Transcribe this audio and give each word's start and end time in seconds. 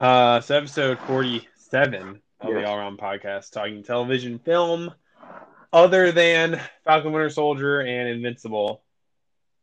Uh, 0.00 0.40
so 0.40 0.56
episode 0.56 0.98
forty-seven 1.00 2.20
of 2.40 2.50
Yes. 2.50 2.54
the 2.62 2.64
All 2.68 2.76
Around 2.76 2.98
Podcast, 2.98 3.50
talking 3.50 3.82
television, 3.82 4.38
film, 4.38 4.92
other 5.72 6.12
than 6.12 6.60
Falcon 6.84 7.12
Winter 7.12 7.30
Soldier 7.30 7.80
and 7.80 8.08
Invincible. 8.08 8.82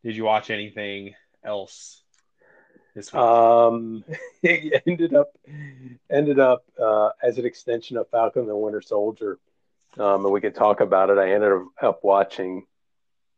Did 0.04 0.16
you 0.16 0.24
watch 0.24 0.50
anything 0.50 1.14
else 1.44 2.02
this 2.96 3.14
week? 3.14 3.22
Um, 3.22 4.04
it 4.44 4.82
ended 4.88 5.14
up 5.14 5.38
ended 6.10 6.40
up 6.40 6.66
uh, 6.82 7.10
as 7.22 7.38
an 7.38 7.46
extension 7.46 7.98
of 7.98 8.10
Falcon 8.10 8.48
the 8.48 8.56
Winter 8.56 8.82
Soldier, 8.82 9.38
um, 10.00 10.26
and 10.26 10.34
we 10.34 10.42
could 10.42 10.56
talk 10.56 10.82
about 10.82 11.12
it. 11.12 11.20
I 11.20 11.32
ended 11.34 11.52
up 11.82 12.04
watching 12.04 12.66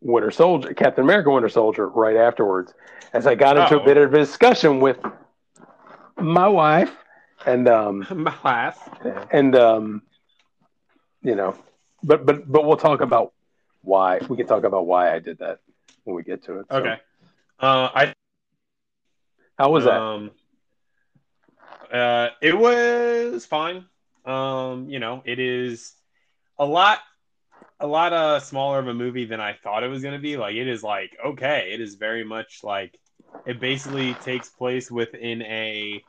Winter 0.02 0.32
Soldier, 0.32 0.73
Captain 0.73 1.04
America 1.04 1.30
Winter 1.30 1.50
Soldier, 1.50 1.90
right 1.90 2.16
afterwards, 2.16 2.73
as 3.12 3.27
I 3.27 3.36
got 3.36 3.58
into 3.58 3.77
Oh. 3.80 3.82
a 3.82 3.86
bit 3.86 3.98
of 3.98 4.14
a 4.14 4.18
discussion 4.18 4.80
with 4.80 4.98
my 6.18 6.48
wife, 6.48 6.96
and 7.46 7.68
um, 7.68 8.05
My 8.16 8.34
laugh. 8.44 8.90
and 9.32 9.56
um, 9.56 10.02
you 11.22 11.36
know, 11.36 11.56
but 12.04 12.26
but 12.26 12.50
but 12.52 12.66
we'll 12.66 12.78
talk 12.78 13.02
about 13.02 13.34
why 13.82 14.20
we 14.30 14.38
can 14.38 14.48
talk 14.48 14.64
about 14.64 14.86
why 14.86 15.14
I 15.14 15.20
did 15.20 15.40
that 15.40 15.59
when 16.04 16.16
we 16.16 16.23
get 16.23 16.44
to 16.44 16.59
it. 16.59 16.68
So, 16.72 16.78
Okay. 16.78 16.98
Uh, 17.59 17.90
I 17.94 18.14
how 19.58 19.72
was 19.72 19.86
that? 19.86 20.02
Um, 20.02 20.32
uh, 21.92 22.30
it 22.42 22.58
was 22.58 23.45
fine. 23.45 23.86
Um, 24.26 24.90
you 24.90 25.00
know, 25.00 25.22
it 25.26 25.40
is 25.40 25.94
a 26.58 26.66
lot, 26.66 27.00
a 27.80 27.88
lot 27.88 28.14
uh, 28.14 28.40
smaller 28.40 28.80
of 28.80 28.88
a 28.88 28.94
movie 28.94 29.26
than 29.26 29.40
I 29.40 29.54
thought 29.54 29.84
it 29.84 29.88
was 29.88 30.02
going 30.02 30.16
to 30.16 30.22
be. 30.22 30.38
Like, 30.38 30.56
it 30.56 30.68
is 30.68 30.84
like 30.84 31.16
okay, 31.26 31.70
it 31.73 31.82
is 31.82 31.95
very 31.95 32.23
much 32.23 32.62
like 32.64 33.00
it 33.45 33.59
basically 33.59 34.13
takes 34.16 34.49
place 34.49 34.89
within 34.91 35.41
a 35.44 36.03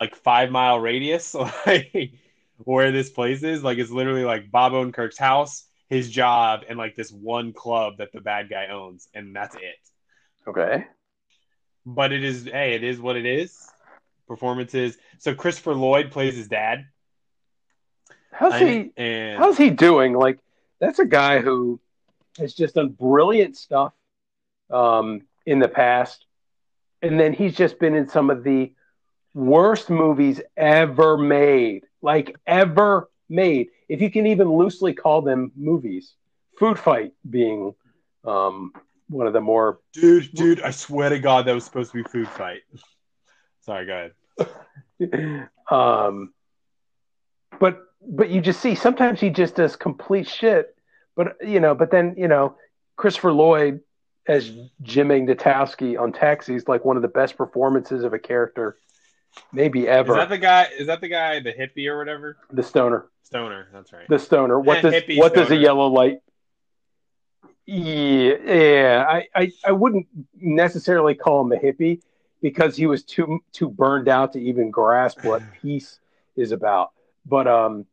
like 0.00 0.16
five 0.16 0.50
mile 0.50 0.78
radius, 0.78 1.34
like 1.66 2.12
where 2.58 2.92
this 2.92 3.10
place 3.10 3.42
is. 3.42 3.62
Like, 3.62 3.78
it's 3.78 3.90
literally 3.90 4.24
like 4.24 4.50
Bob 4.50 4.72
Odenkirk's 4.72 5.18
house, 5.18 5.64
his 5.88 6.10
job, 6.10 6.62
and 6.68 6.78
like 6.78 6.96
this 6.96 7.10
one 7.10 7.52
club 7.52 7.98
that 7.98 8.12
the 8.12 8.20
bad 8.20 8.48
guy 8.48 8.66
owns, 8.68 9.08
and 9.14 9.34
that's 9.34 9.54
it 9.56 9.76
okay. 10.46 10.86
but 11.86 12.12
it 12.12 12.24
is 12.24 12.44
hey 12.44 12.74
it 12.74 12.84
is 12.84 13.00
what 13.00 13.16
it 13.16 13.26
is 13.26 13.68
performances 14.26 14.96
so 15.18 15.34
christopher 15.34 15.74
lloyd 15.74 16.10
plays 16.10 16.36
his 16.36 16.48
dad 16.48 16.84
How's 18.34 18.58
he? 18.58 18.92
and 18.96 19.38
How's 19.38 19.58
he 19.58 19.68
doing? 19.68 20.14
Like, 20.14 20.38
that's 20.80 20.98
a 20.98 21.04
guy 21.04 21.40
who 21.40 21.78
has 22.38 22.54
just 22.54 22.76
done 22.76 22.88
brilliant 22.88 23.58
stuff 23.58 23.92
um, 24.70 25.20
in 25.46 25.58
the 25.58 25.68
past, 25.68 26.24
and 27.00 27.18
then 27.18 27.32
he's 27.32 27.56
just 27.56 27.78
been 27.78 27.94
in 27.94 28.08
some 28.08 28.30
of 28.30 28.44
the 28.44 28.72
worst 29.34 29.90
movies 29.90 30.40
ever 30.56 31.16
made, 31.16 31.84
like 32.00 32.36
ever 32.46 33.08
made. 33.28 33.68
If 33.88 34.00
you 34.00 34.10
can 34.10 34.26
even 34.26 34.50
loosely 34.50 34.94
call 34.94 35.22
them 35.22 35.52
movies, 35.56 36.14
Food 36.58 36.78
Fight 36.78 37.12
being 37.28 37.74
um, 38.24 38.72
one 39.08 39.26
of 39.26 39.32
the 39.32 39.40
more. 39.40 39.80
dude 39.92 40.32
dude 40.32 40.62
i 40.62 40.70
swear 40.70 41.10
to 41.10 41.18
god 41.18 41.44
that 41.44 41.52
was 41.52 41.64
supposed 41.64 41.92
to 41.92 42.02
be 42.02 42.08
food 42.08 42.28
fight 42.28 42.62
sorry 43.60 43.84
go 43.84 43.92
ahead 43.92 44.12
um, 45.70 46.32
but 47.58 47.80
but 48.06 48.30
you 48.30 48.40
just 48.40 48.60
see 48.60 48.74
sometimes 48.74 49.20
he 49.20 49.30
just 49.30 49.56
does 49.56 49.76
complete 49.76 50.28
shit. 50.28 50.74
But 51.14 51.36
you 51.46 51.60
know, 51.60 51.74
but 51.74 51.90
then 51.90 52.14
you 52.16 52.28
know, 52.28 52.56
Christopher 52.96 53.32
Lloyd 53.32 53.80
as 54.26 54.50
Jim 54.82 55.08
Ignatowski 55.08 55.98
on 55.98 56.12
Taxi 56.12 56.54
is 56.54 56.68
like 56.68 56.84
one 56.84 56.96
of 56.96 57.02
the 57.02 57.08
best 57.08 57.36
performances 57.36 58.04
of 58.04 58.12
a 58.12 58.18
character, 58.18 58.76
maybe 59.52 59.88
ever. 59.88 60.12
is 60.12 60.18
that 60.18 60.28
the 60.28 60.38
guy 60.38 60.68
is 60.78 60.86
that 60.86 61.00
the 61.00 61.08
guy 61.08 61.40
the 61.40 61.52
hippie 61.52 61.86
or 61.88 61.98
whatever 61.98 62.36
the 62.52 62.62
stoner, 62.62 63.06
stoner 63.22 63.68
that's 63.72 63.92
right 63.92 64.08
the 64.08 64.18
stoner. 64.18 64.58
What 64.60 64.78
Eh, 64.78 64.82
does 64.82 64.94
hippie 64.94 65.18
what 65.18 65.34
does 65.34 65.50
a 65.50 65.56
yellow 65.56 65.88
light? 65.88 66.20
Yeah, 67.66 68.34
yeah. 68.44 69.04
I, 69.08 69.28
I 69.34 69.52
I 69.66 69.72
wouldn't 69.72 70.06
necessarily 70.36 71.14
call 71.14 71.42
him 71.42 71.52
a 71.52 71.56
hippie 71.56 72.00
because 72.40 72.76
he 72.76 72.86
was 72.86 73.04
too 73.04 73.40
too 73.52 73.68
burned 73.68 74.08
out 74.08 74.32
to 74.34 74.40
even 74.40 74.70
grasp 74.70 75.22
what 75.22 75.42
peace 75.62 75.98
is 76.36 76.52
about. 76.52 76.90
But 77.24 77.46
um, 77.46 77.86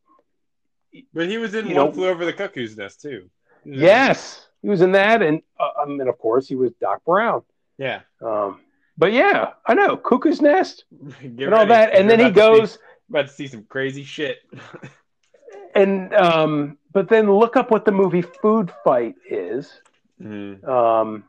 but 1.13 1.27
he 1.29 1.37
was 1.37 1.53
in 1.53 1.65
one 1.67 1.75
know- 1.75 1.91
flew 1.91 2.07
over 2.07 2.25
the 2.25 2.33
cuckoo's 2.33 2.75
nest 2.77 3.01
too 3.01 3.29
Yes, 3.63 4.47
he 4.61 4.69
was 4.69 4.81
in 4.81 4.91
that, 4.93 5.21
and 5.21 5.41
uh, 5.59 5.81
um, 5.83 5.99
and 5.99 6.09
of 6.09 6.17
course 6.17 6.47
he 6.47 6.55
was 6.55 6.71
Doc 6.81 7.03
Brown. 7.05 7.41
yeah 7.77 8.01
Um, 8.21 8.59
but 8.97 9.13
yeah, 9.13 9.51
I 9.65 9.73
know 9.75 9.95
Cuckoo's 9.97 10.41
Nest 10.41 10.83
and 11.21 11.41
all 11.41 11.49
ready, 11.59 11.69
that, 11.69 11.93
and 11.93 12.09
you're 12.09 12.17
then 12.17 12.19
he 12.19 12.25
to 12.25 12.29
see- 12.31 12.59
goes 12.59 12.79
about 13.09 13.27
to 13.27 13.33
see 13.33 13.47
some 13.47 13.63
crazy 13.63 14.03
shit 14.03 14.37
and 15.75 16.13
um, 16.13 16.77
but 16.93 17.09
then 17.09 17.31
look 17.31 17.55
up 17.55 17.71
what 17.71 17.85
the 17.85 17.91
movie 17.91 18.21
Food 18.21 18.71
Fight 18.83 19.15
is, 19.29 19.81
Mhm. 20.21 20.67
um, 20.67 21.23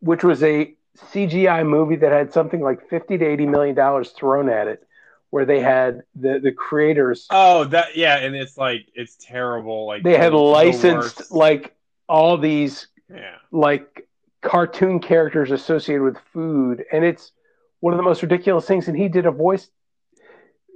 which 0.00 0.24
was 0.24 0.42
a 0.42 0.74
CGI 1.12 1.66
movie 1.66 1.96
that 1.96 2.10
had 2.12 2.32
something 2.32 2.60
like 2.60 2.88
fifty 2.88 3.18
to 3.18 3.24
eighty 3.24 3.44
million 3.46 3.74
dollars 3.74 4.10
thrown 4.12 4.48
at 4.48 4.66
it, 4.66 4.82
where 5.30 5.44
they 5.44 5.60
had 5.60 6.02
the 6.14 6.38
the 6.40 6.52
creators 6.52 7.26
oh 7.30 7.64
that 7.64 7.94
yeah 7.96 8.16
and 8.16 8.34
it's 8.34 8.56
like 8.56 8.86
it's 8.94 9.16
terrible 9.20 9.86
like 9.86 10.02
they 10.02 10.16
had 10.16 10.32
licensed 10.32 11.30
like 11.30 11.75
all 12.08 12.36
these 12.38 12.88
yeah 13.10 13.36
like 13.50 14.08
cartoon 14.42 15.00
characters 15.00 15.50
associated 15.50 16.02
with 16.02 16.16
food 16.32 16.84
and 16.92 17.04
it's 17.04 17.32
one 17.80 17.92
of 17.92 17.96
the 17.96 18.02
most 18.02 18.22
ridiculous 18.22 18.66
things 18.66 18.88
and 18.88 18.96
he 18.96 19.08
did 19.08 19.26
a 19.26 19.30
voice 19.30 19.68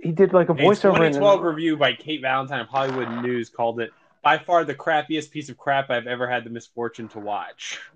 he 0.03 0.13
did 0.13 0.33
like 0.33 0.49
a 0.49 0.55
voiceover 0.55 1.07
in 1.07 1.13
2012 1.13 1.43
review 1.43 1.77
by 1.77 1.93
Kate 1.93 2.23
Valentine 2.23 2.61
of 2.61 2.69
Hollywood 2.69 3.23
News 3.23 3.51
called 3.51 3.81
it 3.81 3.91
by 4.23 4.39
far 4.39 4.65
the 4.65 4.75
crappiest 4.75 5.31
piece 5.31 5.49
of 5.49 5.59
crap 5.59 5.91
I've 5.91 6.07
ever 6.07 6.29
had 6.29 6.45
the 6.45 6.51
misfortune 6.51 7.09
to 7.09 7.19
watch. 7.19 7.81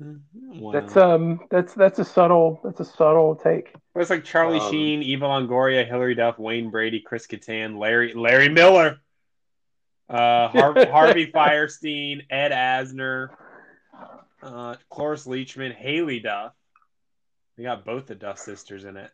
Wow. 0.00 0.70
that's 0.70 0.96
um 0.96 1.40
that's 1.50 1.74
that's 1.74 1.98
a 1.98 2.04
subtle 2.04 2.60
that's 2.62 2.78
a 2.78 2.84
subtle 2.84 3.34
take 3.34 3.74
it's 3.96 4.10
like 4.10 4.22
Charlie 4.22 4.60
um, 4.60 4.70
Sheen, 4.70 5.02
Eva 5.02 5.24
Longoria, 5.24 5.84
Hilary 5.84 6.14
Duff, 6.14 6.38
Wayne 6.38 6.70
Brady, 6.70 7.00
Chris 7.00 7.26
Kattan, 7.26 7.78
Larry 7.78 8.14
Larry 8.14 8.48
Miller, 8.48 9.00
uh, 10.08 10.48
Har- 10.48 10.86
Harvey 10.86 11.30
Fierstein, 11.30 12.22
Ed 12.30 12.50
Asner, 12.52 13.28
uh, 14.42 14.76
Cloris 14.90 15.26
Leachman, 15.26 15.76
Haylie 15.76 16.22
Duff. 16.22 16.52
They 17.56 17.64
got 17.64 17.84
both 17.84 18.06
the 18.06 18.14
Duff 18.14 18.38
sisters 18.38 18.84
in 18.84 18.96
it. 18.96 19.10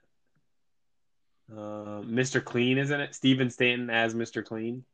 Uh, 1.52 2.00
Mr. 2.02 2.42
Clean 2.44 2.78
is 2.78 2.90
in 2.90 3.00
it. 3.00 3.14
Steven 3.14 3.50
Stanton 3.50 3.90
as 3.90 4.14
Mr. 4.14 4.44
Clean. 4.44 4.84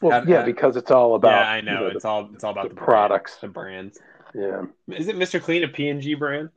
well 0.00 0.20
How- 0.20 0.26
yeah 0.26 0.40
how- 0.40 0.44
because 0.46 0.76
it's 0.76 0.90
all 0.90 1.14
about 1.14 1.30
yeah, 1.44 1.50
I 1.50 1.60
know. 1.60 1.72
you 1.72 1.78
know, 1.80 1.86
it's 1.88 2.04
all 2.04 2.30
it's 2.34 2.44
all 2.44 2.52
about 2.52 2.68
the 2.68 2.74
the, 2.74 2.80
products. 2.80 3.38
brand, 3.40 3.92
the 3.94 4.34
brands. 4.34 4.66
yeah 4.88 4.96
Is 4.96 5.08
it 5.08 5.16
Mr. 5.16 5.40
Clean 5.40 5.62
a 5.64 5.68
PNG 5.68 6.18
brand? 6.18 6.50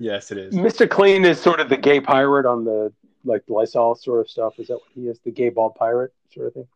Yes, 0.00 0.30
it 0.30 0.38
is. 0.38 0.54
mr 0.54 0.88
clean 0.88 1.24
is 1.24 1.40
sort 1.40 1.58
of 1.58 1.68
the 1.68 1.76
gay 1.76 2.00
pirate 2.00 2.46
on 2.46 2.64
the 2.64 2.92
like 3.24 3.42
lysol 3.48 3.94
sort 3.94 4.20
of 4.20 4.30
stuff 4.30 4.58
is 4.58 4.68
that 4.68 4.74
what 4.74 4.82
he 4.94 5.08
is 5.08 5.18
the 5.24 5.30
gay 5.30 5.48
bald 5.48 5.74
pirate 5.74 6.12
sort 6.32 6.46
of 6.48 6.54
thing 6.54 6.66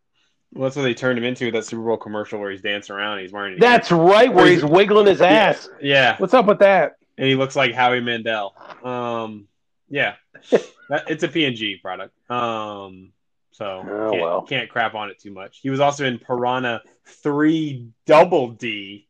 Well, 0.52 0.64
that's 0.64 0.76
what 0.76 0.82
they 0.82 0.94
turned 0.94 1.18
him 1.18 1.24
into 1.24 1.46
with 1.46 1.54
that 1.54 1.64
Super 1.64 1.82
Bowl 1.82 1.96
commercial 1.96 2.38
where 2.40 2.50
he's 2.50 2.60
dancing 2.62 2.94
around. 2.96 3.14
And 3.14 3.22
he's 3.22 3.32
wearing. 3.32 3.58
that's 3.58 3.90
right 3.92 4.32
where 4.32 4.46
he's 4.46 4.64
wiggling 4.64 5.06
his 5.06 5.20
ass 5.20 5.68
Yeah, 5.80 6.16
what's 6.18 6.34
up 6.34 6.46
with 6.46 6.58
that 6.60 6.96
and 7.18 7.26
he 7.26 7.34
looks 7.34 7.54
like 7.54 7.74
Howie 7.74 8.00
Mandel. 8.00 8.54
Um, 8.82 9.46
yeah, 9.88 10.14
that, 10.50 11.04
it's 11.08 11.22
a 11.22 11.28
PNG 11.28 11.80
product. 11.82 12.14
Um, 12.30 13.12
so 13.50 13.84
Oh, 13.86 14.10
can't, 14.10 14.22
well. 14.22 14.42
can't 14.42 14.70
crap 14.70 14.94
on 14.94 15.10
it 15.10 15.18
too 15.20 15.30
much. 15.30 15.58
He 15.62 15.68
was 15.70 15.78
also 15.80 16.06
in 16.06 16.18
Piranha 16.18 16.80
Three 17.04 17.88
Double 18.06 18.48
D. 18.52 19.06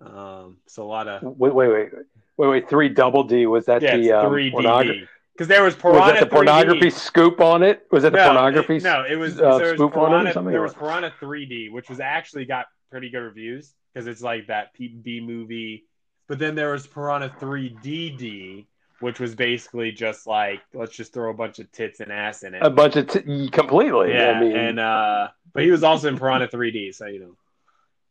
Um, 0.00 0.58
so 0.66 0.82
a 0.82 0.86
lot 0.86 1.08
of 1.08 1.22
wait 1.22 1.54
wait 1.54 1.68
wait 1.68 1.90
wait 2.36 2.48
wait 2.48 2.68
three 2.68 2.90
double 2.90 3.24
d 3.24 3.46
was 3.46 3.64
that 3.66 3.80
yeah, 3.80 3.96
the 3.96 4.12
um, 4.12 4.28
three 4.28 4.50
pornogra- 4.52 4.92
D 5.00 5.06
because 5.34 5.48
there 5.48 5.62
was 5.62 5.74
Piranha 5.74 6.00
was 6.00 6.12
that 6.12 6.20
the 6.20 6.26
3D. 6.26 6.30
pornography 6.30 6.90
scoop 6.90 7.40
on 7.40 7.62
it? 7.62 7.86
Was 7.90 8.04
that 8.04 8.12
the 8.12 8.18
no, 8.18 8.24
pornography? 8.26 8.76
it- 8.76 8.82
no, 8.84 9.04
it 9.04 9.16
was 9.16 9.40
uh, 9.40 9.58
there 9.58 9.72
was 9.72 9.80
on 9.80 9.86
it 9.88 9.96
or 9.96 10.08
Piranha, 10.08 10.32
something, 10.32 10.52
there 10.52 10.62
was? 10.62 10.74
Piranha 10.74 11.12
3D, 11.20 11.72
which 11.72 11.88
was 11.88 12.00
actually 12.00 12.44
got 12.44 12.66
pretty 12.90 13.10
good 13.10 13.18
reviews 13.18 13.74
because 13.92 14.06
it's 14.06 14.22
like 14.22 14.46
that 14.46 14.68
B 14.78 15.20
movie. 15.24 15.84
But 16.28 16.38
then 16.38 16.54
there 16.54 16.72
was 16.72 16.86
Piranha 16.86 17.34
3DD, 17.40 18.66
which 19.00 19.18
was 19.18 19.34
basically 19.34 19.90
just 19.92 20.26
like 20.26 20.60
let's 20.72 20.94
just 20.94 21.12
throw 21.12 21.30
a 21.30 21.34
bunch 21.34 21.58
of 21.58 21.70
tits 21.72 22.00
and 22.00 22.12
ass 22.12 22.44
in 22.44 22.54
it. 22.54 22.62
a 22.62 22.70
bunch 22.70 22.96
of 22.96 23.08
t- 23.08 23.48
completely. 23.50 24.12
yeah, 24.12 24.30
I 24.30 24.40
mean, 24.40 24.56
and 24.56 24.78
uh, 24.80 25.28
but 25.52 25.64
he 25.64 25.70
was 25.70 25.82
also 25.82 26.08
in 26.08 26.16
Piranha 26.18 26.48
3D, 26.48 26.94
so 26.94 27.06
you 27.06 27.20
know. 27.20 27.36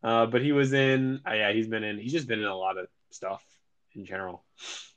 Uh, 0.03 0.25
but 0.25 0.41
he 0.41 0.51
was 0.51 0.73
in, 0.73 1.21
uh, 1.25 1.33
yeah, 1.33 1.53
he's 1.53 1.67
been 1.67 1.85
in, 1.85 1.97
he's 1.97 2.11
just 2.11 2.27
been 2.27 2.39
in 2.39 2.45
a 2.45 2.55
lot 2.55 2.77
of 2.77 2.87
stuff 3.11 3.41
in 3.95 4.05
general. 4.05 4.43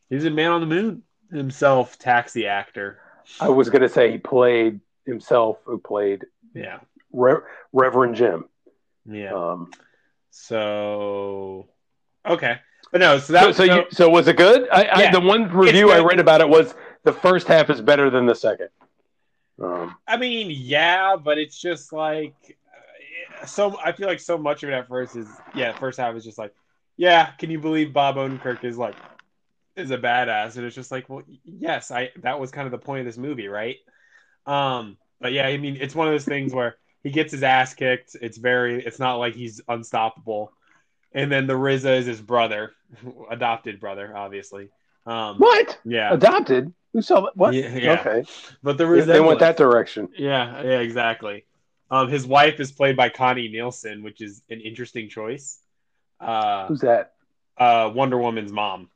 He 0.08 0.16
was 0.16 0.24
in 0.24 0.34
Man 0.34 0.50
on 0.50 0.60
the 0.60 0.66
Moon 0.66 1.02
himself, 1.30 1.98
taxi 1.98 2.46
actor. 2.46 3.00
I 3.40 3.48
was 3.48 3.68
going 3.70 3.82
to 3.82 3.88
say 3.88 4.12
he 4.12 4.18
played 4.18 4.80
himself, 5.04 5.58
who 5.64 5.78
played 5.78 6.24
Yeah, 6.54 6.78
Re- 7.12 7.42
Reverend 7.72 8.14
Jim. 8.16 8.44
yeah. 9.04 9.32
Um, 9.34 9.70
So, 10.30 11.68
okay. 12.24 12.58
But 12.92 13.00
no, 13.00 13.18
so 13.18 13.32
that 13.32 13.40
So, 13.42 13.46
was 13.48 13.56
so, 13.56 13.62
you, 13.64 13.84
so 13.90 14.08
was 14.08 14.28
it 14.28 14.36
good? 14.36 14.68
I, 14.70 14.88
I, 14.92 15.10
the 15.10 15.20
one 15.20 15.50
review 15.50 15.90
I 15.90 16.00
read 16.00 16.20
about 16.20 16.40
it 16.40 16.48
was 16.48 16.74
the 17.04 17.12
first 17.12 17.48
half 17.48 17.68
is 17.70 17.80
better 17.80 18.10
than 18.10 18.26
the 18.26 18.34
second. 18.34 18.68
Um, 19.60 19.96
I 20.06 20.16
mean, 20.18 20.50
yeah, 20.50 21.16
but 21.16 21.38
it's 21.38 21.58
just 21.60 21.92
like 21.92 22.34
uh, 23.42 23.46
so. 23.46 23.78
I 23.82 23.92
feel 23.92 24.06
like 24.06 24.20
so 24.20 24.36
much 24.38 24.62
of 24.62 24.68
it 24.68 24.74
at 24.74 24.86
first 24.86 25.16
is 25.16 25.26
yeah. 25.54 25.72
First 25.78 25.98
half 25.98 26.14
is 26.14 26.24
just 26.24 26.36
like, 26.36 26.54
yeah. 26.96 27.30
Can 27.38 27.50
you 27.50 27.58
believe 27.58 27.92
Bob 27.92 28.16
Odenkirk 28.16 28.64
is 28.64 28.76
like 28.76 28.94
is 29.76 29.90
a 29.90 29.98
badass? 29.98 30.56
And 30.56 30.64
it's 30.64 30.74
just 30.74 30.90
like, 30.90 31.08
well, 31.08 31.22
yes. 31.44 31.90
I 31.90 32.10
that 32.22 32.38
was 32.40 32.50
kind 32.50 32.66
of 32.66 32.72
the 32.72 32.78
point 32.78 33.00
of 33.00 33.06
this 33.06 33.18
movie, 33.18 33.48
right? 33.48 33.76
Um, 34.46 34.96
but 35.20 35.32
yeah, 35.32 35.46
I 35.46 35.56
mean, 35.56 35.76
it's 35.80 35.94
one 35.94 36.06
of 36.06 36.12
those 36.14 36.24
things 36.24 36.52
where 36.52 36.76
he 37.02 37.10
gets 37.10 37.32
his 37.32 37.42
ass 37.42 37.74
kicked. 37.74 38.16
It's 38.20 38.38
very. 38.38 38.84
It's 38.84 38.98
not 38.98 39.16
like 39.16 39.34
he's 39.34 39.60
unstoppable. 39.68 40.52
And 41.12 41.32
then 41.32 41.46
the 41.46 41.54
RZA 41.54 41.98
is 41.98 42.06
his 42.06 42.20
brother, 42.20 42.72
adopted 43.30 43.80
brother, 43.80 44.14
obviously. 44.16 44.68
Um, 45.06 45.38
what? 45.38 45.78
Yeah, 45.84 46.12
Adopted? 46.12 46.72
Who 46.92 47.00
saw 47.00 47.30
what? 47.34 47.54
Yeah, 47.54 47.74
yeah. 47.76 48.00
Okay. 48.00 48.24
but 48.62 48.76
the 48.76 48.86
They 49.06 49.20
went 49.20 49.40
that 49.40 49.56
direction. 49.56 50.08
Yeah, 50.16 50.62
yeah, 50.62 50.78
exactly. 50.80 51.44
Um, 51.90 52.08
his 52.08 52.26
wife 52.26 52.58
is 52.58 52.72
played 52.72 52.96
by 52.96 53.08
Connie 53.08 53.48
Nielsen, 53.48 54.02
which 54.02 54.20
is 54.20 54.42
an 54.50 54.60
interesting 54.60 55.08
choice. 55.08 55.60
Uh, 56.20 56.66
Who's 56.66 56.80
that? 56.80 57.12
uh, 57.58 57.90
Wonder 57.94 58.18
Woman's 58.18 58.52
mom. 58.52 58.90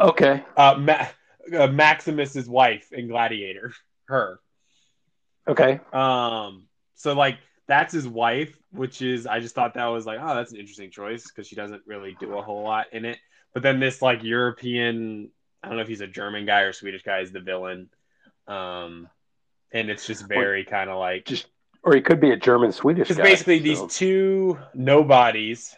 Okay. 0.00 0.44
Uh, 0.56 0.76
Ma- 0.78 1.06
uh, 1.58 1.66
Maximus's 1.68 2.48
wife 2.48 2.92
in 2.92 3.08
Gladiator. 3.08 3.72
Her. 4.06 4.40
Okay. 5.48 5.80
Um, 5.92 6.66
so 6.94 7.14
like 7.14 7.38
that's 7.66 7.92
his 7.92 8.06
wife, 8.06 8.56
which 8.72 9.02
is 9.02 9.26
I 9.26 9.40
just 9.40 9.54
thought 9.54 9.74
that 9.74 9.86
was 9.86 10.06
like, 10.06 10.18
oh, 10.20 10.34
that's 10.34 10.52
an 10.52 10.58
interesting 10.58 10.90
choice 10.90 11.28
because 11.28 11.46
she 11.46 11.56
doesn't 11.56 11.82
really 11.86 12.16
do 12.20 12.36
a 12.36 12.42
whole 12.42 12.62
lot 12.62 12.86
in 12.92 13.04
it. 13.04 13.18
But 13.54 13.62
then 13.62 13.80
this 13.80 14.02
like 14.02 14.22
European, 14.22 15.30
I 15.62 15.68
don't 15.68 15.76
know 15.76 15.82
if 15.82 15.88
he's 15.88 16.00
a 16.00 16.06
German 16.06 16.46
guy 16.46 16.60
or 16.62 16.72
Swedish 16.72 17.02
guy, 17.02 17.20
is 17.20 17.32
the 17.32 17.40
villain. 17.40 17.88
Um, 18.46 19.08
and 19.72 19.90
it's 19.90 20.06
just 20.06 20.26
very 20.26 20.64
kind 20.64 20.90
of 20.90 20.98
like 20.98 21.26
Just 21.26 21.46
or 21.82 21.94
he 21.94 22.00
could 22.00 22.20
be 22.20 22.30
a 22.30 22.36
German 22.36 22.72
Swedish 22.72 23.08
Because 23.08 23.16
guy. 23.16 23.24
basically 23.24 23.58
these 23.60 23.80
two 23.88 24.58
nobodies, 24.74 25.74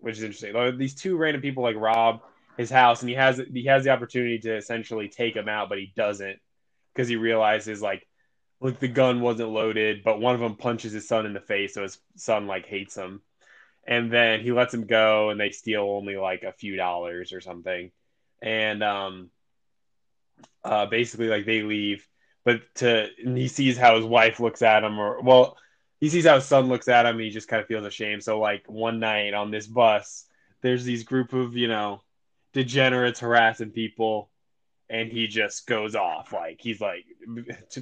which 0.00 0.18
is 0.18 0.22
interesting. 0.22 0.78
These 0.78 0.94
two 0.94 1.16
random 1.16 1.40
people 1.40 1.62
like 1.62 1.76
rob 1.76 2.20
his 2.56 2.70
house, 2.70 3.00
and 3.02 3.08
he 3.08 3.14
has 3.14 3.40
he 3.52 3.64
has 3.64 3.84
the 3.84 3.90
opportunity 3.90 4.38
to 4.40 4.56
essentially 4.56 5.08
take 5.08 5.36
him 5.36 5.48
out, 5.48 5.68
but 5.68 5.78
he 5.78 5.92
doesn't 5.96 6.38
because 6.94 7.08
he 7.08 7.16
realizes 7.16 7.82
like, 7.82 8.06
look, 8.60 8.78
the 8.78 8.88
gun 8.88 9.20
wasn't 9.20 9.50
loaded, 9.50 10.02
but 10.02 10.20
one 10.20 10.34
of 10.34 10.40
them 10.40 10.56
punches 10.56 10.92
his 10.92 11.06
son 11.06 11.26
in 11.26 11.34
the 11.34 11.40
face, 11.40 11.74
so 11.74 11.82
his 11.82 11.98
son 12.16 12.46
like 12.46 12.66
hates 12.66 12.96
him, 12.96 13.20
and 13.86 14.10
then 14.10 14.40
he 14.40 14.52
lets 14.52 14.74
him 14.74 14.86
go, 14.86 15.30
and 15.30 15.38
they 15.38 15.50
steal 15.50 15.82
only 15.82 16.16
like 16.16 16.42
a 16.42 16.52
few 16.52 16.76
dollars 16.76 17.32
or 17.32 17.40
something, 17.40 17.90
and 18.40 18.82
um, 18.82 19.30
uh, 20.64 20.86
basically 20.86 21.28
like 21.28 21.46
they 21.46 21.62
leave, 21.62 22.06
but 22.44 22.62
to 22.76 23.08
he 23.18 23.48
sees 23.48 23.76
how 23.76 23.96
his 23.96 24.04
wife 24.04 24.40
looks 24.40 24.62
at 24.62 24.84
him, 24.84 24.98
or 24.98 25.20
well 25.20 25.56
he 26.00 26.08
sees 26.08 26.26
how 26.26 26.34
his 26.34 26.44
son 26.44 26.68
looks 26.68 26.88
at 26.88 27.06
him 27.06 27.16
and 27.16 27.24
he 27.24 27.30
just 27.30 27.48
kind 27.48 27.60
of 27.62 27.68
feels 27.68 27.84
ashamed. 27.84 28.22
So 28.22 28.38
like 28.38 28.64
one 28.66 29.00
night 29.00 29.34
on 29.34 29.50
this 29.50 29.66
bus, 29.66 30.26
there's 30.60 30.84
these 30.84 31.04
group 31.04 31.32
of, 31.32 31.56
you 31.56 31.68
know, 31.68 32.02
degenerates 32.56 33.20
harassing 33.20 33.70
people 33.70 34.30
and 34.88 35.12
he 35.12 35.26
just 35.26 35.66
goes 35.66 35.94
off. 35.94 36.32
Like 36.32 36.58
he's 36.58 36.80
like 36.80 37.04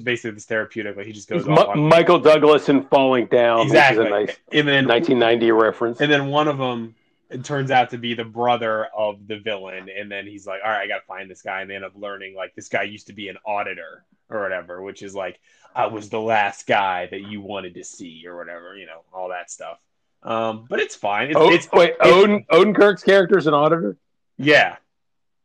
basically 0.03 0.31
this 0.31 0.43
therapeutic, 0.43 0.97
like 0.97 1.05
he 1.05 1.13
just 1.13 1.29
goes 1.29 1.47
off. 1.47 1.69
on- 1.69 1.79
Michael 1.79 2.19
Douglas 2.19 2.67
and 2.67 2.85
Falling 2.89 3.27
Down, 3.27 3.61
exactly. 3.61 4.03
which 4.03 4.07
is 4.07 4.11
a 4.11 4.19
nice 4.19 4.37
and 4.51 4.67
then 4.67 4.85
1990 4.85 5.51
reference. 5.51 6.01
and 6.01 6.11
then 6.11 6.27
one 6.27 6.49
of 6.49 6.57
them 6.57 6.93
it 7.29 7.45
turns 7.45 7.71
out 7.71 7.89
to 7.91 7.97
be 7.97 8.13
the 8.13 8.25
brother 8.25 8.87
of 8.95 9.25
the 9.27 9.39
villain 9.39 9.89
and 9.89 10.11
then 10.11 10.27
he's 10.27 10.45
like 10.45 10.59
all 10.63 10.69
right 10.69 10.81
i 10.83 10.87
gotta 10.87 11.05
find 11.07 11.31
this 11.31 11.41
guy 11.41 11.61
and 11.61 11.69
they 11.69 11.75
end 11.75 11.83
up 11.83 11.93
learning 11.95 12.35
like 12.35 12.53
this 12.53 12.69
guy 12.69 12.83
used 12.83 13.07
to 13.07 13.13
be 13.13 13.29
an 13.29 13.37
auditor 13.47 14.03
or 14.29 14.41
whatever 14.43 14.83
which 14.83 15.01
is 15.01 15.15
like 15.15 15.39
i 15.73 15.87
was 15.87 16.09
the 16.09 16.21
last 16.21 16.67
guy 16.67 17.07
that 17.07 17.21
you 17.21 17.41
wanted 17.41 17.73
to 17.73 17.83
see 17.83 18.23
or 18.27 18.37
whatever 18.37 18.75
you 18.77 18.85
know 18.85 19.01
all 19.11 19.29
that 19.29 19.49
stuff 19.49 19.79
um 20.21 20.65
but 20.69 20.79
it's 20.79 20.95
fine 20.95 21.29
it's, 21.29 21.37
oh, 21.37 21.51
it's 21.51 21.71
wait, 21.71 21.95
Odin, 22.01 22.45
Odenkirk's 22.51 23.03
character 23.03 23.39
is 23.39 23.47
an 23.47 23.55
auditor? 23.55 23.97
Yeah 24.37 24.77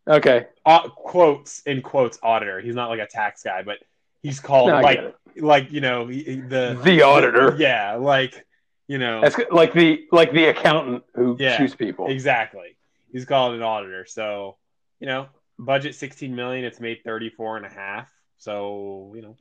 Okay. 0.08 0.46
uh, 0.66 0.88
quotes 0.88 1.60
in 1.62 1.82
quotes 1.82 2.18
auditor 2.22 2.60
he's 2.60 2.74
not 2.74 2.88
like 2.88 3.00
a 3.00 3.06
tax 3.06 3.42
guy 3.42 3.62
but 3.62 3.78
he's 4.22 4.40
called 4.40 4.68
No, 4.68 4.80
like 4.80 5.14
like 5.36 5.70
you 5.72 5.80
know 5.80 6.06
he- 6.06 6.22
he- 6.24 6.40
the 6.40 6.78
The 6.82 7.02
auditor. 7.02 7.54
yeah 7.58 7.94
like 7.94 8.46
you 8.88 8.98
know 8.98 9.20
That's 9.20 9.36
like 9.52 9.72
the 9.72 10.04
like 10.10 10.32
the 10.32 10.46
accountant 10.46 11.04
who 11.14 11.36
Yeah. 11.38 11.56
shoots 11.58 11.74
people. 11.76 12.08
Exactly. 12.08 12.76
He's 13.12 13.24
called 13.24 13.54
an 13.54 13.62
auditor. 13.62 14.04
So, 14.06 14.56
you 14.98 15.06
know, 15.06 15.26
budget 15.60 15.94
16 15.94 16.34
million, 16.34 16.64
it's 16.64 16.80
made 16.80 16.98
34 17.04 17.56
and 17.58 17.66
a 17.66 17.68
half. 17.68 18.08
So, 18.38 19.12
you 19.14 19.22
know, 19.22 19.36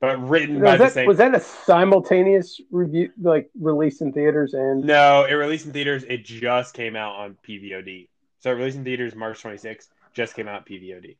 but 0.00 0.18
written 0.28 0.60
by 0.60 0.72
Was 0.72 0.78
the 0.78 0.84
that, 0.84 0.92
same. 0.92 1.06
was 1.08 1.18
that 1.18 1.34
a 1.34 1.40
simultaneous 1.40 2.60
review, 2.70 3.10
like 3.20 3.50
release 3.60 4.00
in 4.02 4.12
theaters 4.12 4.54
and 4.54 4.84
No, 4.84 5.24
it 5.24 5.34
released 5.34 5.66
in 5.66 5.72
theaters. 5.72 6.04
It 6.04 6.24
just 6.24 6.74
came 6.74 6.94
out 6.96 7.16
on 7.16 7.36
PVOD. 7.46 8.08
So 8.46 8.76
in 8.76 8.84
theaters 8.84 9.14
March 9.16 9.42
26th, 9.42 9.88
just 10.14 10.34
came 10.34 10.46
out 10.46 10.66
PVOD. 10.66 11.16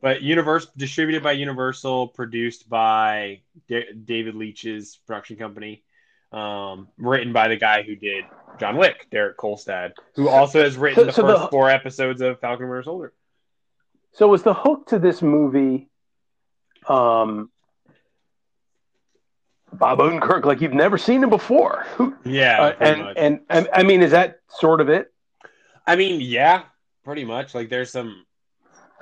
But 0.00 0.22
Universe 0.22 0.68
distributed 0.76 1.22
by 1.22 1.32
Universal, 1.32 2.08
produced 2.08 2.68
by 2.68 3.40
Da- 3.68 3.92
David 4.04 4.36
Leitch's 4.36 5.00
production 5.04 5.36
company, 5.36 5.82
um, 6.30 6.86
written 6.96 7.32
by 7.32 7.48
the 7.48 7.56
guy 7.56 7.82
who 7.82 7.96
did 7.96 8.24
John 8.60 8.76
Wick, 8.76 9.08
Derek 9.10 9.36
Kolstad, 9.36 9.94
who 10.14 10.28
also 10.28 10.62
has 10.62 10.76
written 10.76 11.02
So- 11.02 11.04
the 11.06 11.12
so 11.12 11.22
first 11.22 11.42
the- 11.42 11.48
four 11.48 11.70
episodes 11.70 12.20
of 12.20 12.38
Falcon 12.38 12.68
Winter 12.68 12.84
Soldier. 12.84 13.12
So 14.12 14.28
was 14.28 14.44
the 14.44 14.54
hook 14.54 14.86
to 14.88 15.00
this 15.00 15.22
movie 15.22 15.88
um 16.88 17.50
Bob 19.72 19.98
Odenkirk 19.98 20.44
like 20.44 20.60
you've 20.60 20.72
never 20.72 20.98
seen 20.98 21.24
him 21.24 21.30
before? 21.30 21.84
Yeah, 22.24 22.62
uh, 22.62 22.76
and, 22.78 23.18
and 23.18 23.40
and 23.50 23.68
I 23.72 23.82
mean 23.82 24.02
is 24.02 24.12
that 24.12 24.38
sort 24.48 24.80
of 24.80 24.88
it? 24.88 25.10
I 25.86 25.96
mean, 25.96 26.20
yeah, 26.20 26.62
pretty 27.04 27.24
much. 27.24 27.54
Like 27.54 27.68
there's 27.68 27.90
some 27.90 28.24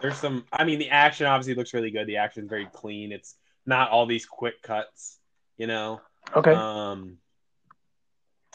there's 0.01 0.17
some 0.17 0.45
I 0.53 0.65
mean 0.65 0.79
the 0.79 0.91
action 0.91 1.27
obviously 1.27 1.55
looks 1.55 1.75
really 1.75 1.91
good. 1.91 2.07
The 2.07 2.17
action's 2.19 2.49
very 2.49 2.67
clean. 2.73 3.13
It's 3.13 3.37
not 3.67 3.91
all 3.91 4.07
these 4.07 4.27
quick 4.27 4.61
cuts, 4.63 5.19
you 5.59 5.67
know. 5.67 6.01
Okay. 6.37 6.53
Um 6.53 7.19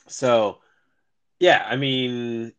so 0.07 0.59
yeah, 1.39 1.65
I 1.67 1.75
mean 1.75 2.53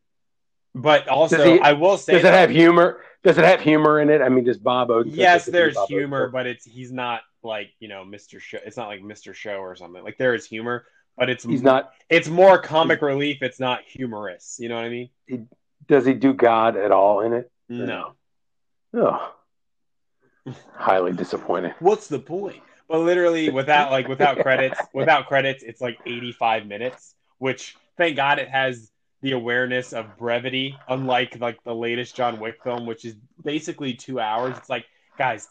but 0.74 1.08
also 1.08 1.54
he- 1.54 1.60
I 1.60 1.72
will 1.72 1.98
say 1.98 2.14
Does 2.14 2.24
it 2.24 2.32
have 2.32 2.50
humor? 2.50 3.02
Does 3.24 3.36
it 3.36 3.44
have 3.44 3.60
humor 3.60 4.00
in 4.00 4.10
it? 4.10 4.22
I 4.22 4.28
mean, 4.28 4.44
does 4.44 4.58
Bob 4.58 4.88
Odenkirk? 4.88 5.16
yes, 5.16 5.40
get 5.40 5.44
to 5.46 5.50
be 5.50 5.58
there's 5.58 5.74
Bob 5.74 5.88
humor, 5.88 6.28
Odenkirk? 6.28 6.32
but 6.32 6.46
it's 6.46 6.64
he's 6.64 6.92
not 6.92 7.22
like, 7.42 7.70
you 7.80 7.88
know, 7.88 8.04
Mr. 8.04 8.40
Show. 8.40 8.58
It's 8.64 8.76
not 8.76 8.86
like 8.88 9.02
Mr. 9.02 9.34
Show 9.34 9.56
or 9.58 9.74
something. 9.74 10.02
Like 10.04 10.18
there 10.18 10.34
is 10.34 10.46
humor, 10.46 10.84
but 11.16 11.28
it's 11.28 11.44
he's 11.44 11.62
not. 11.62 11.92
it's 12.08 12.28
more 12.28 12.58
comic 12.58 13.02
relief. 13.02 13.42
It's 13.42 13.58
not 13.58 13.80
humorous. 13.84 14.56
You 14.60 14.68
know 14.68 14.76
what 14.76 14.84
I 14.84 14.88
mean? 14.88 15.08
Does 15.86 16.04
he 16.04 16.14
do 16.14 16.34
God 16.34 16.76
at 16.76 16.90
all 16.92 17.20
in 17.20 17.32
it? 17.32 17.50
No. 17.68 18.14
Oh, 18.94 19.34
highly 20.74 21.12
disappointed. 21.12 21.74
what's 21.80 22.08
the 22.08 22.18
point? 22.18 22.62
But 22.88 23.00
literally, 23.00 23.50
without 23.50 23.90
like 23.90 24.08
without 24.08 24.38
credits, 24.38 24.80
without 24.94 25.26
credits, 25.26 25.62
it's 25.62 25.80
like 25.80 25.98
85 26.06 26.66
minutes. 26.66 27.14
Which 27.38 27.76
thank 27.96 28.16
God 28.16 28.38
it 28.38 28.48
has 28.48 28.90
the 29.20 29.32
awareness 29.32 29.92
of 29.92 30.16
brevity, 30.16 30.76
unlike 30.88 31.38
like 31.40 31.62
the 31.64 31.74
latest 31.74 32.16
John 32.16 32.40
Wick 32.40 32.62
film, 32.62 32.86
which 32.86 33.04
is 33.04 33.14
basically 33.44 33.94
two 33.94 34.18
hours. 34.20 34.56
It's 34.56 34.70
like, 34.70 34.86
guys, 35.18 35.48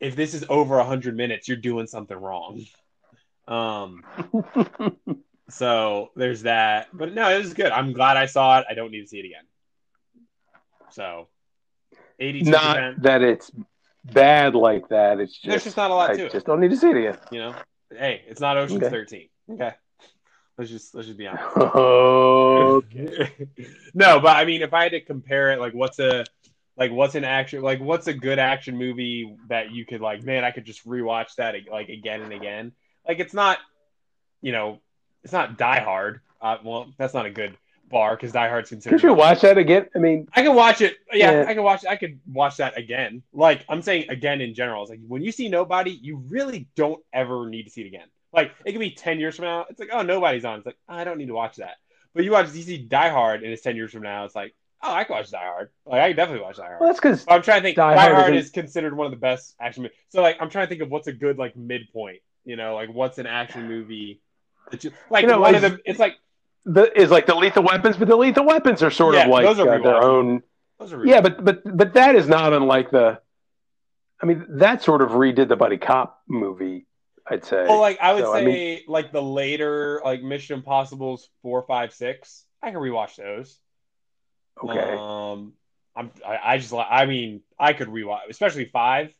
if 0.00 0.16
this 0.16 0.34
is 0.34 0.44
over 0.48 0.76
100 0.78 1.16
minutes, 1.16 1.46
you're 1.46 1.56
doing 1.56 1.86
something 1.86 2.16
wrong. 2.16 2.64
Um, 3.46 4.02
so 5.50 6.10
there's 6.16 6.42
that. 6.42 6.88
But 6.92 7.14
no, 7.14 7.28
it 7.30 7.38
was 7.38 7.54
good. 7.54 7.70
I'm 7.70 7.92
glad 7.92 8.16
I 8.16 8.26
saw 8.26 8.58
it. 8.58 8.66
I 8.68 8.74
don't 8.74 8.90
need 8.90 9.02
to 9.02 9.08
see 9.08 9.20
it 9.20 9.26
again. 9.26 9.44
So, 10.92 11.28
82 12.18 12.50
not 12.50 13.02
that 13.02 13.22
it's 13.22 13.50
bad 14.04 14.54
like 14.54 14.88
that. 14.88 15.20
It's 15.20 15.32
just 15.32 15.48
There's 15.48 15.64
just 15.64 15.76
not 15.76 15.90
a 15.90 15.94
lot 15.94 16.10
I 16.10 16.16
to 16.16 16.26
it. 16.26 16.32
just 16.32 16.46
don't 16.46 16.60
need 16.60 16.70
to 16.70 16.76
see 16.76 16.90
it 16.90 16.96
again. 16.96 17.18
You 17.30 17.38
know, 17.40 17.54
hey, 17.90 18.22
it's 18.26 18.40
not 18.40 18.56
Ocean's 18.56 18.82
Okay. 18.82 18.90
13. 18.90 19.28
Okay, 19.52 19.72
let's 20.58 20.70
just 20.70 20.94
let's 20.94 21.06
just 21.06 21.18
be 21.18 21.26
honest. 21.26 21.44
Oh, 21.74 22.82
no, 23.94 24.20
but 24.20 24.36
I 24.36 24.44
mean, 24.44 24.62
if 24.62 24.72
I 24.74 24.84
had 24.84 24.92
to 24.92 25.00
compare 25.00 25.52
it, 25.52 25.58
like, 25.60 25.72
what's 25.72 25.98
a 25.98 26.24
like 26.76 26.90
what's 26.90 27.14
an 27.14 27.24
action 27.24 27.60
like 27.60 27.80
what's 27.80 28.06
a 28.06 28.14
good 28.14 28.38
action 28.38 28.76
movie 28.78 29.36
that 29.48 29.70
you 29.70 29.84
could 29.84 30.00
like, 30.00 30.22
man, 30.22 30.44
I 30.44 30.50
could 30.50 30.64
just 30.64 30.86
rewatch 30.86 31.34
that 31.36 31.54
like 31.70 31.88
again 31.88 32.22
and 32.22 32.32
again. 32.32 32.72
Like, 33.06 33.18
it's 33.20 33.34
not, 33.34 33.58
you 34.40 34.52
know, 34.52 34.80
it's 35.24 35.32
not 35.32 35.58
Die 35.58 35.80
Hard. 35.80 36.20
Uh, 36.40 36.58
well, 36.64 36.92
that's 36.98 37.14
not 37.14 37.26
a 37.26 37.30
good 37.30 37.56
bar 37.92 38.16
because 38.16 38.32
Die 38.32 38.48
Hard's 38.48 38.70
considered. 38.70 39.00
could 39.00 39.06
you 39.06 39.14
watch 39.14 39.42
that 39.42 39.58
again? 39.58 39.86
I 39.94 39.98
mean, 39.98 40.26
I 40.34 40.42
can 40.42 40.54
watch 40.56 40.80
it. 40.80 40.96
Yeah, 41.12 41.30
Yeah. 41.30 41.44
I 41.46 41.54
can 41.54 41.62
watch. 41.62 41.84
I 41.86 41.94
could 41.94 42.18
watch 42.26 42.56
that 42.56 42.76
again. 42.76 43.22
Like 43.32 43.64
I'm 43.68 43.82
saying 43.82 44.06
again 44.10 44.40
in 44.40 44.54
general. 44.54 44.82
It's 44.82 44.90
like 44.90 45.00
when 45.06 45.22
you 45.22 45.30
see 45.30 45.48
nobody, 45.48 45.92
you 45.92 46.16
really 46.28 46.66
don't 46.74 47.00
ever 47.12 47.48
need 47.48 47.64
to 47.64 47.70
see 47.70 47.82
it 47.82 47.86
again. 47.86 48.08
Like 48.32 48.52
it 48.64 48.72
could 48.72 48.80
be 48.80 48.90
ten 48.90 49.20
years 49.20 49.36
from 49.36 49.44
now. 49.44 49.66
It's 49.70 49.78
like 49.78 49.90
oh 49.92 50.02
nobody's 50.02 50.44
on. 50.44 50.58
It's 50.58 50.66
like 50.66 50.78
I 50.88 51.04
don't 51.04 51.18
need 51.18 51.28
to 51.28 51.34
watch 51.34 51.56
that. 51.56 51.76
But 52.14 52.24
you 52.24 52.32
watch 52.32 52.46
DC 52.48 52.88
Die 52.88 53.08
Hard, 53.10 53.42
and 53.44 53.52
it's 53.52 53.62
ten 53.62 53.76
years 53.76 53.92
from 53.92 54.02
now. 54.02 54.24
It's 54.24 54.34
like, 54.34 54.54
oh, 54.82 54.92
I 54.92 55.04
can 55.04 55.14
watch 55.16 55.30
Die 55.30 55.38
Hard. 55.38 55.70
Like 55.86 56.00
I 56.00 56.08
can 56.08 56.16
definitely 56.16 56.42
watch 56.42 56.56
Die 56.56 56.66
Hard. 56.66 56.80
Well, 56.80 56.88
that's 56.88 57.00
because 57.00 57.24
I'm 57.28 57.42
trying 57.42 57.60
to 57.60 57.62
think. 57.62 57.76
Die 57.76 57.94
Die, 57.94 58.14
Hard 58.14 58.34
is 58.34 58.50
considered 58.50 58.96
one 58.96 59.06
of 59.06 59.12
the 59.12 59.18
best 59.18 59.54
action 59.60 59.82
movies. 59.84 59.96
So 60.08 60.22
like, 60.22 60.36
I'm 60.40 60.50
trying 60.50 60.66
to 60.66 60.68
think 60.70 60.82
of 60.82 60.90
what's 60.90 61.08
a 61.08 61.12
good 61.12 61.38
like 61.38 61.56
midpoint. 61.56 62.20
You 62.44 62.56
know, 62.56 62.74
like 62.74 62.92
what's 62.92 63.18
an 63.18 63.26
action 63.26 63.68
movie 63.68 64.20
that 64.70 64.82
you 64.82 64.92
like? 65.10 65.22
You 65.22 65.28
know, 65.28 65.40
one 65.40 65.54
of 65.54 65.62
the. 65.62 65.78
It's 65.84 65.98
like 65.98 66.16
the 66.64 67.00
is 67.00 67.10
like 67.10 67.26
the 67.26 67.34
Lethal 67.34 67.62
Weapons, 67.64 67.96
but 67.96 68.08
the 68.08 68.16
Lethal 68.16 68.44
Weapons 68.44 68.82
are 68.82 68.90
sort 68.90 69.14
Yeah, 69.14 69.24
of 69.24 69.28
like 69.30 69.44
those 69.46 69.58
are 69.58 69.68
uh, 69.74 69.78
their 69.82 70.02
own. 70.02 70.42
those 70.78 70.92
are 70.92 71.04
Yeah, 71.06 71.20
but 71.20 71.44
but 71.44 71.62
but 71.76 71.94
that 71.94 72.14
is 72.14 72.28
not 72.28 72.52
unlike 72.52 72.90
the. 72.90 73.20
I 74.22 74.26
mean, 74.26 74.46
that 74.48 74.82
sort 74.82 75.02
of 75.02 75.10
redid 75.10 75.48
the 75.48 75.56
buddy 75.56 75.78
cop 75.78 76.22
movie. 76.28 76.86
I'd 77.28 77.44
say. 77.44 77.66
Well, 77.68 77.80
like 77.80 77.98
I 78.00 78.14
would 78.14 78.24
So, 78.24 78.32
I 78.34 78.40
say, 78.40 78.44
mean- 78.46 78.80
like 78.88 79.12
the 79.12 79.22
later 79.22 80.00
like 80.04 80.22
Mission 80.22 80.58
Impossible's 80.58 81.28
four, 81.42 81.62
five, 81.62 81.92
six. 81.92 82.44
I 82.62 82.70
can 82.70 82.78
rewatch 82.80 83.16
those. 83.16 83.58
okay. 84.62 84.96
Um, 84.96 85.54
I'm 85.96 86.10
I, 86.26 86.38
I 86.54 86.58
just 86.58 86.72
I 86.72 87.06
mean 87.06 87.42
I 87.58 87.72
could 87.72 87.88
rewatch, 87.88 88.28
especially 88.30 88.66
five, 88.66 89.12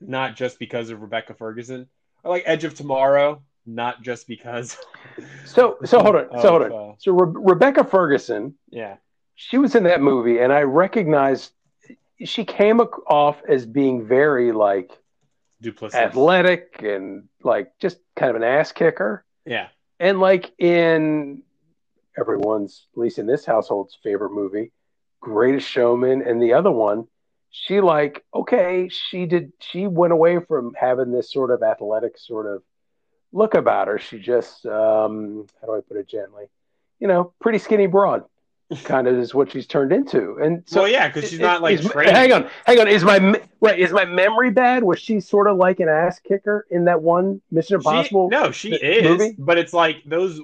not 0.00 0.36
just 0.36 0.58
because 0.58 0.90
of 0.90 1.00
Rebecca 1.02 1.34
Ferguson. 1.34 1.88
I 2.24 2.28
like 2.28 2.44
Edge 2.46 2.64
of 2.64 2.74
Tomorrow, 2.74 3.42
not 3.66 4.02
just 4.02 4.26
because. 4.26 4.76
so 5.44 5.78
so 5.84 6.00
hold 6.00 6.16
on. 6.16 6.28
So 6.42 6.48
hold 6.50 6.62
on. 6.62 6.72
uh, 6.72 6.94
So 6.98 7.12
Re- 7.12 7.40
Rebecca 7.52 7.84
Ferguson, 7.84 8.54
yeah, 8.70 8.96
she 9.34 9.58
was 9.58 9.74
in 9.74 9.84
that 9.84 10.00
movie, 10.00 10.38
and 10.38 10.52
I 10.52 10.62
recognized 10.62 11.52
she 12.24 12.44
came 12.44 12.80
off 12.80 13.42
as 13.48 13.66
being 13.66 14.06
very 14.06 14.52
like 14.52 14.90
athletic 16.08 16.82
and 16.82 17.28
like 17.42 17.72
just 17.80 17.98
kind 18.16 18.30
of 18.30 18.36
an 18.36 18.42
ass 18.44 18.72
kicker. 18.72 19.24
Yeah, 19.44 19.68
And 19.98 20.20
like 20.20 20.52
in 20.58 21.42
everyone's, 22.18 22.86
at 22.94 22.98
least 22.98 23.18
in 23.18 23.26
this 23.26 23.44
household's 23.44 23.96
favorite 24.02 24.32
movie, 24.32 24.70
Greatest 25.20 25.68
Showman, 25.68 26.22
and 26.22 26.40
the 26.42 26.52
other 26.52 26.70
one, 26.70 27.06
she 27.50 27.80
like, 27.80 28.24
okay, 28.34 28.88
she 28.88 29.26
did, 29.26 29.52
she 29.60 29.86
went 29.86 30.12
away 30.12 30.38
from 30.46 30.74
having 30.78 31.10
this 31.12 31.32
sort 31.32 31.50
of 31.50 31.62
athletic 31.62 32.16
sort 32.18 32.46
of 32.46 32.62
look 33.32 33.54
about 33.54 33.88
her. 33.88 33.98
She 33.98 34.18
just, 34.18 34.66
um, 34.66 35.46
how 35.60 35.66
do 35.68 35.74
I 35.76 35.80
put 35.80 35.96
it 35.96 36.08
gently? 36.08 36.44
You 37.00 37.08
know, 37.08 37.32
pretty 37.40 37.58
skinny 37.58 37.86
broad, 37.86 38.24
kind 38.84 39.06
of 39.08 39.18
is 39.18 39.34
what 39.34 39.50
she's 39.50 39.66
turned 39.66 39.92
into. 39.92 40.36
And 40.40 40.62
so, 40.66 40.82
well, 40.82 40.90
yeah, 40.90 41.08
because 41.08 41.28
she's 41.28 41.40
not 41.40 41.60
like 41.62 41.80
is- 41.80 41.92
hang 41.92 42.32
on, 42.32 42.48
hang 42.64 42.78
on. 42.80 42.88
Is 42.88 43.02
my 43.04 43.40
right? 43.60 43.78
Is 43.78 43.92
my 43.92 44.04
memory 44.04 44.50
bad? 44.50 44.84
Was 44.84 44.98
she 45.00 45.18
sort 45.20 45.48
of 45.48 45.56
like 45.56 45.80
an 45.80 45.88
ass 45.88 46.20
kicker 46.20 46.66
in 46.70 46.84
that 46.84 47.02
one 47.02 47.40
Mission 47.50 47.74
She- 47.80 47.88
Impossible? 47.88 48.28
no, 48.30 48.50
she 48.52 48.70
the 48.70 48.98
is, 48.98 49.04
movie? 49.04 49.34
but 49.38 49.58
it's 49.58 49.72
like 49.72 50.02
those 50.06 50.40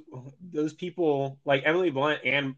those 0.53 0.73
people 0.73 1.39
like 1.45 1.63
Emily 1.65 1.91
Blunt 1.91 2.21
and 2.25 2.55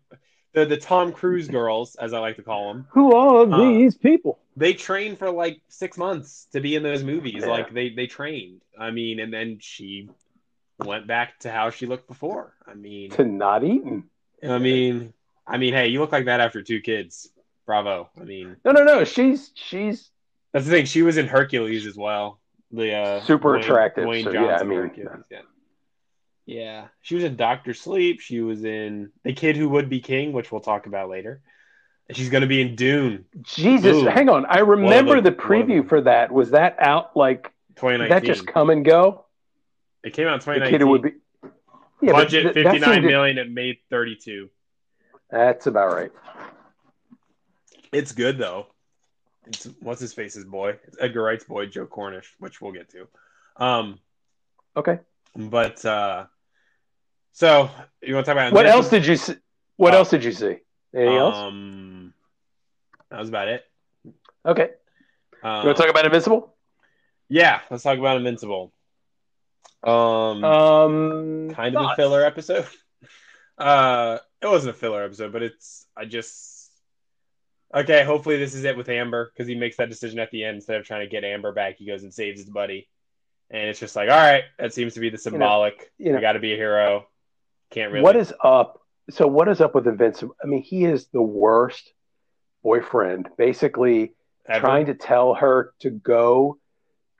the 0.55 0.65
the 0.65 0.77
Tom 0.79 1.13
Cruise 1.13 1.49
girls, 1.59 1.95
as 1.97 2.13
I 2.15 2.21
like 2.21 2.37
to 2.37 2.43
call 2.43 2.73
them. 2.73 2.87
Who 2.93 3.15
are 3.15 3.43
Uh, 3.53 3.59
these 3.59 3.97
people? 3.97 4.39
They 4.61 4.75
trained 4.75 5.19
for 5.19 5.31
like 5.31 5.61
six 5.69 5.97
months 5.97 6.47
to 6.53 6.61
be 6.61 6.77
in 6.77 6.83
those 6.83 7.03
movies. 7.03 7.37
Yeah. 7.41 7.47
Like 7.47 7.73
they 7.73 7.89
they 7.91 8.07
trained. 8.07 8.61
I 8.79 8.91
mean, 8.91 9.19
and 9.19 9.33
then 9.33 9.59
she 9.61 10.09
went 10.79 11.07
back 11.07 11.39
to 11.41 11.51
how 11.51 11.71
she 11.71 11.87
looked 11.87 12.07
before. 12.07 12.55
I 12.67 12.75
mean, 12.75 13.11
To 13.13 13.25
not 13.25 13.65
eating. 13.65 14.05
I 14.47 14.59
mean, 14.59 15.13
I 15.47 15.57
mean, 15.57 15.73
hey, 15.75 15.89
you 15.89 15.99
look 16.01 16.13
like 16.13 16.27
that 16.27 16.41
after 16.41 16.63
two 16.63 16.81
kids. 16.81 17.29
Bravo. 17.67 18.11
I 18.21 18.25
mean, 18.25 18.57
No, 18.65 18.73
no, 18.73 18.85
no. 18.85 19.05
She's 19.05 19.51
she's 19.55 20.11
that's 20.53 20.67
the 20.67 20.71
thing. 20.73 20.85
She 20.85 21.03
was 21.03 21.17
in 21.17 21.27
Hercules 21.27 21.87
as 21.87 21.97
well. 21.97 22.39
The 22.71 22.95
uh, 22.95 23.21
Super 23.23 23.55
Dwayne- 23.55 23.61
attractive, 23.65 24.05
Dwayne 24.05 24.25
so, 24.25 24.31
yeah, 24.33 24.41
Johnson 24.41 24.67
I 24.67 24.71
mean- 24.71 24.79
Hercules. 24.81 25.25
Yeah. 25.31 25.41
Yeah, 26.47 26.89
she 27.01 27.15
was 27.15 27.23
in 27.25 27.37
Doctor 27.37 27.75
Sleep. 27.75 28.21
She 28.21 28.41
was 28.41 28.65
in 28.65 29.13
The 29.23 29.33
Kid 29.33 29.57
Who 29.57 29.69
Would 29.69 29.89
Be 29.89 30.01
King, 30.01 30.33
which 30.33 30.51
we'll 30.51 30.61
talk 30.61 30.87
about 30.87 31.09
later. 31.09 31.43
She's 32.13 32.29
going 32.31 32.41
to 32.43 32.47
be 32.47 32.61
in 32.61 32.75
Dune 32.77 33.25
Jesus. 33.43 33.97
Ooh. 33.97 34.07
Hang 34.07 34.29
on. 34.29 34.47
I 34.47 34.59
remember 34.61 35.21
the- 35.21 35.31
the 35.31 35.37
preview 35.37 35.87
for 35.89 36.01
that. 36.03 36.31
Was 36.33 36.51
that 36.53 36.77
out 36.79 37.17
like 37.17 37.53
2019. 37.77 38.09
that 38.11 38.25
just 38.25 38.47
come 38.47 38.71
and 38.71 38.85
go? 38.85 39.25
it 40.03 40.13
came 40.15 40.27
out 40.27 40.33
in 40.35 40.39
The 40.39 40.45
2019. 40.45 40.71
kid 40.73 40.81
who 40.81 40.87
would 40.89 41.03
be 41.03 41.13
yeah, 42.03 42.13
Budget 42.13 42.43
th- 42.43 42.55
that 42.55 42.63
fifty 42.65 42.79
nine 42.79 42.95
seemed 42.95 43.03
to- 43.03 43.09
million. 43.09 43.37
It 43.39 43.51
made 43.51 43.77
32. 43.91 44.49
That's 45.31 45.67
about 45.67 45.93
right. 45.93 46.11
It's 47.93 48.13
good 48.13 48.39
though. 48.39 48.67
It's 49.47 49.65
what's 49.81 50.01
his 50.01 50.13
face's 50.13 50.45
boy? 50.45 50.77
It's 50.87 50.97
Edgar 51.01 51.23
Wright's 51.23 51.45
boy, 51.45 51.67
Joe 51.67 51.87
Cornish, 51.87 52.33
which 52.39 52.61
we'll 52.61 52.73
get 52.73 52.89
to. 52.91 53.09
Um, 53.57 53.99
Okay. 54.77 55.01
but 55.37 55.85
uh, 55.85 56.27
so 57.33 57.69
you 58.03 58.15
want 58.15 58.25
to 58.27 58.31
talk 58.33 58.41
about 58.41 58.53
What 58.53 58.67
Invincible? 58.67 58.71
else 58.85 58.91
did 58.91 59.07
you 59.07 59.17
see? 59.17 59.35
What 59.77 59.95
Oh. 59.95 59.99
else 59.99 60.11
did 60.11 60.25
you 60.25 60.33
see? 60.33 60.59
Anything 60.95 61.17
else? 61.17 61.37
Um, 61.37 62.15
that 63.11 63.19
was 63.21 63.29
about 63.29 63.49
it. 63.49 63.65
Okay. 64.47 64.71
Um, 65.43 65.61
You 65.61 65.67
want 65.67 65.77
to 65.77 65.83
talk 65.83 65.91
about 65.91 66.05
Invincible? 66.05 66.55
yeah, 67.29 67.61
let's 67.71 67.83
talk 67.83 67.99
about 67.99 68.17
Invincible. 68.17 68.73
Um, 69.83 70.45
Um, 70.45 71.51
kind 71.55 71.77
of 71.77 71.91
a 71.91 71.95
filler 71.97 72.25
episode. 72.25 72.67
Uh, 73.59 74.19
it 74.41 74.47
wasn't 74.47 74.75
a 74.75 74.79
filler 74.79 75.05
episode, 75.05 75.33
but 75.35 75.43
it's 75.43 75.85
I 75.95 76.07
just 76.07 76.71
okay. 77.75 78.05
Hopefully, 78.05 78.39
this 78.39 78.55
is 78.55 78.65
it 78.65 78.75
with 78.75 78.89
Amber 78.89 79.31
because 79.31 79.47
he 79.47 79.55
makes 79.55 79.77
that 79.77 79.91
decision 79.91 80.19
at 80.19 80.31
the 80.31 80.45
end 80.45 80.55
instead 80.55 80.77
of 80.81 80.87
trying 80.87 81.03
to 81.03 81.07
get 81.11 81.25
Amber 81.25 81.53
back. 81.53 81.77
He 81.77 81.85
goes 81.85 82.03
and 82.03 82.15
saves 82.15 82.41
his 82.41 82.49
buddy, 82.49 82.89
and 83.51 83.69
it's 83.69 83.79
just 83.79 83.97
like, 83.97 84.09
all 84.09 84.17
right, 84.17 84.45
that 84.59 84.73
seems 84.73 84.95
to 84.95 85.01
be 85.01 85.11
the 85.11 85.19
symbolic. 85.19 85.93
you 85.99 86.09
know- 86.09 86.15
we 86.15 86.23
got 86.23 86.33
to 86.33 86.39
be 86.39 86.55
a 86.55 86.57
hero. 86.57 87.07
Can't 87.71 87.93
really. 87.93 88.03
What 88.03 88.17
is 88.17 88.33
up? 88.43 88.80
So 89.11 89.27
what 89.27 89.49
is 89.49 89.61
up 89.61 89.75
with 89.75 89.87
Invincible? 89.87 90.37
I 90.43 90.47
mean, 90.47 90.63
he 90.63 90.85
is 90.85 91.07
the 91.07 91.23
worst 91.23 91.93
boyfriend. 92.63 93.29
Basically, 93.37 94.15
ever. 94.49 94.61
trying 94.61 94.87
to 94.87 94.95
tell 94.95 95.35
her 95.35 95.73
to 95.81 95.91
go, 95.91 96.59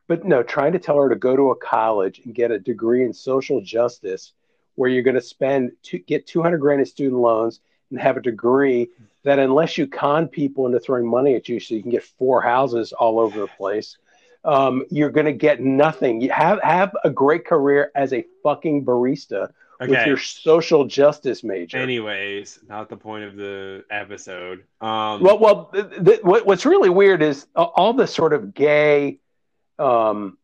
but 0.07 0.25
no, 0.25 0.43
trying 0.43 0.73
to 0.73 0.79
tell 0.79 0.97
her 0.97 1.09
to 1.09 1.17
go 1.17 1.37
to 1.37 1.51
a 1.51 1.57
college 1.57 2.21
and 2.25 2.35
get 2.35 2.51
a 2.51 2.59
degree 2.59 3.05
in 3.05 3.13
social 3.13 3.61
justice, 3.61 4.33
where 4.75 4.91
you're 4.91 5.03
going 5.03 5.15
to 5.15 5.21
spend 5.21 5.73
to 5.85 5.99
get 5.99 6.27
200 6.27 6.59
grand 6.59 6.81
in 6.81 6.87
student 6.87 7.21
loans 7.21 7.61
and 7.91 8.01
have 8.01 8.17
a 8.17 8.23
degree 8.23 8.89
that, 9.25 9.39
unless 9.39 9.77
you 9.77 9.87
con 9.87 10.29
people 10.29 10.67
into 10.67 10.81
throwing 10.81 11.07
money 11.07 11.35
at 11.35 11.49
you, 11.49 11.61
so 11.61 11.75
you 11.75 11.83
can 11.83 11.91
get 11.91 12.05
four 12.05 12.41
houses 12.41 12.93
all 12.93 13.19
over 13.19 13.41
the 13.41 13.47
place. 13.47 13.97
Um, 14.45 14.85
you're 14.91 15.11
going 15.11 15.27
to 15.27 15.33
get 15.33 15.61
nothing. 15.61 16.21
You 16.21 16.31
have 16.31 16.63
have 16.63 16.97
a 17.05 17.11
great 17.11 17.45
career 17.45 17.91
as 17.95 18.13
a 18.13 18.25
fucking 18.43 18.87
barista 18.87 19.51
with 19.89 20.07
your 20.07 20.17
social 20.19 20.85
justice 20.85 21.43
major. 21.43 21.79
Anyways, 21.79 22.59
not 22.69 22.89
the 22.89 22.97
point 22.97 23.25
of 23.25 23.37
the 23.37 23.85
episode. 23.91 24.65
Um, 24.81 25.23
Well, 25.23 25.39
well, 25.39 25.65
th- 25.73 26.05
th- 26.05 26.23
what, 26.23 26.47
what's 26.47 26.67
really 26.67 26.91
weird 26.91 27.23
is 27.23 27.47
uh, 27.57 27.63
all 27.63 27.93
the 27.93 28.07
sort 28.07 28.33
of 28.33 28.53
gay, 28.55 29.21
um, 29.79 30.37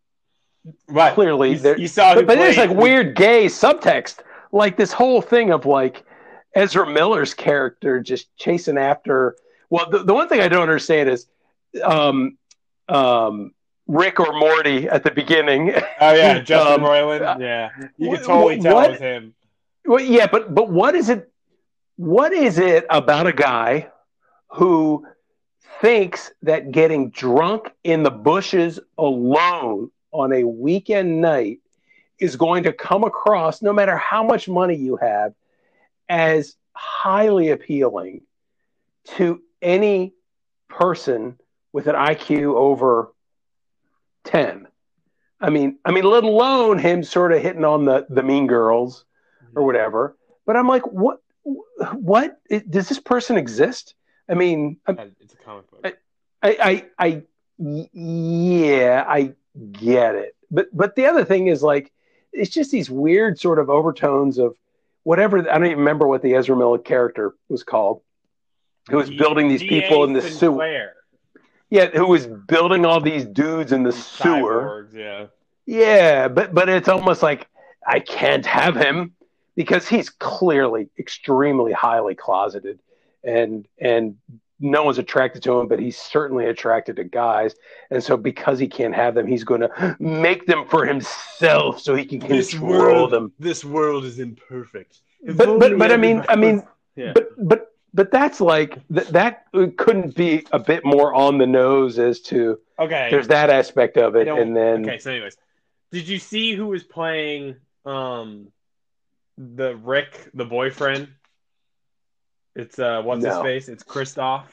but 0.89 1.15
clearly, 1.15 1.57
you, 1.57 1.77
you 1.77 1.89
saw 1.89 2.15
but, 2.15 2.27
but 2.27 2.37
there's 2.37 2.57
like 2.57 2.71
weird 2.71 3.15
gay 3.15 3.47
subtext, 3.47 4.19
like 4.53 4.77
this 4.77 4.93
whole 4.93 5.21
thing 5.21 5.53
of 5.53 5.67
like 5.67 6.05
Ezra 6.55 6.87
Miller's 6.91 7.35
character 7.35 8.01
just 8.01 8.35
chasing 8.37 8.79
after. 8.79 9.37
Well, 9.69 9.91
the, 9.91 10.03
the 10.03 10.15
one 10.15 10.29
thing 10.29 10.41
I 10.41 10.49
don't 10.49 10.63
understand 10.63 11.11
is, 11.11 11.27
um, 11.85 12.39
um, 12.89 13.53
Rick 13.87 14.19
or 14.21 14.33
Morty 14.39 14.89
at 14.89 15.05
the 15.05 15.11
beginning. 15.11 15.73
Oh 16.01 16.13
yeah, 16.15 16.39
Justin 16.41 16.75
Um, 16.75 16.81
Roiland. 16.81 17.41
Yeah, 17.41 17.71
you 17.97 18.11
can 18.17 18.25
totally 18.25 18.61
tell 18.61 18.75
what- 18.75 18.87
it 18.87 18.91
was 18.93 19.01
him. 19.01 19.35
Well, 19.85 20.01
yeah, 20.01 20.27
but 20.27 20.53
but 20.55 20.69
what 20.71 20.95
is 20.97 21.09
it? 21.09 21.31
What 21.97 22.33
is 22.33 22.59
it 22.59 22.85
about 22.91 23.27
a 23.27 23.33
guy 23.33 23.89
who 24.49 25.07
thinks 25.81 26.33
that 26.43 26.73
getting 26.73 27.11
drunk 27.11 27.71
in 27.85 28.03
the 28.03 28.11
bushes 28.11 28.81
alone 28.99 29.91
on 30.11 30.33
a 30.33 30.43
weekend 30.45 31.21
night 31.21 31.61
is 32.19 32.37
going 32.37 32.65
to 32.65 32.73
come 32.73 33.05
across, 33.05 33.63
no 33.63 33.73
matter 33.73 33.97
how 33.97 34.25
much 34.25 34.49
money 34.49 34.75
you 34.75 34.97
have, 34.97 35.35
as 36.09 36.57
highly 36.75 37.51
appealing 37.51 38.23
to 39.05 39.41
any 39.63 40.13
person 40.69 41.39
with 41.73 41.87
an 41.87 41.95
IQ 41.95 42.55
over 42.57 43.13
ten? 44.27 44.69
I 45.41 45.51
mean, 45.51 45.79
I 45.85 45.93
mean, 45.93 46.05
let 46.05 46.25
alone 46.25 46.79
him 46.79 47.03
sort 47.03 47.33
of 47.33 47.43
hitting 47.43 47.65
on 47.65 47.85
the 47.85 48.07
the 48.09 48.23
mean 48.23 48.47
girls 48.47 49.05
or 49.55 49.65
whatever. 49.65 50.17
But 50.45 50.57
I'm 50.57 50.69
like, 50.69 50.87
what? 50.87 51.21
What 51.93 52.39
does 52.71 52.89
this 52.89 52.99
person 52.99 53.37
exist? 53.37 53.95
I 54.29 54.35
mean, 54.35 54.79
I, 54.87 55.11
It's 55.21 55.35
a 55.35 55.37
comic 55.37 55.71
book. 55.71 55.81
i 55.85 55.95
i 56.43 56.85
i 56.99 57.23
yeah, 57.59 59.05
I 59.07 59.33
get 59.73 60.15
it. 60.15 60.37
But, 60.51 60.69
but 60.73 60.95
the 60.95 61.07
other 61.07 61.25
thing 61.25 61.47
is 61.47 61.63
like, 61.63 61.93
it's 62.33 62.51
just 62.51 62.71
these 62.71 62.91
weird 62.91 63.39
sort 63.39 63.59
of 63.59 63.71
overtones 63.71 64.39
of 64.39 64.57
whatever. 65.05 65.39
I 65.39 65.55
don't 65.59 65.67
even 65.67 65.79
remember 65.79 66.07
what 66.07 66.23
the 66.23 66.35
Ezra 66.35 66.57
Miller 66.57 66.79
character 66.79 67.35
was 67.49 67.63
called. 67.63 68.03
Who 68.91 68.99
was 68.99 69.09
D- 69.09 69.17
building 69.17 69.49
these 69.49 69.63
people 69.63 70.05
in 70.05 70.13
the 70.13 70.23
sewer? 70.23 70.93
Yeah, 71.71 71.87
who 71.87 72.07
was 72.07 72.27
building 72.27 72.87
all 72.87 73.01
these 73.01 73.25
dudes 73.25 73.73
in 73.73 73.83
the 73.83 73.93
sewer? 73.93 74.89
Cyborgs, 74.93 74.95
yeah. 74.95 75.27
Yeah, 75.67 76.29
but 76.29 76.55
but 76.55 76.69
it's 76.69 76.89
almost 76.89 77.23
like 77.23 77.49
I 77.87 78.01
can't 78.01 78.47
have 78.47 78.77
him 78.77 79.15
because 79.57 79.89
he's 79.89 80.11
clearly 80.11 80.89
extremely 80.99 81.73
highly 81.73 82.15
closeted, 82.15 82.79
and 83.25 83.67
and 83.81 84.17
no 84.61 84.85
one's 84.85 84.99
attracted 84.99 85.43
to 85.43 85.59
him, 85.59 85.69
but 85.69 85.79
he's 85.79 85.99
certainly 85.99 86.47
attracted 86.47 86.97
to 86.97 87.05
guys. 87.05 87.55
And 87.91 88.03
so 88.03 88.17
because 88.17 88.59
he 88.59 88.69
can't 88.69 88.95
have 88.95 89.15
them, 89.15 89.27
he's 89.27 89.45
going 89.45 89.61
to 89.61 89.97
make 89.99 90.47
them 90.47 90.67
for 90.67 90.87
himself 90.87 91.81
so 91.81 91.95
he 91.95 92.07
can 92.07 92.21
control 92.21 92.71
world, 92.71 93.11
them. 93.11 93.33
This 93.39 93.65
world 93.65 94.05
is 94.05 94.19
imperfect. 94.19 95.01
If 95.23 95.37
But 95.37 95.59
but 95.59 95.79
but 95.79 95.93
I 95.93 95.97
mean 95.97 96.25
I 96.29 96.37
mean 96.37 96.63
yeah. 96.95 97.13
but 97.15 97.29
but 97.37 97.76
but 97.95 98.11
that's 98.11 98.41
like 98.41 98.79
that 98.91 99.09
that 99.09 99.45
couldn't 99.77 100.15
be 100.15 100.47
a 100.53 100.59
bit 100.59 100.85
more 100.85 101.15
on 101.15 101.39
the 101.39 101.47
nose 101.47 101.99
as 101.99 102.21
to 102.21 102.59
okay. 102.79 103.09
there's 103.11 103.29
that 103.29 103.51
aspect 103.51 103.97
of 103.97 104.17
it 104.17 104.29
and 104.29 104.57
then 104.57 104.85
okay. 104.85 104.99
So, 104.99 105.11
anyways, 105.11 105.37
did 105.91 106.07
you 106.07 106.19
see 106.19 106.55
who 106.55 106.67
was 106.67 106.85
playing 106.85 107.57
um 107.85 108.49
the 109.39 109.77
Rick, 109.77 110.31
the 110.35 110.45
boyfriend? 110.45 111.09
It's 112.55 112.79
uh, 112.79 113.03
what's 113.03 113.25
his 113.25 113.37
face? 113.39 113.69
It's 113.69 113.85
Kristoff. 113.85 114.45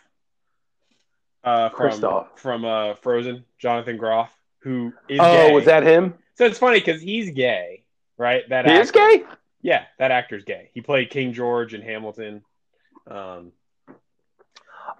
Uh, 1.43 1.69
from 1.69 1.91
Kristoff. 1.91 2.37
from 2.37 2.65
uh 2.65 2.95
Frozen, 2.95 3.43
Jonathan 3.57 3.97
Groff, 3.97 4.31
who 4.59 4.93
is 5.09 5.19
oh 5.21 5.47
gay. 5.47 5.53
was 5.53 5.65
that 5.65 5.83
him 5.83 6.13
So 6.35 6.45
it's 6.45 6.59
funny 6.59 6.79
because 6.79 7.01
he's 7.01 7.31
gay, 7.31 7.83
right? 8.17 8.47
That 8.49 8.65
he 8.65 8.75
is 8.75 8.91
gay 8.91 9.25
Yeah, 9.61 9.83
that 9.99 10.11
actor's 10.11 10.45
gay. 10.45 10.69
He 10.73 10.81
played 10.81 11.09
King 11.09 11.33
George 11.33 11.73
in 11.73 11.81
Hamilton. 11.81 12.43
Um, 13.07 13.51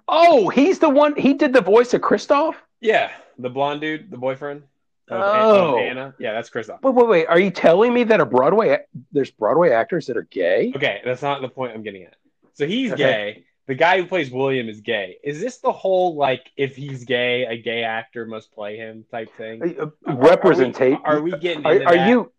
oh 0.08 0.50
he's 0.50 0.80
the 0.80 0.90
one 0.90 1.16
he 1.16 1.34
did 1.34 1.54
the 1.54 1.62
voice 1.62 1.94
of 1.94 2.02
Kristoff 2.02 2.56
yeah, 2.82 3.12
the 3.40 3.50
blonde 3.50 3.80
dude, 3.82 4.12
the 4.12 4.18
boyfriend 4.18 4.64
of, 5.10 5.22
Oh. 5.24 5.76
of 5.76 5.80
Anna. 5.80 6.14
Yeah, 6.20 6.34
that's 6.34 6.50
Kristoff. 6.50 6.82
wait 6.82 6.94
wait 6.96 7.08
wait 7.08 7.28
are 7.28 7.40
you 7.40 7.50
telling 7.52 7.94
me 7.94 8.04
that 8.06 8.20
a 8.20 8.26
Broadway 8.26 8.80
there's 9.12 9.32
Broadway 9.32 9.72
actors 9.72 10.08
that 10.08 10.18
are 10.18 10.28
gay 10.30 10.74
Okay, 10.76 11.02
that's 11.06 11.22
not 11.22 11.42
the 11.42 11.50
point 11.50 11.74
I'm 11.74 11.84
getting 11.84 12.04
at. 12.04 12.16
So 12.54 12.68
he's 12.68 12.92
Okay. 12.92 13.02
gay. 13.02 13.46
The 13.66 13.76
guy 13.76 14.02
who 14.02 14.06
plays 14.06 14.30
William 14.30 14.68
is 14.68 14.82
gay. 14.82 15.18
Is 15.24 15.40
this 15.40 15.60
the 15.60 15.72
whole 15.72 16.16
like 16.16 16.52
if 16.58 16.76
he's 16.76 17.06
gay, 17.06 17.46
a 17.46 17.56
gay 17.58 17.84
actor 17.84 18.26
must 18.26 18.52
play 18.52 18.76
him 18.76 19.06
type 19.10 19.34
thing? 19.38 19.78
Uh, 19.80 19.86
representate 20.06 21.00
Are 21.06 21.22
we, 21.22 21.32
are 21.32 21.36
we 21.36 21.40
getting? 21.40 21.66
Are, 21.66 21.72
are 21.72 21.96
that? 21.96 22.10
you 22.10 22.32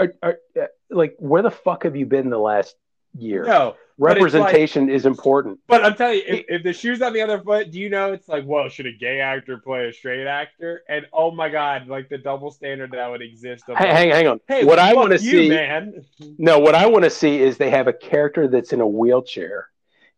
are, 0.00 0.12
are 0.22 0.38
uh, 0.60 0.66
like 0.90 1.14
where 1.18 1.42
the 1.42 1.52
fuck 1.52 1.84
have 1.84 1.94
you 1.94 2.04
been 2.06 2.30
the 2.30 2.38
last 2.38 2.74
year? 3.16 3.44
No, 3.44 3.76
Representation 4.02 4.88
is 4.88 5.06
important. 5.06 5.60
but 5.68 5.84
I'm 5.84 5.94
telling 5.94 6.16
you, 6.18 6.24
if, 6.26 6.44
if 6.48 6.62
the 6.62 6.72
shoe's 6.72 7.00
on 7.02 7.12
the 7.12 7.20
other 7.20 7.40
foot, 7.40 7.70
do 7.70 7.78
you 7.78 7.88
know 7.88 8.12
it's 8.12 8.28
like, 8.28 8.44
well, 8.46 8.68
should 8.68 8.86
a 8.86 8.92
gay 8.92 9.20
actor 9.20 9.58
play 9.58 9.88
a 9.88 9.92
straight 9.92 10.26
actor? 10.26 10.82
And 10.88 11.06
oh 11.12 11.30
my 11.30 11.48
god, 11.48 11.86
like 11.86 12.08
the 12.08 12.18
double 12.18 12.50
standard 12.50 12.90
that 12.92 13.10
would 13.10 13.22
exist. 13.22 13.64
Of 13.68 13.76
Hang, 13.76 14.10
hang, 14.10 14.26
on. 14.26 14.40
hey, 14.48 14.64
what 14.64 14.78
I 14.78 14.94
want 14.94 15.12
to 15.12 15.18
see, 15.18 15.48
man. 15.48 16.04
no, 16.38 16.58
what 16.58 16.74
I 16.74 16.86
want 16.86 17.04
to 17.04 17.10
see 17.10 17.40
is 17.40 17.56
they 17.56 17.70
have 17.70 17.86
a 17.86 17.92
character 17.92 18.48
that's 18.48 18.72
in 18.72 18.80
a 18.80 18.86
wheelchair, 18.86 19.68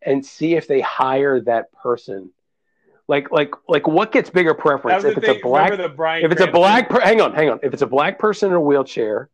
and 0.01 0.25
see 0.25 0.55
if 0.55 0.67
they 0.67 0.81
hire 0.81 1.41
that 1.43 1.73
person. 1.73 2.31
Like, 3.07 3.31
like, 3.31 3.53
like, 3.69 3.87
what 3.87 4.13
gets 4.13 4.31
bigger 4.31 4.55
preference? 4.55 5.05
If 5.05 5.19
it's 5.19 5.29
a 5.29 5.39
black, 5.43 5.73
if 5.73 6.33
it's 6.33 6.41
a 6.41 6.47
black, 6.47 6.89
per, 6.89 7.01
hang 7.01 7.21
on, 7.21 7.35
hang 7.35 7.51
on. 7.51 7.61
If 7.63 7.75
it's 7.75 7.83
a 7.83 7.87
black 7.87 8.19
person 8.19 8.49
in 8.49 8.55
a 8.55 8.61
wheelchair, 8.61 9.29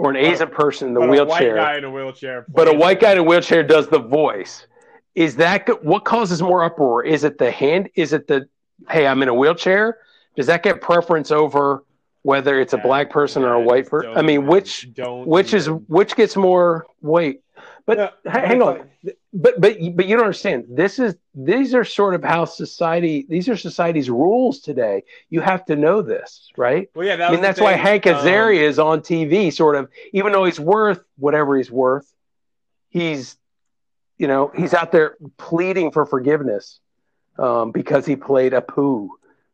or 0.00 0.10
an 0.10 0.16
Asian 0.16 0.48
person 0.48 0.88
in 0.88 0.94
the 0.94 1.00
but 1.00 1.08
a 1.08 1.12
wheelchair, 1.12 1.54
white 1.56 1.62
guy 1.62 1.76
in 1.76 1.84
a 1.84 1.90
wheelchair, 1.90 2.46
but 2.48 2.68
a 2.68 2.72
white 2.72 3.00
guy 3.00 3.12
in 3.12 3.18
a 3.18 3.22
wheelchair 3.22 3.62
does 3.62 3.88
the 3.88 3.98
voice. 3.98 4.66
Is 5.14 5.36
that 5.36 5.68
what 5.84 6.04
causes 6.04 6.40
more 6.40 6.64
uproar? 6.64 7.04
Is 7.04 7.22
it 7.24 7.36
the 7.38 7.50
hand? 7.50 7.90
Is 7.94 8.12
it 8.12 8.26
the 8.26 8.48
hey, 8.88 9.06
I'm 9.06 9.22
in 9.22 9.28
a 9.28 9.34
wheelchair? 9.34 9.98
Does 10.36 10.46
that 10.46 10.62
get 10.62 10.80
preference 10.80 11.30
over 11.30 11.84
whether 12.22 12.60
it's 12.60 12.72
a 12.72 12.76
Yeah, 12.78 12.82
black 12.82 13.10
person 13.10 13.42
or 13.42 13.52
a 13.52 13.60
white 13.60 13.88
person? 13.90 14.12
I 14.16 14.22
mean, 14.22 14.46
which 14.46 14.88
don't 14.94 15.26
which 15.26 15.52
is 15.52 15.66
which 15.68 16.16
gets 16.16 16.34
more 16.36 16.86
weight? 17.02 17.42
But 17.84 17.98
No, 17.98 18.30
hang 18.30 18.62
on, 18.62 18.88
like- 19.04 19.18
but 19.32 19.60
but 19.60 19.76
but 19.94 20.06
you 20.06 20.16
don't 20.16 20.24
understand. 20.24 20.64
This 20.68 20.98
is 20.98 21.14
these 21.34 21.74
are 21.74 21.84
sort 21.84 22.14
of 22.14 22.24
how 22.24 22.44
society. 22.44 23.26
These 23.28 23.48
are 23.48 23.56
society's 23.56 24.10
rules 24.10 24.60
today. 24.60 25.04
You 25.28 25.40
have 25.40 25.64
to 25.66 25.76
know 25.76 26.02
this, 26.02 26.50
right? 26.56 26.90
well, 26.94 27.06
yeah, 27.06 27.16
that 27.16 27.28
I 27.30 27.32
mean, 27.32 27.40
that's 27.40 27.60
why 27.60 27.74
thing, 27.74 27.82
Hank 27.82 28.06
um, 28.06 28.16
Azaria 28.16 28.62
is 28.62 28.78
on 28.78 29.00
TV, 29.00 29.52
sort 29.52 29.76
of, 29.76 29.88
even 30.12 30.32
though 30.32 30.44
he's 30.44 30.58
worth 30.58 31.00
whatever 31.16 31.56
he's 31.56 31.70
worth, 31.70 32.12
he's, 32.88 33.36
you 34.18 34.26
know, 34.26 34.50
he's 34.56 34.74
out 34.74 34.90
there 34.90 35.16
pleading 35.36 35.92
for 35.92 36.06
forgiveness 36.06 36.80
um, 37.38 37.70
because 37.70 38.04
he 38.04 38.16
played 38.16 38.52
Apu 38.52 39.08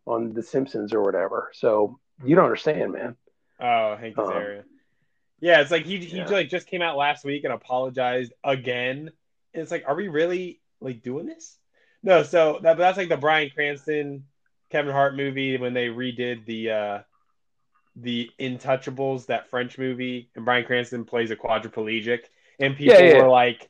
on 0.06 0.32
The 0.32 0.42
Simpsons 0.42 0.94
or 0.94 1.02
whatever. 1.02 1.50
So 1.52 1.98
you 2.24 2.34
don't 2.34 2.44
understand, 2.44 2.92
man. 2.92 3.16
Oh, 3.60 3.96
Hank 3.96 4.16
Um, 4.18 4.24
Azaria. 4.26 4.62
yeah, 5.40 5.60
it's 5.60 5.70
like 5.70 5.84
he 5.84 5.98
he 5.98 6.16
yeah. 6.18 6.28
like 6.28 6.48
just 6.48 6.66
came 6.66 6.80
out 6.80 6.96
last 6.96 7.26
week 7.26 7.44
and 7.44 7.52
apologized 7.52 8.32
again. 8.42 9.10
It's 9.56 9.70
like, 9.70 9.84
are 9.86 9.94
we 9.94 10.08
really 10.08 10.60
like 10.80 11.02
doing 11.02 11.26
this? 11.26 11.56
No, 12.02 12.22
so 12.22 12.60
that 12.62 12.78
that's 12.78 12.98
like 12.98 13.08
the 13.08 13.16
Bryan 13.16 13.50
Cranston, 13.50 14.24
Kevin 14.70 14.92
Hart 14.92 15.16
movie 15.16 15.56
when 15.56 15.74
they 15.74 15.88
redid 15.88 16.46
the 16.46 16.70
uh 16.70 16.98
the 17.96 18.30
Intouchables, 18.38 19.26
that 19.26 19.48
French 19.48 19.78
movie, 19.78 20.30
and 20.36 20.44
Bryan 20.44 20.64
Cranston 20.66 21.04
plays 21.04 21.30
a 21.30 21.36
quadriplegic, 21.36 22.20
and 22.60 22.76
people 22.76 22.96
Yeah, 22.98 23.14
yeah. 23.14 23.22
were 23.22 23.28
like 23.28 23.68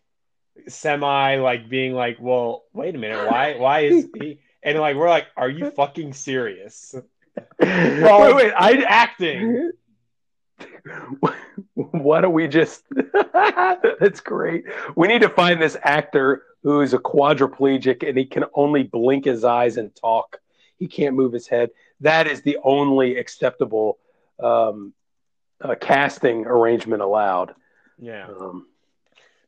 semi 0.69 1.37
like 1.37 1.69
being 1.69 1.93
like, 1.93 2.19
well, 2.21 2.65
wait 2.73 2.95
a 2.95 2.99
minute, 2.99 3.27
why 3.27 3.55
why 3.57 3.81
is 3.81 4.07
he? 4.19 4.41
And 4.63 4.79
like 4.79 4.97
we're 4.97 5.09
like, 5.09 5.27
are 5.37 5.49
you 5.51 5.71
fucking 5.71 6.13
serious? 6.13 6.95
wait, 7.61 8.35
wait, 8.35 8.53
I 8.57 8.83
acting. 8.89 9.73
Why 11.77 12.23
don't 12.23 12.33
we 12.33 12.49
just? 12.49 12.85
That's 13.33 14.21
great. 14.21 14.65
We 14.97 15.09
need 15.09 15.21
to 15.21 15.29
find 15.29 15.61
this 15.61 15.77
actor 15.83 16.43
who 16.63 16.81
is 16.81 16.95
a 16.95 16.99
quadriplegic 16.99 18.07
and 18.07 18.17
he 18.17 18.25
can 18.25 18.45
only 18.55 18.83
blink 18.83 19.27
his 19.27 19.45
eyes 19.45 19.77
and 19.77 19.95
talk. 19.95 20.39
He 20.79 20.89
can't 20.89 21.15
move 21.15 21.33
his 21.33 21.47
head. 21.47 21.71
That 22.01 22.27
is 22.27 22.41
the 22.43 22.59
only 22.65 23.17
acceptable 23.19 23.99
um, 24.43 24.95
uh, 25.61 25.75
casting 25.79 26.47
arrangement 26.47 27.03
allowed. 27.03 27.55
Yeah. 27.99 28.27
Um, 28.27 28.67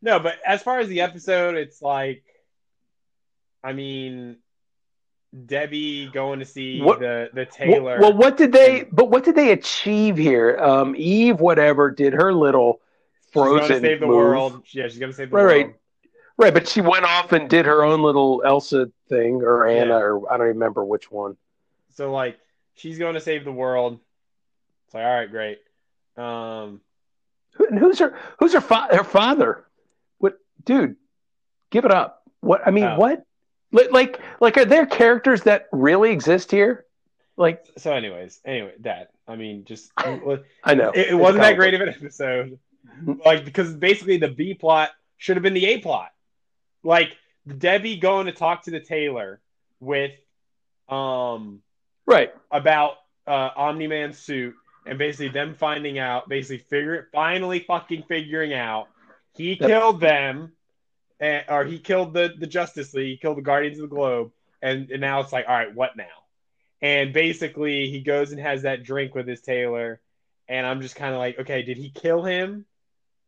No, 0.03 0.21
but 0.21 0.37
as 0.47 0.63
far 0.63 0.81
as 0.81 0.89
the 0.89 1.01
episode, 1.01 1.57
it's 1.57 1.83
like, 1.83 2.23
I 3.65 3.73
mean, 3.73 4.37
Debbie 5.47 6.09
going 6.13 6.39
to 6.39 6.45
see 6.45 6.81
What- 6.81 7.01
the 7.01 7.29
the 7.35 7.45
tailor. 7.45 8.01
well, 8.01 8.15
what 8.17 8.37
did 8.37 8.53
they? 8.53 8.85
But 8.91 9.11
what 9.11 9.25
did 9.25 9.35
they 9.35 9.53
achieve 9.53 10.17
here? 10.17 10.57
Um, 10.59 10.95
Eve, 10.97 11.39
whatever, 11.41 11.91
did 11.91 12.13
her 12.15 12.33
little 12.33 12.81
she's 13.27 13.33
going 13.35 13.59
frozen 13.59 13.83
to 13.83 13.89
save 13.89 14.01
the 14.01 14.07
move. 14.07 14.17
world. 14.17 14.63
Yeah, 14.73 14.89
she's 14.89 14.99
going 14.99 15.13
to 15.13 15.17
save 15.17 15.31
the 15.31 15.37
Right, 15.37 15.45
world. 15.45 15.67
right. 15.67 15.75
Right, 16.41 16.55
but 16.55 16.69
she 16.69 16.81
went 16.81 17.05
off 17.05 17.33
and 17.33 17.51
did 17.51 17.67
her 17.67 17.85
own 17.85 18.01
little 18.01 18.43
Elsa 18.45 18.91
thing, 19.09 19.43
or 19.43 19.67
Anna, 19.67 19.95
Yeah. 19.99 20.05
or 20.05 20.33
I 20.33 20.37
don't 20.37 20.47
remember 20.47 20.85
which 20.85 21.11
one. 21.11 21.37
So 21.95 22.13
like, 22.13 22.39
she's 22.75 22.97
going 22.99 23.15
to 23.15 23.21
save 23.21 23.45
the 23.45 23.53
world. 23.53 23.99
It's 24.87 24.95
like, 24.95 25.05
all 25.05 25.15
right, 25.15 25.31
great. 25.31 25.59
Um, 26.17 26.81
Who- 27.55 27.67
And 27.67 27.79
who's 27.79 27.99
her? 27.99 28.17
Who's 28.39 28.53
her? 28.55 28.61
Fa- 28.61 28.89
her 28.93 29.03
father? 29.05 29.65
What, 30.19 30.39
dude? 30.65 30.95
Give 31.71 31.85
it 31.85 31.91
up. 31.91 32.23
What? 32.41 32.63
I 32.67 32.71
mean, 32.71 32.85
Oh. 32.85 32.97
what? 32.99 33.25
Like, 33.71 34.21
like, 34.41 34.57
are 34.57 34.65
there 34.65 34.87
characters 34.87 35.43
that 35.43 35.69
really 35.73 36.11
exist 36.11 36.51
here? 36.51 36.87
Like, 37.37 37.65
so, 37.77 37.93
anyways, 37.93 38.41
anyway, 38.45 38.73
that 38.81 39.11
I 39.29 39.37
mean, 39.37 39.65
just 39.65 39.93
I 40.65 40.75
know 40.75 40.91
it, 40.95 41.09
it 41.11 41.15
wasn't 41.15 41.43
that 41.43 41.57
great 41.57 41.75
of 41.75 41.81
an 41.83 41.91
episode. 41.91 42.59
Like 43.25 43.45
because 43.45 43.75
basically 43.75 44.17
the 44.17 44.29
B 44.29 44.55
plot 44.55 44.91
should 45.19 45.37
have 45.37 45.43
been 45.43 45.55
the 45.55 45.67
A 45.67 45.79
plot. 45.79 46.11
Like 46.83 47.17
Debbie 47.47 47.97
going 47.99 48.27
to 48.27 48.33
talk 48.33 48.65
to 48.65 48.71
the 48.71 48.81
tailor 48.81 49.41
with 49.81 50.13
um 50.89 51.61
right? 52.07 52.35
about 52.51 52.95
uh 53.27 53.51
Omni 53.55 53.87
Man's 53.87 54.19
suit 54.19 54.55
and 54.87 54.99
basically 54.99 55.29
them 55.29 55.55
finding 55.55 55.99
out, 55.99 56.29
basically 56.29 56.59
figure 56.59 57.09
finally 57.13 57.61
fucking 57.61 58.05
figuring 58.09 58.55
out 58.55 58.89
he 59.37 59.51
Yep. 59.51 59.59
killed 59.61 60.01
them 60.01 60.53
and, 61.21 61.45
or 61.49 61.65
he 61.65 61.79
killed 61.79 62.15
the 62.15 62.35
the 62.39 62.47
Justice 62.47 62.95
League, 62.95 63.09
he 63.11 63.17
killed 63.17 63.37
the 63.37 63.43
Guardians 63.43 63.79
of 63.79 63.89
the 63.89 63.95
Globe, 63.95 64.33
and, 64.63 64.91
and 64.91 65.01
now 65.01 65.21
it's 65.21 65.33
like, 65.33 65.47
all 65.49 65.55
right, 65.55 65.75
what 65.75 65.97
now? 65.97 66.05
And 66.81 67.13
basically 67.13 67.91
he 67.91 68.01
goes 68.01 68.31
and 68.33 68.41
has 68.41 68.63
that 68.63 68.85
drink 68.85 69.15
with 69.15 69.27
his 69.27 69.41
tailor, 69.41 70.01
and 70.49 70.67
I'm 70.67 70.81
just 70.81 70.97
kind 70.97 71.13
of 71.15 71.19
like, 71.19 71.39
okay, 71.41 71.63
did 71.63 71.77
he 71.77 71.91
kill 71.91 72.23
him? 72.23 72.65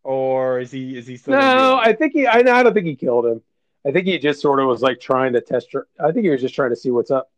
Or 0.03 0.61
is 0.61 0.71
he 0.71 0.97
is 0.97 1.07
he 1.07 1.17
still 1.17 1.35
No. 1.35 1.77
I 1.77 1.93
think 1.93 2.13
he. 2.15 2.27
I, 2.27 2.39
I 2.39 2.63
don't 2.63 2.73
think 2.73 2.87
he 2.87 2.97
killed 2.97 3.27
him. 3.27 3.43
I 3.87 3.93
think 3.93 4.07
he 4.07 4.19
just 4.19 4.41
sort 4.41 4.61
of 4.61 4.67
was 4.67 4.83
like 4.83 5.01
trying 5.01 5.35
to 5.35 5.41
test. 5.41 5.75
I 5.99 6.13
think 6.13 6.25
he 6.25 6.31
was 6.31 6.41
just 6.41 6.55
trying 6.55 6.71
to 6.71 6.77
see 6.77 6.91
what's 6.91 7.11
up. 7.11 7.31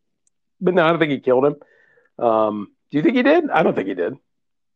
But 0.61 0.73
no, 0.73 0.85
I 0.85 0.89
don't 0.89 0.99
think 0.99 1.11
he 1.11 1.19
killed 1.19 1.45
him. 1.45 1.55
Um, 2.25 2.71
do 2.89 2.97
you 2.97 3.03
think 3.03 3.15
he 3.15 3.23
did? 3.23 3.49
I 3.49 3.63
don't 3.63 3.75
think 3.75 3.87
he 3.87 3.95
did. 3.95 4.15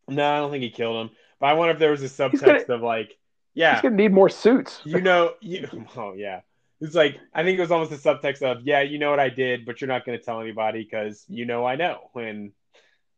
No, 0.10 0.30
I 0.30 0.38
don't 0.40 0.52
think 0.52 0.64
he 0.64 0.70
killed 0.70 1.06
him. 1.06 1.16
But 1.40 1.48
I 1.48 1.54
wonder 1.54 1.74
if 1.74 1.80
there 1.80 1.92
was 1.92 2.04
a 2.04 2.10
gonna- 2.18 2.38
subtext 2.38 2.70
of 2.70 2.82
like, 2.82 3.18
yeah, 3.58 3.74
He's 3.74 3.82
gonna 3.82 3.96
need 3.96 4.14
more 4.14 4.30
suits. 4.30 4.82
you 4.84 5.02
know, 5.02 5.34
you. 5.42 5.68
Oh 5.98 6.14
yeah, 6.14 6.42
it's 6.80 6.94
like 6.94 7.20
I 7.34 7.44
think 7.44 7.58
it 7.58 7.62
was 7.62 7.72
almost 7.72 7.92
a 7.92 7.96
subtext 7.96 8.44
of, 8.44 8.62
yeah, 8.62 8.82
you 8.82 9.00
know 9.00 9.10
what 9.10 9.20
I 9.20 9.30
did, 9.30 9.66
but 9.66 9.82
you're 9.82 9.88
not 9.88 10.06
going 10.06 10.18
to 10.18 10.24
tell 10.24 10.40
anybody 10.40 10.84
because 10.84 11.26
you 11.28 11.46
know 11.46 11.66
I 11.66 11.76
know. 11.76 12.12
And 12.14 12.52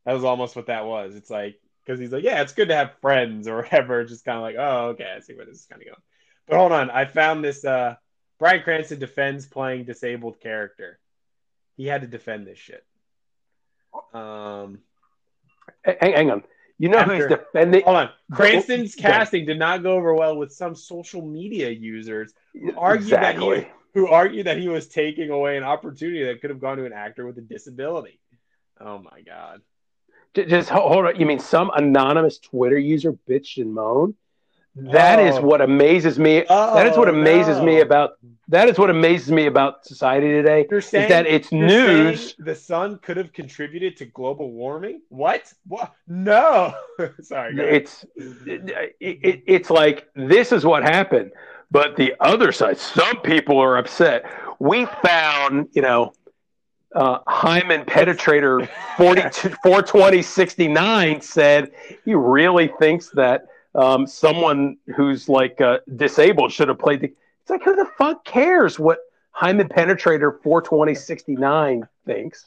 that 0.05 0.13
was 0.13 0.23
almost 0.23 0.55
what 0.55 0.67
that 0.67 0.85
was. 0.85 1.15
It's 1.15 1.29
like 1.29 1.59
because 1.85 1.99
he's 1.99 2.13
like, 2.13 2.23
yeah, 2.23 2.41
it's 2.41 2.53
good 2.53 2.69
to 2.69 2.75
have 2.75 2.93
friends 3.01 3.49
or 3.49 3.57
whatever. 3.63 4.05
Just 4.05 4.23
kind 4.23 4.37
of 4.37 4.43
like, 4.43 4.55
oh, 4.57 4.87
okay, 4.91 5.13
I 5.13 5.19
see 5.19 5.35
where 5.35 5.45
this 5.45 5.57
is 5.57 5.65
kind 5.65 5.81
of 5.81 5.87
going. 5.87 6.01
But 6.47 6.57
hold 6.57 6.71
on, 6.71 6.89
I 6.89 7.03
found 7.03 7.43
this. 7.43 7.65
Uh, 7.65 7.95
Bryan 8.39 8.63
Cranston 8.63 8.99
defends 8.99 9.45
playing 9.45 9.83
disabled 9.83 10.39
character. 10.39 10.99
He 11.75 11.85
had 11.85 11.99
to 12.01 12.07
defend 12.07 12.47
this 12.47 12.57
shit. 12.57 12.85
Um, 14.13 14.79
hang, 15.83 16.13
hang 16.13 16.31
on. 16.31 16.43
You 16.79 16.87
know 16.89 16.97
After- 16.99 17.27
who's 17.27 17.37
defending? 17.37 17.83
hold 17.83 17.97
on, 17.97 18.09
oh, 18.09 18.35
Cranston's 18.35 18.95
Go 18.95 19.01
ahead. 19.01 19.13
casting 19.19 19.45
did 19.45 19.59
not 19.59 19.83
go 19.83 19.91
over 19.93 20.13
well 20.13 20.37
with 20.37 20.51
some 20.53 20.75
social 20.75 21.21
media 21.25 21.69
users 21.69 22.33
who 22.53 22.73
argue 22.77 23.09
that 23.09 23.37
he- 23.37 23.67
who 23.93 24.07
argued 24.07 24.45
that 24.47 24.57
he 24.57 24.69
was 24.69 24.87
taking 24.87 25.29
away 25.29 25.57
an 25.57 25.63
opportunity 25.63 26.23
that 26.25 26.39
could 26.41 26.51
have 26.51 26.61
gone 26.61 26.77
to 26.77 26.85
an 26.85 26.93
actor 26.93 27.25
with 27.25 27.37
a 27.37 27.41
disability. 27.41 28.19
Oh 28.79 28.99
my 28.99 29.21
god. 29.25 29.61
Just 30.33 30.69
hold 30.69 31.05
on. 31.05 31.19
You 31.19 31.25
mean 31.25 31.39
some 31.39 31.69
anonymous 31.75 32.37
Twitter 32.37 32.77
user 32.77 33.11
bitched 33.11 33.61
and 33.61 33.73
moaned? 33.73 34.13
That 34.75 35.19
is 35.19 35.37
Oh. 35.37 35.41
what 35.41 35.61
amazes 35.61 36.17
me. 36.19 36.41
that 36.47 36.87
is 36.87 36.97
what 36.97 37.07
Oh, 37.09 37.13
amazes 37.13 37.57
no. 37.57 37.65
me 37.65 37.81
about. 37.81 38.11
That 38.47 38.67
is 38.69 38.79
what 38.79 38.89
amazes 38.89 39.31
me 39.31 39.45
about 39.45 39.85
society 39.85 40.27
today. 40.29 40.65
You're 40.71 40.81
saying 40.81 41.03
is 41.05 41.09
that 41.09 41.27
it's 41.27 41.51
news. 41.51 42.35
the 42.39 42.55
sun 42.55 42.97
could 42.99 43.17
have 43.17 43.31
contributed 43.31 43.95
to 43.97 44.05
global 44.05 44.51
warming? 44.51 45.01
What? 45.09 45.53
What? 45.67 45.93
No. 46.07 46.73
Sorry. 47.21 47.55
It's 47.59 48.05
it, 48.15 48.93
it, 48.99 49.43
it's 49.45 49.69
like 49.69 50.07
this 50.15 50.51
is 50.51 50.65
what 50.65 50.81
happened, 50.83 51.31
but 51.69 51.95
the 51.95 52.15
other 52.19 52.51
side, 52.51 52.77
some 52.79 53.21
people 53.21 53.59
are 53.59 53.77
upset. 53.77 54.25
We 54.59 54.85
found, 55.03 55.69
you 55.73 55.81
know, 55.83 56.13
uh, 56.95 57.19
Hyman 57.27 57.85
Penetrator 57.85 58.67
42, 58.97 59.49
420 59.63 60.21
69 60.23 61.21
said 61.21 61.71
he 62.03 62.15
really 62.15 62.71
thinks 62.79 63.09
that 63.11 63.45
um, 63.75 64.07
someone 64.07 64.77
who's 64.95 65.29
like 65.29 65.59
uh, 65.61 65.79
disabled 65.95 66.51
should 66.51 66.67
have 66.67 66.79
played 66.79 67.01
the. 67.01 67.13
It's 67.41 67.49
like 67.49 67.63
who 67.63 67.75
the 67.75 67.85
fuck 67.97 68.23
cares 68.25 68.77
what 68.79 68.99
Hyman 69.31 69.67
Penetrator 69.69 70.41
42069 70.43 71.87
thinks? 72.05 72.45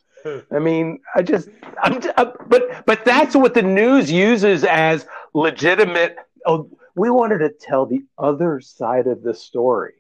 I 0.53 0.61
mean, 0.61 1.01
I 1.17 1.23
just, 1.23 1.49
I'm, 1.83 2.01
j- 2.01 2.13
uh, 2.17 2.27
but 2.47 2.87
but 2.87 3.05
that's 3.05 3.35
what 3.35 3.55
the 3.55 3.63
news 3.63 4.11
uses 4.11 4.63
as 4.63 5.07
legitimate. 5.35 6.17
Oh, 6.47 6.71
we 6.95 7.11
wanted 7.11 7.39
to 7.39 7.49
tell 7.51 7.87
the 7.87 8.05
other 8.19 8.61
side 8.61 9.09
of 9.09 9.23
the 9.23 9.35
story. 9.35 9.95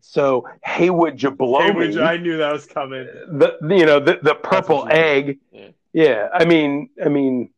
So 0.00 0.48
Haywood 0.64 1.20
Hey, 1.20 1.28
Jablomi, 1.28 1.74
which 1.74 1.96
I 1.96 2.16
knew 2.16 2.36
that 2.36 2.52
was 2.52 2.66
coming. 2.66 3.06
the 3.06 3.56
you 3.62 3.86
know 3.86 3.98
the 3.98 4.20
the 4.22 4.36
purple 4.36 4.82
what 4.82 4.92
you 4.94 5.00
mean. 5.00 5.04
egg. 5.04 5.38
Yeah. 5.52 5.68
Yeah. 5.92 6.28
I 6.32 6.44
mean, 6.44 6.90
I 7.04 7.08
mean, 7.08 7.50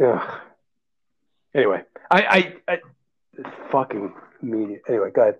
ugh. 0.00 0.40
anyway, 1.52 1.82
I, 2.10 2.54
I, 2.68 2.72
I, 2.72 2.78
fucking 3.70 4.12
media. 4.42 4.78
Anyway, 4.88 5.10
go 5.14 5.22
ahead. 5.22 5.38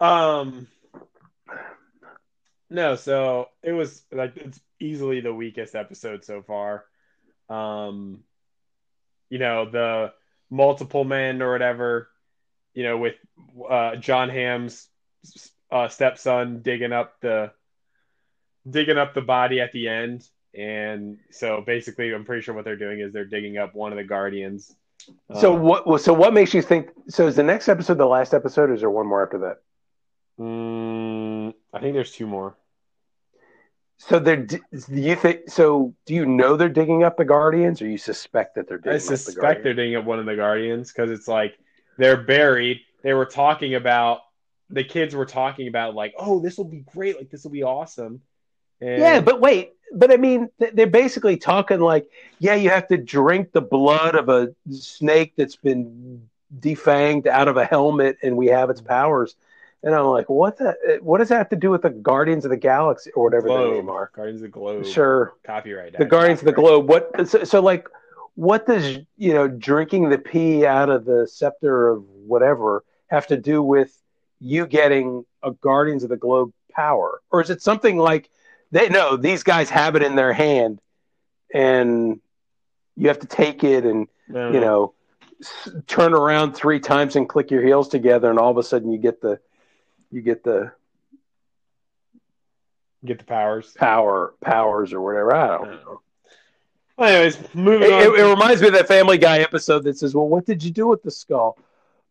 Um. 0.00 0.68
No, 2.72 2.94
so 2.94 3.48
it 3.62 3.72
was 3.72 4.02
like 4.12 4.36
it's 4.36 4.60
easily 4.78 5.20
the 5.20 5.34
weakest 5.34 5.74
episode 5.74 6.24
so 6.24 6.42
far. 6.42 6.84
Um, 7.48 8.22
you 9.28 9.38
know 9.38 9.70
the 9.70 10.12
multiple 10.50 11.04
men 11.04 11.40
or 11.40 11.52
whatever. 11.52 12.08
You 12.74 12.84
know, 12.84 12.98
with 12.98 13.14
uh, 13.68 13.96
Jon 13.96 14.28
Hamm's 14.28 14.88
uh, 15.70 15.88
stepson 15.88 16.62
digging 16.62 16.92
up 16.92 17.20
the 17.20 17.52
digging 18.68 18.98
up 18.98 19.14
the 19.14 19.22
body 19.22 19.60
at 19.60 19.72
the 19.72 19.88
end, 19.88 20.28
and 20.54 21.18
so 21.30 21.62
basically, 21.66 22.12
I'm 22.12 22.24
pretty 22.24 22.42
sure 22.42 22.54
what 22.54 22.64
they're 22.64 22.76
doing 22.76 23.00
is 23.00 23.12
they're 23.12 23.24
digging 23.24 23.58
up 23.58 23.74
one 23.74 23.92
of 23.92 23.98
the 23.98 24.04
guardians. 24.04 24.74
So 25.34 25.54
Um, 25.54 25.62
what? 25.62 25.86
well, 25.86 25.98
So 25.98 26.12
what 26.12 26.32
makes 26.34 26.54
you 26.54 26.62
think? 26.62 26.90
So 27.08 27.26
is 27.26 27.36
the 27.36 27.42
next 27.42 27.68
episode 27.68 27.98
the 27.98 28.06
last 28.06 28.34
episode? 28.34 28.70
Or 28.70 28.74
is 28.74 28.80
there 28.80 28.90
one 28.90 29.06
more 29.06 29.22
after 29.24 29.38
that? 29.38 29.62
mm, 30.38 31.54
I 31.72 31.80
think 31.80 31.94
there's 31.94 32.12
two 32.12 32.26
more. 32.26 32.56
So 33.98 34.18
they're. 34.18 34.36
Do 34.46 34.60
you 34.90 35.14
think? 35.16 35.48
So 35.48 35.94
do 36.06 36.14
you 36.14 36.26
know 36.26 36.56
they're 36.56 36.68
digging 36.68 37.04
up 37.04 37.16
the 37.16 37.24
guardians, 37.24 37.82
or 37.82 37.88
you 37.88 37.98
suspect 37.98 38.54
that 38.56 38.68
they're 38.68 38.78
digging 38.78 39.10
I 39.10 39.14
up 39.14 39.24
the 39.24 39.32
suspect 39.32 39.36
guardians? 39.36 39.64
they're 39.64 39.74
digging 39.74 39.96
up 39.96 40.04
one 40.04 40.18
of 40.18 40.26
the 40.26 40.36
guardians 40.36 40.92
because 40.92 41.10
it's 41.10 41.28
like 41.28 41.58
they're 41.98 42.22
buried. 42.22 42.80
They 43.02 43.14
were 43.14 43.26
talking 43.26 43.74
about 43.74 44.20
the 44.70 44.84
kids 44.84 45.14
were 45.14 45.26
talking 45.26 45.68
about 45.68 45.94
like, 45.94 46.14
oh, 46.18 46.40
this 46.40 46.56
will 46.56 46.64
be 46.68 46.80
great, 46.92 47.16
like 47.16 47.30
this 47.30 47.44
will 47.44 47.50
be 47.50 47.62
awesome. 47.64 48.22
And 48.80 49.00
Yeah, 49.00 49.20
but 49.20 49.40
wait, 49.40 49.72
but 49.92 50.12
I 50.12 50.16
mean, 50.16 50.48
they're 50.58 50.86
basically 50.86 51.36
talking 51.36 51.80
like, 51.80 52.08
yeah, 52.38 52.54
you 52.54 52.70
have 52.70 52.88
to 52.88 52.96
drink 52.96 53.52
the 53.52 53.60
blood 53.60 54.14
of 54.14 54.28
a 54.28 54.54
snake 54.70 55.34
that's 55.36 55.56
been 55.56 56.28
defanged 56.58 57.26
out 57.26 57.48
of 57.48 57.56
a 57.56 57.64
helmet, 57.64 58.18
and 58.22 58.36
we 58.36 58.46
have 58.46 58.70
its 58.70 58.80
mm-hmm. 58.80 58.88
powers. 58.88 59.36
And 59.82 59.94
I'm 59.94 60.06
like, 60.06 60.28
what 60.28 60.58
the? 60.58 60.98
What 61.00 61.18
does 61.18 61.30
that 61.30 61.38
have 61.38 61.48
to 61.50 61.56
do 61.56 61.70
with 61.70 61.82
the 61.82 61.90
Guardians 61.90 62.44
of 62.44 62.50
the 62.50 62.56
Galaxy 62.56 63.10
or 63.12 63.24
whatever 63.24 63.48
their 63.48 63.74
name 63.74 63.88
are? 63.88 64.10
Guardians 64.14 64.42
of 64.42 64.48
the 64.48 64.48
Globe, 64.48 64.84
Sure, 64.84 65.34
copyright. 65.42 65.96
the 65.96 66.04
Guardians 66.04 66.40
of 66.40 66.46
the 66.46 66.52
Globe. 66.52 66.86
What? 66.86 67.28
So, 67.28 67.44
so 67.44 67.60
like, 67.60 67.88
what 68.34 68.66
does 68.66 68.98
you 69.16 69.32
know 69.32 69.48
drinking 69.48 70.10
the 70.10 70.18
pee 70.18 70.66
out 70.66 70.90
of 70.90 71.06
the 71.06 71.26
scepter 71.26 71.88
of 71.88 72.04
whatever 72.26 72.84
have 73.06 73.26
to 73.28 73.38
do 73.38 73.62
with 73.62 73.96
you 74.38 74.66
getting 74.66 75.24
a 75.42 75.50
Guardians 75.50 76.02
of 76.02 76.10
the 76.10 76.16
Globe 76.16 76.52
power, 76.70 77.22
or 77.30 77.40
is 77.40 77.48
it 77.48 77.62
something 77.62 77.96
like 77.96 78.28
they 78.70 78.88
know 78.88 79.16
these 79.16 79.42
guys 79.42 79.70
have 79.70 79.96
it 79.96 80.02
in 80.02 80.14
their 80.16 80.32
hand, 80.32 80.80
and 81.52 82.20
you 82.96 83.08
have 83.08 83.18
to 83.20 83.26
take 83.26 83.64
it 83.64 83.84
and 83.84 84.06
Uh-huh. 84.28 84.50
you 84.50 84.60
know 84.60 84.94
s- 85.40 85.68
turn 85.86 86.14
around 86.14 86.52
three 86.52 86.78
times 86.80 87.16
and 87.16 87.28
click 87.28 87.50
your 87.50 87.62
heels 87.62 87.88
together, 87.88 88.30
and 88.30 88.38
all 88.38 88.50
of 88.50 88.58
a 88.58 88.62
sudden 88.62 88.92
you 88.92 88.98
get 88.98 89.20
the 89.20 89.40
you 90.10 90.22
get 90.22 90.42
the 90.44 90.72
get 93.04 93.18
the 93.18 93.24
powers. 93.24 93.72
power 93.76 94.34
powers 94.40 94.92
or 94.92 95.00
whatever. 95.00 95.34
I 95.34 95.46
don't 95.48 95.70
know. 95.70 96.00
Well, 96.96 97.08
anyways, 97.08 97.36
It, 97.40 97.54
moving 97.54 97.92
on. 97.92 98.02
it, 98.02 98.20
it 98.20 98.24
reminds 98.28 98.60
me 98.60 98.68
of 98.68 98.74
that 98.74 98.86
Family 98.88 99.16
Guy 99.18 99.38
episode 99.38 99.84
that 99.84 99.96
says, 99.98 100.14
"Well, 100.14 100.28
what 100.28 100.44
did 100.44 100.62
you 100.62 100.70
do 100.70 100.86
with 100.86 101.02
the 101.02 101.10
skull?" 101.10 101.56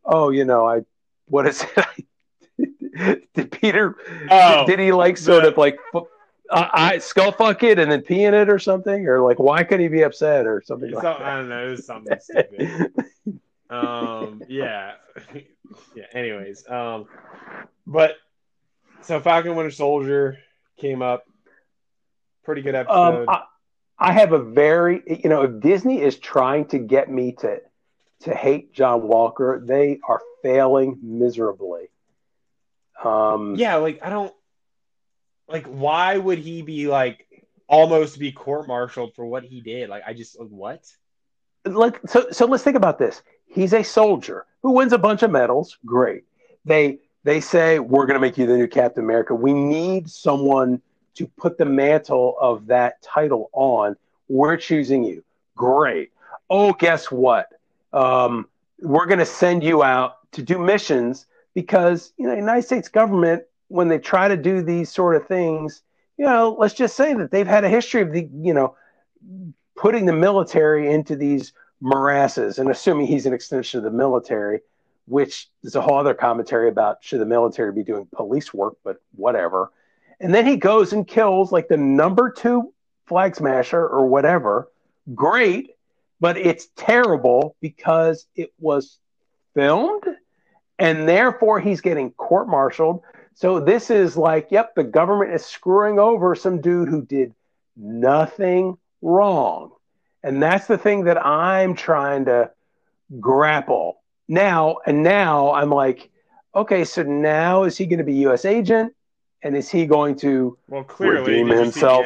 Oh, 0.04 0.30
you 0.32 0.46
know, 0.46 0.68
I 0.68 0.82
what 1.28 1.46
is 1.46 1.64
it? 2.58 3.26
did 3.36 3.52
Peter? 3.52 3.96
Oh, 4.32 4.66
did 4.66 4.80
he 4.80 4.92
like 4.92 5.18
sort 5.18 5.44
the- 5.44 5.50
of 5.50 5.58
like 5.58 5.78
uh, 6.52 6.68
I 6.74 6.98
skull 7.00 7.32
fuck 7.32 7.64
it 7.64 7.78
and 7.80 7.92
then 7.92 8.02
pee 8.02 8.24
in 8.24 8.34
it 8.34 8.50
or 8.50 8.60
something, 8.60 9.08
or 9.08 9.22
like 9.22 9.40
why 9.40 9.64
could 9.64 9.80
he 9.80 9.88
be 9.88 10.02
upset 10.04 10.46
or 10.48 10.62
something 10.66 10.92
like 10.92 11.04
some- 11.04 11.22
I 11.22 11.36
don't 11.36 11.50
know. 11.50 11.68
It 11.68 11.70
was 11.72 11.86
something 11.86 12.18
stupid. 12.20 12.92
um 13.72 14.42
yeah 14.48 14.94
yeah 15.96 16.06
anyways 16.14 16.68
um 16.68 17.06
but 17.86 18.16
so 19.04 19.20
falcon 19.20 19.56
winter 19.56 19.70
soldier 19.70 20.40
came 20.78 21.04
up 21.04 21.26
pretty 22.44 22.64
good 22.64 22.74
episode 22.74 23.28
Um, 23.28 23.30
I, 23.30 23.44
I 24.00 24.14
have 24.14 24.32
a 24.34 24.40
very, 24.40 25.04
you 25.24 25.30
know, 25.30 25.44
if 25.44 25.62
Disney 25.62 26.02
is 26.02 26.18
trying 26.18 26.66
to 26.70 26.80
get 26.80 27.12
me 27.12 27.34
to 27.42 27.62
to 28.22 28.34
hate 28.34 28.74
John 28.74 29.04
Walker, 29.08 29.62
they 29.64 30.00
are 30.08 30.22
failing 30.42 30.98
miserably. 31.04 31.90
Um, 33.04 33.56
yeah 33.56 33.76
like 33.76 34.00
i 34.02 34.10
don't 34.10 34.34
like 35.50 35.66
why 35.66 36.18
would 36.18 36.40
he 36.40 36.62
be 36.62 36.88
like 36.88 37.26
almost 37.68 38.18
be 38.18 38.32
court-martialed 38.32 39.14
for 39.16 39.26
what 39.26 39.44
he 39.44 39.62
did 39.62 39.90
like 39.90 40.04
i 40.06 40.14
just 40.14 40.40
like 40.40 40.50
what 40.50 40.84
like 41.66 42.00
so. 42.06 42.30
So 42.32 42.46
let's 42.46 42.64
think 42.64 42.78
about 42.78 43.00
this. 43.00 43.22
He's 43.48 43.74
a 43.74 43.84
soldier 43.84 44.46
who 44.62 44.72
wins 44.72 44.94
a 44.94 44.98
bunch 44.98 45.24
of 45.24 45.32
medals. 45.32 45.78
Great. 45.86 46.24
They 46.66 47.00
they 47.24 47.42
say 47.42 47.80
we're 47.80 48.06
going 48.06 48.16
to 48.16 48.22
make 48.22 48.38
you 48.38 48.46
the 48.46 48.58
new 48.58 48.68
Captain 48.68 49.04
America. 49.04 49.36
We 49.36 49.54
need 49.54 50.10
someone 50.10 50.82
to 51.16 51.28
put 51.28 51.58
the 51.58 51.66
mantle 51.66 52.36
of 52.40 52.68
that 52.68 53.02
title 53.02 53.50
on. 53.54 53.96
We're 54.28 54.58
choosing 54.58 55.04
you. 55.04 55.24
Great. 55.56 56.12
Oh, 56.50 56.74
guess 56.74 57.12
what? 57.12 57.48
Um, 57.92 58.48
we're 58.80 59.08
going 59.08 59.20
to 59.20 59.26
send 59.26 59.64
you 59.64 59.84
out 59.84 60.32
to 60.32 60.42
do 60.42 60.60
missions 60.60 61.26
because 61.54 62.14
you 62.18 62.26
know 62.26 62.32
the 62.32 62.38
United 62.38 62.64
States 62.64 62.88
government 62.88 63.44
when 63.70 63.88
they 63.88 63.98
try 63.98 64.28
to 64.28 64.38
do 64.38 64.62
these 64.62 64.92
sort 64.92 65.16
of 65.16 65.28
things, 65.28 65.82
you 66.18 66.26
know, 66.26 66.56
let's 66.60 66.74
just 66.74 66.96
say 66.96 67.14
that 67.14 67.32
they've 67.32 67.48
had 67.48 67.64
a 67.64 67.70
history 67.70 68.02
of 68.02 68.12
the 68.12 68.28
you 68.42 68.54
know 68.54 68.76
putting 69.76 70.06
the 70.06 70.14
military 70.14 70.92
into 70.92 71.16
these 71.16 71.54
morasses 71.82 72.60
and 72.60 72.70
assuming 72.70 73.08
he's 73.08 73.26
an 73.26 73.34
extension 73.34 73.78
of 73.78 73.84
the 73.86 73.92
military, 73.92 74.60
which 75.06 75.50
is 75.64 75.76
a 75.76 75.82
whole 75.82 75.98
other 75.98 76.14
commentary 76.14 76.68
about 76.68 76.98
should 77.02 77.22
the 77.22 77.26
military 77.26 77.72
be 77.72 77.84
doing 77.84 78.08
police 78.14 78.54
work, 78.54 78.76
but 78.84 79.02
whatever. 79.16 79.72
And 80.20 80.34
then 80.34 80.46
he 80.46 80.58
goes 80.58 80.92
and 80.92 81.08
kills 81.08 81.52
like 81.52 81.70
the 81.70 81.78
number 81.78 82.30
two 82.30 82.74
flag 83.08 83.36
smasher 83.36 83.88
or 83.88 84.06
whatever. 84.06 84.70
Great, 85.16 85.72
but 86.20 86.38
it's 86.38 86.68
terrible 86.76 87.56
because 87.62 88.28
it 88.36 88.52
was 88.60 89.00
filmed 89.56 90.04
and 90.78 91.08
therefore 91.08 91.60
he's 91.60 91.82
getting 91.82 92.12
court 92.12 92.48
martialed. 92.48 93.02
So 93.40 93.62
this 93.62 93.90
is 93.90 94.18
like, 94.18 94.52
yep, 94.52 94.76
the 94.76 94.84
government 94.84 95.32
is 95.32 95.46
screwing 95.46 95.98
over 95.98 96.36
some 96.36 96.60
dude 96.60 96.90
who 96.90 97.06
did 97.06 97.34
nothing 97.78 98.78
wrong. 99.02 99.72
And 100.24 100.44
that's 100.44 100.68
the 100.68 100.78
thing 100.78 101.06
that 101.06 101.26
I'm 101.26 101.74
trying 101.74 102.26
to 102.26 102.52
grapple 103.22 104.02
now. 104.28 104.80
And 104.86 105.04
now 105.04 105.54
I'm 105.54 105.70
like, 105.70 106.10
okay, 106.54 106.84
so 106.84 107.04
now 107.04 107.64
is 107.64 107.78
he 107.78 107.86
going 107.86 108.00
to 108.00 108.04
be 108.04 108.16
U.S. 108.16 108.44
agent? 108.44 108.94
And 109.42 109.56
is 109.56 109.70
he 109.70 109.86
going 109.86 110.18
to 110.18 110.58
Well, 110.68 110.84
clearly, 110.84 111.32
Redeem 111.32 111.48
did 111.48 111.54
you 111.54 111.56
see 111.56 111.56
the 111.56 111.64
himself. 111.64 112.06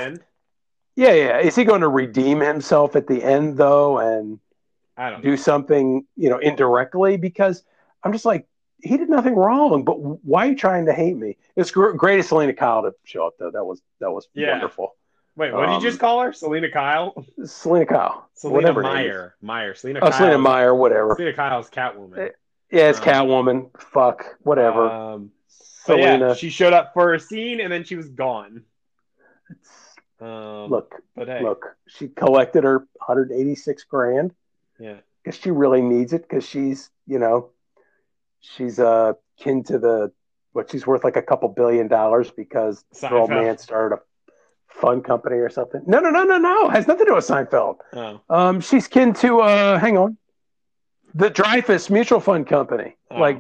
Yeah, 0.96 1.14
yeah. 1.14 1.40
Is 1.40 1.56
he 1.56 1.64
going 1.64 1.82
to 1.82 1.90
redeem 1.90 2.42
himself 2.42 2.96
at 2.96 3.08
the 3.08 3.24
end 3.24 3.58
though 3.58 3.98
and 3.98 4.40
I 4.96 5.10
don't. 5.10 5.24
do 5.24 5.36
something, 5.36 6.06
you 6.16 6.30
know, 6.30 6.38
indirectly? 6.38 7.18
Because 7.18 7.64
I'm 8.04 8.12
just 8.12 8.26
like, 8.26 8.46
he 8.84 8.98
did 8.98 9.10
nothing 9.10 9.36
wrong, 9.36 9.84
but 9.84 10.00
why 10.00 10.46
are 10.46 10.50
you 10.50 10.56
trying 10.56 10.86
to 10.88 10.94
hate 10.94 11.16
me? 11.16 11.38
It's 11.56 11.72
gr- 11.72 11.92
great 11.92 12.20
of 12.20 12.26
Selina 12.26 12.54
Kyle 12.54 12.84
to 12.84 12.94
show 13.06 13.26
up 13.26 13.34
though. 13.40 13.50
That 13.52 13.64
was 13.66 13.82
that 14.00 14.12
was 14.12 14.28
Yeah. 14.34 14.52
wonderful. 14.52 14.96
Wait, 15.36 15.52
what 15.52 15.62
did 15.62 15.70
Um, 15.70 15.76
you 15.76 15.82
just 15.82 16.00
call 16.00 16.22
her? 16.22 16.32
Selina 16.34 16.70
Kyle? 16.70 17.26
Selina 17.46 17.86
Kyle, 17.88 18.30
Selena 18.36 18.56
whatever 18.56 18.84
her 18.84 18.94
name 18.96 19.06
is. 19.06 19.12
Meyer. 19.12 19.36
Meyer. 19.42 19.74
Selena 19.74 20.00
Oh, 20.00 20.10
Kyle. 20.10 20.12
Selina 20.12 20.38
Meyer, 20.38 20.76
whatever. 20.76 21.16
Selina 21.16 21.34
Kyle's 21.36 21.70
Catwoman. 21.72 22.32
Yeah, 22.72 22.90
it's 22.90 23.00
Um, 23.00 23.06
Catwoman. 23.06 23.82
Fuck, 23.82 24.38
whatever. 24.42 24.82
Um, 24.90 25.22
yeah, 25.24 25.50
Selena. 25.86 26.36
she 26.36 26.50
showed 26.50 26.74
up 26.74 26.94
for 26.94 27.14
a 27.14 27.20
scene 27.20 27.62
and 27.62 27.72
then 27.74 27.84
she 27.84 27.96
was 27.96 28.10
gone. 28.10 28.64
Um, 30.22 30.68
look, 30.70 30.96
but 31.16 31.28
hey, 31.28 31.42
look. 31.42 31.76
She 31.88 32.08
collected 32.10 32.64
her 32.64 32.88
186 33.08 33.84
grand. 33.86 34.34
yeah, 34.80 34.98
because 35.24 35.40
she 35.40 35.52
really 35.52 35.82
needs 35.82 36.14
it 36.14 36.22
because 36.24 36.46
she's 36.46 36.90
you 37.08 37.20
know 37.20 37.50
she's 38.44 38.80
uh 38.80 39.14
kin 39.38 39.64
to 39.64 39.80
the 39.80 40.12
what 40.52 40.70
she's 40.70 40.86
worth 40.86 41.04
like 41.04 41.16
a 41.16 41.22
couple 41.22 41.50
billion 41.50 41.88
dollars 41.88 42.30
because 42.30 42.84
her 43.02 43.16
old 43.18 43.30
man 43.30 43.58
started 43.58 43.96
a 43.96 44.00
fun 44.68 45.02
company 45.02 45.38
or 45.38 45.50
something. 45.50 45.82
No 45.88 46.00
no 46.00 46.10
no 46.12 46.24
no 46.24 46.38
no. 46.38 46.70
Has 46.70 46.88
nothing 46.88 47.06
to 47.06 47.12
do 47.12 47.16
with 47.16 47.26
seinfeld. 47.28 47.78
Oh, 47.94 48.22
um 48.30 48.62
she's 48.62 48.88
kin 48.88 49.14
to 49.16 49.40
uh 49.40 49.80
hang 49.80 49.98
on. 49.98 50.18
The 51.16 51.30
dreyfus 51.30 51.90
mutual 51.90 52.20
fund 52.20 52.48
company. 52.48 52.96
Oh. 53.10 53.20
like 53.20 53.40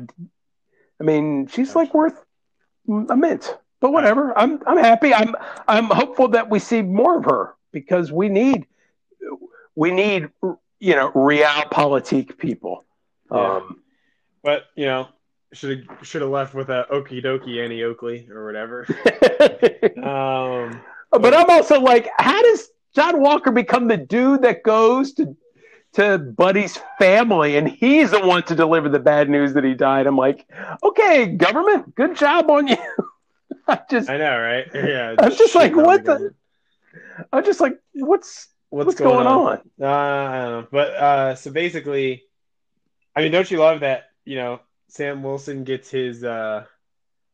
i 1.00 1.04
mean 1.04 1.48
she's 1.48 1.76
like 1.76 1.94
worth 1.94 2.24
a 2.88 3.16
mint. 3.16 3.58
But 3.80 3.92
whatever. 3.92 4.36
I'm 4.38 4.62
i'm 4.66 4.78
happy. 4.78 5.13
I'm 5.13 5.36
i'm 5.68 5.86
hopeful 5.86 6.30
that 6.30 6.50
we 6.50 6.60
see 6.60 6.82
more 6.82 7.18
of 7.20 7.26
her 7.26 7.56
because 7.72 8.12
we 8.12 8.30
need 8.30 8.66
we 9.76 9.92
need 9.92 10.30
you 10.80 10.96
know 10.96 11.12
realpolitik 11.12 12.38
people. 12.38 12.86
Yeah. 13.32 13.58
um 13.58 13.83
but 14.44 14.66
you 14.76 14.86
know, 14.86 15.08
should 15.54 15.88
have 15.88 16.08
should 16.08 16.22
have 16.22 16.32
left 16.32 16.54
with 16.54 16.70
a 16.70 16.86
okie 16.92 17.24
dokie 17.24 17.64
Annie 17.64 17.84
Oakley 17.84 18.28
or 18.32 18.46
whatever. 18.46 18.86
Um, 20.04 20.82
but 21.12 21.34
i'm 21.34 21.50
also 21.50 21.80
like 21.80 22.10
how 22.18 22.42
does 22.42 22.70
john 22.96 23.22
walker 23.22 23.52
become 23.52 23.88
the 23.88 23.98
dude 23.98 24.42
that 24.42 24.64
goes 24.64 25.14
to 25.14 25.36
to 25.94 26.18
buddy's 26.18 26.80
family 26.98 27.56
and 27.58 27.70
he's 27.70 28.12
the 28.12 28.20
one 28.26 28.42
to 28.44 28.56
deliver 28.56 28.90
the 28.90 29.00
bad 29.00 29.30
news 29.30 29.54
that 29.54 29.64
he 29.64 29.74
died 29.76 30.08
i'm 30.08 30.18
like 30.18 30.50
okay 30.82 31.28
government 31.28 31.94
good 31.96 32.16
job 32.16 32.50
on 32.50 32.68
you 32.68 32.78
i 33.68 33.80
just 33.90 34.10
I 34.10 34.18
know, 34.18 34.40
right? 34.40 34.66
Yeah, 34.74 35.16
I'm 35.20 35.32
just 35.32 35.54
like, 35.56 35.76
what 35.76 36.04
the- 36.04 36.14
government. 36.14 36.36
i'm 37.32 37.46
just 37.46 37.62
like 37.62 37.80
what's 37.94 38.48
What's, 38.70 38.88
what's, 38.88 39.00
going, 39.00 39.28
on, 39.28 39.62
Uh, 39.80 39.86
I 39.86 40.42
don't 40.42 40.62
know. 40.62 40.68
But 40.72 40.88
uh, 40.96 41.36
so 41.36 41.52
basically, 41.52 42.24
I 43.16 43.22
mean, 43.22 43.32
don't 43.32 43.50
you 43.52 43.60
love 43.60 43.82
that? 43.82 44.06
You 44.26 44.36
know, 44.38 44.60
Sam 44.90 45.24
Wilson 45.24 45.64
gets 45.64 45.90
his 45.90 46.24
uh, 46.24 46.66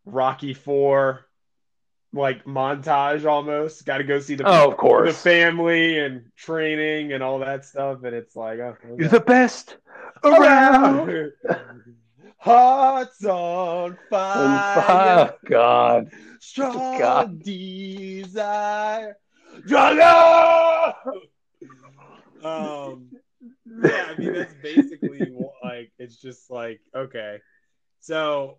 Rocky 0.06 0.54
Four 0.54 1.26
like 2.14 2.46
montage 2.46 3.26
almost. 3.26 3.86
Got 3.86 4.00
to 4.00 4.04
go 4.04 4.20
see 4.20 4.36
the 4.36 4.48
oh 4.48 4.72
of 4.72 4.78
course, 4.78 5.10
the 5.10 5.30
family 5.30 6.00
and 6.00 6.26
training 6.36 7.14
and 7.14 7.24
all 7.24 7.40
that 7.40 7.66
stuff, 7.66 8.04
and 8.04 8.16
it's 8.16 8.36
like, 8.36 8.60
oh, 8.60 8.78
okay. 8.84 8.96
you're 8.98 9.10
the 9.10 9.20
best 9.20 9.78
around 10.24 11.32
Hearts 12.42 13.26
on 13.26 13.98
fire, 14.10 15.34
oh 15.34 15.38
god 15.46 16.10
strong 16.40 17.00
God. 17.00 17.44
desire, 17.44 19.18
Drago! 19.68 20.94
Um, 22.44 23.10
yeah, 23.84 24.08
I 24.10 24.18
mean 24.18 24.34
that's 24.34 24.54
basically 24.64 25.30
what, 25.32 25.49
like 25.80 25.92
it's 25.98 26.18
just 26.18 26.50
like 26.50 26.82
okay, 26.94 27.40
so 28.00 28.58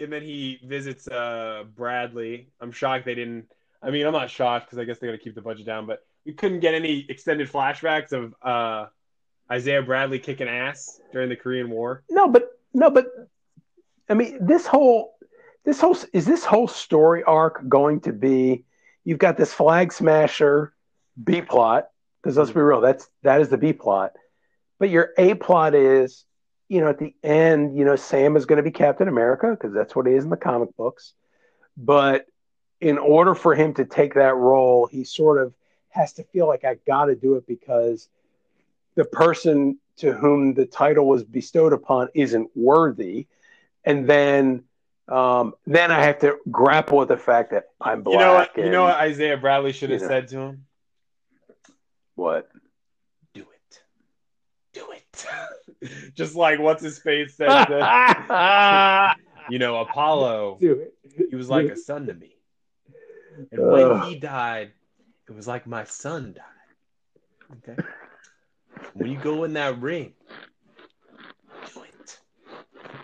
and 0.00 0.12
then 0.12 0.22
he 0.22 0.60
visits 0.64 1.08
uh 1.08 1.64
Bradley. 1.74 2.50
I'm 2.60 2.72
shocked 2.72 3.04
they 3.04 3.14
didn't. 3.14 3.46
I 3.82 3.90
mean, 3.90 4.06
I'm 4.06 4.12
not 4.12 4.30
shocked 4.30 4.66
because 4.66 4.78
I 4.78 4.84
guess 4.84 4.98
they 4.98 5.06
got 5.08 5.12
to 5.12 5.18
keep 5.18 5.34
the 5.34 5.42
budget 5.42 5.66
down, 5.66 5.86
but 5.86 6.04
we 6.24 6.32
couldn't 6.32 6.60
get 6.60 6.74
any 6.74 7.06
extended 7.08 7.50
flashbacks 7.50 8.12
of 8.12 8.34
uh 8.42 8.86
Isaiah 9.50 9.82
Bradley 9.82 10.18
kicking 10.18 10.48
ass 10.48 11.00
during 11.12 11.28
the 11.28 11.36
Korean 11.36 11.70
War. 11.70 12.04
No, 12.08 12.28
but 12.28 12.50
no, 12.72 12.90
but 12.90 13.06
I 14.08 14.14
mean, 14.14 14.38
this 14.44 14.66
whole 14.66 15.14
this 15.64 15.80
whole 15.80 15.96
is 16.12 16.26
this 16.26 16.44
whole 16.44 16.68
story 16.68 17.22
arc 17.24 17.68
going 17.68 18.00
to 18.02 18.12
be? 18.12 18.64
You've 19.04 19.18
got 19.18 19.36
this 19.36 19.52
flag 19.52 19.92
smasher 19.92 20.74
B 21.22 21.42
plot 21.42 21.88
because 22.22 22.36
let's 22.36 22.52
be 22.52 22.60
real, 22.60 22.80
that's 22.80 23.08
that 23.22 23.40
is 23.40 23.48
the 23.48 23.58
B 23.58 23.72
plot. 23.72 24.12
But 24.78 24.90
your 24.90 25.10
A 25.16 25.34
plot 25.34 25.74
is, 25.74 26.24
you 26.72 26.80
know, 26.80 26.88
at 26.88 26.98
the 26.98 27.14
end, 27.22 27.76
you 27.76 27.84
know, 27.84 27.96
Sam 27.96 28.34
is 28.34 28.46
going 28.46 28.56
to 28.56 28.62
be 28.62 28.70
Captain 28.70 29.06
America 29.06 29.50
because 29.50 29.74
that's 29.74 29.94
what 29.94 30.06
he 30.06 30.14
is 30.14 30.24
in 30.24 30.30
the 30.30 30.38
comic 30.38 30.74
books. 30.74 31.12
But 31.76 32.24
in 32.80 32.96
order 32.96 33.34
for 33.34 33.54
him 33.54 33.74
to 33.74 33.84
take 33.84 34.14
that 34.14 34.36
role, 34.36 34.86
he 34.86 35.04
sort 35.04 35.38
of 35.38 35.52
has 35.90 36.14
to 36.14 36.24
feel 36.24 36.46
like 36.46 36.64
I 36.64 36.76
got 36.86 37.06
to 37.06 37.14
do 37.14 37.34
it 37.34 37.46
because 37.46 38.08
the 38.94 39.04
person 39.04 39.80
to 39.98 40.14
whom 40.14 40.54
the 40.54 40.64
title 40.64 41.06
was 41.06 41.24
bestowed 41.24 41.74
upon 41.74 42.08
isn't 42.14 42.48
worthy, 42.54 43.26
and 43.84 44.08
then 44.08 44.64
um, 45.08 45.52
then 45.66 45.90
I 45.90 46.02
have 46.02 46.20
to 46.20 46.38
grapple 46.50 46.96
with 46.96 47.08
the 47.08 47.18
fact 47.18 47.50
that 47.50 47.64
I'm 47.82 48.02
black. 48.02 48.14
You 48.14 48.18
know 48.18 48.32
what? 48.32 48.56
You 48.56 48.70
know 48.70 48.84
what 48.84 48.96
Isaiah 48.96 49.36
Bradley 49.36 49.72
should 49.72 49.90
have 49.90 50.00
you 50.00 50.06
know. 50.06 50.10
said 50.10 50.28
to 50.28 50.38
him? 50.38 50.64
What? 52.14 52.48
Do 53.34 53.42
it. 53.42 53.82
Do 54.72 54.86
it. 54.92 55.26
Just 56.14 56.34
like 56.34 56.58
what's 56.58 56.82
his 56.82 56.98
face 56.98 57.36
said. 57.36 57.48
you 59.50 59.58
know, 59.58 59.80
Apollo. 59.80 60.58
He 60.60 61.36
was 61.36 61.48
like 61.48 61.66
a 61.66 61.76
son 61.76 62.06
to 62.06 62.14
me. 62.14 62.36
And 63.50 63.66
when 63.66 64.02
he 64.02 64.16
died, 64.16 64.72
it 65.28 65.32
was 65.32 65.46
like 65.46 65.66
my 65.66 65.84
son 65.84 66.34
died. 66.34 67.68
Okay. 67.70 67.82
When 68.94 69.10
you 69.10 69.18
go 69.18 69.44
in 69.44 69.54
that 69.54 69.80
ring, 69.80 70.12
do 71.74 71.82
it. 71.82 72.18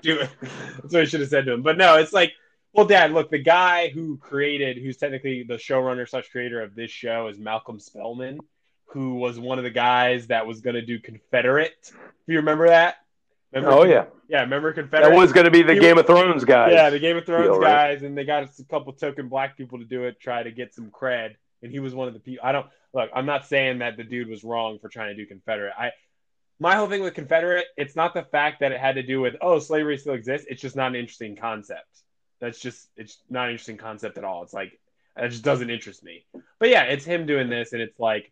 Do 0.02 0.20
it. 0.20 0.30
That's 0.40 0.94
what 0.94 1.02
I 1.02 1.04
should 1.04 1.20
have 1.20 1.28
said 1.28 1.46
to 1.46 1.52
him. 1.52 1.62
But 1.62 1.78
no, 1.78 1.96
it's 1.96 2.12
like, 2.12 2.32
well, 2.72 2.86
Dad, 2.86 3.12
look, 3.12 3.30
the 3.30 3.38
guy 3.38 3.88
who 3.88 4.18
created, 4.18 4.78
who's 4.78 4.96
technically 4.96 5.42
the 5.42 5.54
showrunner 5.54 6.08
slash 6.08 6.28
creator 6.28 6.62
of 6.62 6.74
this 6.74 6.90
show 6.90 7.28
is 7.28 7.38
Malcolm 7.38 7.78
Spellman, 7.80 8.38
who 8.90 9.14
was 9.16 9.38
one 9.38 9.58
of 9.58 9.64
the 9.64 9.70
guys 9.70 10.28
that 10.28 10.46
was 10.46 10.60
going 10.60 10.74
to 10.74 10.82
do 10.82 10.98
Confederate. 10.98 11.74
Do 11.92 12.32
you 12.32 12.38
remember 12.38 12.68
that? 12.68 12.96
Remember 13.52 13.76
Oh 13.76 13.84
yeah, 13.84 14.06
Yeah, 14.28 14.40
remember 14.40 14.72
Confederate? 14.72 15.10
that 15.10 15.16
was 15.16 15.32
going 15.32 15.44
to 15.44 15.50
be 15.50 15.62
the 15.62 15.74
He- 15.74 15.80
Game 15.80 15.98
of 15.98 16.06
Thrones 16.06 16.44
guys. 16.44 16.72
Yeah, 16.72 16.90
the 16.90 16.98
Game 16.98 17.16
of 17.16 17.24
Thrones 17.24 17.56
right? 17.58 17.94
guys, 17.94 18.02
and 18.02 18.16
they 18.16 18.24
got 18.24 18.44
a 18.44 18.64
couple 18.64 18.92
token 18.92 19.28
black 19.28 19.56
people 19.56 19.78
to 19.78 19.84
do 19.84 20.04
it, 20.04 20.20
try 20.20 20.42
to 20.42 20.50
get 20.50 20.74
some 20.74 20.90
cred. 20.90 21.36
And 21.62 21.72
he 21.72 21.80
was 21.80 21.94
one 21.94 22.08
of 22.08 22.14
the 22.14 22.20
people. 22.20 22.46
I 22.46 22.52
don't 22.52 22.66
look. 22.94 23.10
I'm 23.14 23.26
not 23.26 23.46
saying 23.46 23.78
that 23.78 23.96
the 23.96 24.04
dude 24.04 24.28
was 24.28 24.44
wrong 24.44 24.78
for 24.78 24.88
trying 24.88 25.08
to 25.08 25.14
do 25.14 25.26
Confederate. 25.26 25.72
I 25.78 25.90
my 26.60 26.74
whole 26.76 26.88
thing 26.88 27.02
with 27.02 27.14
Confederate, 27.14 27.66
it's 27.76 27.94
not 27.96 28.14
the 28.14 28.22
fact 28.22 28.60
that 28.60 28.72
it 28.72 28.80
had 28.80 28.96
to 28.96 29.02
do 29.02 29.20
with 29.20 29.36
oh 29.40 29.58
slavery 29.58 29.98
still 29.98 30.14
exists. 30.14 30.46
It's 30.48 30.60
just 30.62 30.76
not 30.76 30.88
an 30.88 30.96
interesting 30.96 31.36
concept. 31.36 32.02
That's 32.40 32.58
just 32.60 32.88
it's 32.96 33.18
not 33.28 33.46
an 33.46 33.52
interesting 33.52 33.76
concept 33.76 34.18
at 34.18 34.24
all. 34.24 34.42
It's 34.42 34.52
like 34.52 34.78
it 35.16 35.28
just 35.30 35.42
doesn't 35.42 35.70
interest 35.70 36.04
me. 36.04 36.24
But 36.60 36.68
yeah, 36.68 36.84
it's 36.84 37.04
him 37.04 37.26
doing 37.26 37.48
this, 37.48 37.72
and 37.72 37.82
it's 37.82 37.98
like. 37.98 38.30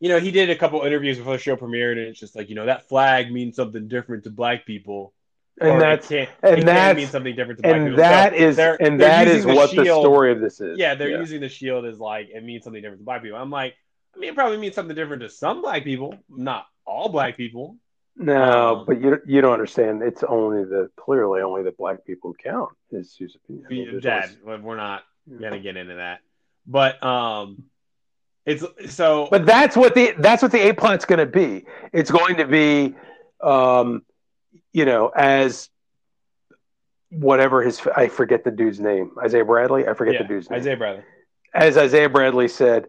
You 0.00 0.08
know, 0.08 0.20
he 0.20 0.30
did 0.30 0.48
a 0.50 0.56
couple 0.56 0.82
interviews 0.82 1.18
before 1.18 1.32
the 1.32 1.38
show 1.38 1.56
premiered, 1.56 1.92
and 1.92 2.00
it's 2.02 2.20
just 2.20 2.36
like, 2.36 2.48
you 2.48 2.54
know, 2.54 2.66
that 2.66 2.88
flag 2.88 3.32
means 3.32 3.56
something 3.56 3.88
different 3.88 4.24
to 4.24 4.30
black 4.30 4.64
people 4.64 5.12
and 5.60 5.80
that's 5.80 6.10
it 6.10 6.26
can't, 6.26 6.30
and 6.42 6.52
it 6.52 6.56
can 6.58 6.66
that's- 6.66 6.96
mean 6.96 7.06
something 7.08 7.34
different 7.34 7.58
to 7.58 7.62
black 7.62 7.74
and 7.76 7.84
people. 7.86 7.96
that 7.96 8.32
So 8.32 8.38
is 8.38 8.56
they're- 8.56 8.76
and 8.80 9.00
they're 9.00 9.08
that 9.08 9.28
is 9.28 9.44
the 9.44 9.54
what 9.54 9.74
the 9.74 9.84
story 9.84 10.32
of 10.32 10.40
this 10.40 10.60
is. 10.60 10.78
Yeah, 10.78 10.94
they're 10.94 11.18
using 11.20 11.40
the 11.40 11.48
shield 11.48 11.84
as 11.84 11.98
like 11.98 12.28
it 12.30 12.44
means 12.44 12.64
something 12.64 12.80
different 12.80 13.00
to 13.00 13.04
black 13.04 13.22
people. 13.22 13.38
I'm 13.38 13.50
like, 13.50 13.74
I 14.14 14.18
mean, 14.18 14.30
it 14.30 14.34
probably 14.34 14.58
means 14.58 14.74
something 14.74 14.94
different 14.96 15.22
to 15.22 15.28
some 15.28 15.62
black 15.62 15.84
people, 15.84 16.14
not 16.28 16.66
all 16.84 17.08
black 17.08 17.36
people. 17.36 17.76
No, 18.16 18.78
Um, 18.78 18.86
but 18.86 19.00
you 19.00 19.20
you 19.26 19.40
don't 19.40 19.52
understand. 19.52 20.02
It's 20.02 20.24
only 20.24 20.64
the 20.64 20.90
clearly 20.96 21.40
only 21.40 21.62
the 21.62 21.72
black 21.72 22.04
people 22.04 22.34
count. 22.34 22.70
Is 22.90 23.16
opinion. 23.20 23.66
I 23.66 23.68
mean, 23.68 24.00
Dad, 24.00 24.36
we're 24.44 24.76
not 24.76 25.04
gonna 25.28 25.60
get 25.60 25.76
into 25.76 25.94
that, 25.94 26.20
but 26.66 27.02
um, 27.02 27.64
it's 28.48 28.94
so. 28.94 29.28
But 29.30 29.46
that's 29.46 29.76
what 29.76 29.94
the 29.94 30.14
that's 30.18 30.42
what 30.42 30.52
the 30.52 30.68
A 30.68 30.74
plot's 30.74 31.04
going 31.04 31.18
to 31.18 31.26
be. 31.26 31.64
It's 31.92 32.10
going 32.10 32.36
to 32.36 32.46
be, 32.46 32.94
um, 33.42 34.02
you 34.72 34.84
know, 34.84 35.08
as 35.14 35.68
whatever 37.10 37.62
his 37.62 37.80
I 37.96 38.08
forget 38.08 38.44
the 38.44 38.50
dude's 38.50 38.80
name. 38.80 39.12
Isaiah 39.22 39.44
Bradley. 39.44 39.86
I 39.86 39.94
forget 39.94 40.14
yeah, 40.14 40.22
the 40.22 40.28
dude's 40.28 40.50
name. 40.50 40.60
Isaiah 40.60 40.76
Bradley. 40.76 41.04
As 41.54 41.76
Isaiah 41.76 42.08
Bradley 42.08 42.48
said, 42.48 42.86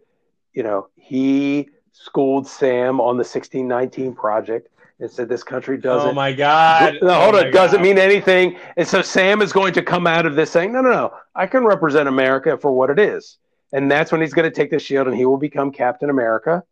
you 0.52 0.62
know, 0.62 0.88
he 0.96 1.68
schooled 1.92 2.46
Sam 2.46 3.00
on 3.00 3.16
the 3.16 3.22
1619 3.24 4.14
project 4.14 4.68
and 4.98 5.10
said 5.10 5.28
this 5.28 5.42
country 5.42 5.78
doesn't. 5.78 6.10
Oh 6.10 6.12
my 6.12 6.32
god! 6.32 6.96
No, 7.02 7.08
Oh 7.08 7.20
hold 7.20 7.34
my 7.34 7.46
on. 7.46 7.50
Doesn't 7.52 7.78
God. 7.78 7.82
mean 7.82 7.98
anything. 7.98 8.58
And 8.76 8.86
so 8.86 9.02
Sam 9.02 9.42
is 9.42 9.52
going 9.52 9.72
to 9.74 9.82
come 9.82 10.06
out 10.06 10.26
of 10.26 10.36
this 10.36 10.50
saying, 10.50 10.72
no, 10.72 10.80
no, 10.80 10.90
no. 10.90 11.14
I 11.34 11.46
can 11.46 11.64
represent 11.64 12.08
America 12.08 12.56
for 12.58 12.72
what 12.72 12.90
it 12.90 12.98
is. 12.98 13.38
And 13.72 13.90
that's 13.90 14.10
when 14.10 14.20
he's 14.20 14.34
going 14.34 14.50
to 14.50 14.54
take 14.54 14.70
the 14.70 14.78
shield 14.78 15.06
and 15.06 15.16
he 15.16 15.24
will 15.24 15.36
become 15.38 15.70
Captain 15.70 16.10
America 16.10 16.64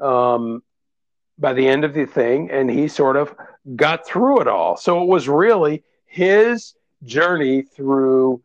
um, 0.00 0.62
by 1.38 1.52
the 1.52 1.68
end 1.68 1.84
of 1.84 1.94
the 1.94 2.04
thing. 2.04 2.50
And 2.50 2.70
he 2.70 2.88
sort 2.88 3.16
of 3.16 3.34
got 3.76 4.06
through 4.06 4.40
it 4.40 4.48
all. 4.48 4.76
So 4.76 5.02
it 5.02 5.08
was 5.08 5.28
really 5.28 5.84
his 6.06 6.74
journey 7.04 7.62
through 7.62 8.42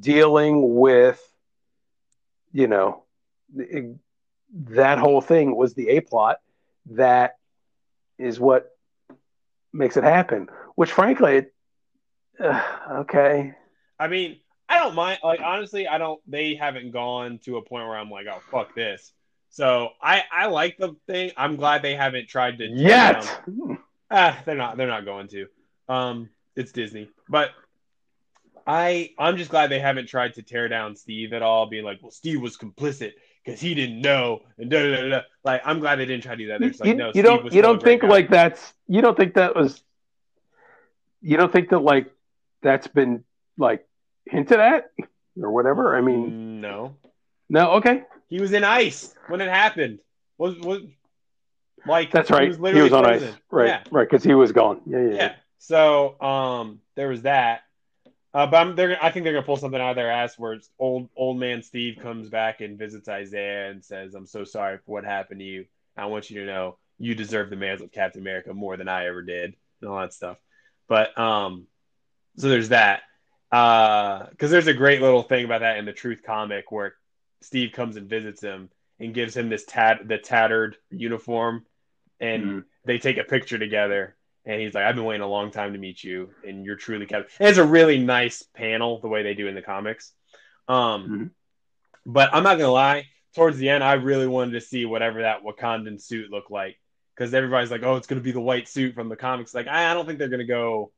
dealing 0.00 0.74
with, 0.74 1.20
you 2.52 2.66
know, 2.66 3.04
that 4.52 4.98
whole 4.98 5.20
thing 5.20 5.54
was 5.54 5.74
the 5.74 5.90
A 5.90 6.00
plot 6.00 6.38
that 6.90 7.38
is 8.18 8.38
what 8.40 8.70
makes 9.72 9.96
it 9.96 10.04
happen. 10.04 10.48
Which, 10.74 10.92
frankly, 10.92 11.46
uh, 12.38 12.62
okay, 12.90 13.54
I 13.98 14.08
mean, 14.08 14.38
I 14.74 14.78
don't 14.80 14.94
mind. 14.94 15.20
Like 15.22 15.40
honestly, 15.40 15.86
I 15.86 15.98
don't. 15.98 16.20
They 16.26 16.56
haven't 16.56 16.90
gone 16.90 17.38
to 17.44 17.58
a 17.58 17.62
point 17.62 17.86
where 17.86 17.96
I'm 17.96 18.10
like, 18.10 18.26
oh 18.28 18.40
fuck 18.50 18.74
this. 18.74 19.12
So 19.50 19.90
I 20.02 20.24
I 20.32 20.46
like 20.46 20.78
the 20.78 20.96
thing. 21.06 21.30
I'm 21.36 21.54
glad 21.54 21.82
they 21.82 21.94
haven't 21.94 22.28
tried 22.28 22.58
to 22.58 22.66
yet. 22.66 23.40
Ah, 24.10 24.42
they're 24.44 24.56
not. 24.56 24.76
They're 24.76 24.88
not 24.88 25.04
going 25.04 25.28
to. 25.28 25.46
Um, 25.88 26.28
it's 26.56 26.72
Disney, 26.72 27.08
but 27.28 27.50
I 28.66 29.12
I'm 29.16 29.36
just 29.36 29.50
glad 29.50 29.70
they 29.70 29.78
haven't 29.78 30.08
tried 30.08 30.34
to 30.34 30.42
tear 30.42 30.66
down 30.66 30.96
Steve 30.96 31.32
at 31.32 31.42
all, 31.42 31.66
being 31.66 31.84
like, 31.84 32.00
well, 32.02 32.10
Steve 32.10 32.40
was 32.40 32.56
complicit 32.56 33.12
because 33.44 33.60
he 33.60 33.74
didn't 33.74 34.00
know, 34.00 34.40
and 34.58 34.70
da 34.70 34.82
da 34.82 35.02
da 35.02 35.08
da. 35.08 35.20
Like, 35.44 35.62
I'm 35.64 35.78
glad 35.78 35.96
they 35.96 36.06
didn't 36.06 36.24
try 36.24 36.32
to 36.32 36.38
do 36.38 36.48
that. 36.48 36.60
They're 36.60 36.70
like, 36.70 36.84
you, 36.84 36.94
no, 36.94 37.06
you 37.06 37.12
Steve 37.12 37.24
don't 37.24 37.44
was 37.44 37.54
you 37.54 37.62
don't 37.62 37.82
think 37.82 38.02
guy. 38.02 38.08
like 38.08 38.28
that's 38.28 38.74
you 38.88 39.02
don't 39.02 39.16
think 39.16 39.34
that 39.34 39.54
was 39.54 39.84
you 41.20 41.36
don't 41.36 41.52
think 41.52 41.68
that 41.68 41.78
like 41.78 42.10
that's 42.60 42.88
been 42.88 43.22
like 43.56 43.86
hinted 44.26 44.60
at 44.60 44.90
or 45.40 45.50
whatever. 45.50 45.96
I 45.96 46.00
mean, 46.00 46.60
no, 46.60 46.96
no, 47.48 47.72
okay, 47.72 48.02
he 48.28 48.40
was 48.40 48.52
in 48.52 48.64
ice 48.64 49.14
when 49.28 49.40
it 49.40 49.48
happened. 49.48 50.00
Was 50.38 50.58
was 50.58 50.82
like 51.86 52.10
that's 52.10 52.30
right. 52.30 52.42
He 52.42 52.48
was, 52.48 52.60
literally 52.60 52.90
on 52.90 53.04
ice, 53.04 53.22
right, 53.50 53.66
Yeah. 53.68 53.82
right, 53.90 54.08
because 54.08 54.24
he 54.24 54.34
was 54.34 54.52
gone. 54.52 54.80
Yeah, 54.86 55.00
yeah, 55.00 55.14
Yeah. 55.14 55.34
So 55.58 56.20
um, 56.20 56.80
there 56.94 57.08
was 57.08 57.22
that. 57.22 57.62
Uh, 58.34 58.46
but 58.48 58.56
I'm, 58.56 58.74
they're, 58.74 59.02
I 59.02 59.10
think 59.10 59.22
they're 59.24 59.32
gonna 59.32 59.46
pull 59.46 59.56
something 59.56 59.80
out 59.80 59.90
of 59.90 59.96
their 59.96 60.10
ass 60.10 60.36
where 60.38 60.54
it's 60.54 60.68
old 60.78 61.08
old 61.16 61.38
man 61.38 61.62
Steve 61.62 61.98
comes 62.02 62.28
back 62.28 62.60
and 62.60 62.76
visits 62.78 63.08
Isaiah 63.08 63.70
and 63.70 63.84
says, 63.84 64.14
"I'm 64.14 64.26
so 64.26 64.42
sorry 64.44 64.78
for 64.78 64.92
what 64.92 65.04
happened 65.04 65.40
to 65.40 65.46
you. 65.46 65.66
I 65.96 66.06
want 66.06 66.30
you 66.30 66.40
to 66.40 66.46
know 66.46 66.78
you 66.98 67.14
deserve 67.14 67.48
the 67.48 67.56
mantle 67.56 67.86
of 67.86 67.92
Captain 67.92 68.20
America 68.20 68.52
more 68.52 68.76
than 68.76 68.88
I 68.88 69.06
ever 69.06 69.22
did, 69.22 69.54
and 69.80 69.90
all 69.90 70.00
that 70.00 70.12
stuff." 70.12 70.38
But 70.88 71.16
um, 71.16 71.68
so 72.36 72.48
there's 72.48 72.70
that. 72.70 73.02
Uh, 73.54 74.26
because 74.30 74.50
there's 74.50 74.66
a 74.66 74.74
great 74.74 75.00
little 75.00 75.22
thing 75.22 75.44
about 75.44 75.60
that 75.60 75.78
in 75.78 75.84
the 75.84 75.92
Truth 75.92 76.22
comic 76.26 76.72
where 76.72 76.94
Steve 77.40 77.70
comes 77.72 77.94
and 77.96 78.08
visits 78.08 78.42
him 78.42 78.68
and 78.98 79.14
gives 79.14 79.36
him 79.36 79.48
this 79.48 79.64
tat 79.64 80.08
the 80.08 80.18
tattered 80.18 80.76
uniform, 80.90 81.64
and 82.18 82.44
Mhm. 82.44 82.64
they 82.84 82.98
take 82.98 83.16
a 83.16 83.22
picture 83.22 83.56
together. 83.58 84.16
And 84.44 84.60
he's 84.60 84.74
like, 84.74 84.84
I've 84.84 84.96
been 84.96 85.04
waiting 85.04 85.22
a 85.22 85.28
long 85.28 85.52
time 85.52 85.72
to 85.72 85.78
meet 85.78 86.02
you, 86.02 86.34
and 86.44 86.64
you're 86.64 86.74
truly 86.74 87.06
Captain. 87.06 87.30
And 87.38 87.48
it's 87.48 87.58
a 87.58 87.64
really 87.64 87.98
nice 87.98 88.42
panel 88.42 88.98
the 88.98 89.06
way 89.08 89.22
they 89.22 89.34
do 89.34 89.46
in 89.46 89.54
the 89.54 89.62
comics. 89.62 90.12
Um, 90.66 91.08
Mhm. 91.08 91.30
but 92.04 92.34
I'm 92.34 92.42
not 92.42 92.58
gonna 92.58 92.72
lie. 92.72 93.06
Towards 93.36 93.56
the 93.58 93.68
end, 93.68 93.84
I 93.84 93.92
really 93.94 94.26
wanted 94.26 94.52
to 94.52 94.60
see 94.62 94.84
whatever 94.84 95.22
that 95.22 95.44
Wakandan 95.44 96.00
suit 96.00 96.28
looked 96.28 96.50
like 96.50 96.80
because 97.14 97.32
everybody's 97.32 97.70
like, 97.70 97.84
"Oh, 97.84 97.94
it's 97.94 98.08
gonna 98.08 98.20
be 98.20 98.32
the 98.32 98.40
white 98.40 98.66
suit 98.66 98.96
from 98.96 99.08
the 99.08 99.16
comics." 99.16 99.54
Like, 99.54 99.68
I, 99.68 99.92
I 99.92 99.94
don't 99.94 100.06
think 100.06 100.18
they're 100.18 100.28
gonna 100.28 100.44
go 100.44 100.92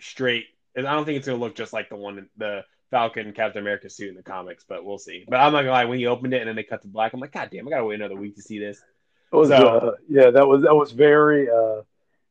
straight. 0.00 0.46
I 0.76 0.92
don't 0.94 1.04
think 1.04 1.16
it's 1.18 1.26
gonna 1.26 1.38
look 1.38 1.54
just 1.54 1.72
like 1.72 1.88
the 1.88 1.96
one 1.96 2.28
the 2.36 2.64
Falcon 2.90 3.32
Captain 3.32 3.62
America 3.62 3.88
suit 3.90 4.10
in 4.10 4.14
the 4.14 4.22
comics, 4.22 4.64
but 4.68 4.84
we'll 4.84 4.98
see. 4.98 5.24
But 5.28 5.36
I'm 5.40 5.52
not 5.52 5.60
gonna 5.62 5.72
lie. 5.72 5.84
When 5.86 5.98
he 5.98 6.06
opened 6.06 6.34
it 6.34 6.40
and 6.42 6.48
then 6.48 6.56
they 6.56 6.62
cut 6.62 6.82
to 6.82 6.88
black, 6.88 7.12
I'm 7.12 7.20
like, 7.20 7.32
God 7.32 7.48
damn, 7.50 7.66
I 7.66 7.70
gotta 7.70 7.84
wait 7.84 7.96
another 8.00 8.16
week 8.16 8.36
to 8.36 8.42
see 8.42 8.58
this. 8.58 8.82
It 9.32 9.36
was, 9.36 9.48
So- 9.48 9.54
uh, 9.66 9.92
yeah, 10.08 10.30
that 10.30 10.46
was 10.46 10.62
that 10.62 10.74
was 10.74 10.92
very 10.92 11.48
uh, 11.50 11.82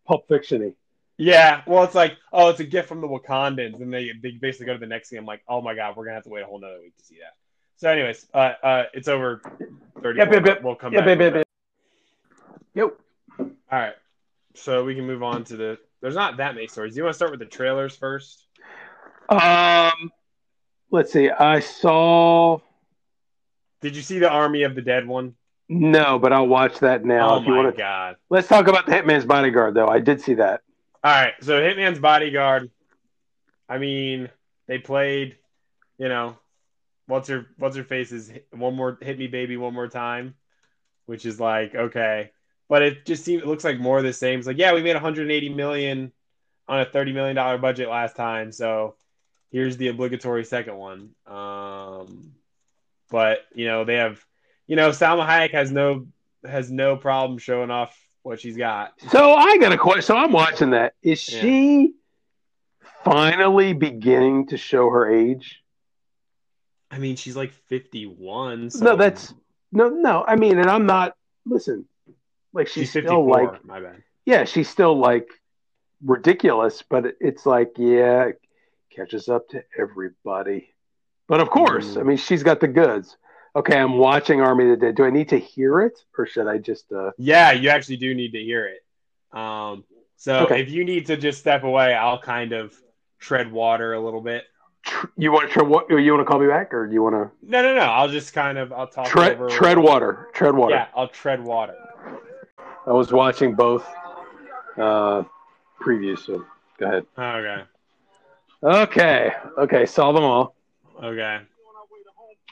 Pulp 0.08 0.28
Fiction-y. 0.28 0.74
Yeah, 1.18 1.62
well, 1.66 1.84
it's 1.86 1.96
like, 1.96 2.18
oh, 2.34 2.50
it's 2.50 2.60
a 2.60 2.66
gift 2.66 2.90
from 2.90 3.00
the 3.02 3.08
Wakandans, 3.08 3.80
and 3.82 3.94
they 3.94 4.12
they 4.22 4.32
basically 4.32 4.66
go 4.68 4.74
to 4.74 4.80
the 4.80 4.86
next 4.86 5.10
thing. 5.10 5.18
I'm 5.20 5.26
like, 5.26 5.42
oh 5.48 5.62
my 5.62 5.74
god, 5.74 5.96
we're 5.96 6.04
gonna 6.06 6.16
have 6.16 6.24
to 6.26 6.30
wait 6.30 6.44
a 6.44 6.46
whole 6.46 6.60
nother 6.60 6.80
week 6.82 6.96
to 6.98 7.04
see 7.04 7.16
that. 7.20 7.34
So, 7.78 7.90
anyways, 7.90 8.26
uh, 8.34 8.54
uh, 8.64 8.84
it's 8.94 9.08
over. 9.08 9.42
Thirty. 10.02 10.20
Yep, 10.20 10.32
yep, 10.32 10.46
yep. 10.46 10.64
We'll 10.64 10.76
come 10.76 10.94
Yeah, 10.94 11.02
back. 11.02 11.18
baby, 11.18 11.30
baby. 11.32 11.44
Yep. 12.74 12.98
All 13.40 13.48
right, 13.72 13.96
so 14.56 14.84
we 14.84 14.96
can 14.96 15.06
move 15.08 15.24
on 15.24 15.44
to 15.46 15.58
the. 15.58 15.80
There's 16.02 16.16
not 16.16 16.38
that 16.38 16.56
many 16.56 16.68
stories. 16.68 16.94
Do 16.94 16.98
you 17.00 17.04
want 17.04 17.14
to 17.14 17.18
start 17.18 17.32
with 17.32 17.40
the 17.40 17.46
trailers 17.46 17.96
first? 17.96 18.46
Um, 19.30 20.12
let's 20.92 21.12
see. 21.12 21.30
I 21.30 21.60
saw 21.60 22.60
Did 23.82 23.96
you 23.96 24.02
see 24.02 24.20
the 24.20 24.30
Army 24.30 24.64
of 24.64 24.76
the 24.76 24.82
Dead 24.82 25.08
one? 25.08 25.36
no, 25.68 26.20
but 26.20 26.32
I'll 26.32 26.48
watch 26.48 26.80
that 26.80 27.04
now. 27.06 27.36
oh 27.36 27.38
if 27.40 27.46
you 27.48 27.52
my 27.54 27.64
want 27.64 27.76
to, 27.76 27.78
god! 27.78 28.18
let's 28.30 28.48
talk 28.48 28.68
about 28.68 28.86
the 28.86 28.92
Hitman's 28.92 29.26
Bodyguard, 29.26 29.74
though. 29.74 29.88
I 29.88 30.00
did 30.00 30.22
see 30.22 30.36
that. 30.36 30.62
All 31.04 31.12
right, 31.12 31.34
so 31.42 31.60
Hitman's 31.60 31.98
Bodyguard. 32.00 32.70
I 33.68 33.80
mean, 33.80 34.30
they 34.68 34.78
played, 34.78 35.38
you 35.98 36.08
know, 36.08 36.38
what's 37.08 37.30
her 37.30 37.48
what's 37.58 37.76
her 37.76 37.84
face 37.84 38.12
is 38.12 38.32
one 38.52 38.76
more 38.76 38.98
hit 39.02 39.18
me 39.18 39.26
baby 39.28 39.58
one 39.58 39.74
more 39.74 39.88
time, 39.88 40.36
which 41.08 41.26
is 41.26 41.40
like 41.40 41.74
okay, 41.74 42.32
but 42.70 42.82
it 42.82 43.06
just 43.06 43.24
seems 43.24 43.44
it 43.44 43.48
looks 43.48 43.64
like 43.64 43.80
more 43.80 43.98
of 43.98 44.04
the 44.04 44.14
same. 44.14 44.40
It's 44.40 44.48
like 44.48 44.58
yeah, 44.58 44.74
we 44.74 44.82
made 44.84 44.94
180 44.96 45.50
million 45.50 46.12
on 46.68 46.82
a 46.82 46.86
30 46.86 47.14
million 47.14 47.36
dollar 47.36 47.58
budget 47.58 47.90
last 47.90 48.16
time, 48.16 48.52
so 48.52 48.96
here's 49.52 49.78
the 49.78 49.90
obligatory 49.90 50.44
second 50.44 50.76
one. 50.76 51.12
Um, 51.28 52.32
but 53.10 53.40
you 53.54 53.68
know 53.68 53.86
they 53.86 53.96
have, 53.96 54.24
you 54.68 54.76
know, 54.76 54.90
Salma 54.90 55.28
Hayek 55.28 55.52
has 55.52 55.72
no 55.72 56.08
has 56.44 56.72
no 56.72 56.96
problem 56.98 57.38
showing 57.40 57.72
off 57.72 57.96
what 58.24 58.40
she's 58.40 58.58
got. 58.58 58.94
So 59.10 59.34
I 59.34 59.58
got 59.58 59.72
a 59.72 59.78
question. 59.78 60.02
So 60.02 60.18
I'm 60.18 60.32
watching 60.32 60.72
that. 60.72 60.94
Is 61.04 61.32
Yeah. 61.32 61.42
she 61.42 61.94
finally 63.04 63.74
beginning 63.74 64.48
to 64.48 64.58
show 64.58 64.90
her 64.90 65.12
age? 65.12 65.62
I 66.90 66.98
mean, 66.98 67.16
she's 67.16 67.36
like 67.36 67.52
51. 67.52 68.70
So 68.72 68.84
No, 68.86 68.96
that's 68.96 69.34
no, 69.72 69.90
no. 69.90 70.24
I 70.28 70.36
mean, 70.36 70.58
and 70.58 70.70
I'm 70.70 70.86
not. 70.86 71.16
Listen, 71.46 71.86
like 72.56 72.68
she's, 72.68 72.92
she's 72.92 73.04
still 73.04 73.30
like, 73.30 73.64
my 73.66 73.80
bad. 73.80 74.02
yeah, 74.26 74.46
she's 74.46 74.68
still 74.70 74.98
like 74.98 75.28
ridiculous, 76.04 76.82
but 76.90 77.16
it's 77.20 77.46
like, 77.46 77.74
yeah, 77.78 78.24
it 78.26 78.42
catches 78.90 79.30
up 79.30 79.48
to 79.50 79.64
everybody. 79.78 80.70
But 81.28 81.40
of 81.42 81.50
course, 81.50 81.96
Mm. 81.96 82.00
I 82.00 82.04
mean, 82.04 82.18
she's 82.18 82.44
got 82.44 82.60
the 82.60 82.68
goods. 82.68 83.18
Okay, 83.56 83.78
I'm 83.78 83.98
watching 83.98 84.42
Army 84.42 84.66
of 84.66 84.72
the 84.80 84.86
Dead. 84.88 84.96
Do 84.96 85.06
I 85.06 85.10
need 85.10 85.30
to 85.30 85.40
hear 85.40 85.82
it, 85.82 85.98
or 86.18 86.26
should 86.26 86.48
I 86.48 86.58
just? 86.58 86.92
uh 86.92 87.12
Yeah, 87.18 87.52
you 87.54 87.70
actually 87.70 87.98
do 87.98 88.14
need 88.14 88.34
to 88.34 88.40
hear 88.44 88.66
it. 88.68 89.38
Um, 89.38 89.84
so 90.18 90.40
Okay. 90.46 90.62
if 90.62 90.70
you 90.70 90.84
need 90.86 91.06
to 91.08 91.18
just 91.18 91.40
step 91.40 91.64
away, 91.64 91.94
I'll 91.94 92.20
kind 92.20 92.52
of 92.52 92.76
tread 93.20 93.52
water 93.52 93.94
a 93.94 94.00
little 94.00 94.22
bit. 94.22 94.44
You 95.18 95.32
want 95.32 95.52
to 95.54 95.64
what? 95.64 95.90
You 95.90 96.14
want 96.14 96.26
to 96.28 96.30
call 96.30 96.40
me 96.40 96.48
back, 96.48 96.74
or 96.74 96.86
do 96.86 96.94
you 96.94 97.02
want 97.02 97.16
to 97.16 97.32
No, 97.42 97.62
no, 97.64 97.74
no. 97.74 97.82
I'll 97.82 98.08
just 98.10 98.34
kind 98.34 98.58
of 98.58 98.72
I'll 98.72 98.88
talk 98.88 99.08
tread 99.08 99.34
over. 99.38 99.48
tread 99.50 99.78
water? 99.80 100.28
Tread 100.34 100.54
water. 100.56 100.76
Yeah, 100.76 100.88
I'll 100.96 101.08
tread 101.08 101.44
water. 101.44 101.76
I 102.88 102.92
was 102.92 103.12
watching 103.12 103.56
both 103.56 103.86
uh, 104.78 105.24
previews. 105.82 106.20
So 106.26 106.46
go 106.78 106.86
ahead. 106.86 107.06
Okay. 107.18 107.64
Okay. 108.64 109.32
Okay. 109.58 109.86
Saw 109.86 110.12
them 110.12 110.24
all. 110.24 110.56
Okay. 111.04 111.40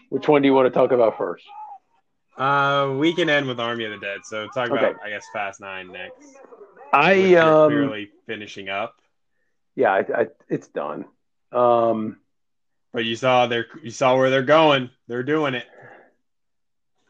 Which 0.09 0.27
one 0.27 0.41
do 0.41 0.47
you 0.47 0.53
want 0.53 0.67
to 0.67 0.71
talk 0.71 0.91
about 0.91 1.17
first? 1.17 1.45
Uh, 2.37 2.95
we 2.97 3.13
can 3.13 3.29
end 3.29 3.47
with 3.47 3.59
Army 3.59 3.85
of 3.85 3.91
the 3.91 3.97
Dead. 3.97 4.19
So 4.23 4.47
talk 4.53 4.69
about 4.69 4.83
Okay. 4.83 4.99
I 5.03 5.09
guess 5.09 5.25
Fast 5.33 5.61
Nine 5.61 5.91
next. 5.91 6.37
I 6.91 7.35
um 7.35 7.71
clearly 7.71 8.09
finishing 8.27 8.69
up. 8.69 8.95
yeah, 9.75 9.91
I, 9.91 9.99
I, 10.21 10.27
it's 10.49 10.67
done. 10.67 11.05
Um, 11.51 12.17
But 12.91 13.05
you 13.05 13.15
saw 13.15 13.47
their 13.47 13.65
you 13.81 13.89
saw 13.91 14.15
where 14.17 14.29
they're 14.29 14.41
going. 14.43 14.89
They're 15.07 15.23
doing 15.23 15.53
it. 15.55 15.65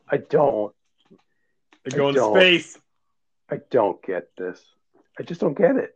I 0.09 0.17
don't. 0.17 0.73
They're 1.83 1.97
going 1.97 2.15
to 2.15 2.31
space. 2.31 2.77
I 3.53 3.59
don't 3.69 4.01
get 4.01 4.35
this. 4.35 4.59
I 5.19 5.23
just 5.23 5.39
don't 5.39 5.55
get 5.55 5.75
it. 5.75 5.95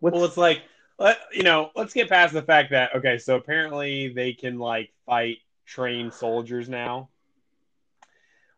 What's, 0.00 0.14
Well, 0.14 0.24
it's 0.24 0.38
like, 0.38 0.62
let, 0.98 1.18
you 1.32 1.42
know, 1.42 1.70
let's 1.76 1.92
get 1.92 2.08
past 2.08 2.32
the 2.32 2.42
fact 2.42 2.70
that 2.70 2.96
okay, 2.96 3.18
so 3.18 3.36
apparently 3.36 4.08
they 4.08 4.32
can 4.32 4.58
like 4.58 4.90
fight 5.04 5.38
trained 5.66 6.14
soldiers 6.14 6.66
now. 6.68 7.10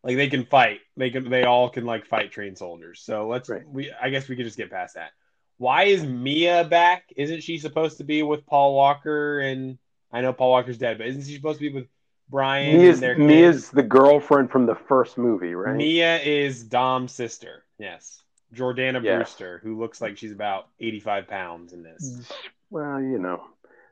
Like 0.05 0.17
they 0.17 0.29
can 0.29 0.47
fight. 0.47 0.81
They 0.97 1.11
can. 1.11 1.29
They 1.29 1.43
all 1.43 1.69
can 1.69 1.85
like 1.85 2.07
fight 2.07 2.31
trained 2.31 2.57
soldiers. 2.57 3.03
So 3.03 3.27
let's. 3.27 3.49
Right. 3.49 3.69
We. 3.69 3.93
I 4.01 4.11
guess 4.11 4.29
we 4.29 4.37
could 4.37 4.47
just 4.47 4.57
get 4.57 4.71
past 4.71 4.95
that. 4.95 5.11
Why 5.59 5.85
is 5.85 6.05
Mia 6.05 6.65
back? 6.65 7.13
Isn't 7.17 7.43
she 7.43 7.59
supposed 7.59 7.99
to 7.99 8.05
be 8.05 8.23
with 8.23 8.47
Paul 8.47 8.75
Walker? 8.75 9.41
And 9.41 9.77
I 10.13 10.21
know 10.21 10.33
Paul 10.33 10.53
Walker's 10.53 10.79
dead, 10.79 10.99
but 10.99 11.09
isn't 11.09 11.27
she 11.27 11.35
supposed 11.35 11.59
to 11.59 11.69
be 11.69 11.75
with 11.75 11.89
Brian. 12.31 12.77
Mia's 12.79 12.95
and 12.97 13.03
their 13.03 13.19
Mia's 13.19 13.71
the 13.71 13.83
girlfriend 13.83 14.51
from 14.51 14.67
the 14.67 14.75
first 14.75 15.19
movie, 15.19 15.55
right? 15.55 15.77
Mia 15.77 16.19
is 16.21 16.63
Dom's 16.63 17.13
sister. 17.13 17.65
Yes, 17.79 18.23
Jordana 18.55 19.03
Yes. 19.03 19.17
Brewster, 19.17 19.61
who 19.63 19.79
looks 19.79 20.01
like 20.01 20.17
she's 20.19 20.33
about 20.33 20.69
eighty-five 20.79 21.27
pounds 21.29 21.73
in 21.73 21.83
this. 21.83 22.31
Well, 22.71 23.01
you 23.01 23.19
know, 23.19 23.43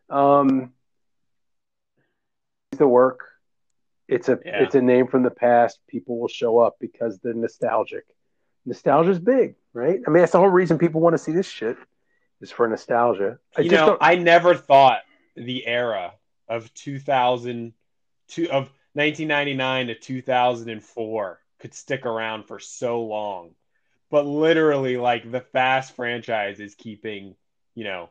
um, 0.09 0.73
the 2.73 2.87
work. 2.89 3.21
It's 4.07 4.29
a 4.29 4.39
Yeah. 4.45 4.63
it's 4.63 4.75
a 4.75 4.81
name 4.83 5.07
from 5.09 5.23
the 5.23 5.31
past. 5.31 5.81
People 5.89 6.19
will 6.21 6.29
show 6.29 6.59
up 6.59 6.77
because 6.81 7.19
they're 7.19 7.35
nostalgic. 7.35 8.05
Nostalgia's 8.65 9.19
big, 9.19 9.57
right? 9.73 10.01
I 10.07 10.11
mean, 10.11 10.21
that's 10.21 10.33
the 10.33 10.39
whole 10.39 10.49
reason 10.49 10.79
people 10.79 11.01
want 11.01 11.15
to 11.15 11.19
see 11.19 11.33
this 11.33 11.47
shit 11.49 11.77
is 12.41 12.51
for 12.51 12.69
nostalgia. 12.69 13.39
I 13.57 13.63
you 13.63 13.71
just 13.71 13.81
know, 13.81 13.87
don't- 13.91 13.99
I 14.03 14.15
never 14.15 14.55
thought 14.55 15.01
the 15.37 15.67
era 15.67 16.13
of 16.49 16.73
2000 16.75 17.73
to 18.29 18.49
of 18.49 18.71
1999 18.95 19.89
to 19.89 19.95
2004 19.95 21.41
could 21.61 21.75
stick 21.75 22.07
around 22.07 22.45
for 22.45 22.59
so 22.59 23.03
long. 23.03 23.51
But 24.11 24.27
literally 24.27 24.97
like 24.97 25.31
the 25.31 25.41
Fast 25.41 25.95
franchise 25.95 26.61
is 26.61 26.75
keeping, 26.75 27.35
you 27.75 27.85
know, 27.85 28.11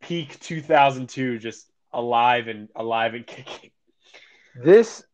peak 0.00 0.38
2002 0.40 1.38
just 1.38 1.70
alive 1.92 2.48
and 2.48 2.68
alive 2.76 3.14
and 3.14 3.26
kicking. 3.26 3.70
this 4.54 5.04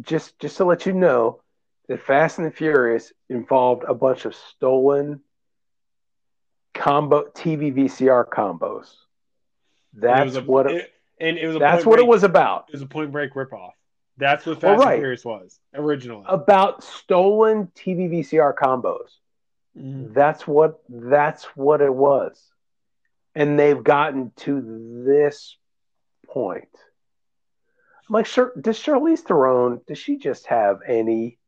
just 0.00 0.38
just 0.38 0.56
to 0.56 0.64
let 0.64 0.86
you 0.86 0.92
know 0.92 1.42
that 1.88 2.02
Fast 2.02 2.38
and 2.38 2.46
the 2.46 2.50
Furious 2.50 3.12
involved 3.28 3.84
a 3.86 3.94
bunch 3.94 4.24
of 4.24 4.34
stolen 4.34 5.20
combo 6.74 7.24
TV 7.34 7.74
VCR 7.74 8.28
combos. 8.28 8.94
That's 9.92 10.24
was 10.24 10.36
a- 10.36 10.42
what 10.42 10.70
it, 10.70 10.76
it, 10.76 10.92
and 11.20 11.38
it 11.38 11.46
was 11.46 11.56
a 11.56 11.58
that's 11.58 11.84
Point 11.84 11.90
what 11.90 11.98
it 12.00 12.06
was 12.06 12.22
about. 12.24 12.66
It 12.68 12.72
was 12.72 12.82
a 12.82 12.86
Point 12.86 13.12
Break 13.12 13.34
ripoff. 13.34 13.72
That's 14.16 14.44
what 14.46 14.62
Well, 14.62 14.74
Fast 14.76 14.84
right. 14.84 14.94
and 14.94 15.00
Furious 15.02 15.24
was 15.24 15.60
originally. 15.74 16.24
About 16.28 16.82
stolen 16.82 17.68
TV 17.74 18.08
VCR 18.10 18.54
combos. 18.54 19.08
Mhm. 19.78 20.12
That's 20.12 20.46
what 20.46 20.80
that's 20.88 21.44
what 21.56 21.80
it 21.80 21.92
was. 21.94 22.42
And 23.34 23.58
they've 23.58 23.82
gotten 23.82 24.32
to 24.38 25.02
this 25.06 25.56
point. 26.26 26.68
I'm 28.08 28.12
like, 28.14 28.26
sure, 28.26 28.52
does 28.60 28.78
Charlize 28.82 29.20
Theron, 29.20 29.80
does 29.86 29.98
she 29.98 30.16
just 30.18 30.46
have 30.46 30.80
any 30.86 31.38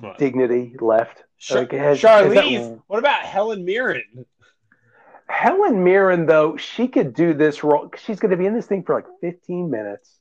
What? 0.00 0.16
dignity 0.18 0.74
left? 0.80 1.22
Char- 1.38 1.58
Like, 1.58 1.72
has- 1.72 2.00
Charlize. 2.00 2.34
that- 2.34 2.80
What 2.86 2.98
about 2.98 3.22
Helen 3.22 3.64
Mirren? 3.66 4.24
Helen 5.32 5.82
Mirren, 5.82 6.26
though, 6.26 6.56
she 6.56 6.88
could 6.88 7.14
do 7.14 7.32
this 7.32 7.64
role. 7.64 7.90
She's 8.04 8.20
going 8.20 8.32
to 8.32 8.36
be 8.36 8.46
in 8.46 8.54
this 8.54 8.66
thing 8.66 8.82
for 8.82 8.94
like 8.94 9.06
15 9.22 9.70
minutes. 9.70 10.18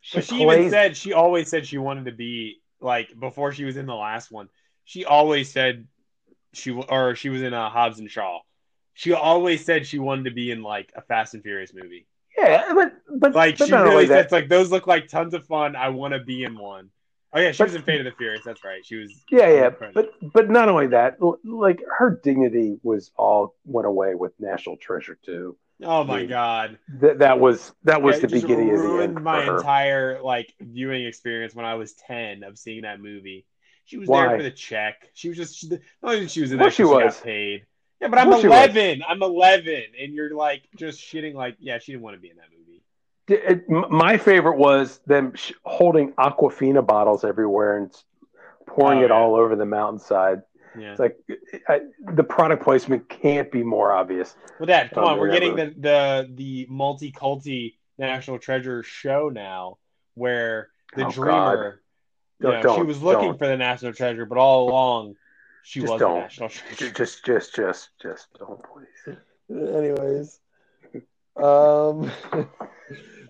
She 0.00 0.20
she 0.22 0.42
even 0.42 0.70
said 0.70 0.96
she 0.96 1.12
always 1.12 1.48
said 1.48 1.66
she 1.66 1.76
wanted 1.76 2.04
to 2.04 2.12
be 2.12 2.60
like 2.80 3.18
before 3.18 3.52
she 3.52 3.64
was 3.64 3.76
in 3.76 3.86
the 3.86 3.94
last 3.94 4.30
one. 4.30 4.48
She 4.84 5.04
always 5.04 5.50
said 5.50 5.86
she 6.54 6.70
or 6.70 7.16
she 7.16 7.28
was 7.28 7.42
in 7.42 7.52
a 7.52 7.68
Hobbs 7.68 7.98
and 7.98 8.08
Shaw. 8.10 8.38
She 8.94 9.12
always 9.12 9.64
said 9.64 9.86
she 9.86 9.98
wanted 9.98 10.26
to 10.26 10.30
be 10.30 10.50
in 10.52 10.62
like 10.62 10.92
a 10.94 11.02
Fast 11.02 11.34
and 11.34 11.42
Furious 11.42 11.74
movie. 11.74 12.06
yeah, 12.38 12.72
but 12.74 12.92
but, 13.18 13.34
Like 13.34 13.58
but 13.58 13.68
she 13.68 13.74
really 13.74 14.06
said, 14.06 14.30
like 14.30 14.48
those 14.48 14.70
look 14.70 14.86
like 14.86 15.08
tons 15.08 15.34
of 15.34 15.44
fun. 15.46 15.74
I 15.74 15.88
want 15.88 16.14
to 16.14 16.20
be 16.20 16.44
in 16.44 16.56
one. 16.56 16.90
Oh 17.32 17.40
yeah, 17.40 17.52
she 17.52 17.58
But- 17.58 17.68
was 17.68 17.74
in 17.74 17.82
Fate 17.82 18.00
of 18.00 18.04
the 18.06 18.12
Furious. 18.12 18.42
That's 18.44 18.64
right. 18.64 18.84
She 18.84 18.96
was. 18.96 19.12
Yeah, 19.30 19.48
yeah, 19.50 19.70
but 19.92 20.14
but 20.32 20.50
not 20.50 20.68
only 20.68 20.88
that, 20.88 21.18
like 21.44 21.82
her 21.98 22.18
dignity 22.22 22.78
was 22.82 23.10
all 23.16 23.54
went 23.64 23.86
away 23.86 24.14
with 24.14 24.32
National 24.40 24.76
Treasure 24.76 25.18
too. 25.22 25.56
Oh 25.82 26.02
my 26.04 26.24
god. 26.24 26.78
That 27.00 27.18
that 27.18 27.38
was 27.38 27.72
that 27.84 28.02
was 28.02 28.16
Yeah, 28.16 28.22
the 28.22 28.40
beginning 28.40 28.70
of 28.72 28.78
the 28.78 28.82
ruined 28.88 29.16
end 29.16 29.24
my 29.24 29.42
entire 29.56 30.20
like 30.22 30.52
viewing 30.60 31.04
experience 31.06 31.54
when 31.54 31.64
I 31.66 31.74
was 31.74 31.92
ten 31.92 32.42
of 32.42 32.58
seeing 32.58 32.82
that 32.82 33.00
movie. 33.00 33.44
She 33.84 33.96
was 33.96 34.08
Why? 34.08 34.26
there 34.26 34.36
for 34.38 34.42
the 34.42 34.50
check. 34.50 35.08
She 35.14 35.28
was 35.28 35.36
just 35.38 35.56
she, 35.56 35.68
the 35.68 35.80
only 36.02 36.28
she 36.28 36.40
was 36.40 36.50
in 36.52 36.58
there. 36.58 36.70
she 36.70 36.76
she 36.78 36.84
was. 36.84 37.14
got 37.14 37.22
paid. 37.24 37.66
Yeah, 38.00 38.08
but 38.08 38.18
I'm 38.18 38.26
Of 38.28 38.32
course 38.32 38.42
she 38.42 38.48
was. 38.48 38.56
eleven. 38.56 39.02
I'm 39.06 39.22
eleven, 39.22 39.82
and 40.00 40.14
you're 40.14 40.34
like 40.34 40.62
just 40.76 41.00
shitting 41.00 41.34
like 41.34 41.56
yeah, 41.60 41.78
she 41.78 41.92
didn't 41.92 42.02
want 42.02 42.16
to 42.16 42.20
be 42.20 42.30
in 42.30 42.36
that 42.36 42.46
movie. 42.50 42.57
D- 43.28 43.34
it- 43.34 43.68
my 43.68 44.16
favorite 44.18 44.56
was 44.58 44.98
them 45.06 45.34
sh- 45.34 45.52
holding 45.64 46.12
Aquafina 46.14 46.84
bottles 46.84 47.24
everywhere 47.24 47.76
and 47.76 47.94
pouring 48.66 49.00
Oh, 49.00 49.04
it 49.04 49.10
yeah. 49.10 49.14
all 49.16 49.34
over 49.36 49.54
the 49.54 49.66
mountainside. 49.66 50.42
Yeah. 50.76 50.90
It's 50.92 51.00
like 51.00 51.16
I, 51.68 51.80
the 52.14 52.24
product 52.24 52.62
placement 52.62 53.08
can't 53.08 53.50
be 53.50 53.62
more 53.62 53.92
obvious. 53.92 54.36
Well, 54.58 54.66
Dad, 54.66 54.90
come 54.92 55.04
on, 55.04 55.18
we're 55.18 55.28
yeah, 55.28 55.32
getting 55.34 55.56
the 55.56 55.74
the 55.78 56.30
the 56.34 56.66
multi 56.70 57.10
culti 57.12 57.74
National 57.98 58.38
Treasure 58.38 58.82
show 58.82 59.28
now, 59.28 59.78
where 60.14 60.70
the 60.94 61.06
Oh, 61.06 61.10
dreamer, 61.10 61.82
you 62.40 62.48
know, 62.50 62.76
she 62.76 62.82
was 62.82 63.02
looking 63.02 63.30
don't. 63.30 63.38
for 63.38 63.46
the 63.48 63.56
National 63.56 63.92
Treasure, 63.92 64.24
but 64.24 64.38
all 64.38 64.68
along 64.68 65.16
she 65.64 65.80
Just 65.80 65.92
was 65.92 66.00
don't. 66.00 66.14
the 66.14 66.20
National 66.20 66.48
Treasure. 66.48 66.90
Just 66.92 67.24
just 67.24 67.54
just 67.56 67.90
just 68.00 68.28
don't 68.38 68.60
please. 68.62 69.16
Anyways, 69.50 70.38
um, 71.36 72.10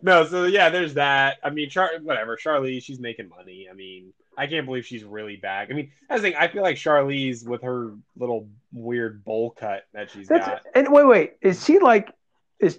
no, 0.02 0.24
so 0.26 0.44
yeah, 0.44 0.68
there's 0.70 0.94
that. 0.94 1.38
I 1.42 1.50
mean, 1.50 1.68
Char- 1.70 1.92
whatever. 2.02 2.36
Charlize, 2.36 2.82
she's 2.82 3.00
making 3.00 3.28
money. 3.28 3.68
I 3.70 3.74
mean, 3.74 4.12
I 4.36 4.46
can't 4.46 4.66
believe 4.66 4.86
she's 4.86 5.04
really 5.04 5.36
back. 5.36 5.68
I 5.70 5.74
mean, 5.74 5.90
that's 6.08 6.22
the 6.22 6.28
thing. 6.30 6.38
I 6.38 6.48
feel 6.48 6.62
like 6.62 6.76
Charlize 6.76 7.46
with 7.46 7.62
her 7.62 7.92
little 8.16 8.48
weird 8.72 9.24
bowl 9.24 9.50
cut 9.50 9.84
that 9.94 10.10
she's 10.10 10.28
That's 10.28 10.46
got. 10.46 10.62
and 10.74 10.92
wait 10.92 11.04
wait 11.06 11.32
is 11.40 11.64
she 11.64 11.78
like 11.78 12.12
is 12.60 12.78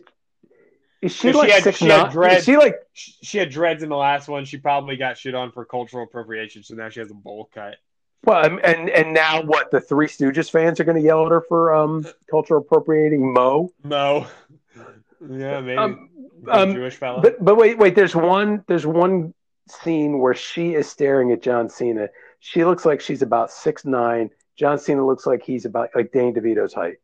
is 1.02 1.14
she 1.16 1.28
Yeah, 1.28 1.32
she 1.34 1.38
like 1.40 1.50
had- 1.52 1.64
six 1.64 1.78
she 1.78 1.88
had 1.88 2.12
dreads. 2.12 2.40
Is 2.40 2.46
she 2.46 2.58
like 2.58 2.76
She 2.94 3.38
had 3.38 3.50
dreads 3.50 3.84
in 3.84 3.90
the 3.90 3.98
last 3.98 4.28
one. 4.28 4.46
She 4.46 4.58
probably 4.58 4.96
got 4.98 5.18
shit 5.18 5.34
on 5.36 5.52
for 5.52 5.66
cultural 5.66 6.04
appropriation, 6.04 6.64
so 6.64 6.76
now 6.76 6.90
she 6.90 7.00
has 7.00 7.10
a 7.12 7.16
bowl 7.16 7.50
cut. 7.54 7.76
well 8.24 8.46
and 8.64 8.90
and 8.90 9.14
now 9.14 9.42
what 9.42 9.72
the 9.72 9.80
Three 9.82 10.08
Stooges 10.08 10.50
fans 10.52 10.80
are 10.80 10.84
going 10.84 10.98
to 10.98 11.04
yell 11.04 11.26
at 11.26 11.32
her 11.32 11.42
for 11.42 11.74
um 11.74 12.06
cultural 12.30 12.62
appropriating 12.62 13.34
Moe. 13.34 13.72
Moe. 13.84 14.28
yeah, 15.30 15.60
maybe. 15.62 15.78
Um, 15.78 16.10
um, 16.48 16.74
Jewish 16.74 16.96
fella. 16.96 17.22
But 17.22 17.44
but 17.44 17.56
wait 17.56 17.78
wait 17.78 17.96
there's 17.96 18.16
one 18.16 18.64
there's 18.68 18.86
one 18.86 19.34
scene 19.68 20.20
where 20.20 20.34
she 20.34 20.74
is 20.74 20.88
staring 20.90 21.32
at 21.32 21.42
John 21.42 21.70
Cena. 21.70 22.10
She 22.40 22.64
looks 22.66 22.86
like 22.86 23.02
she's 23.02 23.22
about 23.22 23.52
six 23.52 23.86
nine. 23.86 24.30
John 24.56 24.78
Cena 24.78 25.06
looks 25.06 25.26
like 25.26 25.44
he's 25.44 25.66
about 25.66 25.90
like 25.96 26.12
Danny 26.12 26.32
DeVito's 26.34 26.74
height. 26.74 26.98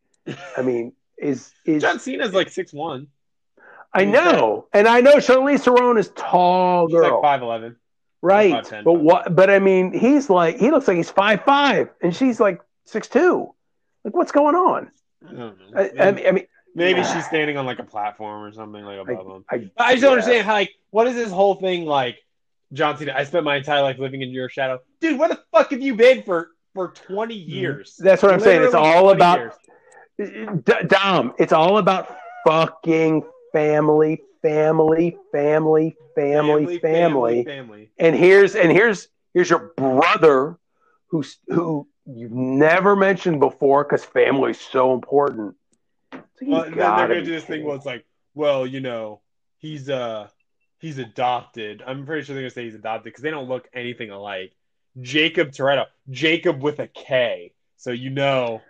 I 0.58 0.62
mean, 0.64 0.94
is 1.18 1.52
is 1.66 1.82
John 1.82 2.00
Cena's 2.00 2.34
like 2.34 2.50
six 2.50 2.74
one. 2.74 3.08
I 3.94 4.04
know, 4.04 4.68
and 4.74 4.90
I 4.90 5.00
know 5.00 5.16
Charlize 5.16 5.62
Theron 5.64 5.98
is 5.98 6.12
tall 6.18 6.90
She's 6.90 6.98
girl, 6.98 7.14
like 7.14 7.22
five 7.22 7.42
eleven. 7.42 7.78
right? 8.22 8.66
5'10", 8.66 8.84
but 8.84 8.94
what? 8.94 9.34
But 9.34 9.50
I 9.50 9.60
mean, 9.60 9.94
he's 9.98 10.30
like 10.30 10.58
he 10.58 10.70
looks 10.70 10.88
like 10.88 10.98
he's 10.98 11.10
five 11.12 11.46
five, 11.46 11.90
and 12.02 12.14
she's 12.14 12.40
like 12.42 12.62
six 12.84 13.08
two. 13.08 13.54
Like, 14.04 14.14
what's 14.14 14.34
going 14.34 14.56
on? 14.56 14.92
I. 15.26 15.82
I, 15.98 16.08
I 16.08 16.12
mean, 16.12 16.28
I 16.28 16.32
mean, 16.32 16.48
Maybe 16.76 17.04
she's 17.04 17.26
standing 17.26 17.58
on 17.58 17.66
like 17.66 17.80
a 17.80 17.84
platform 17.84 18.44
or 18.44 18.52
something 18.52 18.84
like 18.84 19.00
above 19.00 19.26
him. 19.26 19.46
I, 19.50 19.58
But 19.78 19.84
I 19.84 19.92
just 19.94 20.02
don't 20.02 20.12
yeah. 20.12 20.18
understand 20.18 20.46
how 20.46 20.54
like 20.54 20.72
what 20.92 21.08
is 21.08 21.16
this 21.16 21.32
whole 21.32 21.56
thing 21.56 21.86
like 21.86 22.20
John 22.74 22.98
Cena? 22.98 23.14
I 23.16 23.24
spent 23.24 23.46
my 23.46 23.56
entire 23.56 23.82
life 23.82 23.98
living 23.98 24.22
in 24.22 24.30
your 24.30 24.50
shadow. 24.50 24.80
Dude, 25.00 25.18
where 25.18 25.30
the 25.30 25.42
fuck 25.52 25.72
have 25.72 25.82
you 25.82 25.96
been 25.96 26.22
for 26.24 26.50
for 26.74 26.90
20 26.90 27.34
mm-hmm. 27.34 27.50
years? 27.50 27.96
That's 27.98 28.22
what 28.22 28.34
I'm 28.34 28.42
saying. 28.42 28.64
It's 28.64 28.76
all 28.76 29.10
about. 29.10 29.58
D- 30.18 30.74
Dom. 30.88 31.34
It's 31.40 31.52
all 31.52 31.78
about 31.78 32.16
fucking 32.46 33.24
family, 33.52 34.22
family, 34.42 35.18
family, 35.32 35.96
family, 36.16 36.78
family. 36.80 37.44
family. 37.44 37.92
And 37.98 38.16
here's 38.16 38.56
and 38.56 38.72
here's 38.72 39.08
here's 39.34 39.50
your 39.50 39.72
brother, 39.78 40.58
who's 41.08 41.40
who 41.48 41.88
you've 42.06 42.32
never 42.32 42.96
mentioned 42.96 43.40
before 43.40 43.84
because 43.84 44.04
family's 44.06 44.60
so 44.60 44.94
important. 44.94 45.56
You 46.42 46.52
Well, 46.52 46.64
then 46.64 46.72
they're 46.76 47.08
gonna 47.08 47.24
do 47.24 47.32
this 47.32 47.44
thing 47.44 47.54
kidding. 47.56 47.66
where 47.68 47.76
it's 47.76 47.86
like, 47.86 48.06
well, 48.34 48.66
you 48.68 48.80
know, 48.82 49.22
he's 49.58 49.90
uh 49.90 50.28
he's 50.80 50.98
adopted. 50.98 51.84
I'm 51.86 52.06
pretty 52.06 52.24
sure 52.26 52.36
they're 52.36 52.44
gonna 52.44 52.50
say 52.52 52.66
he's 52.66 52.76
adopted 52.76 53.06
because 53.06 53.24
they 53.24 53.32
don't 53.32 53.48
look 53.48 53.68
anything 53.74 54.12
alike. 54.12 54.54
Jacob 55.02 55.52
Toretto, 55.52 55.86
Jacob 56.10 56.62
with 56.62 56.80
a 56.80 56.88
K. 56.88 57.54
So 57.78 57.92
you 57.92 58.10
know, 58.10 58.62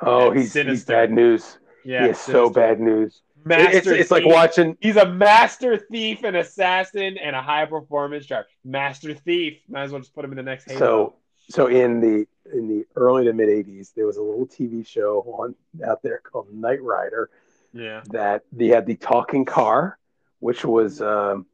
Oh, 0.00 0.30
he's, 0.32 0.52
he's 0.52 0.84
bad 0.84 1.12
news. 1.12 1.58
yeah, 1.84 2.08
he 2.08 2.12
so 2.14 2.50
bad 2.50 2.80
news. 2.80 3.22
Master 3.44 3.76
it's 3.76 3.86
it's 3.88 4.10
like 4.12 4.24
watching. 4.24 4.76
He's 4.80 4.96
a 4.96 5.06
master 5.06 5.76
thief, 5.76 6.22
an 6.22 6.36
assassin, 6.36 7.18
and 7.18 7.34
a 7.34 7.42
high 7.42 7.66
performance 7.66 8.26
driver. 8.26 8.46
Master 8.64 9.14
thief. 9.14 9.58
Might 9.68 9.82
as 9.82 9.90
well 9.92 10.00
just 10.00 10.14
put 10.14 10.24
him 10.24 10.30
in 10.30 10.36
the 10.36 10.42
next 10.44 10.68
Halo. 10.70 10.78
So 10.78 11.14
so 11.52 11.66
in 11.66 12.00
the 12.00 12.26
in 12.52 12.68
the 12.68 12.86
early 12.96 13.24
to 13.24 13.32
mid 13.32 13.48
'80s, 13.48 13.92
there 13.94 14.06
was 14.06 14.16
a 14.16 14.22
little 14.22 14.46
TV 14.46 14.86
show 14.86 15.20
on 15.38 15.54
out 15.86 16.02
there 16.02 16.18
called 16.18 16.52
Knight 16.52 16.82
Rider 16.82 17.30
yeah, 17.72 18.02
that 18.10 18.44
they 18.52 18.68
had 18.68 18.86
the 18.86 18.96
talking 18.96 19.44
car, 19.44 19.98
which 20.40 20.64
was 20.64 21.00
um, 21.00 21.46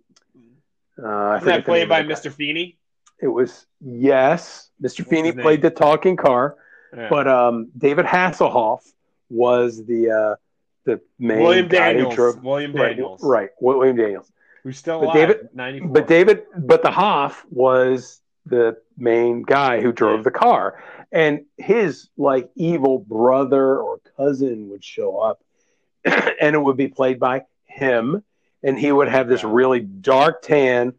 uh, 1.03 1.07
I 1.07 1.41
that 1.45 1.65
played 1.65 1.89
by 1.89 2.01
of 2.01 2.09
the 2.09 2.15
guy. 2.15 2.21
Mr. 2.21 2.33
Feeney? 2.33 2.77
It 3.21 3.29
was 3.29 3.67
yes, 3.81 4.71
Mr. 4.83 5.01
What's 5.01 5.11
Feeney 5.11 5.33
played 5.33 5.63
the 5.63 5.71
talking 5.71 6.17
car, 6.17 6.57
Yeah. 6.97 7.09
but 7.09 7.27
um, 7.29 7.69
David 7.77 8.07
Hasselhoff 8.07 8.83
was 9.29 9.85
the 9.85 10.11
uh, 10.11 10.37
the 10.85 11.01
main 11.19 11.43
William 11.43 11.69
guy 11.69 11.93
who 11.93 11.99
Daniels. 11.99 12.15
drove- 12.15 12.43
William 12.45 12.73
right, 12.73 12.91
Daniels. 12.91 13.21
right, 13.23 13.51
William 13.61 13.97
Daniels. 13.97 14.31
Who's 14.65 14.79
still 14.79 15.01
But 15.01 15.05
alive. 15.07 15.15
David- 15.17 15.49
94. 15.55 15.89
But 15.93 16.07
David, 16.09 16.43
but 16.57 16.83
the 16.83 16.91
Hoff 16.91 17.45
was 17.51 18.21
the 18.49 18.77
main 18.97 19.43
guy 19.43 19.81
who 19.81 19.93
drove 19.93 20.25
the 20.25 20.31
car, 20.31 20.83
and 21.13 21.45
his 21.57 22.09
like 22.17 22.51
evil 22.57 22.99
brother 22.99 23.79
or 23.79 23.99
cousin 24.17 24.69
would 24.71 24.85
show 24.85 25.19
up, 25.19 25.41
and 26.05 26.55
it 26.55 26.63
would 26.63 26.77
be 26.77 26.89
played 26.89 27.19
by 27.19 27.43
him, 27.65 28.23
and 28.63 28.79
he 28.79 28.91
would 28.93 29.09
have 29.09 29.29
this 29.29 29.45
really 29.45 29.81
dark 29.81 30.43
tan 30.43 30.95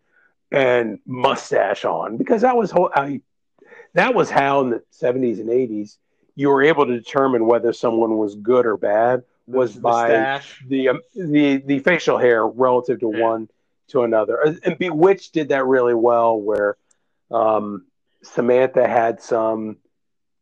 and 0.51 0.99
mustache 1.05 1.85
on 1.85 2.17
because 2.17 2.41
that 2.41 2.57
was 2.57 2.71
how 2.71 2.89
I, 2.95 3.21
that 3.93 4.15
was 4.15 4.29
how 4.29 4.61
in 4.61 4.69
the 4.71 4.83
seventies 4.89 5.39
and 5.39 5.49
eighties 5.49 5.97
you 6.35 6.49
were 6.49 6.63
able 6.63 6.85
to 6.87 6.97
determine 6.97 7.45
whether 7.45 7.73
someone 7.73 8.17
was 8.17 8.33
good 8.35 8.65
or 8.65 8.77
bad 8.77 9.23
The 9.47 9.57
was 9.57 9.75
by 9.75 10.07
mustache. 10.07 10.63
the 10.67 10.89
um, 10.89 11.01
the 11.15 11.57
the 11.57 11.79
facial 11.79 12.17
hair 12.17 12.47
relative 12.47 12.99
to 13.01 13.11
Yeah. 13.13 13.23
one 13.23 13.49
to 13.89 14.03
another. 14.03 14.39
And 14.63 14.77
Bewitched 14.77 15.33
did 15.33 15.49
that 15.49 15.65
really 15.65 15.95
well, 15.95 16.39
where 16.39 16.77
um, 17.31 17.85
Samantha 18.23 18.87
had 18.87 19.21
some 19.21 19.77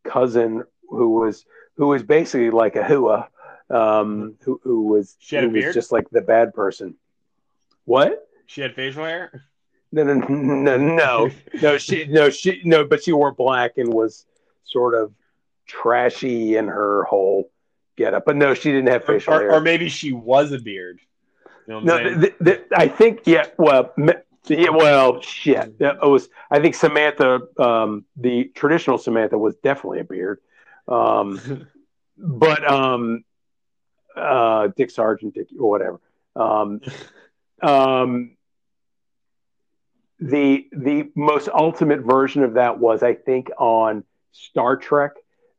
cousin 0.04 0.64
who 0.90 1.10
was 1.12 1.46
who 1.76 1.88
was 1.88 2.04
basically 2.04 2.50
like 2.50 2.76
a 2.76 2.84
hua, 2.84 3.28
um, 3.70 4.36
who, 4.42 4.60
who 4.64 4.84
was 4.84 5.16
She 5.20 5.36
had 5.36 5.46
a 5.46 5.50
who 5.50 5.54
was 5.54 5.74
just 5.74 5.92
like 5.92 6.10
the 6.10 6.22
bad 6.22 6.54
person. 6.54 6.96
What? 7.86 8.28
She 8.48 8.62
had 8.62 8.74
facial 8.74 9.04
hair. 9.04 9.44
No, 9.92 10.04
no, 10.04 10.14
no, 10.16 10.78
no, 10.78 11.32
no. 11.62 11.78
She 11.78 12.06
no 12.06 12.30
she 12.30 12.62
no, 12.64 12.86
but 12.86 13.04
she 13.04 13.14
wore 13.14 13.32
black 13.32 13.78
and 13.78 13.94
was 13.94 14.26
sort 14.66 14.96
of 14.96 15.14
trashy 15.66 16.58
in 16.58 16.68
her 16.68 17.04
whole 17.04 17.52
getup. 17.96 18.26
But 18.26 18.36
no, 18.36 18.54
she 18.54 18.72
didn't 18.72 18.88
have 18.88 19.06
facial 19.06 19.34
or, 19.34 19.40
hair. 19.40 19.52
or 19.52 19.62
maybe 19.62 19.90
she 19.90 20.12
was 20.12 20.52
a 20.52 20.60
beard. 20.60 21.00
You 21.68 21.74
know 21.74 21.80
No, 21.82 21.98
saying? 21.98 22.22
th- 22.22 22.36
th- 22.44 22.62
I 22.76 22.88
think 22.88 23.22
yeah. 23.26 23.48
Well, 23.58 23.94
me- 23.98 24.14
yeah, 24.48 24.70
well, 24.70 25.22
shit. 25.22 25.76
Yeah, 25.80 25.94
It 26.02 26.08
was. 26.08 26.30
I 26.50 26.60
think 26.60 26.76
Samantha, 26.76 27.42
um, 27.60 28.06
the 28.16 28.46
traditional 28.56 28.98
Samantha, 28.98 29.38
was 29.38 29.56
definitely 29.58 30.00
a 30.00 30.04
beard. 30.04 30.40
Um, 30.88 31.68
but 32.18 32.70
um, 32.70 33.24
uh, 34.16 34.70
Dick 34.76 34.92
Sargent, 34.92 35.36
Dick 35.36 35.48
or 35.60 35.70
whatever. 35.70 36.00
Um, 36.36 36.82
um, 37.62 38.38
the 40.20 40.68
the 40.72 41.12
most 41.16 41.50
ultimate 41.50 42.02
version 42.02 42.44
of 42.44 42.56
that 42.56 42.80
was, 42.80 43.04
I 43.04 43.14
think, 43.14 43.50
on 43.58 44.04
Star 44.32 44.78
Trek. 44.78 45.12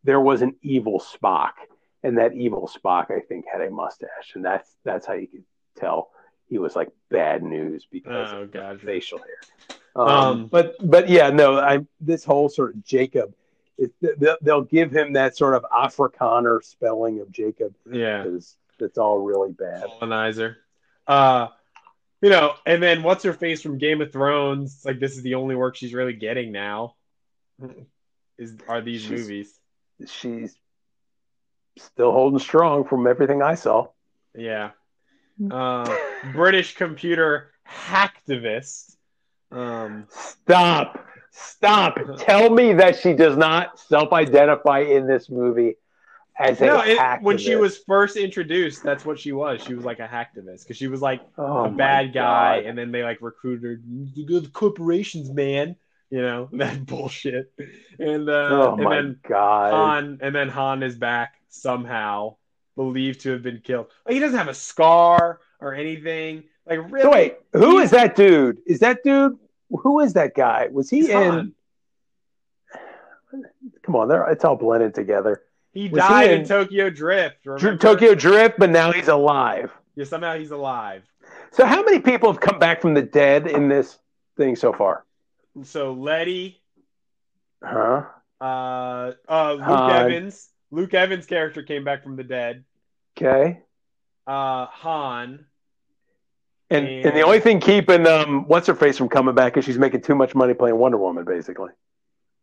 There 0.05 0.21
was 0.21 0.43
an 0.43 0.57
evil 0.63 1.01
Spock, 1.01 1.53
and 2.03 2.19
that 2.19 2.35
evil 2.35 2.69
Spock, 2.73 3.11
I 3.11 3.21
think, 3.21 3.45
had 3.51 3.61
a 3.61 3.71
mustache, 3.71 4.35
and 4.35 4.45
that's 4.45 4.71
that's 4.85 5.07
how 5.07 5.15
you 5.15 5.27
could 5.27 5.45
tell 5.77 6.11
he 6.49 6.59
was 6.59 6.75
like 6.77 6.91
bad 7.11 7.43
news 7.43 7.87
because 7.91 8.31
Oh, 8.33 8.43
of 8.43 8.51
gotcha. 8.53 8.79
facial 8.85 9.19
hair. 9.19 9.79
Um, 9.97 10.09
Um, 10.09 10.47
but 10.47 10.77
but 10.83 11.09
yeah, 11.09 11.31
no, 11.31 11.59
I 11.59 11.85
this 12.01 12.25
whole 12.25 12.49
sort 12.49 12.75
of 12.75 12.85
Jacob, 12.85 13.35
it, 13.77 13.93
they'll, 14.01 14.37
they'll 14.43 14.63
give 14.63 14.91
him 14.93 15.13
that 15.15 15.37
sort 15.37 15.55
of 15.55 15.65
Afrikaner 15.73 16.63
spelling 16.63 17.21
of 17.21 17.31
Jacob 17.31 17.75
yeah. 17.91 18.23
because 18.23 18.57
it's 18.81 18.99
all 18.99 19.19
really 19.19 19.53
bad. 19.53 19.85
colonizer. 19.99 20.59
Uh, 21.07 21.49
you 22.21 22.31
know, 22.31 22.55
and 22.67 22.83
then 22.83 23.03
what's 23.03 23.25
her 23.25 23.33
face 23.33 23.63
from 23.63 23.79
Game 23.79 24.01
of 24.01 24.13
Thrones? 24.13 24.75
It's 24.77 24.85
like 24.85 24.99
this 25.01 25.17
is 25.17 25.23
the 25.23 25.35
only 25.37 25.55
work 25.57 25.77
she's 25.77 25.95
really 25.95 26.13
getting 26.15 26.53
now. 26.53 26.95
Is 28.39 28.57
are 28.69 28.81
these 28.81 29.03
She's- 29.03 29.21
movies? 29.21 29.55
She's 30.07 30.57
still 31.77 32.13
holding 32.13 32.39
strong 32.39 32.85
from 32.85 33.07
everything 33.09 33.43
I 33.43 33.55
saw. 33.57 33.89
Yeah. 34.37 34.71
Uh, 35.51 35.97
British 36.33 36.75
computer 36.75 37.53
hacktivist. 37.65 38.97
Um, 39.53 40.07
Stop. 40.11 41.05
Stop. 41.31 41.97
Tell 42.19 42.51
me 42.51 42.73
that 42.73 42.99
she 42.99 43.13
does 43.13 43.37
not 43.37 43.79
self 43.79 44.13
identify 44.13 44.81
in 44.81 45.07
this 45.07 45.31
movie 45.31 45.77
as 46.39 46.61
a 46.61 46.67
no, 46.67 46.81
it, 46.81 46.99
hacktivist. 46.99 47.23
when 47.23 47.39
she 47.39 47.57
was 47.57 47.79
first 47.79 48.17
introduced, 48.17 48.83
that's 48.83 49.05
what 49.05 49.19
she 49.19 49.33
was. 49.33 49.63
She 49.63 49.75
was 49.75 49.85
like 49.85 49.99
a 49.99 50.07
hacktivist 50.07 50.63
because 50.63 50.77
she 50.77 50.89
was 50.89 51.03
like 51.03 51.21
oh, 51.37 51.65
a 51.65 51.71
bad 51.71 52.13
guy, 52.13 52.61
God. 52.61 52.67
and 52.67 52.79
then 52.79 52.93
they 52.93 53.03
like 53.03 53.19
recruited 53.21 53.65
her. 53.65 53.81
You 54.15 54.27
go 54.27 54.41
the 54.41 54.49
corporations, 54.49 55.31
man. 55.31 55.77
You 56.11 56.23
know 56.23 56.49
that 56.55 56.87
bullshit. 56.87 57.53
And 57.99 58.29
uh, 58.29 58.49
oh 58.51 58.75
and 58.75 58.85
my 58.85 58.95
then 58.97 59.21
God. 59.29 59.73
Han, 59.73 60.19
and 60.23 60.35
then 60.35 60.49
Han 60.49 60.83
is 60.83 60.97
back 60.97 61.35
somehow, 61.49 62.37
believed 62.79 63.21
to 63.23 63.33
have 63.33 63.43
been 63.43 63.61
killed. 63.61 63.89
Like, 64.07 64.15
he 64.15 64.21
doesn't 64.21 64.39
have 64.39 64.47
a 64.47 64.55
scar 64.55 65.41
or 65.61 65.75
anything. 65.75 66.45
Like 66.65 66.79
really, 66.93 67.03
So 67.03 67.11
wait, 67.11 67.37
who 67.53 67.79
is 67.81 67.91
that 67.91 68.15
dude? 68.15 68.61
Is 68.67 68.79
that 68.81 69.03
dude? 69.03 69.37
Who 69.71 69.99
is 70.01 70.13
that 70.13 70.35
guy? 70.37 70.69
Was 70.71 70.89
he 70.89 71.11
in? 71.11 71.53
Come 73.83 73.97
on, 73.97 74.07
they're, 74.09 74.29
it's 74.31 74.45
all 74.45 74.55
blended 74.57 74.95
together. 74.95 75.43
He 75.73 75.89
Was 75.89 76.03
he 76.03 76.09
died 76.09 76.31
in- 76.31 76.41
in 76.43 76.47
Tokyo 76.47 76.89
Drift. 76.89 77.45
Remember? 77.45 77.77
Tokyo 77.77 78.15
Drift, 78.15 78.59
but 78.59 78.71
now 78.71 78.93
he's 78.93 79.09
alive. 79.09 79.71
Yeah, 79.97 80.05
somehow 80.05 80.39
he's 80.39 80.51
alive. 80.53 81.03
So 81.51 81.67
how 81.67 81.83
many 81.83 81.99
people 81.99 82.31
have 82.33 82.41
come 82.41 82.59
back 82.59 82.81
from 82.81 82.95
the 82.95 83.03
dead 83.03 83.47
in 83.49 83.69
this 83.69 83.99
thing 84.37 84.55
so 84.57 84.73
far? 84.73 85.05
So 85.65 85.93
Letty, 85.93 86.63
Huh? 87.63 88.05
uh, 88.41 89.13
uh, 89.29 89.53
Luke 89.55 89.63
Han. 89.63 89.91
Evans, 90.13 90.49
Luke 90.71 90.95
Evans' 90.95 91.27
character 91.27 91.63
came 91.63 91.83
back 91.85 92.03
from 92.05 92.15
the 92.17 92.23
dead. 92.25 92.65
Okay. 93.21 93.61
Uh, 94.27 94.67
Han, 94.67 95.47
And 96.71 96.87
And- 96.87 97.07
and 97.07 97.17
the 97.17 97.23
only 97.23 97.41
thing 97.41 97.61
keeping 97.61 98.07
um 98.07 98.45
what's 98.47 98.67
her 98.67 98.75
face 98.75 98.99
from 98.99 99.09
coming 99.09 99.35
back 99.35 99.57
is 99.57 99.65
she's 99.65 99.79
making 99.79 100.03
too 100.03 100.15
much 100.15 100.35
money 100.35 100.53
playing 100.55 100.77
Wonder 100.77 100.99
Woman, 100.99 101.25
basically. 101.25 101.71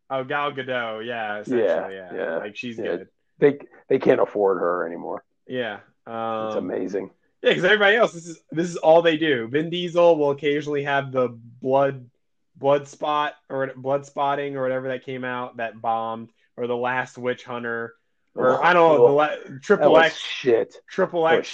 oh 0.10 0.24
Gal 0.24 0.52
Gadot, 0.52 1.06
yeah, 1.06 1.40
essentially, 1.40 1.64
Yeah, 1.64 1.90
yeah, 1.90 2.14
yeah, 2.14 2.38
like 2.38 2.56
she's 2.56 2.78
yeah. 2.78 2.84
good. 2.84 3.08
They 3.40 3.60
they 3.88 4.00
can't 4.00 4.20
afford 4.20 4.58
her 4.60 4.86
anymore. 4.88 5.24
Yeah, 5.48 5.80
um, 6.08 6.48
It's 6.48 6.56
amazing. 6.56 7.12
Yeah, 7.44 7.52
because 7.52 7.66
everybody 7.66 7.96
else, 7.98 8.14
this 8.14 8.26
is 8.28 8.42
this 8.52 8.68
is 8.70 8.78
all 8.78 9.02
they 9.04 9.18
do. 9.18 9.48
Vin 9.48 9.70
Diesel 9.70 10.18
will 10.18 10.32
occasionally 10.32 10.84
have 10.84 11.12
the 11.12 11.30
blood 11.62 12.10
blood 12.56 12.88
spot 12.88 13.36
or 13.50 13.72
blood 13.76 14.06
spotting 14.08 14.56
or 14.58 14.64
whatever 14.64 14.88
that 14.88 15.06
came 15.06 15.24
out 15.24 15.58
that 15.58 15.80
bombed, 15.80 16.32
or 16.58 16.66
the 16.66 16.76
Last 16.76 17.18
Witch 17.20 17.44
Hunter, 17.44 17.94
or 18.36 18.64
I 18.64 18.74
don't 18.74 18.98
know, 18.98 19.08
the 19.08 19.14
la- 19.14 19.60
Triple 19.62 19.98
X, 19.98 20.18
shit. 20.20 20.76
Triple 20.90 21.28
X 21.28 21.52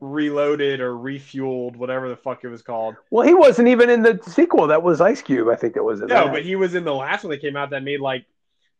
Reloaded 0.00 0.80
or 0.80 0.92
Refueled, 0.94 1.76
whatever 1.76 2.08
the 2.08 2.16
fuck 2.16 2.44
it 2.44 2.48
was 2.48 2.62
called. 2.62 2.96
Well, 3.10 3.26
he 3.26 3.34
wasn't 3.34 3.68
even 3.68 3.88
in 3.90 4.02
the 4.02 4.20
sequel. 4.26 4.66
That 4.68 4.82
was 4.82 5.00
Ice 5.00 5.22
Cube, 5.22 5.48
I 5.48 5.56
think 5.56 5.74
that 5.74 5.82
was 5.82 6.00
in 6.00 6.08
No, 6.08 6.24
that. 6.26 6.32
but 6.32 6.44
he 6.44 6.56
was 6.56 6.74
in 6.74 6.84
the 6.84 6.94
last 6.94 7.24
one 7.24 7.30
that 7.30 7.40
came 7.40 7.56
out 7.56 7.70
that 7.70 7.82
made 7.82 8.00
like 8.00 8.26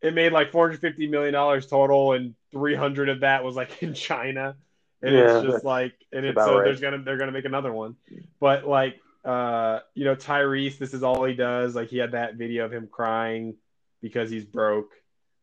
it 0.03 0.13
made 0.15 0.33
like 0.33 0.53
450 0.53 1.07
million 1.09 1.33
dollars 1.33 1.67
total, 1.67 2.13
and 2.13 2.35
300 2.53 3.09
of 3.09 3.21
that 3.21 3.43
was 3.43 3.57
like 3.57 3.83
in 3.83 3.95
China, 3.95 4.57
and 5.03 5.15
Yeah, 5.15 5.39
it's 5.39 5.47
just 5.51 5.65
like, 5.65 5.95
and 6.13 6.27
it's 6.27 6.37
so 6.39 6.57
right. 6.59 6.65
there's 6.65 6.81
gonna 6.81 6.99
they're 7.03 7.17
gonna 7.17 7.33
make 7.33 7.47
another 7.47 7.73
one, 7.73 7.97
but 8.41 8.67
like 8.67 9.01
uh 9.25 9.81
you 9.95 10.05
know 10.05 10.15
Tyrese, 10.15 10.77
this 10.77 10.93
is 10.93 11.03
all 11.03 11.25
he 11.25 11.33
does. 11.35 11.75
Like 11.75 11.89
he 11.89 11.97
had 11.97 12.13
that 12.13 12.35
video 12.35 12.67
of 12.67 12.73
him 12.73 12.87
crying 12.91 13.55
because 14.03 14.31
he's 14.31 14.45
broke, 14.45 14.91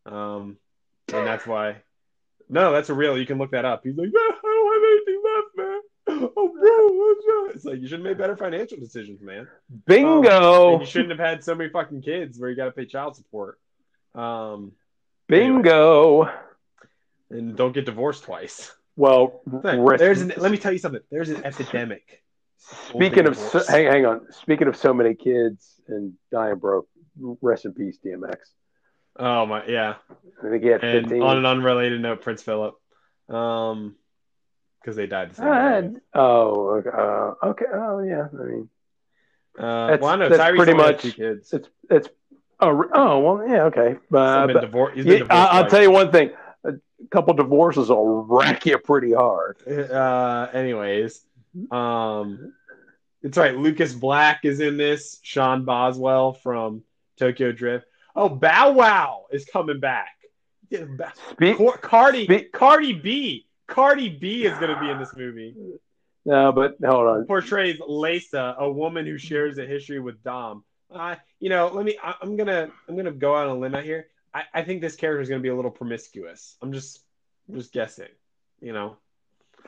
um, 0.05 0.57
and 1.13 1.27
that's 1.27 1.45
why. 1.45 1.77
No, 2.49 2.71
that's 2.73 2.89
a 2.89 2.93
real. 2.93 3.17
You 3.17 3.25
can 3.25 3.37
look 3.37 3.51
that 3.51 3.65
up. 3.65 3.81
He's 3.83 3.95
like, 3.95 4.09
"Ah, 4.15 4.19
I 4.19 4.39
don't 4.43 4.73
have 4.73 4.91
anything 4.91 5.21
left, 5.23 5.57
man. 5.57 5.81
Oh, 6.35 6.49
bro, 6.49 6.87
what's 6.89 7.49
up?" 7.49 7.55
It's 7.55 7.65
like 7.65 7.79
you 7.79 7.87
should 7.87 7.99
have 7.99 8.05
made 8.05 8.17
better 8.17 8.35
financial 8.35 8.77
decisions, 8.77 9.21
man. 9.21 9.47
Bingo. 9.85 10.73
And 10.73 10.81
you 10.81 10.87
shouldn't 10.87 11.11
have 11.11 11.19
had 11.19 11.43
so 11.43 11.55
many 11.55 11.69
fucking 11.69 12.01
kids 12.01 12.39
where 12.39 12.49
you 12.49 12.55
got 12.55 12.65
to 12.65 12.71
pay 12.71 12.85
child 12.85 13.15
support. 13.15 13.59
Um, 14.15 14.73
Bingo. 15.27 16.29
and 17.29 17.55
don't 17.55 17.71
get 17.73 17.85
divorced 17.85 18.23
twice. 18.23 18.71
Well, 18.97 19.41
There's 19.45 20.21
an, 20.21 20.33
let 20.37 20.51
me 20.51 20.57
tell 20.57 20.73
you 20.73 20.77
something. 20.79 21.01
There's 21.09 21.29
an 21.29 21.45
epidemic. 21.45 22.21
speaking 22.89 23.25
of 23.25 23.37
so, 23.37 23.63
hang, 23.65 23.85
hang 23.85 24.05
on. 24.05 24.31
Speaking 24.31 24.67
of 24.67 24.75
so 24.75 24.93
many 24.93 25.15
kids 25.15 25.79
and 25.87 26.13
dying 26.31 26.57
broke. 26.57 26.87
Rest 27.41 27.65
in 27.65 27.73
peace, 27.73 27.97
DMX. 28.05 28.35
Oh 29.17 29.45
my, 29.45 29.65
yeah. 29.65 29.95
I 30.43 30.49
think 30.49 30.63
he 30.63 30.69
had 30.69 30.83
And 30.83 31.07
15. 31.07 31.21
on 31.21 31.37
an 31.37 31.45
unrelated 31.45 32.01
note, 32.01 32.21
Prince 32.21 32.41
Philip, 32.41 32.75
um, 33.29 33.95
because 34.79 34.95
they 34.95 35.05
died 35.07 35.31
the 35.31 35.35
same 35.35 35.47
Uh, 35.47 35.81
day. 35.81 35.89
oh, 36.15 36.69
okay. 36.79 36.89
Uh, 36.89 37.47
okay. 37.49 37.65
Oh, 37.73 37.99
yeah. 37.99 38.27
I 38.31 38.43
mean, 38.43 38.69
Uh, 39.59 39.87
that's- 39.87 40.01
well, 40.01 40.11
I 40.11 40.15
know 40.15 40.29
that's 40.29 40.41
Tyrese 40.41 40.55
pretty 40.57 40.73
much- 40.73 41.01
two 41.01 41.11
kids. 41.11 41.53
it's 41.53 41.69
it's. 41.89 42.09
Oh, 42.61 42.83
oh 42.93 43.19
well, 43.19 43.47
yeah. 43.47 43.63
Okay. 43.65 43.89
He's 44.09 44.17
Uh, 44.17 44.47
been 44.47 44.53
but 44.55 44.71
divor- 44.71 44.93
he's 44.93 45.03
been 45.03 45.13
yeah, 45.13 45.19
divorced 45.19 45.31
I, 45.53 45.57
I'll 45.57 45.67
tell 45.67 45.81
you 45.81 45.91
one 45.91 46.11
thing. 46.11 46.31
A 46.63 46.73
couple 47.09 47.33
divorces 47.33 47.89
will 47.89 48.23
rack 48.23 48.65
you 48.65 48.77
pretty 48.77 49.11
hard. 49.11 49.57
Uh, 49.67 50.47
anyways, 50.53 51.25
um, 51.71 52.53
it's 53.23 53.37
right. 53.37 53.57
Lucas 53.57 53.93
Black 53.93 54.45
is 54.45 54.59
in 54.61 54.77
this. 54.77 55.19
Sean 55.23 55.65
Boswell 55.65 56.33
from 56.33 56.83
Tokyo 57.17 57.51
Drift. 57.51 57.87
Oh, 58.15 58.29
Bow 58.29 58.71
Wow 58.71 59.25
is 59.31 59.45
coming 59.45 59.79
back. 59.79 60.09
Speak, 61.31 61.57
Cardi 61.81 62.25
Spe- 62.25 62.51
Cardi 62.53 62.93
B. 62.93 63.45
Cardi 63.67 64.09
B 64.09 64.45
is 64.45 64.57
going 64.57 64.73
to 64.73 64.79
be 64.79 64.89
in 64.89 64.99
this 64.99 65.15
movie. 65.15 65.55
No, 66.25 66.51
but 66.51 66.75
hold 66.85 67.07
on. 67.07 67.25
portrays 67.25 67.79
Lisa, 67.85 68.55
a 68.59 68.71
woman 68.71 69.05
who 69.05 69.17
shares 69.17 69.57
a 69.57 69.65
history 69.65 69.99
with 69.99 70.23
Dom. 70.23 70.63
Uh, 70.93 71.15
you 71.39 71.49
know, 71.49 71.67
let 71.73 71.85
me. 71.85 71.97
I, 72.03 72.15
I'm 72.21 72.35
gonna. 72.35 72.69
I'm 72.87 72.95
gonna 72.95 73.11
go 73.11 73.35
out 73.35 73.47
on 73.47 73.57
a 73.57 73.59
limb 73.59 73.75
out 73.75 73.83
here. 73.83 74.07
I, 74.33 74.43
I 74.53 74.61
think 74.63 74.81
this 74.81 74.95
character 74.95 75.21
is 75.21 75.29
gonna 75.29 75.41
be 75.41 75.49
a 75.49 75.55
little 75.55 75.71
promiscuous. 75.71 76.57
I'm 76.61 76.73
just. 76.73 76.99
I'm 77.49 77.55
just 77.55 77.73
guessing. 77.73 78.09
You 78.61 78.73
know, 78.73 78.97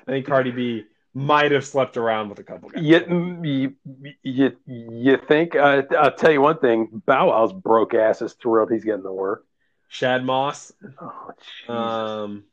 I 0.07 0.11
think 0.11 0.27
Cardi 0.27 0.51
B 0.51 0.83
might 1.13 1.51
have 1.51 1.65
slept 1.65 1.97
around 1.97 2.29
with 2.29 2.39
a 2.39 2.43
couple 2.43 2.69
guys. 2.69 2.83
You, 2.83 3.39
you, 3.43 3.75
you, 4.23 4.51
you 4.65 5.17
think? 5.27 5.55
Uh, 5.55 5.83
I'll 5.97 6.15
tell 6.15 6.31
you 6.31 6.41
one 6.41 6.59
thing. 6.59 7.01
Bow 7.05 7.29
Wow's 7.29 7.53
broke 7.53 7.93
ass 7.93 8.21
is 8.21 8.33
thrilled 8.33 8.71
he's 8.71 8.83
getting 8.83 9.03
the 9.03 9.11
work. 9.11 9.45
Shad 9.89 10.25
Moss. 10.25 10.73
Oh, 10.99 11.31
Jesus. 11.59 11.69
Um, 11.69 12.43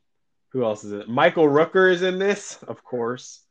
who 0.49 0.63
else 0.63 0.83
is 0.83 0.91
in 0.91 1.01
it? 1.01 1.09
Michael 1.09 1.47
Rooker 1.47 1.91
is 1.91 2.03
in 2.03 2.19
this, 2.19 2.59
of 2.67 2.83
course. 2.83 3.41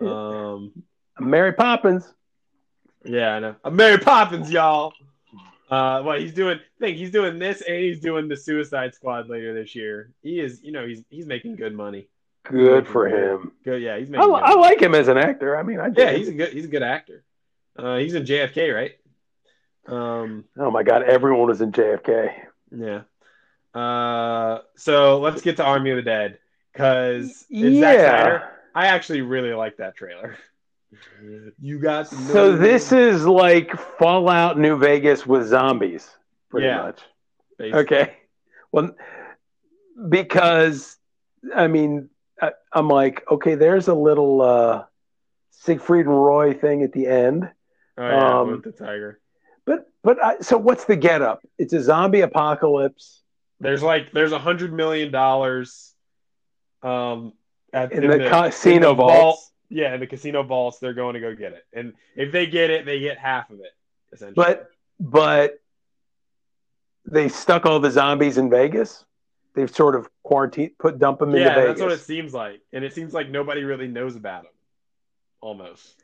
Um, 0.00 0.72
Mary 1.18 1.52
Poppins. 1.52 2.12
yeah, 3.04 3.34
I 3.34 3.38
know. 3.38 3.56
I'm 3.64 3.74
Mary 3.74 3.98
Poppins, 3.98 4.50
y'all. 4.50 4.92
Uh, 5.70 6.02
what 6.02 6.20
he's 6.20 6.34
doing? 6.34 6.60
Think 6.78 6.96
he's 6.98 7.10
doing 7.10 7.38
this, 7.38 7.62
and 7.62 7.76
he's 7.76 8.00
doing 8.00 8.28
the 8.28 8.36
Suicide 8.36 8.94
Squad 8.94 9.28
later 9.28 9.54
this 9.54 9.74
year. 9.74 10.12
He 10.22 10.38
is, 10.38 10.60
you 10.62 10.72
know, 10.72 10.86
he's 10.86 11.02
he's 11.08 11.26
making 11.26 11.56
good 11.56 11.74
money. 11.74 12.08
Good 12.50 12.86
for 12.86 13.06
him. 13.08 13.52
Good, 13.64 13.82
yeah, 13.82 13.98
he's 13.98 14.12
I, 14.12 14.18
I 14.22 14.54
like 14.54 14.80
him 14.80 14.94
as 14.94 15.08
an 15.08 15.18
actor. 15.18 15.56
I 15.56 15.62
mean, 15.62 15.80
I 15.80 15.88
Yeah, 15.96 16.12
he's 16.12 16.28
a 16.28 16.32
good 16.32 16.52
he's 16.52 16.64
a 16.64 16.68
good 16.68 16.82
actor. 16.82 17.24
Uh, 17.76 17.96
he's 17.98 18.14
in 18.14 18.24
JFK, 18.24 18.74
right? 18.74 18.92
Um, 19.86 20.44
Oh 20.58 20.70
my 20.70 20.82
God, 20.82 21.02
everyone 21.02 21.46
was 21.48 21.60
in 21.60 21.72
JFK. 21.72 22.32
yeah. 22.70 23.02
Uh, 23.78 24.60
so 24.76 25.18
let's 25.20 25.42
get 25.42 25.56
to 25.58 25.64
Army 25.64 25.90
of 25.90 25.96
the 25.96 26.02
Dead 26.02 26.38
because 26.72 27.30
Zack 27.40 27.46
Snyder. 27.48 27.82
Yeah. 27.82 28.48
I 28.74 28.86
actually 28.86 29.20
really 29.22 29.52
like 29.52 29.76
that 29.78 29.96
trailer. 29.96 30.36
You 31.60 31.78
got 31.78 32.08
So 32.08 32.56
this 32.56 32.92
is 32.92 33.26
like 33.26 33.78
Fallout 33.98 34.58
New 34.58 34.78
Vegas 34.78 35.26
with 35.26 35.46
zombies, 35.48 36.08
pretty 36.48 36.68
Yeah. 36.68 36.82
much. 36.82 37.00
basically. 37.58 37.80
Okay. 37.80 38.16
Well, 38.72 38.94
because 40.08 40.96
I 41.54 41.66
mean, 41.68 42.08
I, 42.40 42.52
I'm 42.72 42.88
like, 42.88 43.24
okay, 43.30 43.54
there's 43.54 43.88
a 43.88 43.94
little 43.94 44.42
uh, 44.42 44.84
Siegfried 45.50 46.06
and 46.06 46.14
Roy 46.24 46.52
thing 46.54 46.82
at 46.82 46.92
the 46.92 47.06
end, 47.06 47.50
Oh 47.98 48.08
yeah, 48.08 48.38
Um, 48.40 48.50
with 48.50 48.64
the 48.64 48.72
tiger. 48.72 49.20
but 49.64 49.86
but 50.02 50.22
I, 50.22 50.38
so 50.40 50.58
what's 50.58 50.84
the 50.84 50.96
getup? 50.96 51.40
It's 51.58 51.72
a 51.72 51.82
zombie 51.82 52.20
apocalypse. 52.20 53.22
There's 53.58 53.82
like 53.82 54.12
there's 54.12 54.32
a 54.32 54.38
hundred 54.38 54.72
million 54.72 55.10
dollars, 55.10 55.94
um, 56.82 57.32
at 57.72 57.90
In 57.92 58.06
the 58.06 58.28
casino 58.28 58.90
in 58.90 58.96
the 58.96 59.02
vaults. 59.02 59.50
Yeah, 59.68 59.94
in 59.94 60.00
the 60.00 60.06
casino 60.06 60.42
vaults, 60.42 60.78
they're 60.78 60.92
going 60.94 61.14
to 61.14 61.20
go 61.20 61.34
get 61.34 61.52
it, 61.52 61.64
and 61.72 61.94
if 62.14 62.30
they 62.32 62.46
get 62.46 62.70
it, 62.70 62.84
they 62.86 63.00
get 63.00 63.18
half 63.18 63.50
of 63.50 63.60
it. 63.60 63.72
Essentially, 64.12 64.34
But 64.36 64.68
but 65.00 65.58
they 67.06 67.28
stuck 67.28 67.66
all 67.66 67.80
the 67.80 67.90
zombies 67.90 68.36
in 68.38 68.50
Vegas. 68.50 69.04
They've 69.56 69.74
sort 69.74 69.94
of 69.94 70.08
quarantined, 70.22 70.72
put 70.78 70.98
dump 70.98 71.18
them 71.20 71.30
into 71.30 71.40
yeah, 71.40 71.54
Vegas. 71.54 71.68
that's 71.68 71.80
what 71.80 71.92
it 71.92 72.00
seems 72.00 72.34
like, 72.34 72.60
and 72.74 72.84
it 72.84 72.92
seems 72.92 73.14
like 73.14 73.30
nobody 73.30 73.64
really 73.64 73.88
knows 73.88 74.14
about 74.14 74.42
them. 74.42 74.52
Almost, 75.40 76.02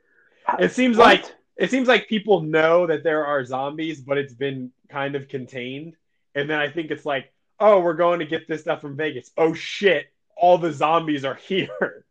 it 0.59 0.72
seems 0.72 0.96
What? 0.96 1.05
like 1.05 1.34
it 1.57 1.70
seems 1.70 1.86
like 1.86 2.09
people 2.09 2.40
know 2.40 2.86
that 2.86 3.05
there 3.05 3.26
are 3.26 3.44
zombies, 3.44 4.00
but 4.00 4.16
it's 4.16 4.32
been 4.32 4.72
kind 4.88 5.14
of 5.14 5.28
contained. 5.28 5.96
And 6.34 6.48
then 6.48 6.59
I 6.59 6.70
think 6.70 6.90
it's 6.90 7.05
like, 7.05 7.30
oh, 7.61 7.80
we're 7.80 7.92
going 7.94 8.20
to 8.20 8.24
get 8.26 8.48
this 8.48 8.62
stuff 8.62 8.80
from 8.80 8.96
Vegas. 8.96 9.30
Oh 9.36 9.53
shit, 9.53 10.07
all 10.36 10.57
the 10.57 10.72
zombies 10.72 11.24
are 11.24 11.34
here. 11.48 12.05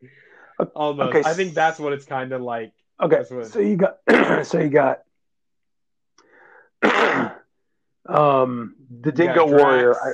Almost. 0.75 1.15
Okay, 1.15 1.27
I 1.27 1.33
think 1.33 1.55
that's 1.55 1.79
what 1.79 1.91
it's 1.91 2.05
kind 2.05 2.33
of 2.33 2.41
like. 2.41 2.71
Okay, 3.01 3.23
so 3.23 3.59
you 3.59 3.77
got 3.77 3.97
so 4.45 4.59
you 4.59 4.69
got 4.69 4.99
um 8.05 8.75
the 9.01 9.11
Dingo 9.11 9.47
Warrior. 9.47 9.95
I, 9.95 10.11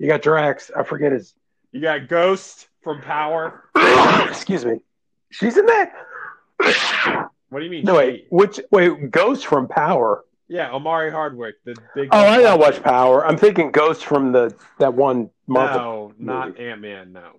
you 0.00 0.08
got 0.08 0.22
Drax. 0.22 0.70
I 0.76 0.82
forget 0.82 1.12
his. 1.12 1.34
You 1.70 1.80
got 1.80 2.08
Ghost 2.08 2.68
from 2.82 3.00
Power. 3.02 3.64
Excuse 4.28 4.64
me. 4.64 4.80
She's 5.30 5.56
in 5.56 5.66
that. 5.66 5.92
What 7.50 7.58
do 7.60 7.64
you 7.64 7.70
mean? 7.70 7.84
No 7.84 7.94
wait, 7.96 8.26
which 8.30 8.60
wait? 8.72 9.10
Ghost 9.10 9.46
from 9.46 9.68
Power. 9.68 10.24
Yeah, 10.48 10.72
Omari 10.72 11.10
Hardwick, 11.12 11.56
the 11.64 11.76
big. 11.94 12.08
Oh, 12.10 12.18
I 12.18 12.40
don't 12.42 12.58
watch 12.58 12.82
Power. 12.82 13.24
I'm 13.24 13.36
thinking 13.36 13.70
Ghost 13.70 14.04
from 14.04 14.32
the 14.32 14.52
that 14.78 14.94
one 14.94 15.30
Marvel. 15.46 16.12
No, 16.18 16.34
not 16.34 16.58
Ant 16.58 16.80
Man. 16.80 17.12
No. 17.12 17.32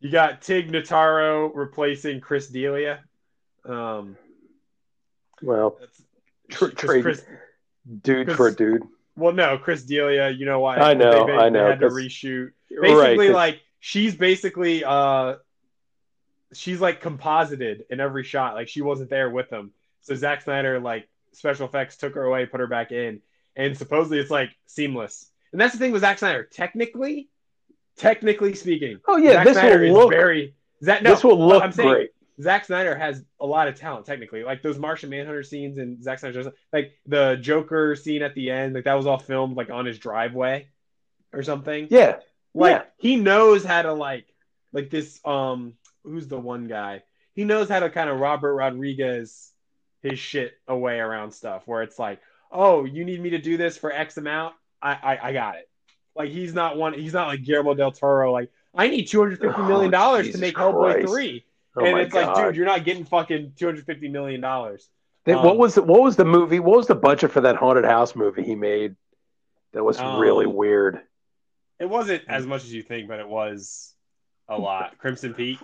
You 0.00 0.10
got 0.10 0.40
Tig 0.42 0.72
Notaro 0.72 1.50
replacing 1.54 2.20
Chris 2.20 2.48
D'Elia. 2.48 3.00
Um, 3.64 4.16
Well, 5.42 5.76
that's 5.78 6.02
Tr- 6.50 6.66
trade- 6.74 7.02
Chris, 7.02 7.24
dude 8.02 8.32
for 8.32 8.48
a 8.48 8.54
dude. 8.54 8.82
Well, 9.22 9.32
no, 9.32 9.58
Chris 9.58 9.82
D'Elia. 9.84 10.30
You 10.30 10.44
know 10.46 10.60
why? 10.60 10.76
I 10.76 10.94
know, 10.94 11.26
They, 11.26 11.32
I 11.32 11.48
know, 11.48 11.64
They 11.64 11.70
had 11.70 11.80
to 11.80 11.88
reshoot. 11.88 12.50
right. 12.70 12.80
Basically, 12.82 13.26
'cause- 13.28 13.34
like 13.34 13.60
she's 13.80 14.14
basically 14.14 14.84
uh, 14.84 15.36
she's 16.52 16.80
like 16.80 17.00
composited 17.00 17.84
in 17.90 18.00
every 18.00 18.24
shot. 18.24 18.54
Like 18.54 18.68
she 18.68 18.82
wasn't 18.82 19.10
there 19.10 19.30
with 19.30 19.48
them. 19.50 19.72
So 20.02 20.14
Zack 20.14 20.42
Snyder 20.42 20.80
like 20.80 21.08
special 21.32 21.66
effects 21.66 21.96
took 21.96 22.14
her 22.14 22.24
away, 22.24 22.46
put 22.46 22.60
her 22.60 22.66
back 22.66 22.92
in, 22.92 23.20
and 23.56 23.76
supposedly 23.76 24.18
it's 24.18 24.30
like 24.30 24.50
seamless. 24.66 25.30
And 25.52 25.60
that's 25.60 25.72
the 25.72 25.78
thing 25.78 25.92
with 25.92 26.00
Zack 26.02 26.18
Snyder. 26.18 26.44
Technically, 26.44 27.28
technically 27.96 28.54
speaking, 28.54 28.98
oh 29.06 29.16
yeah, 29.16 29.32
Zack 29.32 29.44
this 29.46 29.56
Snyder 29.58 29.78
will 29.80 29.86
is 29.86 29.92
look. 29.92 30.10
very. 30.10 30.54
Zack, 30.82 31.02
no, 31.02 31.10
this 31.10 31.22
will 31.24 31.38
look 31.46 31.62
I'm 31.62 31.72
saying 31.72 31.88
great. 31.88 32.10
Zack 32.40 32.64
Snyder 32.64 32.94
has 32.94 33.24
a 33.40 33.46
lot 33.46 33.68
of 33.68 33.74
talent 33.74 34.06
technically. 34.06 34.42
Like 34.44 34.62
those 34.62 34.78
Martian 34.78 35.10
Manhunter 35.10 35.42
scenes 35.42 35.78
and 35.78 36.02
Zack 36.02 36.18
Snyder's 36.18 36.46
like 36.72 36.92
the 37.06 37.36
Joker 37.40 37.94
scene 37.96 38.22
at 38.22 38.34
the 38.34 38.50
end, 38.50 38.74
like 38.74 38.84
that 38.84 38.94
was 38.94 39.06
all 39.06 39.18
filmed 39.18 39.56
like 39.56 39.70
on 39.70 39.84
his 39.84 39.98
driveway 39.98 40.68
or 41.32 41.42
something. 41.42 41.88
Yeah, 41.90 42.18
Like 42.54 42.70
yeah. 42.70 42.82
he 42.98 43.16
knows 43.16 43.64
how 43.64 43.82
to 43.82 43.92
like 43.92 44.26
like 44.72 44.90
this 44.90 45.20
um 45.24 45.74
who's 46.04 46.28
the 46.28 46.38
one 46.38 46.68
guy? 46.68 47.02
He 47.34 47.44
knows 47.44 47.68
how 47.68 47.80
to 47.80 47.90
kind 47.90 48.10
of 48.10 48.18
Robert 48.18 48.54
Rodriguez 48.54 49.52
his 50.02 50.18
shit 50.18 50.54
away 50.66 50.98
around 50.98 51.32
stuff 51.32 51.62
where 51.66 51.82
it's 51.82 51.98
like, 51.98 52.20
oh, 52.50 52.84
you 52.84 53.04
need 53.04 53.20
me 53.20 53.30
to 53.30 53.38
do 53.38 53.56
this 53.56 53.76
for 53.76 53.92
X 53.92 54.16
amount? 54.16 54.54
I 54.80 54.92
I, 54.92 55.28
I 55.28 55.32
got 55.32 55.56
it. 55.56 55.68
Like 56.16 56.30
he's 56.30 56.54
not 56.54 56.76
one 56.76 56.94
he's 56.94 57.12
not 57.12 57.28
like 57.28 57.42
Guillermo 57.44 57.74
del 57.74 57.92
Toro, 57.92 58.32
like 58.32 58.50
I 58.74 58.88
need 58.88 59.04
two 59.06 59.20
hundred 59.20 59.40
fifty 59.40 59.62
million 59.62 59.90
dollars 59.90 60.30
to 60.30 60.38
make 60.38 60.56
Hellboy 60.56 61.06
three. 61.06 61.44
Oh 61.76 61.84
and 61.84 61.98
it's 61.98 62.14
like, 62.14 62.34
dude, 62.34 62.56
you're 62.56 62.66
not 62.66 62.84
getting 62.84 63.04
fucking 63.04 63.52
two 63.56 63.66
hundred 63.66 63.86
fifty 63.86 64.08
million 64.08 64.40
dollars. 64.40 64.88
Um, 65.26 65.42
what 65.44 65.56
was 65.56 65.76
the, 65.76 65.82
what 65.82 66.02
was 66.02 66.16
the 66.16 66.24
movie? 66.24 66.60
What 66.60 66.76
was 66.76 66.86
the 66.86 66.94
budget 66.94 67.30
for 67.30 67.40
that 67.42 67.56
haunted 67.56 67.84
house 67.84 68.14
movie 68.16 68.42
he 68.42 68.54
made? 68.54 68.96
That 69.72 69.84
was 69.84 69.98
Um, 69.98 70.20
really 70.20 70.46
weird. 70.46 71.00
It 71.78 71.88
wasn't 71.88 72.22
as 72.28 72.46
much 72.46 72.64
as 72.64 72.72
you 72.74 72.82
think, 72.82 73.08
but 73.08 73.20
it 73.20 73.28
was 73.28 73.94
a 74.48 74.58
lot. 74.58 74.98
Crimson 74.98 75.32
Peak. 75.34 75.58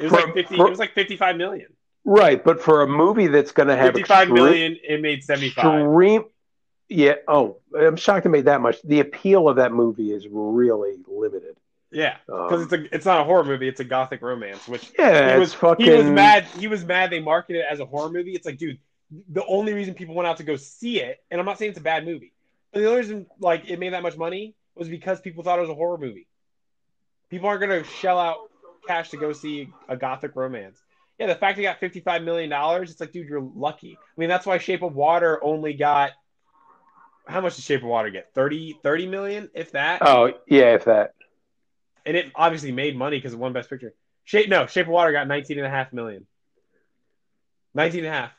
It 0.00 0.04
was 0.04 0.12
For- 0.12 0.26
like 0.26 0.34
fifty. 0.34 0.56
for- 0.56 0.66
it 0.66 0.70
was 0.70 0.78
like 0.78 0.92
fifty-five 0.94 1.36
million. 1.36 1.68
Right, 2.04 2.42
but 2.42 2.60
for 2.62 2.82
a 2.82 2.86
movie 2.88 3.28
that's 3.28 3.52
going 3.52 3.68
to 3.68 3.76
have 3.76 3.94
Fifty-five 3.94 4.28
extreme, 4.28 4.34
million. 4.44 4.76
It 4.82 5.00
made 5.02 5.22
seventy-five. 5.22 5.82
extreme, 5.82 6.24
yeah. 6.88 7.14
Oh, 7.28 7.58
I'm 7.78 7.96
shocked 7.96 8.26
it 8.26 8.30
made 8.30 8.46
that 8.46 8.60
much. 8.60 8.80
The 8.82 9.00
appeal 9.00 9.48
of 9.48 9.56
that 9.56 9.72
movie 9.72 10.12
is 10.12 10.26
really 10.30 10.96
limited. 11.06 11.56
Yeah, 11.92 12.16
Um, 12.32 12.48
because 12.48 12.62
it's 12.62 12.72
a 12.72 12.94
it's 12.94 13.04
not 13.06 13.20
a 13.20 13.24
horror 13.24 13.44
movie. 13.44 13.68
It's 13.68 13.80
a 13.80 13.84
gothic 13.84 14.22
romance. 14.22 14.66
Which 14.66 14.90
yeah, 14.98 15.34
he 15.34 15.40
was 15.40 15.52
fucking. 15.54 15.84
he 15.84 15.92
was 15.92 16.06
mad. 16.06 16.44
He 16.58 16.66
was 16.66 16.84
mad. 16.84 17.10
They 17.10 17.20
marketed 17.20 17.62
it 17.62 17.66
as 17.70 17.80
a 17.80 17.86
horror 17.86 18.10
movie. 18.10 18.32
It's 18.32 18.46
like, 18.46 18.58
dude, 18.58 18.78
the 19.28 19.44
only 19.46 19.74
reason 19.74 19.94
people 19.94 20.14
went 20.14 20.26
out 20.26 20.38
to 20.38 20.44
go 20.44 20.56
see 20.56 21.00
it, 21.00 21.22
and 21.30 21.38
I'm 21.38 21.46
not 21.46 21.58
saying 21.58 21.70
it's 21.70 21.80
a 21.80 21.82
bad 21.82 22.04
movie, 22.06 22.32
but 22.72 22.80
the 22.80 22.86
only 22.86 23.00
reason 23.00 23.26
like 23.40 23.68
it 23.68 23.78
made 23.78 23.92
that 23.92 24.02
much 24.02 24.16
money 24.16 24.54
was 24.74 24.88
because 24.88 25.20
people 25.20 25.44
thought 25.44 25.58
it 25.58 25.62
was 25.62 25.70
a 25.70 25.74
horror 25.74 25.98
movie. 25.98 26.26
People 27.30 27.48
aren't 27.48 27.60
gonna 27.60 27.84
shell 27.84 28.18
out 28.18 28.38
cash 28.86 29.10
to 29.10 29.16
go 29.16 29.32
see 29.32 29.68
a 29.88 29.96
gothic 29.96 30.34
romance. 30.34 30.78
Yeah, 31.18 31.26
the 31.26 31.34
fact 31.34 31.58
it 31.58 31.62
got 31.62 31.78
55 31.78 32.22
million 32.22 32.50
dollars, 32.50 32.90
it's 32.90 33.00
like, 33.00 33.12
dude, 33.12 33.28
you're 33.28 33.48
lucky. 33.54 33.96
I 34.00 34.20
mean, 34.20 34.28
that's 34.28 34.46
why 34.46 34.58
Shape 34.58 34.82
of 34.82 34.94
Water 34.94 35.42
only 35.44 35.74
got 35.74 36.12
how 37.26 37.40
much 37.40 37.56
did 37.56 37.64
Shape 37.64 37.82
of 37.82 37.88
Water 37.88 38.10
get? 38.10 38.32
30, 38.34 38.78
30 38.82 39.06
million, 39.06 39.50
if 39.54 39.72
that. 39.72 40.00
Oh 40.02 40.32
yeah, 40.46 40.74
if 40.74 40.84
that. 40.86 41.14
And 42.04 42.16
it 42.16 42.32
obviously 42.34 42.72
made 42.72 42.96
money 42.96 43.18
because 43.18 43.32
it 43.32 43.38
won 43.38 43.52
Best 43.52 43.70
Picture. 43.70 43.94
Shape 44.24 44.48
no, 44.48 44.66
Shape 44.66 44.86
of 44.86 44.92
Water 44.92 45.12
got 45.12 45.26
19 45.28 45.58
and 45.58 45.66
a 45.66 45.70
half 45.70 45.92
million. 45.92 46.26
19 47.74 48.00
and 48.04 48.08
a 48.08 48.10
half. 48.10 48.30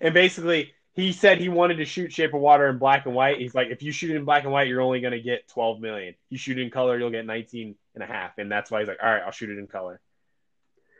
And 0.00 0.14
basically, 0.14 0.72
he 0.92 1.12
said 1.12 1.38
he 1.38 1.48
wanted 1.48 1.76
to 1.76 1.84
shoot 1.84 2.12
Shape 2.12 2.34
of 2.34 2.40
Water 2.40 2.68
in 2.68 2.78
black 2.78 3.06
and 3.06 3.14
white. 3.14 3.38
He's 3.38 3.54
like, 3.54 3.68
if 3.68 3.82
you 3.82 3.92
shoot 3.92 4.10
it 4.10 4.16
in 4.16 4.24
black 4.24 4.44
and 4.44 4.52
white, 4.52 4.66
you're 4.68 4.80
only 4.80 5.00
going 5.00 5.12
to 5.12 5.20
get 5.20 5.48
12 5.48 5.80
million. 5.80 6.14
You 6.28 6.38
shoot 6.38 6.58
it 6.58 6.62
in 6.62 6.70
color, 6.70 6.98
you'll 6.98 7.10
get 7.10 7.26
19 7.26 7.74
and 7.94 8.04
a 8.04 8.06
half. 8.06 8.38
And 8.38 8.50
that's 8.50 8.70
why 8.70 8.80
he's 8.80 8.88
like, 8.88 8.98
all 9.02 9.10
right, 9.10 9.22
I'll 9.22 9.30
shoot 9.30 9.50
it 9.50 9.58
in 9.58 9.66
color. 9.66 10.00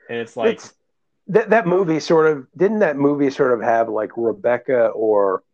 And 0.08 0.18
it's 0.18 0.36
like, 0.36 0.50
It's- 0.50 0.72
that 1.28 1.50
that 1.50 1.66
movie 1.66 2.00
sort 2.00 2.26
of 2.26 2.48
didn't 2.56 2.80
that 2.80 2.96
movie 2.96 3.30
sort 3.30 3.52
of 3.52 3.62
have 3.62 3.88
like 3.88 4.10
Rebecca 4.16 4.86
or 4.88 5.44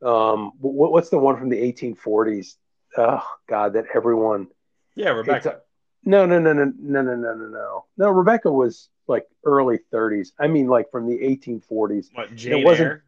um 0.00 0.52
what, 0.60 0.92
what's 0.92 1.08
the 1.08 1.18
one 1.18 1.36
from 1.38 1.48
the 1.48 1.56
1840s? 1.72 2.54
Oh 2.96 3.26
God, 3.48 3.72
that 3.72 3.86
everyone. 3.92 4.46
yeah, 4.94 5.08
Rebecca. 5.08 5.62
No, 6.04 6.26
no, 6.26 6.38
no, 6.38 6.52
no, 6.52 6.64
no, 6.64 7.02
no, 7.02 7.14
no, 7.16 7.34
no, 7.34 7.46
no. 7.46 7.84
No, 7.96 8.10
Rebecca 8.10 8.50
was 8.52 8.88
like 9.06 9.26
early 9.44 9.78
30s. 9.92 10.32
I 10.38 10.46
mean, 10.48 10.66
like 10.66 10.90
from 10.90 11.06
the 11.08 11.16
1840s. 11.18 12.08
What 12.14 12.34
Jane 12.34 12.64
wasn't- 12.64 12.88
Eyre? 12.88 13.04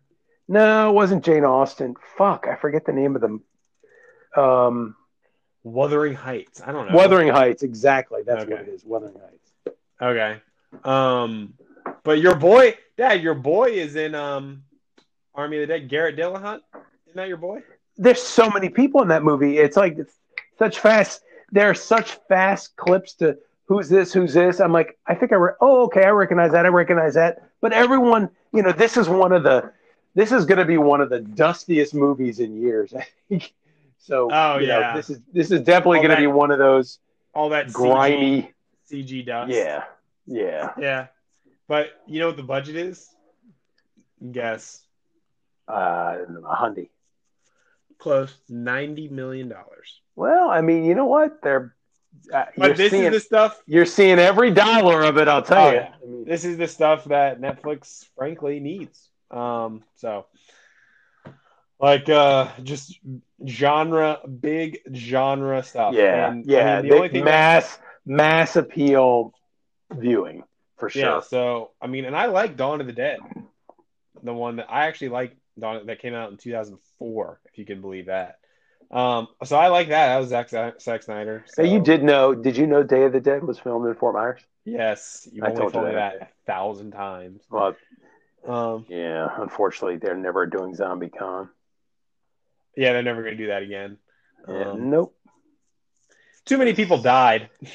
No, 0.49 0.90
it 0.90 0.92
wasn't 0.92 1.24
Jane 1.24 1.44
Austen. 1.44 1.97
Fuck, 2.16 2.47
I 2.49 2.55
forget 2.57 2.84
the 2.86 2.92
name 2.92 3.16
of 3.16 3.20
them. 3.20 3.42
Um, 4.36 4.94
Wuthering 5.64 6.14
Heights. 6.14 6.62
I 6.64 6.70
don't 6.70 6.88
know. 6.88 6.94
Wuthering 6.97 7.28
Heights, 7.28 7.62
exactly. 7.64 8.22
That's 8.24 8.44
what 8.44 8.61
it 8.61 8.68
is. 8.68 8.84
Wuthering 8.84 9.14
Heights. 9.14 9.76
Okay. 10.01 10.40
Um, 10.84 11.55
but 12.05 12.20
your 12.20 12.36
boy, 12.36 12.76
Dad, 12.97 13.22
your 13.22 13.34
boy 13.34 13.70
is 13.70 13.97
in 13.97 14.14
um 14.14 14.62
Army 15.34 15.57
of 15.61 15.68
the 15.68 15.78
Dead. 15.78 15.88
Garrett 15.88 16.16
Dillahunt. 16.16 16.61
Isn't 17.07 17.16
that 17.16 17.28
your 17.28 17.36
boy? 17.38 17.62
There's 17.97 18.22
so 18.22 18.49
many 18.51 18.68
people 18.68 19.03
in 19.03 19.09
that 19.09 19.24
movie. 19.24 19.59
It's 19.59 19.76
like 19.76 19.99
it's 19.99 20.14
such 20.59 20.78
fast. 20.78 21.22
There 21.53 21.68
are 21.70 21.74
such 21.74 22.12
fast 22.28 22.76
clips 22.76 23.14
to 23.14 23.38
who's 23.66 23.88
this, 23.88 24.12
who's 24.12 24.34
this. 24.34 24.61
I'm 24.61 24.72
like, 24.72 24.99
I 25.07 25.14
think 25.14 25.32
I. 25.32 25.36
Re- 25.36 25.53
oh, 25.61 25.84
okay, 25.84 26.05
I 26.05 26.11
recognize 26.11 26.53
that. 26.53 26.64
I 26.66 26.68
recognize 26.68 27.14
that. 27.14 27.51
But 27.61 27.72
everyone, 27.72 28.30
you 28.53 28.62
know, 28.62 28.72
this 28.72 28.97
is 28.97 29.09
one 29.09 29.32
of 29.32 29.42
the. 29.42 29.72
This 30.14 30.32
is 30.32 30.47
going 30.47 30.59
to 30.59 30.64
be 30.64 30.78
one 30.78 31.01
of 31.03 31.11
the 31.11 31.20
dustiest 31.20 31.94
movies 31.94 32.40
in 32.40 32.61
years. 32.61 32.94
I 32.94 33.07
think. 33.28 33.53
So, 33.99 34.28
Oh, 34.32 34.59
you 34.59 34.68
know, 34.68 34.78
yeah. 34.80 34.97
this 34.97 35.11
is 35.11 35.20
this 35.32 35.51
is 35.51 35.61
definitely 35.62 35.99
going 35.99 36.11
to 36.11 36.16
be 36.16 36.26
one 36.26 36.51
of 36.51 36.59
those 36.59 36.99
All 37.34 37.49
that 37.51 37.72
grimy. 37.72 38.53
CG 38.90 39.26
dust. 39.26 39.53
Yeah, 39.53 39.84
yeah. 40.26 40.72
Yeah. 40.78 41.07
But 41.68 41.88
you 42.07 42.20
know 42.20 42.28
what 42.28 42.36
the 42.36 42.42
budget 42.44 42.76
is? 42.76 43.09
Guess. 44.32 44.82
Uh, 45.68 46.18
a 46.49 46.55
hundred. 46.55 46.88
Close. 47.99 48.32
Ninety 48.49 49.09
million 49.09 49.49
dollars. 49.49 50.01
Well, 50.16 50.48
I 50.48 50.60
mean, 50.62 50.84
you 50.84 50.94
know 50.94 51.06
what? 51.06 51.42
They're. 51.42 51.74
Uh, 52.32 52.46
But 52.56 52.76
this 52.76 52.90
seeing, 52.90 53.04
is 53.04 53.12
the 53.12 53.20
stuff. 53.20 53.62
you're 53.66 53.86
seeing 53.86 54.18
every 54.18 54.50
dollar 54.50 55.02
of 55.04 55.16
it. 55.18 55.28
I'll 55.28 55.42
tell 55.42 55.66
Oh, 55.66 55.70
you. 55.70 55.76
yeah. 55.76 55.94
This 56.24 56.44
is 56.44 56.56
the 56.56 56.66
stuff 56.66 57.04
that 57.04 57.40
Netflix, 57.40 58.06
frankly, 58.16 58.58
needs. 58.58 59.08
Um, 59.30 59.82
so 59.96 60.26
like 61.78 62.08
uh 62.08 62.48
just 62.62 62.98
genre 63.46 64.18
big 64.40 64.78
genre 64.94 65.62
stuff. 65.62 65.94
Yeah, 65.94 66.30
And, 66.30 66.44
I 66.50 66.52
yeah. 66.52 66.80
mean, 66.80 66.90
the 66.90 66.96
only 66.96 67.08
thing 67.10 67.24
mass 67.24 67.78
mass 68.06 68.56
appeal 68.56 69.34
viewing 69.92 70.44
for 70.78 70.88
sure. 70.88 71.02
Yeah, 71.02 71.20
so 71.20 71.72
I 71.82 71.86
mean, 71.86 72.06
and 72.06 72.16
I 72.16 72.26
like 72.26 72.56
Dawn 72.56 72.80
of 72.80 72.86
the 72.86 72.92
Dead, 72.94 73.18
the 74.22 74.32
one 74.32 74.56
that 74.56 74.70
I 74.70 74.86
actually 74.86 75.10
like 75.10 75.36
Dawn 75.58 75.84
that 75.86 76.00
came 76.00 76.14
out 76.14 76.30
in 76.30 76.38
2004, 76.38 77.40
if 77.52 77.58
you 77.58 77.66
can 77.66 77.80
believe 77.82 78.06
that. 78.06 78.38
Um, 78.91 79.28
so 79.45 79.57
I 79.57 79.68
like 79.68 79.89
that. 79.89 80.09
That 80.09 80.18
was 80.18 80.28
Zack, 80.28 80.80
Zack 80.80 81.03
Snyder. 81.03 81.45
So, 81.49 81.62
Now, 81.62 81.68
you 81.68 81.80
did 81.80 82.03
know? 82.05 82.34
Did 82.34 82.57
you 82.57 82.66
know 82.66 82.82
Day 82.82 83.03
of 83.05 83.12
the 83.12 83.20
Dead 83.20 83.43
was 83.43 83.59
filmed 83.59 83.87
in 83.89 83.95
Fort 83.95 84.14
Myers? 84.14 84.41
yes. 84.64 85.28
You've 85.32 85.45
I 85.45 85.49
only 85.49 85.61
told 85.61 85.74
you 85.74 85.80
me 85.82 85.95
that. 85.95 86.18
that 86.20 86.22
a 86.22 86.47
thousand 86.47 86.93
times. 86.93 87.43
Well, 87.51 87.74
Um, 88.47 88.87
yeah. 88.89 89.28
Unfortunately, 89.39 89.97
they're 89.97 90.16
never 90.16 90.47
doing 90.47 90.74
Zombie 90.74 91.09
Con. 91.09 91.49
yeah, 92.76 92.93
they're 92.93 93.03
never 93.03 93.22
gonna 93.24 93.37
do 93.37 93.49
that 93.49 93.62
again. 93.62 93.99
Yeah, 94.49 94.70
Um, 94.70 94.91
nope. 94.91 95.16
too 96.45 96.59
many 96.59 96.72
people 96.74 96.99
died. 96.99 97.51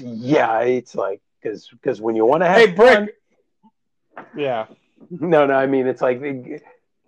Yeah, 0.00 0.60
it's 0.60 0.94
like 0.94 1.22
because 1.40 1.66
because 1.70 2.00
when 2.00 2.14
you 2.14 2.24
want 2.26 2.42
to 2.42 2.46
have 2.46 2.56
Hey, 2.56 2.74
fun- 2.76 3.04
Brick. 3.06 4.26
Yeah, 4.36 4.66
No, 5.10 5.46
no. 5.46 5.54
I 5.54 5.66
mean, 5.66 5.86
it's 5.86 6.02
like 6.02 6.20
the- 6.20 6.60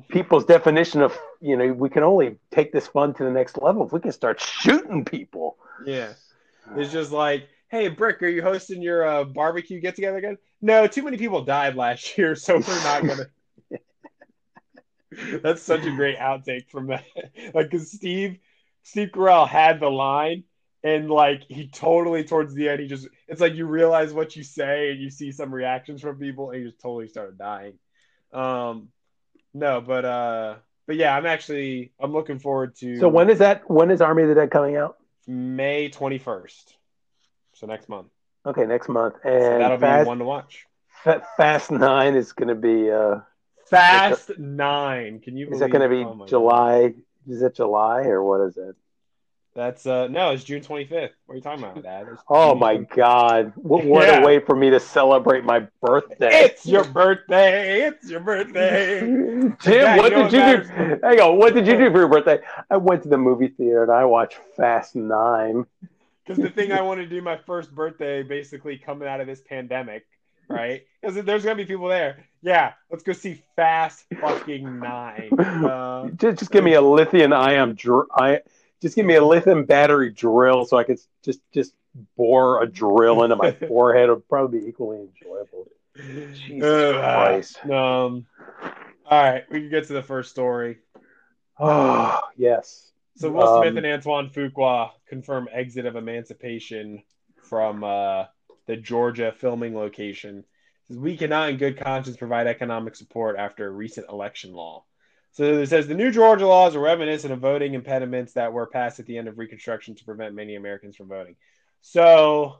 people's 0.09 0.45
definition 0.47 1.03
of 1.03 1.17
you 1.41 1.57
know 1.57 1.73
we 1.73 1.89
can 1.89 2.03
only 2.03 2.37
take 2.51 2.73
this 2.73 2.87
fun 2.87 3.15
to 3.15 3.25
the 3.25 3.31
next 3.31 3.61
level 3.61 3.87
if 3.87 3.93
we 3.93 4.01
can 4.01 4.13
start 4.13 4.41
shooting 4.41 5.05
people. 5.05 5.57
yeah. 5.87 6.13
It's 6.77 6.93
just 6.93 7.11
like, 7.11 7.49
hey, 7.69 7.89
Brick, 7.89 8.23
are 8.23 8.29
you 8.29 8.43
hosting 8.43 8.81
your 8.81 9.05
uh, 9.05 9.25
barbecue 9.25 9.81
get 9.81 9.97
together 9.97 10.19
again? 10.19 10.39
No, 10.63 10.87
too 10.87 11.03
many 11.03 11.17
people 11.17 11.43
died 11.43 11.75
last 11.75 12.17
year, 12.19 12.37
so 12.37 12.59
we're 12.59 12.85
not 12.85 13.03
gonna. 13.05 13.27
That's 15.43 15.63
such 15.63 15.85
a 15.85 15.91
great 15.91 16.19
outtake 16.19 16.69
from 16.71 16.89
that. 16.89 17.05
Like, 17.55 17.71
cause 17.71 17.91
Steve, 17.91 18.39
Steve 18.85 19.09
Carell 19.09 19.49
had 19.49 19.81
the 19.81 19.91
line, 19.91 20.45
and 20.85 21.11
like 21.11 21.43
he 21.49 21.67
totally 21.69 22.23
towards 22.23 22.55
the 22.55 22.69
end, 22.69 22.81
he 22.81 22.87
just 22.87 23.09
it's 23.27 23.41
like 23.41 23.55
you 23.55 23.67
realize 23.67 24.13
what 24.13 24.37
you 24.37 24.45
say, 24.45 24.93
and 24.93 25.01
you 25.01 25.11
see 25.11 25.33
some 25.33 25.53
reactions 25.53 26.03
from 26.03 26.19
people, 26.19 26.51
and 26.51 26.61
he 26.61 26.71
just 26.71 26.81
totally 26.81 27.09
started 27.09 27.37
dying. 27.37 27.79
Um, 28.33 28.91
no, 29.53 29.81
but 29.81 30.05
uh, 30.05 30.55
but 30.87 30.97
yeah, 30.97 31.17
I'm 31.17 31.27
actually 31.27 31.93
I'm 32.01 32.13
looking 32.13 32.39
forward 32.39 32.75
to. 32.77 32.99
So 32.99 33.09
when 33.09 33.31
is 33.31 33.39
that? 33.39 33.69
When 33.71 33.91
is 33.91 34.01
Army 34.01 34.23
of 34.25 34.29
the 34.29 34.35
Dead 34.35 34.51
coming 34.51 34.77
out? 34.77 34.97
May 35.27 35.91
21st, 35.91 36.75
so 37.55 37.67
next 37.67 37.89
month. 37.89 38.09
Okay, 38.45 38.65
next 38.67 38.89
month. 38.89 39.15
So 39.23 39.29
And 39.29 39.61
that'll 39.61 39.79
Fast, 39.79 40.05
be 40.05 40.09
one 40.09 40.19
to 40.19 40.25
watch. 40.25 40.67
Fa- 41.05 41.23
Fast 41.37 41.71
Nine 41.71 42.15
is 42.17 42.33
going 42.33 42.49
to 42.49 42.55
be. 42.55 42.91
Uh, 42.91 43.21
Fast 43.67 44.39
Nine. 44.39 45.21
Can 45.21 45.37
you? 45.37 45.49
is 45.51 45.61
that 45.61 45.71
going 45.71 45.83
to 45.83 45.89
be 45.89 46.03
oh 46.03 46.15
my 46.15 46.25
God. 46.25 46.29
July? 46.29 46.95
Is 47.29 47.43
it 47.43 47.55
July 47.55 48.05
or 48.05 48.23
what 48.23 48.41
is 48.41 48.57
it? 48.57 48.75
That's 49.55 49.85
uh 49.85 50.07
no, 50.07 50.31
it's 50.31 50.45
June 50.45 50.63
25th. 50.63 51.11
What 51.27 51.33
are 51.33 51.35
you 51.35 51.41
talking 51.43 51.65
about, 51.65 51.83
Dad? 51.83 52.07
Oh 52.29 52.55
my 52.55 52.77
God! 52.77 53.53
What, 53.57 53.85
what 53.85 54.07
Yeah. 54.07 54.21
a 54.23 54.25
way 54.25 54.39
for 54.39 54.55
me 54.55 54.71
to 54.71 54.79
celebrate 54.79 55.45
my 55.45 55.67
birthday! 55.83 56.31
It's 56.45 56.65
your 56.65 56.85
birthday. 56.85 57.83
It's 57.83 58.09
your 58.09 58.21
birthday. 58.21 59.01
Tim, 59.61 59.75
Yeah, 59.75 59.97
what 59.97 60.13
you 60.13 60.29
did 60.29 60.33
you 60.33 60.73
do? 60.73 61.01
Hang 61.03 61.21
on, 61.21 61.37
what 61.37 61.53
did 61.55 61.67
you 61.67 61.77
do 61.77 61.91
for 61.91 61.99
your 61.99 62.09
birthday? 62.09 62.39
I 62.71 62.77
went 62.77 63.03
to 63.03 63.09
the 63.09 63.19
movie 63.19 63.49
theater 63.49 63.83
and 63.83 63.91
I 63.91 64.05
watched 64.05 64.39
Fast 64.57 64.95
Nine. 64.95 65.67
Because 66.25 66.41
the 66.45 66.51
thing 66.51 66.71
I 66.71 66.83
want 66.83 67.01
to 67.01 67.07
do 67.07 67.21
my 67.21 67.37
first 67.45 67.75
birthday, 67.75 68.23
basically 68.23 68.79
coming 68.79 69.09
out 69.09 69.21
of 69.21 69.27
this 69.27 69.41
pandemic, 69.41 70.07
right? 70.49 70.87
Because 71.03 71.25
there's 71.25 71.43
gonna 71.43 71.57
be 71.57 71.65
people 71.65 71.89
there. 71.89 72.25
Yeah, 72.41 72.75
let's 72.89 73.03
go 73.03 73.13
see 73.13 73.43
Fast 73.57 74.05
fucking 74.21 74.79
Nine. 74.79 75.31
Uh, 75.41 76.09
Just, 76.11 76.39
just 76.39 76.51
give 76.53 76.63
me 76.63 76.75
a 76.75 76.81
lithium 76.81 77.33
ion 77.33 77.75
dr- 77.75 78.07
I, 78.15 78.41
just 78.81 78.97
give 78.97 79.07
me 79.07 79.15
a 79.15 79.25
lithium 79.25 79.65
battery 79.65 80.11
drill 80.11 80.65
so 80.65 80.77
I 80.77 80.85
could 80.85 80.99
just 81.25 81.41
just 81.53 81.75
bore 82.17 82.63
a 82.63 82.67
drill 82.67 83.23
into 83.23 83.37
my 83.37 83.53
forehead. 83.69 84.09
It 84.09 84.13
would 84.13 84.29
probably 84.29 84.61
be 84.61 84.67
equally 84.67 84.99
enjoyable. 84.99 85.67
Jesus 86.35 86.65
uh, 86.65 86.93
Christ. 86.93 87.65
Um. 87.65 88.27
All 89.07 89.21
right, 89.23 89.45
we 89.51 89.61
can 89.61 89.71
get 89.71 89.87
to 89.89 89.93
the 89.93 90.03
first 90.03 90.31
story. 90.31 90.79
Oh 91.59 92.21
yes. 92.37 92.91
So 93.17 93.31
Will 93.31 93.47
Um, 93.47 93.63
Smith 93.63 93.77
and 93.77 93.87
Antoine 93.87 94.31
Fuqua 94.31 94.93
confirm 95.07 95.49
exit 95.53 95.85
of 95.85 95.97
Emancipation 95.97 97.03
from 97.43 97.85
uh, 97.85 98.27
the 98.67 98.77
Georgia 98.77 99.33
filming 99.37 99.75
location. 99.75 100.45
Says, 100.89 100.97
we 100.97 101.17
cannot, 101.17 101.51
in 101.51 101.57
good 101.59 101.79
conscience, 101.79 102.17
provide 102.17 102.47
economic 102.47 102.97
support 102.97 103.37
after 103.37 103.67
a 103.67 103.71
recent 103.71 104.09
election 104.09 104.53
law. 104.53 104.85
So 105.33 105.45
it 105.45 105.69
says 105.69 105.87
the 105.87 105.95
new 105.95 106.11
Georgia 106.11 106.47
laws 106.47 106.75
are 106.75 106.81
reminiscent 106.81 107.33
of 107.33 107.39
voting 107.39 107.75
impediments 107.75 108.33
that 108.33 108.53
were 108.53 108.67
passed 108.67 108.99
at 108.99 109.07
the 109.07 109.17
end 109.17 109.29
of 109.29 109.39
Reconstruction 109.39 109.95
to 109.95 110.05
prevent 110.05 110.35
many 110.35 110.57
Americans 110.57 110.97
from 110.97 111.09
voting. 111.09 111.37
So 111.83 112.59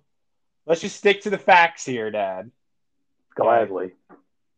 let's 0.67 0.81
just 0.81 0.97
stick 0.97 1.23
to 1.23 1.31
the 1.31 1.39
facts 1.39 1.85
here, 1.85 2.11
Dad. 2.11 2.51
Gladly. 3.35 3.93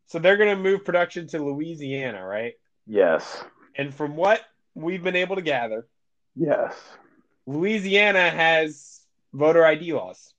So 0.06 0.18
they're 0.18 0.36
going 0.36 0.54
to 0.54 0.62
move 0.62 0.84
production 0.84 1.26
to 1.28 1.42
Louisiana, 1.42 2.24
right? 2.24 2.52
Yes. 2.86 3.42
And 3.76 3.94
from 3.94 4.14
what 4.16 4.42
we've 4.74 5.02
been 5.02 5.16
able 5.16 5.36
to 5.36 5.42
gather, 5.42 5.86
Yes. 6.34 6.74
Louisiana 7.46 8.30
has 8.30 9.00
voter 9.34 9.64
ID 9.66 9.92
laws. 9.92 10.32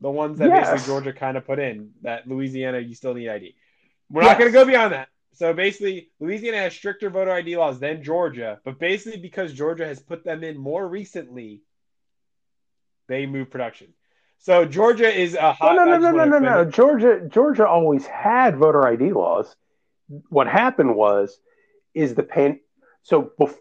The 0.00 0.10
ones 0.10 0.38
that 0.38 0.48
Yes. 0.48 0.70
basically 0.70 0.92
Georgia 0.92 1.12
kind 1.12 1.36
of 1.36 1.46
put 1.46 1.58
in 1.58 1.92
that 2.02 2.26
Louisiana 2.26 2.80
you 2.80 2.94
still 2.94 3.14
need 3.14 3.28
ID. 3.28 3.54
We're 4.10 4.22
Yes. 4.22 4.32
not 4.32 4.38
going 4.38 4.50
to 4.50 4.58
go 4.58 4.64
beyond 4.64 4.92
that. 4.94 5.08
So 5.34 5.52
basically, 5.54 6.10
Louisiana 6.20 6.58
has 6.58 6.74
stricter 6.74 7.08
voter 7.10 7.32
ID 7.32 7.56
laws 7.56 7.80
than 7.80 8.02
Georgia, 8.02 8.60
but 8.64 8.78
basically 8.78 9.18
because 9.20 9.52
Georgia 9.52 9.86
has 9.86 9.98
put 10.00 10.24
them 10.24 10.44
in 10.44 10.58
more 10.58 10.86
recently, 10.86 11.62
they 13.08 13.26
move 13.26 13.50
production. 13.50 13.88
So 14.38 14.64
Georgia 14.64 15.08
is 15.08 15.34
a 15.34 15.52
hot. 15.52 15.74
no, 15.76 15.84
no, 15.84 15.98
no, 15.98 16.10
no, 16.10 16.24
no, 16.24 16.38
no. 16.38 16.64
Georgia, 16.64 17.26
Georgia 17.28 17.66
always 17.66 18.06
had 18.06 18.56
voter 18.56 18.86
ID 18.86 19.12
laws. 19.12 19.54
What 20.28 20.48
happened 20.48 20.96
was, 20.96 21.38
is 21.94 22.14
the 22.14 22.22
pan. 22.22 22.60
So, 23.02 23.30
bef- 23.40 23.56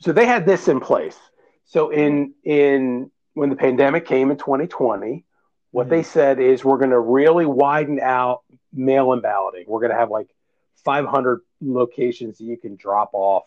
so 0.00 0.12
they 0.12 0.26
had 0.26 0.46
this 0.46 0.68
in 0.68 0.80
place. 0.80 1.18
So 1.64 1.90
in 1.90 2.34
in 2.44 3.10
when 3.34 3.50
the 3.50 3.56
pandemic 3.56 4.06
came 4.06 4.30
in 4.30 4.36
2020, 4.36 5.24
what 5.70 5.86
Mhm. 5.86 5.90
they 5.90 6.02
said 6.02 6.38
is 6.40 6.64
we're 6.64 6.78
going 6.78 6.90
to 6.90 6.98
really 7.00 7.46
widen 7.46 8.00
out 8.00 8.42
mail-in 8.72 9.20
balloting. 9.20 9.64
We're 9.68 9.80
going 9.80 9.92
to 9.92 9.96
have 9.96 10.10
like 10.10 10.28
500 10.84 11.40
locations 11.60 12.38
that 12.38 12.44
you 12.44 12.56
can 12.56 12.76
drop 12.76 13.10
off 13.12 13.44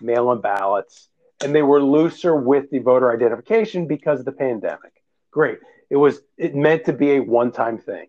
mail-in 0.00 0.40
ballots, 0.40 1.08
and 1.42 1.54
they 1.54 1.62
were 1.62 1.82
looser 1.82 2.34
with 2.34 2.70
the 2.70 2.78
voter 2.78 3.12
identification 3.12 3.86
because 3.86 4.20
of 4.20 4.24
the 4.24 4.32
pandemic. 4.32 5.02
Great. 5.30 5.58
It 5.90 5.96
was 5.96 6.20
it 6.36 6.54
meant 6.54 6.84
to 6.84 6.92
be 6.92 7.16
a 7.16 7.20
one-time 7.20 7.78
thing. 7.78 8.06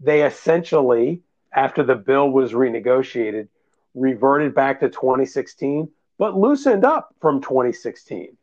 They 0.00 0.24
essentially, 0.24 1.22
after 1.52 1.82
the 1.82 1.94
bill 1.94 2.30
was 2.30 2.52
renegotiated, 2.52 3.48
reverted 3.94 4.54
back 4.54 4.80
to 4.80 4.88
2016, 4.88 5.88
but 6.18 6.36
loosened 6.36 6.84
up 6.84 7.14
from 7.20 7.40
2016. 7.40 8.36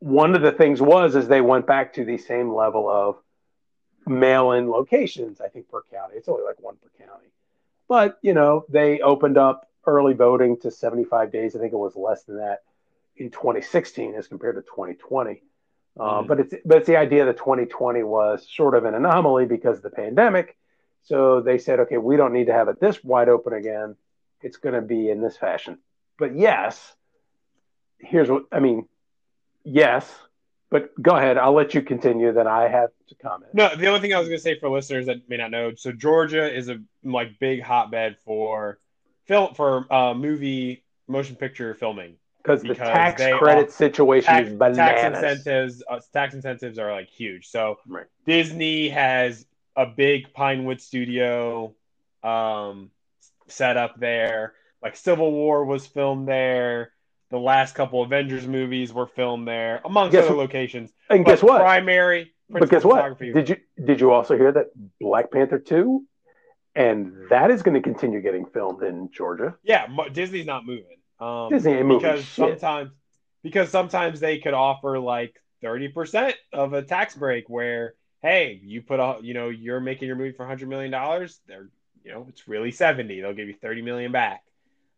One 0.00 0.34
of 0.34 0.42
the 0.42 0.52
things 0.52 0.80
was 0.80 1.14
is 1.14 1.28
they 1.28 1.40
went 1.40 1.66
back 1.66 1.94
to 1.94 2.04
the 2.04 2.18
same 2.18 2.52
level 2.52 2.88
of 2.88 3.16
mail-in 4.06 4.70
locations. 4.70 5.40
I 5.40 5.48
think 5.48 5.68
per 5.68 5.82
county, 5.90 6.14
it's 6.16 6.28
only 6.28 6.44
like 6.44 6.60
one 6.60 6.76
per 6.76 7.04
county. 7.04 7.28
But 7.90 8.20
you 8.22 8.34
know, 8.34 8.64
they 8.68 9.00
opened 9.00 9.36
up 9.36 9.68
early 9.84 10.14
voting 10.14 10.60
to 10.60 10.70
75 10.70 11.32
days. 11.32 11.56
I 11.56 11.58
think 11.58 11.72
it 11.72 11.76
was 11.76 11.96
less 11.96 12.22
than 12.22 12.36
that 12.36 12.60
in 13.16 13.30
2016 13.32 14.14
as 14.14 14.28
compared 14.28 14.54
to 14.54 14.62
2020. 14.62 15.42
Uh, 15.98 16.02
mm-hmm. 16.02 16.28
But 16.28 16.38
it's 16.38 16.54
but 16.64 16.78
it's 16.78 16.86
the 16.86 16.96
idea 16.96 17.24
that 17.24 17.36
2020 17.36 18.04
was 18.04 18.46
sort 18.48 18.76
of 18.76 18.84
an 18.84 18.94
anomaly 18.94 19.46
because 19.46 19.78
of 19.78 19.82
the 19.82 19.90
pandemic. 19.90 20.56
So 21.02 21.40
they 21.40 21.58
said, 21.58 21.80
okay, 21.80 21.98
we 21.98 22.16
don't 22.16 22.32
need 22.32 22.46
to 22.46 22.52
have 22.52 22.68
it 22.68 22.78
this 22.78 23.02
wide 23.02 23.28
open 23.28 23.54
again. 23.54 23.96
It's 24.40 24.58
going 24.58 24.76
to 24.76 24.82
be 24.82 25.10
in 25.10 25.20
this 25.20 25.36
fashion. 25.36 25.78
But 26.16 26.36
yes, 26.36 26.94
here's 27.98 28.30
what 28.30 28.44
I 28.52 28.60
mean. 28.60 28.86
Yes, 29.64 30.08
but 30.70 30.90
go 31.00 31.16
ahead. 31.16 31.36
I'll 31.36 31.52
let 31.52 31.74
you 31.74 31.82
continue. 31.82 32.32
Then 32.32 32.46
I 32.46 32.68
have 32.68 32.90
to 33.08 33.14
comment. 33.16 33.52
No, 33.54 33.74
the 33.74 33.86
only 33.88 34.00
thing 34.00 34.14
I 34.14 34.18
was 34.18 34.28
going 34.28 34.38
to 34.38 34.42
say 34.42 34.58
for 34.58 34.68
listeners 34.70 35.06
that 35.06 35.28
may 35.28 35.36
not 35.36 35.50
know, 35.50 35.74
so 35.74 35.92
Georgia 35.92 36.52
is 36.52 36.68
a 36.68 36.78
like 37.04 37.38
big 37.38 37.62
hotbed 37.62 38.16
for 38.24 38.78
film 39.26 39.54
for 39.54 39.92
uh, 39.92 40.14
movie 40.14 40.84
motion 41.08 41.36
picture 41.36 41.74
filming 41.74 42.16
because 42.42 42.62
the 42.62 42.74
tax 42.74 43.22
credit 43.38 43.66
all, 43.66 43.70
situation 43.70 44.32
tax, 44.32 44.48
is 44.48 44.54
bananas. 44.54 44.76
Tax 44.76 45.16
incentives, 45.16 45.82
uh, 45.90 46.00
tax 46.12 46.34
incentives 46.34 46.78
are 46.78 46.92
like 46.92 47.08
huge. 47.08 47.48
So 47.48 47.78
right. 47.86 48.06
Disney 48.26 48.88
has 48.88 49.46
a 49.76 49.86
big 49.86 50.32
Pinewood 50.32 50.80
studio 50.80 51.74
um, 52.22 52.90
set 53.48 53.76
up 53.76 53.98
there. 53.98 54.54
Like 54.82 54.96
Civil 54.96 55.32
War 55.32 55.64
was 55.64 55.86
filmed 55.86 56.28
there. 56.28 56.92
The 57.30 57.38
last 57.38 57.74
couple 57.74 58.02
Avengers 58.02 58.46
movies 58.46 58.92
were 58.92 59.06
filmed 59.06 59.46
there, 59.46 59.80
amongst 59.84 60.12
guess 60.12 60.26
other 60.26 60.34
locations. 60.34 60.92
And 61.08 61.24
but 61.24 61.32
guess 61.32 61.42
what? 61.42 61.60
Primary. 61.60 62.32
But 62.48 62.68
guess 62.68 62.84
what? 62.84 63.18
Did 63.18 63.48
you 63.48 63.56
did 63.84 64.00
you 64.00 64.10
also 64.10 64.36
hear 64.36 64.50
that 64.52 64.66
Black 65.00 65.30
Panther 65.30 65.58
two, 65.58 66.04
and 66.74 67.12
that 67.30 67.50
is 67.50 67.62
going 67.62 67.74
to 67.74 67.80
continue 67.80 68.20
getting 68.20 68.46
filmed 68.46 68.82
in 68.82 69.10
Georgia? 69.12 69.54
Yeah, 69.62 69.86
Disney's 70.12 70.46
not 70.46 70.66
moving. 70.66 70.98
Um, 71.20 71.50
Disney 71.50 71.74
ain't 71.74 71.86
moving 71.86 72.00
because 72.00 72.24
shit. 72.24 72.60
sometimes 72.60 72.90
because 73.42 73.70
sometimes 73.70 74.18
they 74.18 74.38
could 74.38 74.54
offer 74.54 74.98
like 74.98 75.40
thirty 75.62 75.88
percent 75.88 76.34
of 76.52 76.72
a 76.72 76.82
tax 76.82 77.14
break 77.14 77.48
where 77.48 77.94
hey, 78.22 78.60
you 78.62 78.82
put 78.82 79.00
a, 79.00 79.18
you 79.22 79.34
know, 79.34 79.48
you're 79.48 79.80
making 79.80 80.06
your 80.06 80.16
movie 80.16 80.32
for 80.32 80.46
hundred 80.46 80.68
million 80.68 80.90
dollars. 80.90 81.40
They're, 81.46 81.68
you 82.04 82.12
know, 82.12 82.26
it's 82.28 82.46
really 82.48 82.70
seventy. 82.70 83.20
They'll 83.20 83.34
give 83.34 83.48
you 83.48 83.54
thirty 83.54 83.82
million 83.82 84.12
back. 84.12 84.42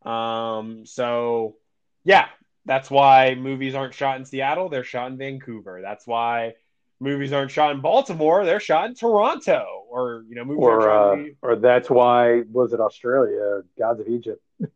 Um, 0.02 0.84
so 0.86 1.56
yeah, 2.04 2.26
that's 2.64 2.90
why 2.90 3.34
movies 3.34 3.74
aren't 3.74 3.94
shot 3.94 4.18
in 4.18 4.24
Seattle. 4.24 4.68
They're 4.68 4.84
shot 4.84 5.10
in 5.10 5.18
Vancouver. 5.18 5.80
That's 5.82 6.06
why 6.06 6.54
movies 7.00 7.32
aren't 7.32 7.50
shot 7.50 7.74
in 7.74 7.80
Baltimore. 7.80 8.44
They're 8.44 8.60
shot 8.60 8.86
in 8.86 8.94
Toronto, 8.94 9.84
or 9.90 10.24
you 10.28 10.36
know, 10.36 10.44
movies 10.44 10.62
or 10.62 10.90
uh, 10.90 11.12
in... 11.14 11.36
or 11.42 11.56
that's 11.56 11.90
why 11.90 12.42
was 12.50 12.72
it 12.72 12.80
Australia? 12.80 13.62
Gods 13.78 14.00
of 14.00 14.08
Egypt. 14.08 14.42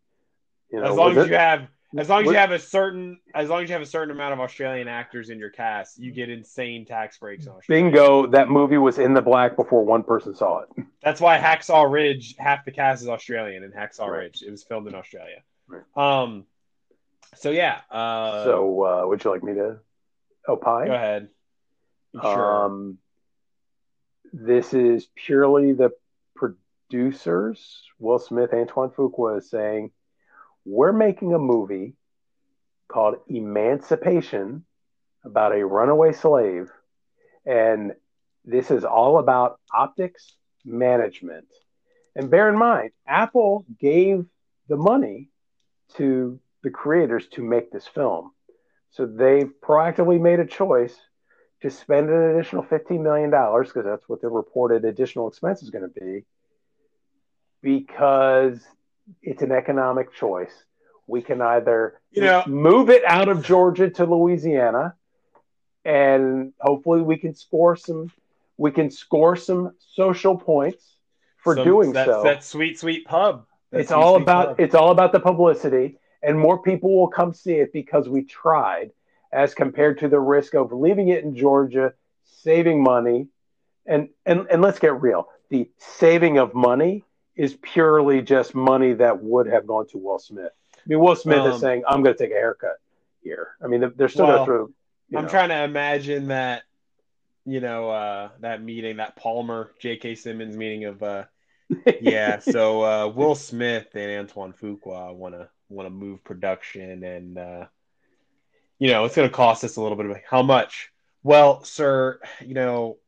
You 0.68 0.80
know, 0.80 0.90
as 0.90 0.96
long 0.96 1.16
as 1.16 1.26
it? 1.26 1.30
you 1.30 1.36
have 1.36 1.68
as 1.96 2.08
long 2.08 2.22
as 2.22 2.26
you 2.26 2.36
have 2.36 2.50
a 2.50 2.58
certain 2.58 3.18
as 3.34 3.48
long 3.48 3.62
as 3.62 3.68
you 3.68 3.72
have 3.74 3.82
a 3.82 3.86
certain 3.86 4.10
amount 4.10 4.32
of 4.32 4.40
Australian 4.40 4.88
actors 4.88 5.30
in 5.30 5.38
your 5.38 5.50
cast, 5.50 5.98
you 5.98 6.10
get 6.10 6.28
insane 6.28 6.84
tax 6.84 7.18
breaks. 7.18 7.46
Bingo! 7.68 8.26
That 8.26 8.48
movie 8.48 8.78
was 8.78 8.98
in 8.98 9.14
the 9.14 9.22
black 9.22 9.56
before 9.56 9.84
one 9.84 10.02
person 10.02 10.34
saw 10.34 10.60
it. 10.60 10.68
That's 11.02 11.20
why 11.20 11.38
Hacksaw 11.38 11.90
Ridge, 11.90 12.34
half 12.38 12.64
the 12.64 12.72
cast 12.72 13.02
is 13.02 13.08
Australian 13.08 13.62
in 13.62 13.70
Hacksaw 13.70 14.08
right. 14.08 14.18
Ridge. 14.18 14.42
It 14.42 14.50
was 14.50 14.64
filmed 14.64 14.88
in 14.88 14.94
Australia. 14.94 15.42
Right. 15.68 15.82
Um. 15.96 16.44
So 17.36 17.50
yeah. 17.50 17.80
Uh, 17.90 18.44
so 18.44 18.84
uh, 18.84 19.06
would 19.06 19.22
you 19.22 19.30
like 19.30 19.42
me 19.42 19.54
to 19.54 19.78
opine? 20.48 20.88
Go 20.88 20.94
ahead. 20.94 21.28
Sure. 22.20 22.64
Um. 22.64 22.98
This 24.32 24.74
is 24.74 25.06
purely 25.14 25.72
the 25.72 25.92
producers. 26.34 27.82
Will 27.98 28.18
Smith, 28.18 28.52
Antoine 28.52 28.90
Fuqua 28.90 29.38
is 29.38 29.48
saying 29.48 29.92
we're 30.64 30.92
making 30.92 31.32
a 31.32 31.38
movie 31.38 31.94
called 32.88 33.16
Emancipation 33.28 34.64
about 35.24 35.54
a 35.54 35.64
runaway 35.64 36.12
slave. 36.12 36.70
And 37.44 37.92
this 38.44 38.70
is 38.70 38.84
all 38.84 39.18
about 39.18 39.58
optics 39.72 40.34
management. 40.64 41.46
And 42.14 42.30
bear 42.30 42.48
in 42.48 42.58
mind, 42.58 42.90
Apple 43.06 43.64
gave 43.78 44.26
the 44.68 44.76
money 44.76 45.30
to 45.94 46.40
the 46.66 46.70
creators 46.72 47.28
to 47.28 47.44
make 47.44 47.70
this 47.70 47.86
film. 47.86 48.32
So 48.90 49.06
they've 49.06 49.52
proactively 49.62 50.20
made 50.20 50.40
a 50.40 50.44
choice 50.44 50.96
to 51.62 51.70
spend 51.70 52.10
an 52.10 52.20
additional 52.30 52.64
$15 52.64 53.00
million, 53.00 53.30
because 53.30 53.84
that's 53.84 54.08
what 54.08 54.20
the 54.20 54.28
reported 54.28 54.84
additional 54.84 55.28
expense 55.28 55.62
is 55.62 55.70
going 55.70 55.88
to 55.88 56.00
be, 56.00 56.24
because 57.62 58.58
it's 59.22 59.42
an 59.42 59.52
economic 59.52 60.12
choice. 60.12 60.50
We 61.06 61.22
can 61.22 61.40
either 61.40 62.00
you 62.10 62.22
know 62.22 62.42
move 62.48 62.90
it 62.90 63.04
out 63.06 63.28
of 63.28 63.44
Georgia 63.44 63.88
to 63.88 64.04
Louisiana, 64.04 64.96
and 65.84 66.52
hopefully 66.60 67.00
we 67.00 67.16
can 67.16 67.36
score 67.36 67.76
some 67.76 68.10
we 68.56 68.72
can 68.72 68.90
score 68.90 69.36
some 69.36 69.70
social 69.94 70.36
points 70.36 70.96
for 71.36 71.54
some, 71.54 71.64
doing 71.64 71.92
that, 71.92 72.06
so. 72.06 72.24
That 72.24 72.42
sweet 72.42 72.80
sweet 72.80 73.04
pub. 73.04 73.46
That 73.70 73.82
it's 73.82 73.90
sweet, 73.90 73.96
all 73.96 74.16
about 74.16 74.48
pub. 74.48 74.60
it's 74.60 74.74
all 74.74 74.90
about 74.90 75.12
the 75.12 75.20
publicity, 75.20 76.00
and 76.22 76.38
more 76.38 76.60
people 76.62 76.96
will 76.98 77.08
come 77.08 77.34
see 77.34 77.54
it 77.54 77.72
because 77.72 78.08
we 78.08 78.22
tried, 78.22 78.90
as 79.32 79.54
compared 79.54 79.98
to 79.98 80.08
the 80.08 80.20
risk 80.20 80.54
of 80.54 80.72
leaving 80.72 81.08
it 81.08 81.24
in 81.24 81.36
Georgia, 81.36 81.92
saving 82.24 82.82
money, 82.82 83.28
and 83.86 84.08
and 84.24 84.46
and 84.50 84.62
let's 84.62 84.78
get 84.78 85.00
real. 85.00 85.28
The 85.50 85.68
saving 85.78 86.38
of 86.38 86.54
money 86.54 87.04
is 87.36 87.54
purely 87.60 88.22
just 88.22 88.54
money 88.54 88.94
that 88.94 89.22
would 89.22 89.46
have 89.46 89.66
gone 89.66 89.86
to 89.88 89.98
Will 89.98 90.18
Smith. 90.18 90.52
I 90.74 90.80
mean, 90.86 91.00
Will 91.00 91.16
Smith 91.16 91.40
um, 91.40 91.52
is 91.52 91.60
saying, 91.60 91.84
"I'm 91.86 92.02
going 92.02 92.16
to 92.16 92.22
take 92.22 92.32
a 92.32 92.38
haircut 92.38 92.76
here." 93.22 93.56
I 93.62 93.66
mean, 93.66 93.92
they're 93.96 94.08
still 94.08 94.26
well, 94.26 94.36
going 94.38 94.46
through. 94.46 94.74
I'm 95.14 95.24
know. 95.24 95.30
trying 95.30 95.50
to 95.50 95.62
imagine 95.62 96.28
that, 96.28 96.62
you 97.44 97.60
know, 97.60 97.90
uh, 97.90 98.30
that 98.40 98.62
meeting, 98.62 98.96
that 98.96 99.16
Palmer 99.16 99.70
J.K. 99.78 100.16
Simmons 100.16 100.56
meeting 100.56 100.86
of, 100.86 101.02
uh, 101.02 101.24
yeah. 102.00 102.40
so 102.40 102.82
uh, 102.82 103.08
Will 103.08 103.34
Smith 103.34 103.88
and 103.94 104.10
Antoine 104.10 104.52
Fuqua 104.52 105.14
want 105.14 105.34
to 105.34 105.48
want 105.68 105.86
to 105.86 105.90
move 105.90 106.24
production, 106.24 107.02
and 107.04 107.38
uh, 107.38 107.66
you 108.78 108.90
know, 108.90 109.04
it's 109.04 109.16
going 109.16 109.28
to 109.28 109.34
cost 109.34 109.64
us 109.64 109.76
a 109.76 109.80
little 109.80 109.96
bit 109.96 110.06
of 110.06 110.16
how 110.28 110.42
much. 110.42 110.90
Well, 111.22 111.64
sir, 111.64 112.20
you 112.44 112.54
know, 112.54 112.98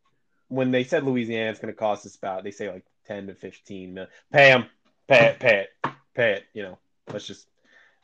when 0.49 0.71
they 0.71 0.85
said 0.85 1.05
Louisiana, 1.05 1.51
it's 1.51 1.61
going 1.61 1.73
to 1.73 1.79
cost 1.79 2.07
us 2.07 2.17
about 2.17 2.45
they 2.45 2.51
say 2.51 2.71
like 2.71 2.85
ten 3.07 3.27
to 3.27 3.35
fifteen 3.35 3.95
million. 3.95 4.13
Pay 4.33 4.51
them, 4.51 4.67
pay 5.07 5.27
it, 5.27 5.39
pay 5.39 5.59
it, 5.61 5.93
pay 6.15 6.33
it. 6.33 6.45
You 6.55 6.63
know, 6.65 6.79
let's 7.13 7.27
just. 7.27 7.47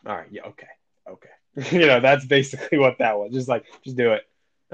All 0.07 0.15
right. 0.15 0.29
Yeah. 0.31 0.43
Okay. 0.43 0.67
Okay. 1.09 1.29
you 1.77 1.87
know, 1.87 2.01
that's 2.01 2.25
basically 2.25 2.79
what 2.79 2.99
that 2.99 3.19
was. 3.19 3.33
Just 3.33 3.49
like, 3.49 3.65
just 3.83 3.97
do 3.97 4.13
it. 4.13 4.27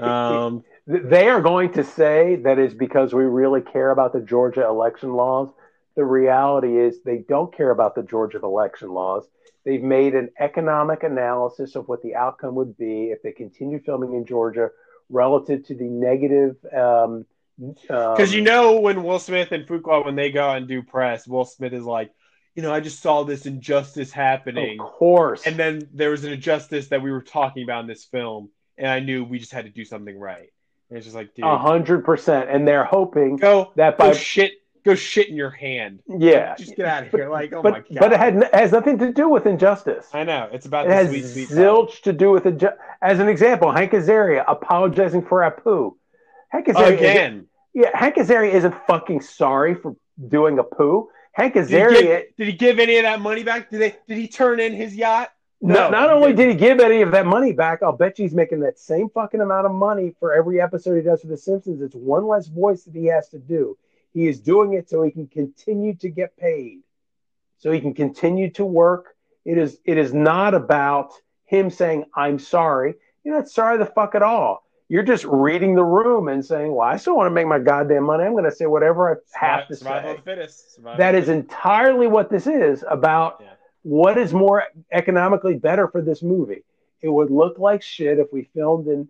Um, 0.03 0.63
they 0.87 1.29
are 1.29 1.41
going 1.41 1.73
to 1.73 1.83
say 1.83 2.37
that 2.37 2.57
is 2.57 2.73
because 2.73 3.13
we 3.13 3.23
really 3.23 3.61
care 3.61 3.91
about 3.91 4.13
the 4.13 4.21
Georgia 4.21 4.65
election 4.65 5.13
laws. 5.13 5.49
The 5.95 6.03
reality 6.03 6.77
is 6.77 7.03
they 7.03 7.19
don't 7.19 7.55
care 7.55 7.69
about 7.69 7.95
the 7.95 8.03
Georgia 8.03 8.39
election 8.41 8.89
laws. 8.89 9.25
They've 9.65 9.83
made 9.83 10.15
an 10.15 10.29
economic 10.39 11.03
analysis 11.03 11.75
of 11.75 11.87
what 11.87 12.01
the 12.01 12.15
outcome 12.15 12.55
would 12.55 12.77
be 12.77 13.11
if 13.11 13.21
they 13.21 13.31
continue 13.31 13.79
filming 13.79 14.13
in 14.15 14.25
Georgia 14.25 14.69
relative 15.09 15.65
to 15.67 15.75
the 15.75 15.83
negative 15.83 16.55
um, 16.73 17.25
because 17.57 18.29
um, 18.31 18.35
you 18.35 18.41
know 18.41 18.79
when 18.79 19.03
Will 19.03 19.19
Smith 19.19 19.51
and 19.51 19.67
Fuqua 19.67 20.03
when 20.03 20.15
they 20.15 20.31
go 20.31 20.49
out 20.49 20.57
and 20.57 20.67
do 20.67 20.81
press, 20.81 21.27
Will 21.27 21.45
Smith 21.45 21.73
is 21.73 21.83
like, 21.83 22.11
you 22.55 22.63
know, 22.63 22.73
I 22.73 22.79
just 22.79 23.01
saw 23.01 23.23
this 23.23 23.45
injustice 23.45 24.11
happening. 24.11 24.79
Of 24.79 24.87
course. 24.87 25.45
And 25.45 25.57
then 25.57 25.87
there 25.93 26.09
was 26.09 26.23
an 26.23 26.33
injustice 26.33 26.87
that 26.87 27.01
we 27.01 27.11
were 27.11 27.21
talking 27.21 27.63
about 27.63 27.81
in 27.81 27.87
this 27.87 28.05
film, 28.05 28.49
and 28.77 28.87
I 28.87 28.99
knew 28.99 29.23
we 29.23 29.39
just 29.39 29.51
had 29.51 29.65
to 29.65 29.71
do 29.71 29.85
something 29.85 30.17
right. 30.17 30.49
And 30.89 30.97
it's 30.97 31.05
just 31.05 31.15
like, 31.15 31.31
a 31.41 31.57
hundred 31.57 32.03
percent. 32.03 32.49
And 32.49 32.67
they're 32.67 32.83
hoping 32.83 33.37
go 33.37 33.71
that 33.75 33.97
by 33.97 34.09
go 34.09 34.13
shit 34.13 34.53
go 34.83 34.95
shit 34.95 35.29
in 35.29 35.35
your 35.35 35.49
hand. 35.49 35.99
Yeah, 36.07 36.55
just 36.55 36.75
get 36.75 36.85
out 36.85 37.03
of 37.03 37.11
here. 37.11 37.29
Like, 37.29 37.53
oh 37.53 37.61
but, 37.61 37.73
my 37.73 37.79
god. 37.79 37.99
But 37.99 38.13
it 38.13 38.19
had 38.19 38.49
has 38.53 38.71
nothing 38.71 38.97
to 38.99 39.11
do 39.11 39.29
with 39.29 39.45
injustice. 39.45 40.07
I 40.13 40.23
know 40.23 40.49
it's 40.51 40.65
about 40.65 40.87
it 40.87 40.91
has 40.91 41.09
sweet, 41.09 41.25
sweet 41.25 41.49
zilch 41.49 42.01
to 42.01 42.13
do 42.13 42.31
with 42.31 42.45
it. 42.45 42.63
As 43.01 43.19
an 43.19 43.27
example, 43.27 43.71
Hank 43.71 43.91
Azaria 43.91 44.43
apologizing 44.47 45.25
for 45.25 45.39
Apu. 45.39 45.95
Hank 46.49 46.67
Azaria 46.67 46.93
again. 46.93 47.47
Yeah, 47.73 47.89
Hank 47.93 48.15
Azaria 48.15 48.53
isn't 48.53 48.75
fucking 48.85 49.21
sorry 49.21 49.75
for 49.75 49.95
doing 50.27 50.57
Apu. 50.57 51.07
Hank 51.33 51.55
Azaria 51.55 51.89
did 51.89 51.95
he, 51.95 52.03
give, 52.03 52.23
did 52.37 52.47
he 52.47 52.53
give 52.53 52.79
any 52.79 52.97
of 52.97 53.03
that 53.03 53.21
money 53.21 53.43
back? 53.43 53.69
Did 53.69 53.81
they? 53.81 53.95
Did 54.07 54.17
he 54.17 54.27
turn 54.27 54.59
in 54.59 54.73
his 54.73 54.95
yacht? 54.95 55.31
No. 55.63 55.75
Not, 55.75 55.91
not 55.91 56.09
only 56.09 56.33
did 56.33 56.49
he 56.49 56.55
give 56.55 56.79
any 56.79 57.03
of 57.03 57.11
that 57.11 57.27
money 57.27 57.53
back, 57.53 57.83
I'll 57.83 57.91
bet 57.91 58.17
you 58.17 58.23
he's 58.23 58.33
making 58.33 58.61
that 58.61 58.79
same 58.79 59.09
fucking 59.09 59.41
amount 59.41 59.67
of 59.67 59.71
money 59.71 60.15
for 60.19 60.33
every 60.33 60.59
episode 60.59 60.95
he 60.95 61.03
does 61.03 61.21
for 61.21 61.27
The 61.27 61.37
Simpsons. 61.37 61.81
It's 61.81 61.93
one 61.93 62.25
less 62.25 62.47
voice 62.47 62.83
that 62.85 62.95
he 62.95 63.05
has 63.05 63.29
to 63.29 63.37
do. 63.37 63.77
He 64.13 64.27
is 64.27 64.39
doing 64.39 64.73
it 64.73 64.89
so 64.89 65.03
he 65.03 65.11
can 65.11 65.27
continue 65.27 65.95
to 65.95 66.09
get 66.09 66.35
paid, 66.37 66.81
so 67.59 67.71
he 67.71 67.79
can 67.79 67.93
continue 67.93 68.49
to 68.51 68.65
work. 68.65 69.15
It 69.45 69.57
is. 69.57 69.77
It 69.85 69.97
is 69.97 70.13
not 70.13 70.53
about 70.53 71.13
him 71.45 71.69
saying 71.69 72.05
I'm 72.15 72.39
sorry. 72.39 72.95
You're 73.23 73.35
not 73.35 73.49
sorry 73.49 73.77
the 73.77 73.85
fuck 73.85 74.15
at 74.15 74.23
all 74.23 74.63
You're 74.89 75.03
just 75.03 75.25
reading 75.25 75.75
the 75.75 75.83
room 75.83 76.27
and 76.27 76.43
saying, 76.45 76.73
"Well, 76.73 76.87
I 76.87 76.97
still 76.97 77.15
want 77.15 77.27
to 77.27 77.31
make 77.31 77.47
my 77.47 77.59
goddamn 77.59 78.03
money. 78.03 78.23
I'm 78.23 78.33
going 78.33 78.45
to 78.45 78.51
say 78.51 78.65
whatever 78.65 79.11
I 79.11 79.15
have 79.39 79.67
to 79.67 79.75
say." 79.75 80.09
of 80.09 80.17
the 80.17 80.21
fittest. 80.23 80.75
Survival 80.75 80.97
That 80.97 81.15
is 81.15 81.29
entirely 81.29 82.07
what 82.07 82.29
this 82.29 82.47
is 82.47 82.83
about. 82.87 83.37
Yeah. 83.41 83.47
What 83.83 84.17
is 84.17 84.33
more 84.33 84.63
economically 84.91 85.55
better 85.55 85.87
for 85.87 86.01
this 86.01 86.21
movie? 86.21 86.63
It 87.01 87.09
would 87.09 87.31
look 87.31 87.57
like 87.57 87.81
shit 87.81 88.19
if 88.19 88.27
we 88.31 88.43
filmed 88.53 88.87
in 88.87 89.09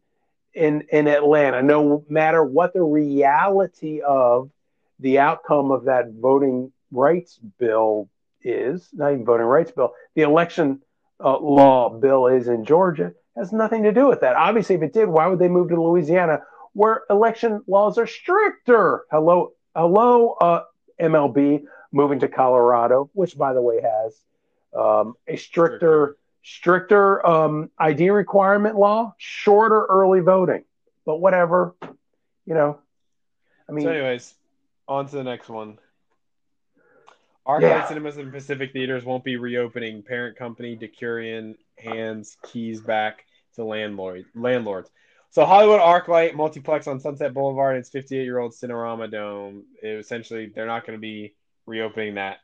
in 0.54 0.82
in 0.92 1.08
Atlanta. 1.08 1.62
No 1.62 2.06
matter 2.08 2.44
what 2.44 2.74
the 2.74 2.84
reality 2.84 4.02
of 4.02 4.50
the 5.02 5.20
outcome 5.20 5.72
of 5.72 5.86
that 5.86 6.12
voting 6.14 6.72
rights 6.92 7.40
bill 7.60 8.10
is, 8.44 8.90
not 8.94 9.12
even 9.12 9.26
voting 9.26 9.46
rights 9.46 9.72
bill, 9.72 9.94
the 10.16 10.22
election 10.22 10.82
uh, 11.24 11.38
law 11.38 11.90
bill 11.90 12.28
is 12.28 12.48
in 12.48 12.64
Georgia 12.66 13.14
has 13.36 13.52
nothing 13.52 13.84
to 13.84 13.92
do 13.92 14.08
with 14.08 14.22
that. 14.22 14.36
Obviously, 14.36 14.76
if 14.76 14.82
it 14.82 14.94
did, 14.94 15.08
why 15.08 15.28
would 15.28 15.40
they 15.40 15.48
move 15.48 15.70
to 15.70 15.82
Louisiana 15.82 16.42
where 16.74 17.04
election 17.10 17.62
laws 17.68 17.98
are 17.98 18.08
stricter? 18.08 19.06
Hello, 19.12 19.54
hello, 19.76 20.34
uh, 20.34 20.64
MLB 21.00 21.64
moving 21.92 22.20
to 22.20 22.28
Colorado, 22.28 23.10
which 23.14 23.38
by 23.38 23.54
the 23.54 23.62
way 23.62 23.82
has 23.82 24.20
um, 24.78 25.16
a 25.28 25.36
stricter 25.36 26.18
stricter 26.44 27.26
um, 27.26 27.70
ID 27.78 28.10
requirement 28.10 28.76
law, 28.76 29.14
shorter 29.18 29.86
early 29.86 30.22
voting. 30.22 30.64
But 31.06 31.18
whatever, 31.18 31.76
you 32.46 32.54
know. 32.54 32.80
I 33.70 33.74
mean, 33.74 33.86
So, 33.86 33.92
anyways, 33.92 34.34
on 34.92 35.08
to 35.08 35.16
the 35.16 35.24
next 35.24 35.50
one. 35.50 35.78
Arclight 37.48 37.62
Yeah. 37.62 37.88
Cinemas 37.88 38.18
and 38.18 38.32
Pacific 38.32 38.72
Theaters 38.72 39.04
won't 39.04 39.24
be 39.24 39.38
reopening. 39.38 40.04
Parent 40.04 40.38
company 40.38 40.78
Decurion 40.78 41.56
hands 41.78 42.38
keys 42.44 42.82
back 42.82 43.26
to 43.56 43.64
landlord 43.64 44.26
landlords. 44.36 44.92
So 45.32 45.46
Hollywood 45.46 45.80
ArcLight 45.80 46.36
multiplex 46.36 46.88
on 46.88 47.00
Sunset 47.00 47.34
Boulevard 47.34 47.78
and 47.78 47.86
its 47.86 47.90
58-year-old 47.90 48.52
Cinerama 48.52 49.10
Dome. 49.10 49.64
It, 49.82 49.98
essentially, 49.98 50.52
they're 50.54 50.68
not 50.68 50.86
going 50.86 50.98
to 50.98 51.02
be 51.02 51.34
reopening 51.66 52.16
that. 52.16 52.40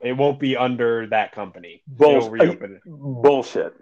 It 0.00 0.14
won't 0.14 0.40
be 0.40 0.56
under 0.56 1.06
that 1.08 1.32
company. 1.32 1.82
Bull- 1.86 2.30
reopen 2.30 2.76
it. 2.76 2.82
bullshit. 2.86 3.74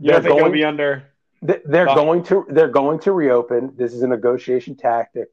You 0.00 0.10
don't 0.10 0.22
they're 0.22 0.30
think 0.30 0.40
it'll 0.40 0.52
be 0.52 0.64
under? 0.64 1.04
They're 1.42 1.86
going 1.86 2.22
to 2.24 2.46
they're 2.48 2.68
going 2.68 2.98
to 3.00 3.12
reopen. 3.12 3.74
This 3.76 3.92
is 3.92 4.02
a 4.02 4.08
negotiation 4.08 4.74
tactic 4.74 5.28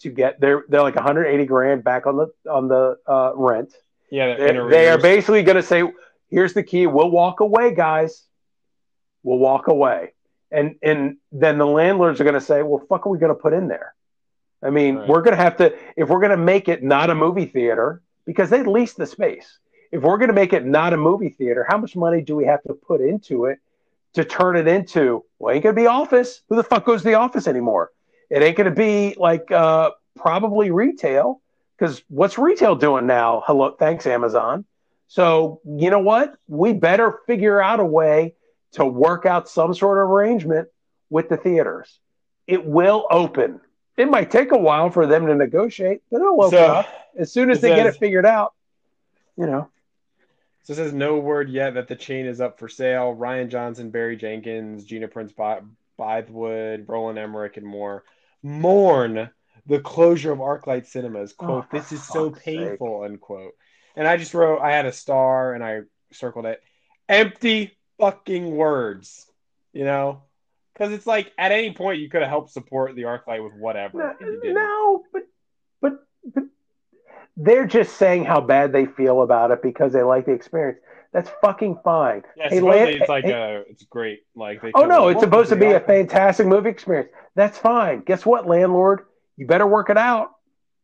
to 0.00 0.10
get 0.10 0.40
they're 0.40 0.64
they're 0.68 0.82
like 0.82 0.94
180 0.94 1.46
grand 1.46 1.84
back 1.84 2.06
on 2.06 2.16
the 2.16 2.50
on 2.50 2.68
the 2.68 2.96
uh, 3.06 3.32
rent. 3.34 3.72
Yeah, 4.10 4.36
They, 4.36 4.50
in 4.56 4.70
they 4.70 4.88
are 4.88 4.98
basically 4.98 5.42
going 5.42 5.56
to 5.56 5.62
say, 5.62 5.82
"Here's 6.28 6.54
the 6.54 6.62
key. 6.62 6.86
We'll 6.86 7.10
walk 7.10 7.40
away, 7.40 7.74
guys. 7.74 8.24
We'll 9.22 9.38
walk 9.38 9.68
away." 9.68 10.12
And 10.50 10.76
and 10.82 11.16
then 11.32 11.58
the 11.58 11.66
landlords 11.66 12.20
are 12.20 12.24
going 12.24 12.34
to 12.34 12.40
say, 12.40 12.62
"Well, 12.62 12.84
fuck, 12.88 13.06
are 13.06 13.10
we 13.10 13.18
going 13.18 13.34
to 13.34 13.40
put 13.40 13.52
in 13.52 13.68
there?" 13.68 13.94
I 14.62 14.70
mean, 14.70 14.96
Right. 14.96 15.08
we're 15.08 15.22
going 15.22 15.36
to 15.36 15.42
have 15.42 15.56
to 15.58 15.76
if 15.96 16.08
we're 16.08 16.20
going 16.20 16.30
to 16.30 16.36
make 16.36 16.68
it 16.68 16.82
not 16.82 17.10
a 17.10 17.14
movie 17.14 17.46
theater 17.46 18.02
because 18.24 18.48
they 18.50 18.62
lease 18.62 18.94
the 18.94 19.06
space. 19.06 19.58
If 19.92 20.02
we're 20.02 20.18
going 20.18 20.28
to 20.28 20.34
make 20.34 20.52
it 20.52 20.64
not 20.64 20.92
a 20.92 20.96
movie 20.96 21.28
theater, 21.28 21.64
how 21.68 21.78
much 21.78 21.94
money 21.96 22.20
do 22.20 22.36
we 22.36 22.44
have 22.44 22.62
to 22.64 22.74
put 22.74 23.00
into 23.00 23.46
it 23.46 23.58
to 24.14 24.24
turn 24.24 24.56
it 24.56 24.66
into? 24.66 25.24
Well, 25.38 25.54
ain't 25.54 25.62
going 25.62 25.74
to 25.74 25.80
be 25.80 25.86
office. 25.86 26.42
Who 26.48 26.56
the 26.56 26.64
fuck 26.64 26.84
goes 26.84 27.02
to 27.02 27.08
the 27.08 27.14
office 27.14 27.46
anymore? 27.46 27.92
It 28.30 28.42
ain't 28.42 28.56
going 28.56 28.68
to 28.68 28.74
be 28.76 29.14
like 29.18 29.50
uh, 29.50 29.90
probably 30.16 30.70
retail 30.70 31.40
because 31.78 32.02
what's 32.08 32.38
retail 32.38 32.74
doing 32.74 33.06
now? 33.06 33.42
Hello, 33.46 33.70
thanks 33.70 34.06
Amazon. 34.06 34.64
So 35.08 35.60
you 35.64 35.90
know 35.90 36.00
what? 36.00 36.34
We 36.48 36.72
better 36.72 37.20
figure 37.26 37.60
out 37.62 37.80
a 37.80 37.84
way 37.84 38.34
to 38.72 38.84
work 38.84 39.26
out 39.26 39.48
some 39.48 39.72
sort 39.74 39.98
of 39.98 40.10
arrangement 40.10 40.68
with 41.10 41.28
the 41.28 41.36
theaters. 41.36 42.00
It 42.46 42.64
will 42.64 43.06
open. 43.10 43.60
It 43.96 44.10
might 44.10 44.30
take 44.30 44.52
a 44.52 44.58
while 44.58 44.90
for 44.90 45.06
them 45.06 45.26
to 45.26 45.34
negotiate, 45.34 46.02
but 46.10 46.20
it'll 46.20 46.42
open 46.42 46.58
So, 46.58 46.64
up 46.66 46.86
as 47.18 47.32
soon 47.32 47.50
as 47.50 47.60
they 47.60 47.74
get 47.74 47.86
it 47.86 47.96
figured 47.96 48.26
out. 48.26 48.52
You 49.36 49.46
know, 49.46 49.68
So 50.64 50.72
it 50.72 50.76
says 50.76 50.92
no 50.92 51.18
word 51.18 51.50
yet 51.50 51.74
that 51.74 51.88
the 51.88 51.96
chain 51.96 52.26
is 52.26 52.40
up 52.40 52.58
for 52.58 52.68
sale. 52.68 53.14
Rian 53.18 53.48
Johnson, 53.48 53.90
Barry 53.90 54.16
Jenkins, 54.16 54.84
Gina 54.84 55.08
Prince 55.08 55.32
By- 55.32 55.60
Bythewood, 55.98 56.88
Roland 56.88 57.18
Emmerich, 57.18 57.56
and 57.56 57.66
more 57.66 58.04
mourn 58.46 59.30
the 59.66 59.80
closure 59.80 60.32
of 60.32 60.38
ArcLight 60.38 60.86
Cinemas. 60.86 61.34
Oh, 61.40 61.44
quote, 61.44 61.64
Oh, 61.64 61.76
this 61.76 61.90
is 61.92 62.02
so 62.06 62.30
fuck's 62.30 62.44
sake. 62.44 62.58
painful, 62.58 63.02
unquote. 63.02 63.52
And 63.96 64.06
I 64.06 64.16
just 64.16 64.34
wrote, 64.34 64.60
I 64.60 64.72
had 64.72 64.86
a 64.86 64.92
star 64.92 65.54
and 65.54 65.64
I 65.64 65.80
circled 66.12 66.46
it. 66.46 66.60
Empty 67.08 67.76
fucking 67.98 68.54
words, 68.54 69.26
you 69.72 69.84
know? 69.84 70.22
Because 70.72 70.92
it's 70.92 71.06
like 71.06 71.32
at 71.38 71.52
any 71.52 71.72
point 71.72 72.00
you 72.00 72.08
could 72.10 72.20
have 72.20 72.30
helped 72.30 72.50
support 72.50 72.94
the 72.94 73.02
ArcLight 73.02 73.42
with 73.42 73.54
whatever. 73.54 73.98
no, 73.98 74.12
and 74.20 74.34
you 74.34 74.40
didn't. 74.40 74.54
no, 74.54 75.02
but 75.12 75.22
but 75.80 75.92
but 76.34 76.44
they're 77.36 77.66
just 77.66 77.96
saying 77.96 78.24
how 78.24 78.40
bad 78.42 78.72
they 78.72 78.84
feel 78.86 79.22
about 79.22 79.50
it 79.50 79.62
because 79.62 79.92
they 79.94 80.02
like 80.02 80.26
the 80.26 80.32
experience. 80.32 80.78
That's 81.16 81.30
fucking 81.40 81.78
fine. 81.82 82.24
Yeah, 82.36 82.50
Hey, 82.50 82.60
Lan- 82.60 82.88
it's 82.88 83.08
like 83.08 83.24
hey- 83.24 83.32
uh, 83.32 83.62
it's 83.70 83.84
great. 83.84 84.24
Like 84.34 84.60
they 84.60 84.70
Oh 84.74 84.84
no, 84.84 85.08
it's 85.08 85.22
supposed 85.22 85.48
to 85.48 85.56
be 85.56 85.72
a 85.72 85.80
fantastic 85.80 86.46
movie 86.46 86.68
experience. 86.68 87.08
That's 87.34 87.56
fine. 87.56 88.00
Guess 88.00 88.26
what, 88.26 88.46
landlord? 88.46 89.06
You 89.38 89.46
better 89.46 89.66
work 89.66 89.88
it 89.88 89.96
out 89.96 90.32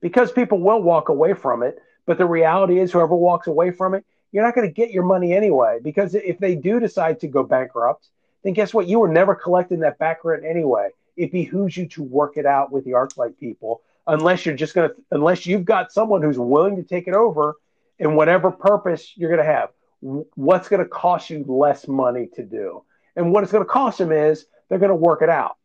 because 0.01 0.33
people 0.33 0.59
will 0.59 0.81
walk 0.81 1.11
away 1.11 1.35
from 1.35 1.63
it. 1.63 1.77
But 2.07 2.17
the 2.17 2.25
reality 2.25 2.79
is, 2.79 2.91
whoever 2.91 3.15
walks 3.15 3.47
away 3.47 3.73
from 3.73 3.93
it, 3.93 4.07
you're 4.33 4.43
not 4.43 4.55
going 4.55 4.67
to 4.67 4.73
get 4.73 4.91
your 4.91 5.03
money 5.03 5.35
anyway. 5.35 5.81
Because 5.83 6.15
if 6.15 6.39
they 6.39 6.55
do 6.55 6.81
decide 6.81 7.21
to 7.21 7.29
go 7.29 7.43
bankrupt, 7.43 8.09
then 8.43 8.55
guess 8.55 8.73
what? 8.73 8.89
You 8.89 9.01
were 9.01 9.09
never 9.09 9.35
collecting 9.35 9.81
that 9.81 9.99
back 9.99 10.25
rent 10.25 10.45
anyway. 10.47 10.89
It 11.15 11.31
behooves 11.31 11.77
you 11.77 11.89
to 11.89 12.03
work 12.03 12.39
it 12.39 12.47
out 12.47 12.73
with 12.73 12.87
the 12.87 12.93
ArcLight 12.93 13.39
people, 13.39 13.83
unless 14.07 14.47
you're 14.47 14.57
just 14.57 14.73
going 14.73 14.89
to, 14.89 14.97
unless 15.11 15.45
you've 15.45 15.67
got 15.67 15.93
someone 15.93 16.23
who's 16.23 16.39
willing 16.39 16.77
to 16.77 16.83
take 16.83 17.07
it 17.07 17.13
over 17.13 17.57
in 17.99 18.15
whatever 18.15 18.51
purpose 18.51 19.13
you're 19.15 19.29
going 19.29 19.47
to 19.47 19.53
have. 19.53 19.69
What's 20.03 20.69
going 20.69 20.83
to 20.83 20.89
cost 20.89 21.31
you 21.31 21.45
less 21.47 21.87
money 21.87 22.29
to 22.35 22.43
do? 22.43 22.85
And 23.17 23.33
what 23.33 23.45
it's 23.45 23.53
going 23.53 23.65
to 23.65 23.71
cost 23.71 23.99
them 23.99 24.13
is 24.13 24.47
they're 24.69 24.79
going 24.79 24.91
to 24.91 24.95
work 24.97 25.23
it 25.23 25.29
out. 25.29 25.57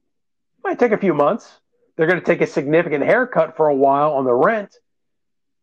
Might 0.64 0.80
take 0.80 0.92
a 0.92 0.98
few 0.98 1.14
months. 1.14 1.60
They're 1.96 2.08
going 2.08 2.20
to 2.20 2.26
take 2.26 2.42
a 2.42 2.48
significant 2.48 3.04
haircut 3.04 3.58
for 3.58 3.68
a 3.68 3.76
while 3.76 4.14
on 4.14 4.26
the 4.26 4.34
rent. 4.34 4.76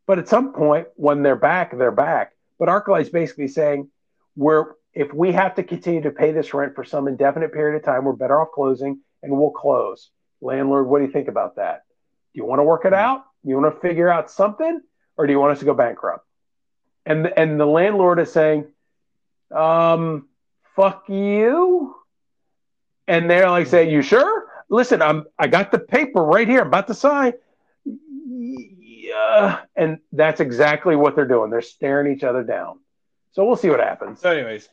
But 0.07 0.19
at 0.19 0.29
some 0.29 0.53
point, 0.53 0.89
when 0.97 1.23
they're 1.23 1.37
back, 1.37 1.77
they're 1.77 1.93
back. 1.93 2.33
But 2.59 2.69
Arclight's 2.69 3.11
basically 3.11 3.49
saying, 3.49 3.91
we're 4.37 4.73
if 4.95 5.13
we 5.13 5.33
have 5.33 5.57
to 5.57 5.63
continue 5.63 6.03
to 6.03 6.11
pay 6.11 6.33
this 6.33 6.55
rent 6.55 6.75
for 6.75 6.85
some 6.85 7.09
indefinite 7.09 7.53
period 7.53 7.77
of 7.77 7.85
time, 7.85 8.05
we're 8.05 8.13
better 8.13 8.41
off 8.41 8.53
closing 8.55 9.01
and 9.23 9.37
we'll 9.37 9.51
close. 9.51 10.11
Landlord, 10.41 10.87
what 10.87 11.01
do 11.01 11.07
you 11.07 11.11
think 11.11 11.29
about 11.29 11.57
that? 11.57 11.83
Do 12.33 12.39
you 12.39 12.45
want 12.45 12.61
to 12.61 12.65
work 12.65 12.85
it 12.85 12.91
hmm. 12.91 12.95
out? 12.95 13.25
You 13.43 13.59
want 13.59 13.75
to 13.75 13.81
figure 13.81 14.09
out 14.09 14.31
something? 14.31 14.81
Or 15.17 15.27
do 15.27 15.33
you 15.33 15.39
want 15.39 15.53
us 15.53 15.59
to 15.61 15.65
go 15.65 15.75
bankrupt? 15.75 16.27
And 17.07 17.25
the, 17.25 17.39
and 17.39 17.61
the 17.61 17.67
landlord 17.67 18.19
is 18.19 18.33
saying, 18.33 18.67
um, 19.55 20.29
fuck 20.75 21.09
you. 21.09 21.95
And 23.07 23.29
they're 23.29 23.51
like 23.51 23.67
saying, 23.67 23.91
You 23.91 24.03
sure? 24.03 24.47
Listen, 24.71 25.03
I'm 25.03 25.25
I 25.39 25.47
got 25.47 25.71
the 25.71 25.79
paper 25.79 26.23
right 26.23 26.49
here, 26.49 26.63
I'm 26.63 26.69
about 26.69 26.87
to 26.89 26.95
sign. 26.95 27.35
Yeah. 27.85 29.61
And 29.77 29.99
that's 30.13 30.41
exactly 30.41 30.97
what 30.97 31.15
they're 31.15 31.29
doing. 31.29 31.51
They're 31.51 31.61
staring 31.61 32.15
each 32.15 32.25
other 32.25 32.43
down. 32.43 32.79
So 33.33 33.45
we'll 33.45 33.57
see 33.57 33.69
what 33.69 33.81
happens. 33.81 34.21
So, 34.21 34.31
anyways, 34.31 34.69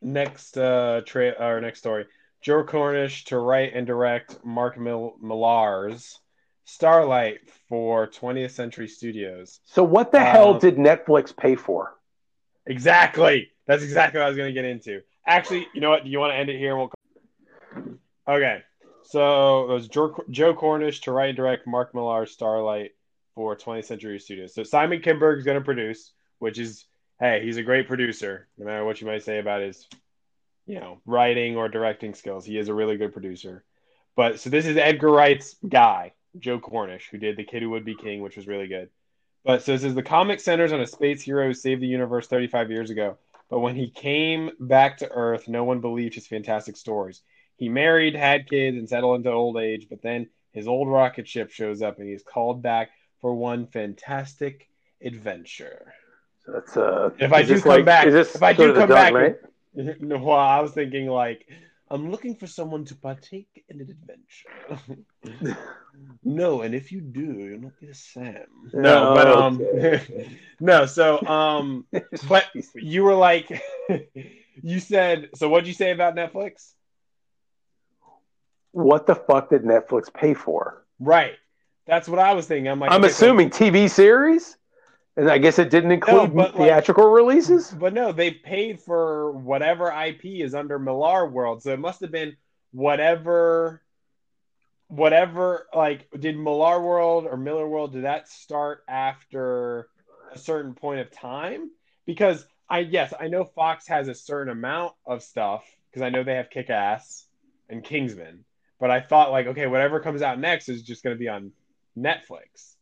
next 0.00 0.56
uh, 0.56 1.02
tra- 1.04 1.34
or 1.38 1.60
next 1.60 1.80
story: 1.80 2.06
Joe 2.40 2.64
Cornish 2.64 3.24
to 3.26 3.38
write 3.38 3.74
and 3.74 3.86
direct 3.86 4.42
Mark 4.44 4.78
Mil- 4.78 5.16
Millar's 5.20 6.18
Starlight 6.70 7.40
for 7.68 8.06
20th 8.06 8.52
Century 8.52 8.88
Studios. 8.88 9.60
So 9.64 9.82
what 9.82 10.12
the 10.12 10.20
hell 10.20 10.54
Um, 10.54 10.58
did 10.58 10.76
Netflix 10.76 11.36
pay 11.36 11.56
for? 11.56 11.96
Exactly. 12.66 13.50
That's 13.66 13.82
exactly 13.82 14.18
what 14.18 14.26
I 14.26 14.28
was 14.28 14.36
going 14.36 14.48
to 14.48 14.54
get 14.54 14.64
into. 14.64 15.02
Actually, 15.26 15.66
you 15.74 15.80
know 15.80 15.90
what? 15.90 16.04
Do 16.04 16.10
you 16.10 16.18
want 16.18 16.32
to 16.32 16.36
end 16.36 16.48
it 16.48 16.58
here? 16.58 16.76
We'll. 16.76 16.90
Okay. 18.28 18.62
So 19.04 19.70
it 19.70 19.74
was 19.74 19.88
Joe, 19.88 20.14
Joe 20.30 20.54
Cornish 20.54 21.00
to 21.02 21.12
write 21.12 21.30
and 21.30 21.36
direct 21.36 21.66
Mark 21.66 21.94
Millar's 21.94 22.30
Starlight 22.30 22.92
for 23.34 23.56
20th 23.56 23.86
Century 23.86 24.18
Studios. 24.20 24.54
So 24.54 24.62
Simon 24.62 25.00
Kinberg 25.00 25.38
is 25.38 25.44
going 25.44 25.58
to 25.58 25.64
produce, 25.64 26.12
which 26.38 26.58
is 26.58 26.84
hey, 27.18 27.42
he's 27.44 27.58
a 27.58 27.62
great 27.62 27.86
producer. 27.86 28.48
No 28.56 28.64
matter 28.66 28.84
what 28.84 29.00
you 29.00 29.06
might 29.06 29.22
say 29.22 29.38
about 29.38 29.60
his, 29.60 29.86
you 30.66 30.80
know, 30.80 31.00
writing 31.04 31.56
or 31.56 31.68
directing 31.68 32.14
skills, 32.14 32.46
he 32.46 32.56
is 32.56 32.68
a 32.68 32.74
really 32.74 32.96
good 32.96 33.12
producer. 33.12 33.62
But 34.16 34.40
so 34.40 34.48
this 34.50 34.66
is 34.66 34.76
Edgar 34.76 35.10
Wright's 35.10 35.54
guy, 35.68 36.14
Joe 36.38 36.58
Cornish, 36.58 37.08
who 37.10 37.18
did 37.18 37.36
The 37.36 37.44
Kid 37.44 37.62
Who 37.62 37.70
Would 37.70 37.84
Be 37.84 37.94
King, 37.96 38.22
which 38.22 38.36
was 38.36 38.46
really 38.46 38.68
good. 38.68 38.88
But 39.44 39.62
so 39.62 39.72
this 39.72 39.84
is 39.84 39.94
the 39.94 40.02
comic 40.02 40.38
centers 40.40 40.72
on 40.72 40.80
a 40.80 40.86
space 40.86 41.22
hero 41.22 41.46
who 41.46 41.54
saved 41.54 41.80
the 41.82 41.86
universe 41.86 42.26
35 42.26 42.70
years 42.70 42.90
ago. 42.90 43.16
But 43.48 43.60
when 43.60 43.74
he 43.74 43.90
came 43.90 44.50
back 44.60 44.98
to 44.98 45.10
Earth, 45.10 45.48
no 45.48 45.64
one 45.64 45.80
believed 45.80 46.14
his 46.14 46.26
fantastic 46.26 46.76
stories. 46.76 47.22
He 47.56 47.68
married, 47.68 48.14
had 48.14 48.48
kids, 48.48 48.76
and 48.76 48.88
settled 48.88 49.16
into 49.16 49.32
old 49.32 49.56
age. 49.56 49.88
But 49.90 50.02
then 50.02 50.28
his 50.52 50.68
old 50.68 50.88
rocket 50.88 51.26
ship 51.26 51.50
shows 51.50 51.82
up, 51.82 51.98
and 51.98 52.08
he's 52.08 52.22
called 52.22 52.62
back 52.62 52.90
for 53.20 53.34
one 53.34 53.66
fantastic 53.66 54.68
adventure. 55.02 55.92
So 56.44 56.52
that's 56.52 56.76
uh 56.76 57.10
If 57.18 57.32
I 57.32 57.42
do 57.42 57.60
come 57.60 57.84
back- 57.84 58.06
is 58.06 58.14
this 58.14 58.34
if 58.34 58.42
I 58.42 58.52
do 58.52 58.72
come 58.74 58.88
back- 58.88 59.12
Knight? 59.12 59.36
no, 60.00 60.18
well, 60.18 60.36
I 60.38 60.60
was 60.60 60.72
thinking 60.72 61.06
like 61.06 61.46
I'm 61.90 62.10
looking 62.10 62.36
for 62.36 62.46
someone 62.46 62.84
to 62.86 62.94
partake 62.94 63.64
in 63.68 63.80
an 63.80 63.88
adventure. 63.90 65.58
no, 66.24 66.62
and 66.62 66.74
if 66.74 66.92
you 66.92 67.00
do, 67.00 67.20
you'll 67.20 67.60
not 67.60 67.80
be 67.80 67.86
the 67.86 67.94
Sam. 67.94 68.46
No, 68.72 69.14
but 69.14 69.28
um, 69.28 69.60
okay. 69.60 70.38
no. 70.60 70.86
So 70.86 71.20
um, 71.26 71.86
but 72.28 72.46
you 72.74 73.02
were 73.02 73.14
like, 73.14 73.50
you 74.62 74.80
said. 74.80 75.30
So 75.34 75.48
what'd 75.48 75.66
you 75.66 75.74
say 75.74 75.90
about 75.90 76.14
Netflix? 76.14 76.72
what 78.72 79.06
the 79.06 79.14
fuck 79.14 79.50
did 79.50 79.62
Netflix 79.62 80.12
pay 80.12 80.34
for? 80.34 80.84
Right. 80.98 81.34
That's 81.86 82.08
what 82.08 82.18
I 82.18 82.34
was 82.34 82.46
thinking. 82.46 82.68
I'm 82.68 82.78
like, 82.78 82.90
I'm 82.90 83.02
okay, 83.02 83.12
so- 83.12 83.26
assuming 83.26 83.50
TV 83.50 83.90
series, 83.90 84.56
and 85.16 85.30
I 85.30 85.38
guess 85.38 85.58
it 85.58 85.70
didn't 85.70 85.92
include 85.92 86.34
like- 86.34 86.54
theatrical 86.54 87.10
releases. 87.10 87.70
But 87.70 87.92
no, 87.92 88.12
they 88.12 88.30
paid 88.30 88.80
for 88.80 89.32
whatever 89.32 89.90
IP 89.90 90.24
is 90.24 90.54
under 90.54 90.78
Millar 90.78 91.28
World. 91.28 91.62
So 91.62 91.72
it 91.72 91.80
must 91.80 92.00
have 92.00 92.10
been 92.10 92.36
whatever, 92.72 93.82
whatever. 94.88 95.66
Like, 95.74 96.08
did 96.18 96.38
Millar 96.38 96.80
World 96.80 97.26
or 97.26 97.36
Miller 97.36 97.68
World? 97.68 97.92
Did 97.92 98.04
that 98.04 98.28
start 98.28 98.84
after 98.88 99.88
a 100.32 100.38
certain 100.38 100.74
point 100.74 101.00
of 101.00 101.10
time? 101.10 101.70
Because 102.06 102.46
I 102.68 102.80
yes, 102.80 103.12
I 103.18 103.28
know 103.28 103.44
Fox 103.44 103.88
has 103.88 104.08
a 104.08 104.14
certain 104.14 104.52
amount 104.52 104.94
of 105.04 105.22
stuff 105.22 105.64
because 105.90 106.02
I 106.02 106.10
know 106.10 106.22
they 106.22 106.36
have 106.36 106.50
Kick 106.50 106.70
Ass 106.70 107.26
and 107.68 107.82
Kingsman. 107.82 108.44
But 108.78 108.90
I 108.90 109.00
thought 109.00 109.32
like, 109.32 109.48
okay, 109.48 109.66
whatever 109.66 110.00
comes 110.00 110.22
out 110.22 110.38
next 110.38 110.68
is 110.68 110.82
just 110.82 111.02
going 111.02 111.14
to 111.14 111.20
be 111.20 111.28
on 111.28 111.52
Netflix. 111.98 112.76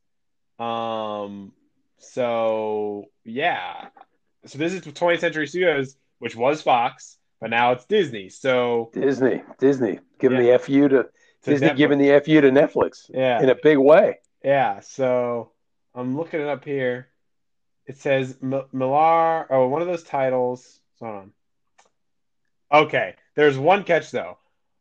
Um. 0.63 1.53
So 1.99 3.05
yeah. 3.25 3.89
So 4.47 4.59
this 4.59 4.73
is 4.73 4.81
20th 4.83 5.21
Century 5.21 5.47
Studios, 5.47 5.97
which 6.19 6.37
was 6.37 6.63
Fox, 6.63 7.19
but 7.41 7.51
now 7.51 7.73
it's 7.73 7.85
Disney. 7.85 8.29
So 8.29 8.91
Disney, 8.93 9.43
Disney, 9.59 10.01
giving 10.19 10.45
Yeah. 10.45 10.53
the 10.55 10.59
fu 10.59 10.89
to 10.89 11.03
to 11.05 11.51
Disney, 11.51 11.69
Netflix. 11.69 11.77
giving 11.77 11.99
the 11.99 12.21
fu 12.25 12.41
to 12.41 12.51
Netflix 12.51 13.11
yeah, 13.13 13.43
in 13.43 13.49
a 13.51 13.55
big 13.63 13.79
way. 13.79 14.19
yeah. 14.43 14.81
So 14.81 15.53
I'm 15.95 16.17
looking 16.17 16.41
it 16.41 16.49
up 16.49 16.65
here. 16.65 17.09
It 17.87 17.97
says 17.99 18.37
M- 18.43 18.65
Millar. 18.73 19.47
Oh, 19.53 19.69
one 19.69 19.83
of 19.83 19.89
those 19.89 20.03
titles. 20.05 20.81
Hold 21.01 21.15
on. 21.15 21.33
Okay, 22.71 23.15
there's 23.35 23.59
one 23.59 23.83
catch 23.85 24.11
though. 24.11 24.39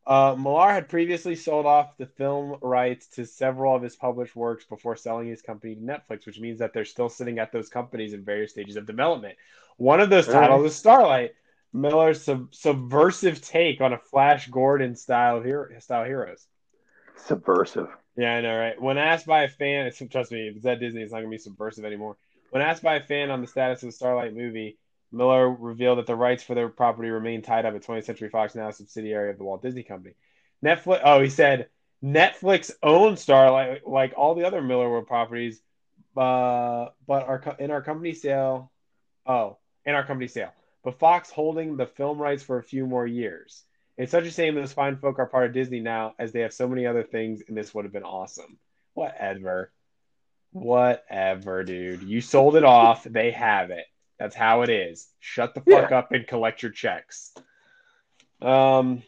Uh, 0.07 0.35
Millar 0.39 0.71
had 0.71 0.87
previously 0.87 1.35
sold 1.35 1.65
off 1.65 1.97
the 1.97 2.05
film 2.05 2.57
rights 2.61 3.07
to 3.07 3.25
several 3.25 3.75
of 3.75 3.83
his 3.83 3.97
published 3.97 4.37
works 4.37 4.63
before 4.63 4.95
selling 4.95 5.27
his 5.27 5.41
company 5.41 5.75
to 5.75 5.81
Netflix, 5.81 6.25
which 6.25 6.39
means 6.39 6.59
that 6.59 6.71
they're 6.73 6.85
still 6.85 7.09
sitting 7.09 7.39
at 7.39 7.51
those 7.51 7.67
companies 7.67 8.13
in 8.13 8.23
various 8.23 8.51
stages 8.51 8.77
of 8.77 8.85
development. 8.87 9.35
One 9.75 9.99
of 9.99 10.09
those 10.09 10.25
titles 10.25 10.61
right. 10.61 10.67
is 10.67 10.75
Starlight, 10.75 11.31
Millar's 11.73 12.23
sub- 12.23 12.55
subversive 12.55 13.41
take 13.41 13.81
on 13.81 13.91
a 13.91 13.97
Flash 13.97 14.47
Gordon 14.47 14.95
style 14.95 15.41
hero- 15.41 15.77
style 15.79 16.05
heroes. 16.05 16.47
Subversive. 17.17 17.89
Yeah, 18.15 18.35
I 18.35 18.41
know, 18.41 18.57
right? 18.57 18.81
When 18.81 18.97
asked 18.97 19.25
by 19.25 19.43
a 19.43 19.49
fan, 19.49 19.91
trust 20.09 20.31
me, 20.31 20.47
if 20.47 20.55
it's 20.55 20.65
at 20.65 20.79
Disney, 20.79 21.01
it's 21.01 21.11
not 21.11 21.19
going 21.19 21.31
to 21.31 21.35
be 21.35 21.37
subversive 21.37 21.83
anymore. 21.83 22.15
When 22.51 22.61
asked 22.61 22.81
by 22.81 22.95
a 22.95 23.03
fan 23.03 23.29
on 23.29 23.41
the 23.41 23.47
status 23.47 23.83
of 23.83 23.89
the 23.89 23.93
Starlight 23.93 24.33
movie, 24.33 24.77
Millar 25.11 25.49
revealed 25.49 25.99
that 25.99 26.07
the 26.07 26.15
rights 26.15 26.43
for 26.43 26.53
their 26.53 26.69
property 26.69 27.09
remain 27.09 27.41
tied 27.41 27.65
up 27.65 27.75
at 27.75 27.83
20th 27.83 28.05
Century 28.05 28.29
Fox, 28.29 28.55
now 28.55 28.69
a 28.69 28.73
subsidiary 28.73 29.31
of 29.31 29.37
the 29.37 29.43
Walt 29.43 29.61
Disney 29.61 29.83
Company. 29.83 30.15
Netflix. 30.63 31.01
Oh, 31.03 31.21
he 31.21 31.29
said 31.29 31.69
Netflix 32.03 32.71
owns 32.83 33.21
Starlight 33.21 33.87
like 33.87 34.13
all 34.17 34.35
the 34.35 34.45
other 34.45 34.61
Millar 34.61 34.89
World 34.89 35.07
properties, 35.07 35.61
uh, 36.15 36.87
but 37.07 37.27
our 37.27 37.55
in 37.59 37.71
our 37.71 37.81
company 37.81 38.13
sale. 38.13 38.71
Oh, 39.25 39.57
in 39.85 39.93
our 39.93 40.05
company 40.05 40.27
sale, 40.27 40.51
but 40.83 40.99
Fox 40.99 41.29
holding 41.29 41.77
the 41.77 41.85
film 41.85 42.19
rights 42.19 42.43
for 42.43 42.57
a 42.57 42.63
few 42.63 42.85
more 42.85 43.05
years. 43.05 43.63
It's 43.97 44.11
such 44.11 44.25
a 44.25 44.31
shame 44.31 44.55
those 44.55 44.73
fine 44.73 44.97
folk 44.97 45.17
are 45.17 45.25
part 45.25 45.47
of 45.47 45.53
Disney 45.53 45.79
now, 45.79 46.13
as 46.19 46.31
they 46.31 46.41
have 46.41 46.53
so 46.53 46.67
many 46.67 46.85
other 46.85 47.03
things, 47.03 47.41
and 47.47 47.57
this 47.57 47.73
would 47.73 47.85
have 47.85 47.93
been 47.93 48.03
awesome. 48.03 48.59
Whatever. 48.93 49.71
Whatever, 50.51 51.63
dude. 51.63 52.03
You 52.03 52.21
sold 52.21 52.55
it 52.55 52.63
off. 52.63 53.03
They 53.03 53.31
have 53.31 53.71
it. 53.71 53.85
That's 54.19 54.35
how 54.35 54.63
it 54.63 54.69
is. 54.69 55.07
Shut 55.19 55.53
the 55.53 55.61
fuck 55.61 55.91
up 55.91 56.11
and 56.11 56.25
collect 56.25 56.63
your 56.63 56.71
checks. 56.71 57.33
Um, 58.41 59.03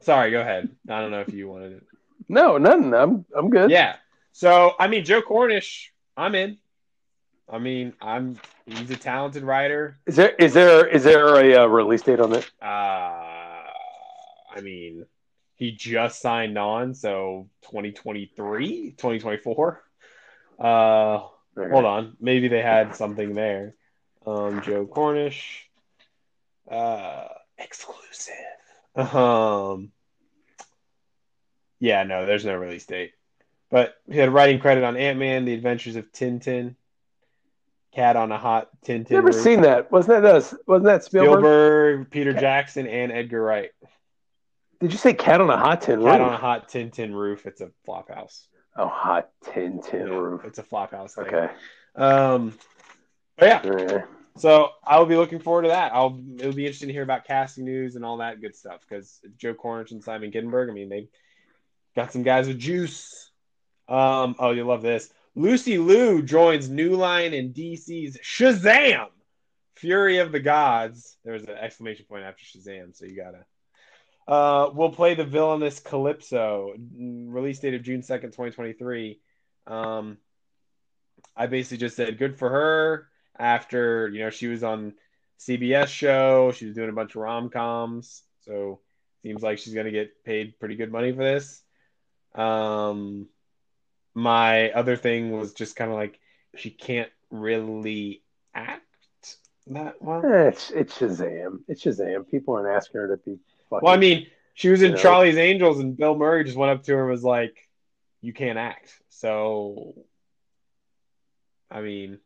sorry, 0.00 0.30
go 0.30 0.40
ahead. 0.40 0.68
I 0.88 1.00
don't 1.00 1.10
know 1.10 1.20
if 1.20 1.32
you 1.32 1.48
wanted 1.48 1.72
it. 1.72 1.82
No, 2.28 2.58
nothing. 2.58 2.94
I'm 2.94 3.24
I'm 3.36 3.50
good. 3.50 3.70
Yeah. 3.70 3.96
So, 4.32 4.74
I 4.78 4.86
mean, 4.86 5.04
Joe 5.04 5.22
Cornish, 5.22 5.92
I'm 6.16 6.34
in. 6.34 6.58
I 7.48 7.58
mean, 7.58 7.94
I'm. 8.00 8.38
He's 8.66 8.90
a 8.90 8.96
talented 8.96 9.42
writer. 9.42 9.98
Is 10.06 10.16
there 10.16 10.30
is 10.38 10.52
there 10.52 10.86
is 10.86 11.02
there 11.04 11.36
a 11.36 11.64
uh, 11.64 11.66
release 11.66 12.02
date 12.02 12.20
on 12.20 12.30
that? 12.30 12.48
Uh, 12.60 12.66
I 14.54 14.60
mean, 14.62 15.06
he 15.54 15.72
just 15.72 16.20
signed 16.20 16.58
on, 16.58 16.94
so 16.94 17.48
2023, 17.62 18.90
2024. 18.96 19.82
Uh, 20.58 21.18
hold 21.56 21.84
on, 21.84 22.16
maybe 22.20 22.48
they 22.48 22.62
had 22.62 22.94
something 22.94 23.34
there. 23.34 23.74
Um, 24.28 24.62
Joe 24.62 24.86
Cornish, 24.86 25.68
uh, 26.70 27.28
exclusive. 27.56 28.34
Um, 28.94 29.92
yeah, 31.80 32.02
no, 32.02 32.26
there's 32.26 32.44
no 32.44 32.56
release 32.56 32.84
date, 32.84 33.12
but 33.70 33.94
he 34.10 34.18
had 34.18 34.32
writing 34.32 34.58
credit 34.58 34.84
on 34.84 34.96
Ant 34.96 35.18
Man: 35.18 35.44
The 35.44 35.54
Adventures 35.54 35.96
of 35.96 36.12
Tintin, 36.12 36.74
Cat 37.94 38.16
on 38.16 38.32
a 38.32 38.38
Hot 38.38 38.68
Tintin. 38.84 39.12
Never 39.12 39.28
Roof. 39.28 39.36
seen 39.36 39.62
that. 39.62 39.90
Wasn't 39.90 40.22
that 40.22 40.34
uh, 40.34 40.56
wasn't 40.66 40.84
that 40.86 41.04
Spielberg? 41.04 41.38
Spielberg, 41.38 42.10
Peter 42.10 42.32
Jackson, 42.32 42.86
and 42.86 43.12
Edgar 43.12 43.42
Wright. 43.42 43.70
Did 44.80 44.92
you 44.92 44.98
say 44.98 45.14
Cat 45.14 45.40
on 45.40 45.48
a 45.50 45.56
Hot 45.56 45.80
Tin 45.82 46.02
Cat 46.02 46.20
Roof? 46.20 46.28
on 46.28 46.34
a 46.34 46.38
hot 46.38 46.68
tin 46.68 46.90
tin 46.90 47.14
roof. 47.14 47.46
It's 47.46 47.60
a 47.60 47.70
flop 47.84 48.08
house. 48.12 48.46
Oh, 48.76 48.88
Hot 48.88 49.30
Tin 49.44 49.80
Tin 49.82 50.06
Yeah, 50.06 50.14
Roof. 50.14 50.44
It's 50.44 50.58
a 50.58 50.62
flop 50.62 50.92
house. 50.92 51.14
Thing. 51.14 51.26
Okay. 51.26 51.48
Um, 51.96 52.54
but 53.36 53.48
yeah, 53.64 53.68
right. 53.68 54.04
So 54.38 54.70
I 54.84 54.98
will 54.98 55.06
be 55.06 55.16
looking 55.16 55.40
forward 55.40 55.62
to 55.62 55.68
that. 55.68 55.92
I'll 55.92 56.20
it'll 56.38 56.52
be 56.52 56.64
interesting 56.64 56.88
to 56.88 56.92
hear 56.92 57.02
about 57.02 57.24
casting 57.24 57.64
news 57.64 57.96
and 57.96 58.04
all 58.04 58.18
that 58.18 58.40
good 58.40 58.56
stuff 58.56 58.80
because 58.88 59.20
Joe 59.36 59.54
Cornish 59.54 59.90
and 59.90 60.02
Simon 60.02 60.30
Gittenberg. 60.30 60.70
I 60.70 60.72
mean, 60.72 60.88
they 60.88 61.08
got 61.96 62.12
some 62.12 62.22
guys 62.22 62.48
with 62.48 62.58
juice. 62.58 63.30
Um, 63.88 64.36
oh, 64.38 64.50
you 64.50 64.64
love 64.64 64.82
this. 64.82 65.10
Lucy 65.34 65.78
Liu 65.78 66.22
joins 66.22 66.68
New 66.68 66.96
Line 66.96 67.32
in 67.32 67.52
DC's 67.52 68.18
Shazam, 68.18 69.06
Fury 69.76 70.18
of 70.18 70.32
the 70.32 70.40
Gods. 70.40 71.16
There 71.24 71.34
was 71.34 71.44
an 71.44 71.50
exclamation 71.50 72.06
point 72.08 72.24
after 72.24 72.44
Shazam, 72.44 72.96
so 72.96 73.06
you 73.06 73.16
gotta. 73.16 73.44
Uh, 74.26 74.70
will 74.74 74.90
play 74.90 75.14
the 75.14 75.24
villainous 75.24 75.80
Calypso. 75.80 76.74
Release 76.96 77.60
date 77.60 77.74
of 77.74 77.82
June 77.82 78.02
second, 78.02 78.32
twenty 78.32 78.50
twenty 78.50 78.74
three. 78.74 79.20
Um, 79.66 80.18
I 81.36 81.46
basically 81.46 81.78
just 81.78 81.96
said 81.96 82.18
good 82.18 82.38
for 82.38 82.50
her. 82.50 83.08
After 83.38 84.08
you 84.08 84.20
know 84.20 84.30
she 84.30 84.48
was 84.48 84.62
on 84.64 84.94
CBS 85.38 85.88
show, 85.88 86.52
she 86.52 86.66
was 86.66 86.74
doing 86.74 86.88
a 86.88 86.92
bunch 86.92 87.14
of 87.14 87.22
rom 87.22 87.50
coms, 87.50 88.22
so 88.44 88.80
seems 89.22 89.42
like 89.42 89.58
she's 89.58 89.74
gonna 89.74 89.90
get 89.90 90.24
paid 90.24 90.58
pretty 90.58 90.74
good 90.76 90.90
money 90.92 91.12
for 91.12 91.22
this. 91.24 91.62
Um, 92.34 93.28
my 94.14 94.70
other 94.72 94.96
thing 94.96 95.30
was 95.30 95.52
just 95.54 95.76
kind 95.76 95.90
of 95.90 95.96
like 95.96 96.18
she 96.56 96.70
can't 96.70 97.10
really 97.30 98.22
act 98.54 98.82
that 99.68 100.00
well. 100.00 100.24
Eh, 100.24 100.48
It's 100.48 100.70
it's 100.70 100.98
Shazam. 100.98 101.60
It's 101.68 101.84
Shazam. 101.84 102.28
People 102.28 102.54
aren't 102.54 102.74
asking 102.76 103.00
her 103.00 103.08
to 103.08 103.16
be. 103.18 103.38
Fucking, 103.70 103.84
Well, 103.84 103.94
I 103.94 103.98
mean, 103.98 104.26
she 104.54 104.70
was 104.70 104.82
in 104.82 104.90
You 104.90 104.96
know. 104.96 105.02
Charlie's 105.02 105.36
Angels, 105.36 105.78
and 105.78 105.96
Bill 105.96 106.16
Murray 106.16 106.44
just 106.44 106.56
went 106.56 106.72
up 106.72 106.82
to 106.84 106.92
her 106.96 107.02
and 107.02 107.10
was 107.10 107.22
like, 107.22 107.68
"You 108.22 108.32
can't 108.32 108.58
act." 108.58 108.92
So, 109.08 109.94
I 111.70 111.80
mean, 111.82 112.18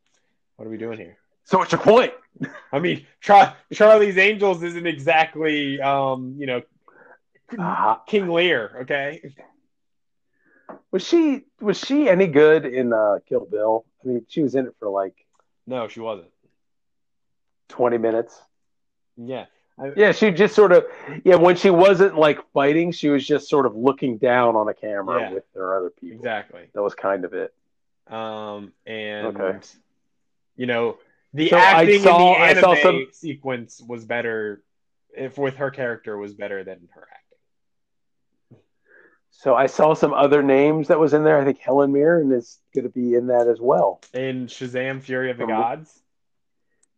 what 0.57 0.67
are 0.67 0.71
we 0.71 0.77
doing 0.79 0.99
here? 0.99 1.17
so 1.45 1.59
what's 1.59 1.73
your 1.73 1.81
point? 1.81 2.13
I 2.73 2.79
mean, 2.79 3.05
Char- 3.21 3.57
Charlie's 3.73 4.17
Angels 4.17 4.63
isn't 4.63 4.87
exactly, 4.87 5.81
um, 5.81 6.35
you 6.39 6.47
know, 6.47 6.63
Uh, 7.59 7.97
King 8.07 8.29
Lear. 8.29 8.79
Okay, 8.83 9.35
was 10.91 11.07
she 11.07 11.43
was 11.61 11.79
she 11.79 12.09
any 12.09 12.27
good 12.27 12.65
in 12.65 12.93
uh, 12.93 13.19
Kill 13.29 13.45
Bill? 13.45 13.85
I 14.03 14.09
mean, 14.09 14.27
she 14.29 14.43
was 14.43 14.55
in 14.55 14.67
it 14.67 14.75
for 14.79 14.89
like 14.89 15.15
no, 15.67 15.89
she 15.89 16.01
wasn't. 16.01 16.31
twenty 17.69 17.99
minutes. 17.99 18.41
Yeah, 19.17 19.45
I, 19.79 19.93
Yeah, 19.97 20.13
she 20.13 20.31
just 20.31 20.55
sort 20.55 20.73
of 20.73 20.85
yeah. 21.25 21.35
When 21.37 21.57
she 21.57 21.69
wasn't 21.71 22.17
like 22.17 22.39
fighting, 22.53 22.93
she 22.93 23.11
was 23.11 23.27
just 23.27 23.49
sort 23.49 23.67
of 23.67 23.77
looking 23.77 24.17
down 24.17 24.57
on 24.57 24.69
a 24.69 24.75
camera 24.75 25.21
Yeah. 25.21 25.33
with 25.35 25.45
her 25.55 25.77
other 25.77 25.91
people. 25.91 26.17
exactly. 26.17 26.69
That 26.73 26.83
was 26.83 26.95
kind 26.95 27.25
of 27.27 27.35
it. 27.35 27.53
Um, 28.07 28.73
and 28.87 29.27
Okay. 29.39 29.59
You 30.57 30.67
know, 30.67 30.99
the 31.33 31.49
So 31.49 31.57
I 31.57 31.61
acting 31.61 32.01
saw- 32.01 32.37
in 32.37 32.43
I 32.43 32.55
the 32.55 32.61
saw 32.61 32.73
anime 32.75 32.83
some- 32.83 33.13
sequence 33.13 33.81
was 33.87 34.05
better. 34.05 34.63
If 35.15 35.37
with 35.39 35.57
her 35.57 35.71
character 35.71 36.17
was 36.17 36.33
better 36.35 36.65
than 36.65 36.89
her 36.95 37.07
acting. 37.13 37.19
So 39.31 39.55
I 39.55 39.67
saw 39.67 39.95
some 39.95 40.13
other 40.15 40.43
names 40.43 40.89
that 40.89 40.99
was 41.01 41.15
in 41.15 41.25
there. 41.25 41.39
I 41.39 41.45
think 41.45 41.59
Helen 41.59 41.93
Mirren 41.93 42.33
is 42.33 42.59
going 42.75 42.85
to 42.85 42.91
be 42.91 43.15
in 43.15 43.27
that 43.29 43.49
as 43.49 43.61
well. 43.61 44.01
In 44.15 44.47
Shazam: 44.47 45.03
Fury 45.03 45.31
of 45.31 45.37
the 45.39 45.45
From- 45.45 45.51
Gods, 45.51 46.03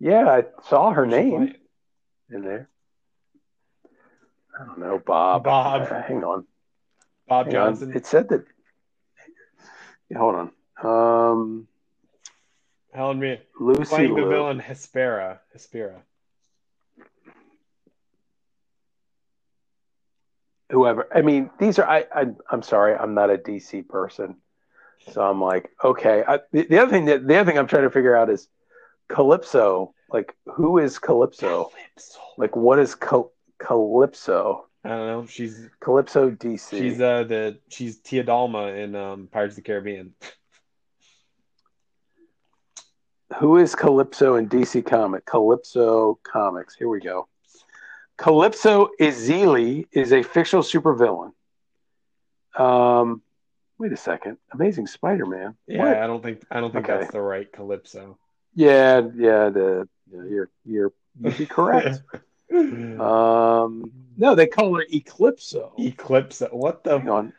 Yeah, 0.00 0.28
I 0.28 0.44
saw 0.68 0.90
her 0.92 1.06
name 1.06 1.54
in 2.30 2.42
there. 2.42 2.68
I 4.60 4.64
don't 4.66 4.78
know, 4.78 4.98
Bob. 4.98 5.44
Bob. 5.44 5.82
Uh, 5.82 6.02
hang 6.02 6.22
on. 6.24 6.46
Bob 7.26 7.46
Hang 7.46 7.56
on. 7.56 7.70
Johnson. 7.74 7.92
It 7.96 8.06
said 8.06 8.28
that. 8.28 8.44
Yeah, 10.10 10.18
hold 10.18 10.34
on. 10.34 11.30
Um, 11.30 11.68
Helen 12.94 13.18
Mirren 13.18 13.40
Lucy 13.58 13.84
playing 13.84 14.14
the 14.14 14.26
villain 14.26 14.60
Hespera. 14.60 15.40
Hespera. 15.54 16.00
whoever. 20.74 21.08
I 21.14 21.22
mean, 21.22 21.50
these 21.58 21.78
are. 21.78 21.88
I, 21.88 22.04
I. 22.14 22.26
I'm 22.50 22.62
sorry. 22.62 22.94
I'm 22.94 23.14
not 23.14 23.30
a 23.30 23.38
DC 23.38 23.88
person, 23.88 24.36
so 25.10 25.22
I'm 25.22 25.40
like, 25.40 25.70
okay. 25.82 26.24
I, 26.26 26.40
the, 26.52 26.66
the 26.66 26.78
other 26.78 26.90
thing 26.90 27.06
that 27.06 27.26
the 27.26 27.36
other 27.36 27.50
thing 27.50 27.58
I'm 27.58 27.66
trying 27.66 27.84
to 27.84 27.90
figure 27.90 28.16
out 28.16 28.28
is 28.28 28.48
Calypso. 29.08 29.94
Like, 30.10 30.36
who 30.46 30.78
is 30.78 30.98
Calypso? 30.98 31.70
Calypso. 31.70 32.20
Like, 32.36 32.56
what 32.56 32.78
is 32.78 32.94
Cal- 32.94 33.32
Calypso? 33.58 34.66
I 34.84 34.88
don't 34.90 35.06
know. 35.06 35.26
She's 35.26 35.70
Calypso 35.80 36.30
DC. 36.30 36.70
she's 36.70 37.00
uh 37.00 37.24
the 37.24 37.58
she's 37.68 37.98
Tia 37.98 38.24
Dalma 38.24 38.76
in 38.76 38.94
um, 38.94 39.28
Pirates 39.32 39.52
of 39.52 39.56
the 39.56 39.62
Caribbean. 39.62 40.14
Who 43.38 43.56
is 43.58 43.74
Calypso 43.74 44.36
in 44.36 44.48
DC 44.48 44.84
Comic? 44.86 45.24
Calypso 45.24 46.18
Comics. 46.22 46.74
Here 46.74 46.88
we 46.88 47.00
go. 47.00 47.28
Calypso 48.16 48.90
Izili 49.00 49.86
is 49.92 50.12
a 50.12 50.22
fictional 50.22 50.62
supervillain. 50.62 51.32
Um, 52.56 53.22
wait 53.78 53.92
a 53.92 53.96
second. 53.96 54.36
Amazing 54.52 54.86
Spider-Man. 54.86 55.56
Yeah, 55.66 55.84
What? 55.84 55.96
I 55.96 56.06
don't 56.06 56.22
think 56.22 56.42
I 56.50 56.60
don't 56.60 56.72
think 56.72 56.88
Okay. 56.88 57.00
that's 57.00 57.12
the 57.12 57.20
right 57.20 57.50
Calypso. 57.52 58.18
Yeah, 58.54 59.00
yeah. 59.16 59.48
The 59.50 59.88
yeah, 60.12 60.22
you're 60.28 60.50
you're 60.64 60.92
you'd 61.20 61.36
be 61.38 61.46
correct. 61.46 62.02
um, 62.54 63.90
no, 64.16 64.34
they 64.36 64.46
call 64.46 64.76
her 64.76 64.84
Eclipso. 64.92 65.72
Eclipse. 65.78 66.40
What 66.52 66.84
the? 66.84 67.00
Hang 67.00 67.08
on. 67.10 67.32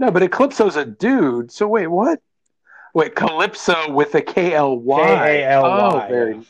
No, 0.00 0.10
but 0.10 0.22
Eclipso's 0.22 0.74
a 0.74 0.84
dude. 0.84 1.52
So 1.52 1.68
wait, 1.68 1.86
what? 1.86 2.20
Wait, 2.94 3.14
Calypso 3.14 3.90
with 3.90 4.14
a 4.14 4.22
K 4.22 4.52
L 4.54 4.76
Y. 4.78 5.02
K-A-L-Y. 5.02 6.04
Oh, 6.04 6.08
very 6.08 6.40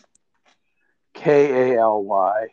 K 1.14 1.72
A 1.74 1.80
L 1.80 2.02
Y. 2.02 2.46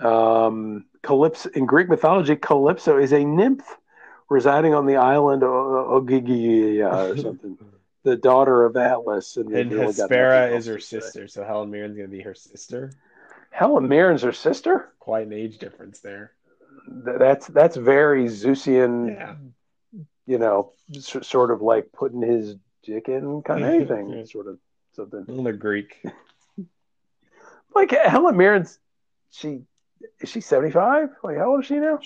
Um, 0.00 0.86
Calypso 1.02 1.48
in 1.50 1.66
Greek 1.66 1.88
mythology, 1.88 2.34
Calypso 2.36 2.98
is 2.98 3.12
a 3.12 3.24
nymph 3.24 3.76
residing 4.28 4.74
on 4.74 4.86
the 4.86 4.96
island 4.96 5.42
of 5.42 5.50
Ogygia 5.50 6.90
or 7.12 7.16
something. 7.20 7.56
the 8.02 8.16
daughter 8.16 8.64
of 8.64 8.76
Atlas, 8.76 9.36
and, 9.36 9.52
And 9.54 9.70
Hespera 9.70 10.52
is 10.56 10.66
her 10.66 10.76
to 10.76 10.80
sister, 10.80 11.28
so 11.28 11.44
Helen 11.44 11.70
Mirren's 11.70 11.96
gonna 11.96 12.08
be 12.08 12.20
her 12.22 12.34
sister. 12.34 12.92
Helen 13.50 13.86
Mirren's 13.86 14.22
her 14.22 14.32
sister. 14.32 14.88
Quite 14.98 15.26
an 15.26 15.32
age 15.34 15.58
difference 15.58 16.00
there. 16.00 16.32
Th- 17.04 17.18
That's 17.18 17.46
that's 17.48 17.76
very 17.76 18.26
Zeusian. 18.28 19.08
Yeah. 19.08 19.34
You 20.26 20.38
know, 20.38 20.72
s- 20.94 21.16
sort 21.22 21.50
of 21.50 21.60
like 21.62 21.92
putting 21.92 22.22
his 22.22 22.56
dick 22.82 23.08
in 23.08 23.42
kind 23.46 23.62
of 23.64 23.68
anything, 23.70 24.26
sort 24.26 24.46
of 24.46 24.58
something. 24.94 25.24
Well, 25.28 25.42
they're 25.44 25.52
Greek. 25.52 26.02
Like 27.74 27.90
Helen 27.90 28.36
Mirren's, 28.36 28.78
she 29.30 29.62
is 30.20 30.28
she 30.28 30.42
seventy 30.42 30.70
five? 30.70 31.08
Like 31.22 31.38
how 31.38 31.52
old 31.52 31.60
is 31.60 31.66
she 31.68 31.76
now? 31.76 31.98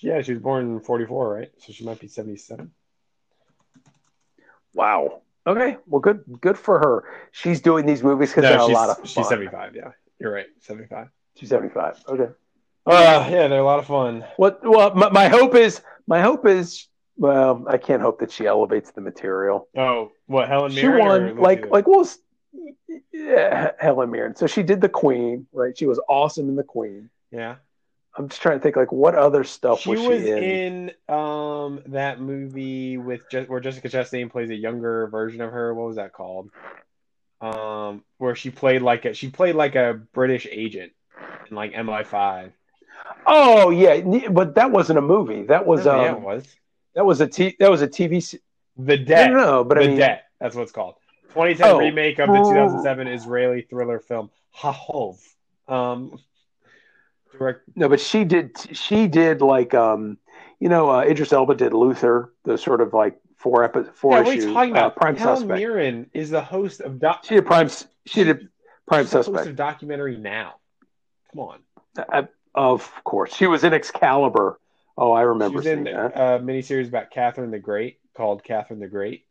Yeah, 0.00 0.20
she 0.20 0.32
was 0.32 0.42
born 0.42 0.64
in 0.64 0.80
'44, 0.80 1.32
right? 1.32 1.52
So 1.58 1.72
she 1.72 1.84
might 1.84 2.00
be 2.00 2.08
77. 2.08 2.72
Wow. 4.74 5.22
Okay. 5.46 5.76
Well, 5.86 6.00
good. 6.00 6.24
Good 6.40 6.58
for 6.58 6.78
her. 6.80 7.04
She's 7.30 7.60
doing 7.60 7.86
these 7.86 8.02
movies 8.02 8.30
because 8.30 8.42
No, 8.42 8.48
they're 8.50 8.58
a 8.58 8.66
lot 8.66 8.90
of 8.90 8.96
fun. 8.96 9.06
she's 9.06 9.28
75. 9.28 9.76
Yeah, 9.76 9.92
you're 10.18 10.32
right. 10.32 10.46
75. 10.60 11.08
She's 11.36 11.48
seventy 11.50 11.72
five. 11.72 12.02
Okay. 12.08 12.32
Uh, 12.86 13.28
yeah, 13.30 13.46
they're 13.48 13.60
a 13.60 13.64
lot 13.64 13.78
of 13.78 13.86
fun. 13.86 14.24
What? 14.36 14.60
Well, 14.62 14.94
my, 14.94 15.08
my 15.10 15.28
hope 15.28 15.54
is 15.54 15.80
my 16.06 16.20
hope 16.20 16.46
is 16.46 16.88
well, 17.16 17.64
I 17.68 17.78
can't 17.78 18.02
hope 18.02 18.20
that 18.20 18.30
she 18.32 18.46
elevates 18.46 18.90
the 18.92 19.00
material. 19.00 19.68
Oh, 19.76 20.10
what 20.26 20.48
Helen 20.48 20.72
she 20.72 20.82
Mirren? 20.82 21.00
or 21.00 21.08
won 21.28 21.36
like 21.36 21.66
like 21.70 21.86
well, 21.86 22.08
yeah, 23.12 23.72
Helen 23.78 24.10
Mirren. 24.10 24.36
So 24.36 24.46
she 24.46 24.62
did 24.62 24.80
the 24.80 24.88
Queen, 24.88 25.46
right? 25.52 25.76
She 25.76 25.86
was 25.86 26.00
awesome 26.08 26.48
in 26.48 26.56
the 26.56 26.62
Queen. 26.64 27.10
yeah. 27.30 27.56
I'm 28.16 28.28
just 28.28 28.40
trying 28.40 28.58
to 28.58 28.62
think 28.62 28.76
like 28.76 28.92
what 28.92 29.16
other 29.16 29.42
stuff 29.42 29.80
She 29.80 29.90
was 29.90 30.00
was 30.00 30.22
she 30.22 30.30
in? 30.30 30.42
in 30.44 30.90
um 31.12 31.82
that 31.86 32.20
movie 32.20 32.96
with 32.96 33.28
Je- 33.28 33.46
where 33.46 33.58
Jessica 33.58 33.88
Chastain 33.88 34.30
plays 34.30 34.50
a 34.50 34.54
younger 34.54 35.08
version 35.08 35.40
of 35.40 35.50
her. 35.50 35.74
What 35.74 35.88
was 35.88 35.96
that 35.96 36.12
called? 36.12 36.48
Um, 37.40 38.04
where 38.18 38.36
she 38.36 38.50
played 38.50 38.82
like 38.82 39.04
a 39.04 39.14
she 39.14 39.30
played 39.30 39.56
like 39.56 39.74
a 39.74 40.00
British 40.12 40.46
agent 40.48 40.92
in 41.50 41.56
like 41.56 41.72
MI5. 41.72 42.52
Oh 43.26 43.70
yeah, 43.70 44.00
but 44.30 44.54
that 44.54 44.70
wasn't 44.70 45.00
a 45.00 45.02
movie. 45.02 45.42
That 45.42 45.66
was 45.66 45.84
um, 45.84 46.00
yeah, 46.00 46.12
it 46.14 46.20
was 46.20 46.46
that 46.94 47.04
was 47.04 47.20
a 47.20 47.26
t- 47.26 47.56
that 47.60 47.70
was 47.70 47.82
a 47.82 47.88
TV. 47.88 48.22
Se- 48.22 48.38
the 48.76 48.96
no, 48.98 49.04
Debt. 49.04 49.30
no, 49.30 49.36
no, 49.36 49.64
but 49.64 49.76
the 49.78 49.84
I 49.84 49.86
mean, 49.88 49.96
Debt. 49.98 50.24
That's 50.40 50.54
what 50.56 50.62
it's 50.62 50.72
called. 50.72 50.94
2010 51.30 51.66
Oh. 51.70 51.78
remake 51.78 52.18
of 52.20 52.28
the 52.28 52.34
2007 52.38 53.08
Israeli 53.08 53.62
thriller 53.62 53.98
film 54.00 54.30
Hahov. 54.56 55.18
Um, 55.68 56.18
direct. 57.32 57.60
no, 57.74 57.88
but 57.88 58.00
she 58.00 58.24
did. 58.24 58.56
She 58.76 59.06
did 59.08 59.40
like 59.42 59.74
um, 59.74 60.18
you 60.60 60.68
know, 60.68 60.90
uh, 60.90 61.00
Idris 61.02 61.32
Elba 61.32 61.54
did 61.56 61.72
Luther, 61.72 62.32
the 62.44 62.56
sort 62.58 62.80
of 62.80 62.92
like 62.94 63.18
four 63.36 63.64
epi- 63.64 63.90
four 63.94 64.12
Yeah, 64.12 64.18
what 64.20 64.28
are 64.28 64.32
issue 64.38 64.48
you 64.48 64.54
talking 64.54 64.70
about? 64.72 64.92
uh, 64.92 64.98
Prime 65.00 65.16
Helen 65.16 65.36
Suspect. 65.38 65.58
Mirren 65.58 66.10
is 66.14 66.30
the 66.30 66.42
host 66.42 66.80
of 66.80 66.98
doc. 67.00 67.24
She 67.24 67.34
did 67.34 67.46
Prime. 67.46 67.68
She 68.06 68.24
did 68.24 68.48
Prime 68.86 69.04
she's 69.04 69.10
the 69.10 69.16
host 69.18 69.26
Suspect. 69.26 69.46
of 69.48 69.56
documentary 69.56 70.16
now. 70.16 70.54
Come 71.32 71.40
on. 71.40 71.58
Uh, 71.96 72.22
of 72.54 72.90
course, 73.04 73.34
she 73.34 73.46
was 73.46 73.64
in 73.64 73.72
Excalibur. 73.72 74.60
Oh, 74.96 75.12
I 75.12 75.22
remember 75.22 75.54
She 75.54 75.56
was 75.56 75.66
in 75.66 75.84
that. 75.84 76.12
a 76.14 76.38
miniseries 76.38 76.88
about 76.88 77.10
Catherine 77.10 77.50
the 77.50 77.58
Great 77.58 77.98
called 78.16 78.44
Catherine 78.44 78.80
the 78.80 78.86
Great. 78.88 79.26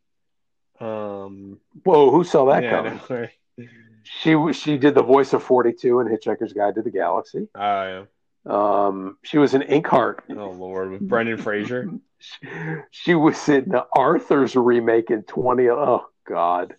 Um, 0.79 1.59
Whoa, 1.83 2.11
who 2.11 2.23
saw 2.23 2.45
that 2.51 2.63
yeah, 2.63 2.69
coming? 2.69 2.99
right? 3.09 3.29
She 4.03 4.35
she 4.53 4.77
did 4.77 4.95
the 4.95 5.03
voice 5.03 5.31
of 5.33 5.43
Forty 5.43 5.71
Two 5.71 5.99
in 6.01 6.07
Hitchhiker's 6.07 6.51
Guide 6.51 6.75
to 6.75 6.81
the 6.81 6.89
Galaxy. 6.91 7.47
Oh, 7.55 7.59
yeah. 7.59 8.03
Um, 8.45 9.17
she 9.23 9.37
was 9.37 9.53
in 9.53 9.61
Inkheart. 9.61 10.19
oh 10.31 10.51
Lord, 10.51 10.91
with 10.91 11.07
Brendan 11.07 11.37
Fraser. 11.37 11.89
She, 12.25 12.47
she 12.91 13.15
was 13.15 13.49
in 13.49 13.67
the 13.67 13.85
Arthur's 13.93 14.55
remake 14.55 15.09
in 15.11 15.23
twenty. 15.23 15.69
Oh 15.69 16.05
God, 16.25 16.73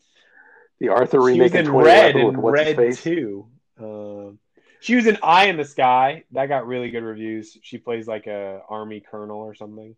the 0.80 0.88
Arthur 0.88 1.20
remake 1.20 1.54
in 1.54 1.66
in 1.66 1.70
Red 1.70 2.16
and 2.16 2.42
Red 2.42 2.94
too. 2.96 3.46
Um, 3.78 4.38
she 4.84 4.94
was 4.96 5.06
in 5.06 5.16
Eye 5.22 5.46
in 5.46 5.56
the 5.56 5.64
Sky. 5.64 6.24
That 6.32 6.46
got 6.46 6.66
really 6.66 6.90
good 6.90 7.02
reviews. 7.02 7.56
She 7.62 7.78
plays 7.78 8.06
like 8.06 8.26
a 8.26 8.60
army 8.68 9.00
colonel 9.00 9.38
or 9.38 9.54
something. 9.54 9.96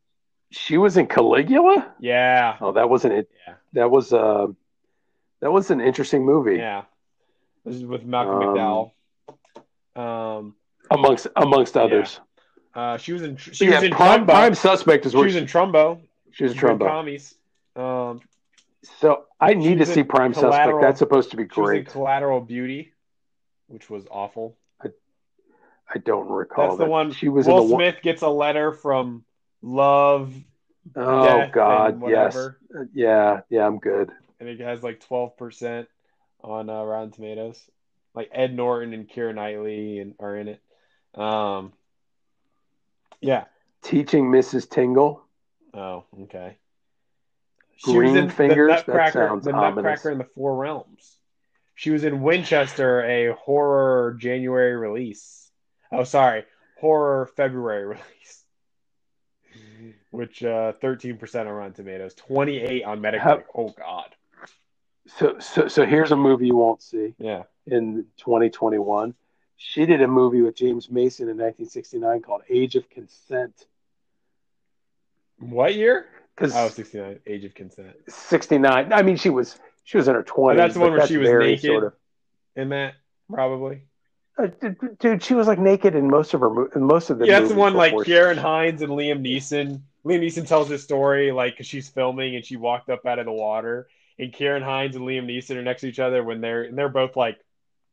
She 0.53 0.79
was 0.79 0.97
in 0.97 1.07
Caligula. 1.09 1.93
Yeah, 1.99 2.57
Oh, 2.61 2.73
that 2.73 2.89
wasn't 2.89 3.15
it. 3.15 3.31
yeah, 3.47 3.55
That 3.73 3.91
was 3.91 4.13
uh, 4.13 4.47
that 5.41 5.51
was 5.51 5.71
an 5.71 5.81
interesting 5.81 6.25
movie 6.25 6.57
yeah. 6.57 6.83
This 7.65 7.75
is 7.77 7.85
with 7.85 8.05
Malcolm 8.05 8.37
Um, 8.37 8.43
McDowell. 8.55 8.93
Um, 9.97 10.55
amongst 10.91 11.27
amongst 11.35 11.77
others. 11.77 12.21
uh, 12.75 12.97
she 12.97 13.13
was 13.13 13.23
in. 13.23 13.37
She 13.37 13.65
yeah, 13.67 13.77
was 13.77 13.85
in 13.85 13.91
Prime, 13.91 14.21
Trumbo. 14.23 14.27
Prime 14.27 14.55
Suspect 14.55 15.05
is 15.07 15.13
she 15.13 15.19
was 15.19 15.33
she, 15.33 15.39
in 15.39 15.47
Trumbo. 15.47 16.01
she 16.31 16.45
was 16.45 16.53
Good 16.55 16.63
Trumbo. 16.79 16.87
commies. 16.89 17.35
Um, 17.75 18.21
So 19.01 19.25
I 19.41 19.55
need 19.55 19.79
to 19.79 19.87
see 19.87 20.05
Prime 20.05 20.33
Suspect. 20.33 20.81
That's 20.81 20.99
supposed 21.01 21.31
to 21.33 21.37
be 21.37 21.43
she 21.53 21.61
was 21.61 21.71
in 21.71 21.75
great. 21.83 21.89
Collateral 21.89 22.41
Beauty, 22.41 22.93
which 23.67 23.91
was 23.91 24.05
awful. 24.11 24.57
I 25.95 25.99
don't 25.99 26.29
recall. 26.29 26.69
That's 26.69 26.79
the 26.79 26.87
one. 26.87 27.13
She 27.13 27.29
was 27.29 27.47
Will 27.47 27.63
in 27.63 27.69
the 27.69 27.75
one. 27.75 27.81
Smith 27.81 28.03
gets 28.03 28.23
a 28.23 28.29
letter 28.29 28.73
from 28.73 29.25
Love. 29.63 30.35
Oh 30.95 31.47
God, 31.53 32.03
yes, 32.09 32.37
yeah, 32.95 33.41
yeah. 33.49 33.67
I'm 33.67 33.79
good. 33.79 34.11
and 34.39 34.49
it 34.49 34.61
has 34.61 34.83
like 34.83 35.01
twelve 35.01 35.37
percent 35.37 35.89
on 36.43 36.71
uh, 36.71 36.83
Rotten 36.85 37.11
Tomatoes. 37.11 37.61
Like 38.15 38.31
Ed 38.33 38.55
Norton 38.55 38.95
and 38.95 39.09
Keira 39.09 39.35
Knightley 39.35 39.99
and 39.99 40.15
are 40.19 40.37
in 40.37 40.49
it. 40.49 40.63
Um, 41.15 41.73
yeah. 43.21 43.45
Teaching 43.83 44.27
Mrs. 44.31 44.71
Tingle. 44.71 45.23
Oh, 45.75 46.05
okay. 46.23 46.57
Green 47.83 48.17
in 48.17 48.31
Fingers? 48.31 48.83
The 48.85 48.93
That 48.93 49.13
sounds 49.13 49.45
the 49.45 49.53
ominous. 49.53 49.85
Nutcracker 49.85 50.11
in 50.11 50.19
the 50.19 50.25
Four 50.25 50.57
Realms. 50.57 51.19
She 51.75 51.91
was 51.91 52.05
in 52.05 52.23
Winchester, 52.23 53.05
a 53.05 53.35
horror 53.35 54.17
January 54.19 54.75
release. 54.77 55.46
Oh, 55.99 56.05
sorry, 56.05 56.45
horror 56.79 57.27
February 57.37 57.85
release. 57.87 58.45
Which 60.11 60.43
uh, 60.43 60.73
13% 60.83 61.41
on 61.41 61.47
Rotten 61.49 61.73
Tomatoes, 61.75 62.15
28 62.15 62.85
on 62.85 63.01
Metacritic. 63.01 63.19
How- 63.21 63.43
oh 63.55 63.69
God. 63.77 64.15
So, 65.19 65.39
so, 65.39 65.69
so 65.69 65.85
here's 65.87 66.11
a 66.11 66.17
movie 66.17 66.47
you 66.49 66.57
won't 66.57 66.83
see 66.83 67.15
Yeah. 67.19 67.45
in 67.67 68.07
2021. 68.17 69.15
She 69.57 69.87
did 69.87 70.03
a 70.03 70.09
movie 70.09 70.43
with 70.43 70.57
James 70.57 70.91
Mason 70.91 71.25
in 71.29 71.37
1969 71.37 72.23
called 72.23 72.43
Age 72.51 72.75
of 72.77 72.91
Consent. 72.91 73.67
What 75.39 75.75
year? 75.75 76.07
Because 76.35 76.55
Oh, 76.57 76.69
69, 76.69 77.21
Age 77.27 77.45
of 77.45 77.55
Consent. 77.55 77.95
69. 78.09 78.93
I 78.93 79.03
mean, 79.03 79.17
she 79.17 79.31
was 79.31 79.59
she 79.85 79.97
was 79.97 80.09
in 80.09 80.15
her 80.15 80.25
20s. 80.25 80.55
Oh, 80.55 80.57
that's 80.57 80.75
the 80.75 80.81
one 80.81 80.93
where 80.93 81.07
she 81.07 81.17
was 81.19 81.31
naked? 81.31 81.65
Sort 81.71 81.85
of, 81.85 81.93
In 82.57 82.71
that, 82.71 82.95
probably. 83.33 83.83
Uh, 84.39 84.49
dude, 84.99 85.23
she 85.23 85.35
was 85.35 85.47
like 85.47 85.59
naked 85.59 85.95
in 85.95 86.09
most 86.09 86.35
of 86.35 86.41
her 86.41 86.67
in 86.73 86.83
most 86.85 87.09
of 87.09 87.19
the. 87.19 87.27
Yeah, 87.27 87.41
that's 87.41 87.53
the 87.53 87.59
one 87.59 87.75
like 87.75 87.95
Ciarán 87.95 88.37
Hinds 88.37 88.83
and 88.83 88.93
Liam 88.93 89.25
Neeson. 89.25 89.81
Liam 90.05 90.21
Neeson 90.21 90.47
tells 90.47 90.69
this 90.69 90.85
story 90.85 91.33
like 91.33 91.55
because 91.55 91.67
she's 91.67 91.89
filming 91.89 92.37
and 92.37 92.45
she 92.45 92.57
walked 92.57 92.91
up 92.91 93.07
out 93.07 93.19
of 93.19 93.25
the 93.25 93.33
water, 93.33 93.89
and 94.19 94.33
Ciarán 94.33 94.63
Hinds 94.63 94.95
and 94.95 95.07
Liam 95.07 95.25
Neeson 95.25 95.57
are 95.57 95.63
next 95.63 95.81
to 95.83 95.89
each 95.89 95.99
other 95.99 96.23
when 96.23 96.43
they're 96.43 96.65
and 96.65 96.77
they're 96.77 96.91
both 96.91 97.17
like 97.17 97.39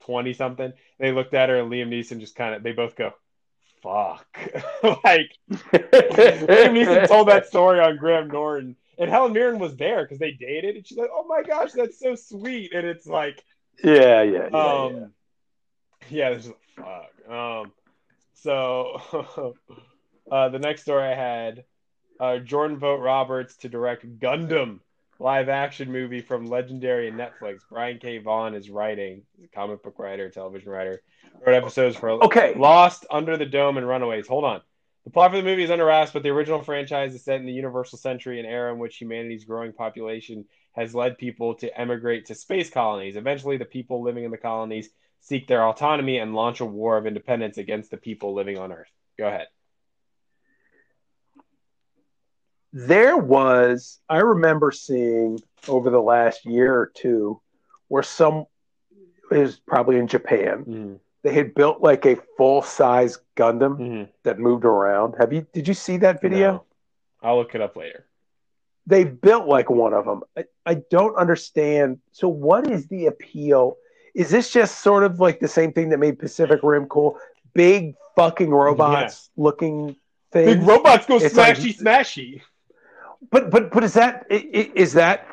twenty 0.02 0.34
something. 0.34 0.74
They 1.00 1.14
looked 1.14 1.34
at 1.34 1.48
her 1.48 1.60
and 1.60 1.72
Liam 1.72 1.88
Neeson 1.88 2.20
just 2.20 2.36
kind 2.36 2.56
of 2.56 2.62
they 2.62 2.74
both 2.74 2.98
go, 2.98 3.14
"Fuck!" 3.82 4.28
like 5.06 5.32
Liam 5.72 6.74
Neeson 6.74 7.08
told 7.08 7.30
that 7.30 7.48
story 7.48 7.80
on 7.80 7.96
Graham 7.96 8.28
Norton, 8.28 8.76
and 8.98 9.10
Helen 9.10 9.32
Mirren 9.32 9.60
was 9.60 9.78
there 9.78 10.04
because 10.04 10.20
they 10.20 10.32
dated, 10.32 10.76
and 10.76 10.86
she's 10.86 10.98
like, 10.98 11.10
"Oh 11.14 11.26
my 11.26 11.42
gosh, 11.42 11.72
that's 11.72 12.00
so 12.00 12.16
sweet," 12.16 12.74
and 12.74 12.86
it's 12.86 13.08
like. 13.08 13.42
Yeah, 13.84 14.22
yeah, 14.22 14.50
yeah. 14.52 14.58
Um, 14.58 14.96
yeah. 14.96 15.06
yeah, 16.10 16.34
this 16.34 16.48
is 16.48 16.54
fuck. 16.76 17.32
Um, 17.32 17.72
so 18.34 19.56
uh, 20.32 20.50
the 20.50 20.60
next 20.60 20.82
story 20.82 21.04
I 21.04 21.16
had 21.16 21.64
uh, 22.20 22.38
Jordan 22.40 22.78
Vogt 22.78 23.02
Roberts 23.02 23.58
to 23.58 23.70
direct 23.70 24.20
Gundam 24.20 24.80
live 25.20 25.50
action 25.50 25.92
movie 25.92 26.22
from 26.22 26.46
legendary 26.46 27.08
and 27.08 27.20
Netflix. 27.20 27.60
Brian 27.70 28.00
K. 28.00 28.18
Vaughan 28.18 28.54
is 28.56 28.70
writing. 28.70 29.24
He's 29.36 29.46
a 29.46 29.56
comic 29.56 29.84
book 29.84 29.98
writer, 30.00 30.30
television 30.30 30.70
writer. 30.70 31.02
Wrote 31.46 31.56
episodes 31.56 31.96
for 31.96 32.10
Okay. 32.10 32.54
Lost, 32.56 33.06
Under 33.10 33.38
the 33.38 33.46
Dome, 33.46 33.78
and 33.78 33.88
Runaways. 33.88 34.28
Hold 34.28 34.44
on. 34.44 34.62
The 35.06 35.10
plot 35.10 35.32
for 35.32 35.38
the 35.38 35.44
movie 35.44 35.64
is 35.64 35.72
under 35.72 35.86
wraps, 35.86 36.12
but 36.12 36.24
the 36.24 36.30
original 36.30 36.62
franchise 36.62 37.14
is 37.14 37.26
set 37.26 37.40
in 37.40 37.46
the 37.46 37.52
universal 37.52 37.98
century, 37.98 38.40
an 38.40 38.46
era 38.46 38.72
in 38.72 38.80
which 38.80 38.98
humanity's 38.98 39.44
growing 39.44 39.74
population 39.74 40.46
has 40.74 40.96
led 40.96 41.18
people 41.18 41.56
to 41.56 41.80
emigrate 41.80 42.28
to 42.28 42.36
space 42.36 42.70
colonies. 42.70 43.18
Eventually, 43.18 43.58
the 43.58 43.66
people 43.66 44.02
living 44.02 44.24
in 44.24 44.32
the 44.32 44.38
colonies 44.38 44.90
seek 45.24 45.48
their 45.48 45.64
autonomy 45.66 46.18
and 46.20 46.36
launch 46.36 46.60
a 46.60 46.66
war 46.66 46.98
of 46.98 47.08
independence 47.08 47.58
against 47.58 47.90
the 47.92 47.98
people 47.98 48.34
living 48.34 48.58
on 48.58 48.72
Earth. 48.72 48.92
Go 49.18 49.28
ahead. 49.28 49.48
there 52.76 53.18
was 53.18 54.00
i 54.10 54.18
remember 54.18 54.72
seeing 54.72 55.40
over 55.68 55.92
the 55.92 56.02
last 56.02 56.44
year 56.44 56.74
or 56.76 56.92
two 56.96 57.40
where 57.88 58.02
some 58.02 58.46
is 59.32 59.60
probably 59.68 59.98
in 60.00 60.08
japan 60.08 60.66
Mm-hmm. 60.68 60.94
they 61.24 61.34
had 61.34 61.54
built 61.54 61.82
like 61.82 62.06
a 62.08 62.18
full 62.38 62.62
size 62.64 63.20
gundam 63.38 63.78
Mm-hmm. 63.78 64.04
that 64.24 64.40
moved 64.40 64.66
around 64.66 65.14
have 65.20 65.32
you 65.32 65.46
did 65.54 65.68
you 65.68 65.74
see 65.76 65.98
that 65.98 66.20
video 66.22 66.66
I'll 67.22 67.38
look 67.38 67.54
it 67.56 67.62
up 67.62 67.76
later. 67.78 68.08
they 68.88 69.04
built 69.04 69.46
like 69.48 69.70
one 69.70 69.94
of 69.94 70.06
them 70.06 70.24
I, 70.36 70.46
I 70.66 70.74
don't 70.90 71.16
understand 71.16 72.00
so 72.12 72.28
what 72.28 72.70
is 72.72 72.88
the 72.88 73.06
appeal 73.06 73.78
is 74.14 74.30
this 74.30 74.52
just 74.52 74.82
sort 74.82 75.04
of 75.04 75.20
like 75.20 75.40
the 75.40 75.48
same 75.48 75.72
thing 75.74 75.90
that 75.90 75.98
made 76.00 76.20
pacific 76.20 76.60
rim 76.64 76.86
cool 76.88 77.18
big 77.54 77.96
fucking 78.16 78.50
robots 78.50 79.30
looking 79.38 79.96
things 80.32 80.56
Big 80.56 80.64
robots 80.64 81.06
go 81.06 81.18
It's 81.18 81.36
like- 81.36 81.58
smashy 81.58 81.78
smashy. 81.78 82.42
but 83.32 83.50
but 83.50 83.72
but 83.72 83.84
is 83.84 83.94
that 83.94 84.26
is 84.30 84.94
that 84.94 85.28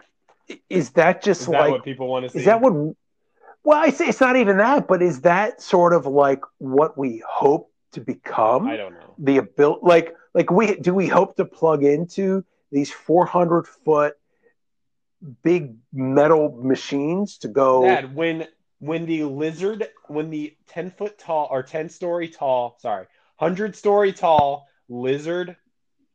is 0.69 0.91
that 0.91 1.23
just 1.23 1.43
Is 1.43 1.47
that 1.49 1.61
like 1.61 1.71
what 1.71 1.85
people 1.85 2.09
want 2.09 2.25
to 2.27 2.31
see? 2.31 2.41
Is 2.41 2.45
that 2.47 2.61
what? 2.61 2.73
Well, 3.63 3.79
I 3.79 3.91
say 3.91 4.09
it's 4.09 4.21
not 4.21 4.37
even 4.37 4.57
that, 4.57 4.89
but 4.89 5.01
is 5.03 5.21
that 5.21 5.61
sort 5.63 5.93
of 5.93 6.07
like 6.07 6.41
what 6.59 6.97
we 6.99 7.23
hope 7.29 7.71
to 7.93 8.01
become? 8.01 8.67
I 8.67 8.77
don't 8.77 8.95
know. 8.95 9.15
The 9.19 9.37
ability, 9.37 9.81
like, 9.83 10.17
like 10.35 10.51
we 10.51 10.75
do 10.77 10.93
we 10.95 11.07
hope 11.07 11.37
to 11.37 11.45
plug 11.45 11.85
into 11.85 12.45
these 12.73 12.91
400 12.91 13.69
foot 13.69 14.15
big 15.43 15.77
metal 15.93 16.59
machines 16.63 17.39
to 17.39 17.49
go? 17.49 17.85
Dad, 17.85 18.15
when 18.15 18.47
when 18.81 19.07
the 19.07 19.25
lizard, 19.25 19.89
when 20.09 20.31
the 20.31 20.57
ten 20.67 20.91
foot 20.91 21.19
tall 21.19 21.49
or 21.51 21.63
ten 21.63 21.89
story 21.89 22.29
tall, 22.29 22.77
sorry, 22.81 23.07
hundred 23.37 23.77
story 23.77 24.13
tall 24.13 24.67
lizard 24.89 25.57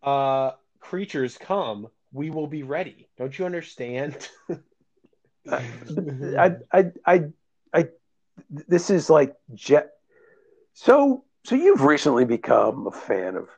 uh 0.04 0.52
creatures 0.80 1.38
come, 1.38 1.88
we 2.12 2.30
will 2.30 2.48
be 2.48 2.64
ready. 2.64 3.08
Don't 3.18 3.38
you 3.38 3.46
understand? 3.46 4.28
I, 5.52 6.56
I, 6.72 6.92
I, 7.06 7.24
I, 7.74 7.88
this 8.50 8.90
is 8.90 9.10
like 9.10 9.36
jet. 9.54 9.92
So, 10.74 11.24
so 11.44 11.56
you've 11.56 11.82
recently 11.82 12.26
become 12.26 12.88
a 12.88 12.92
fan 12.92 13.36
of 13.36 13.50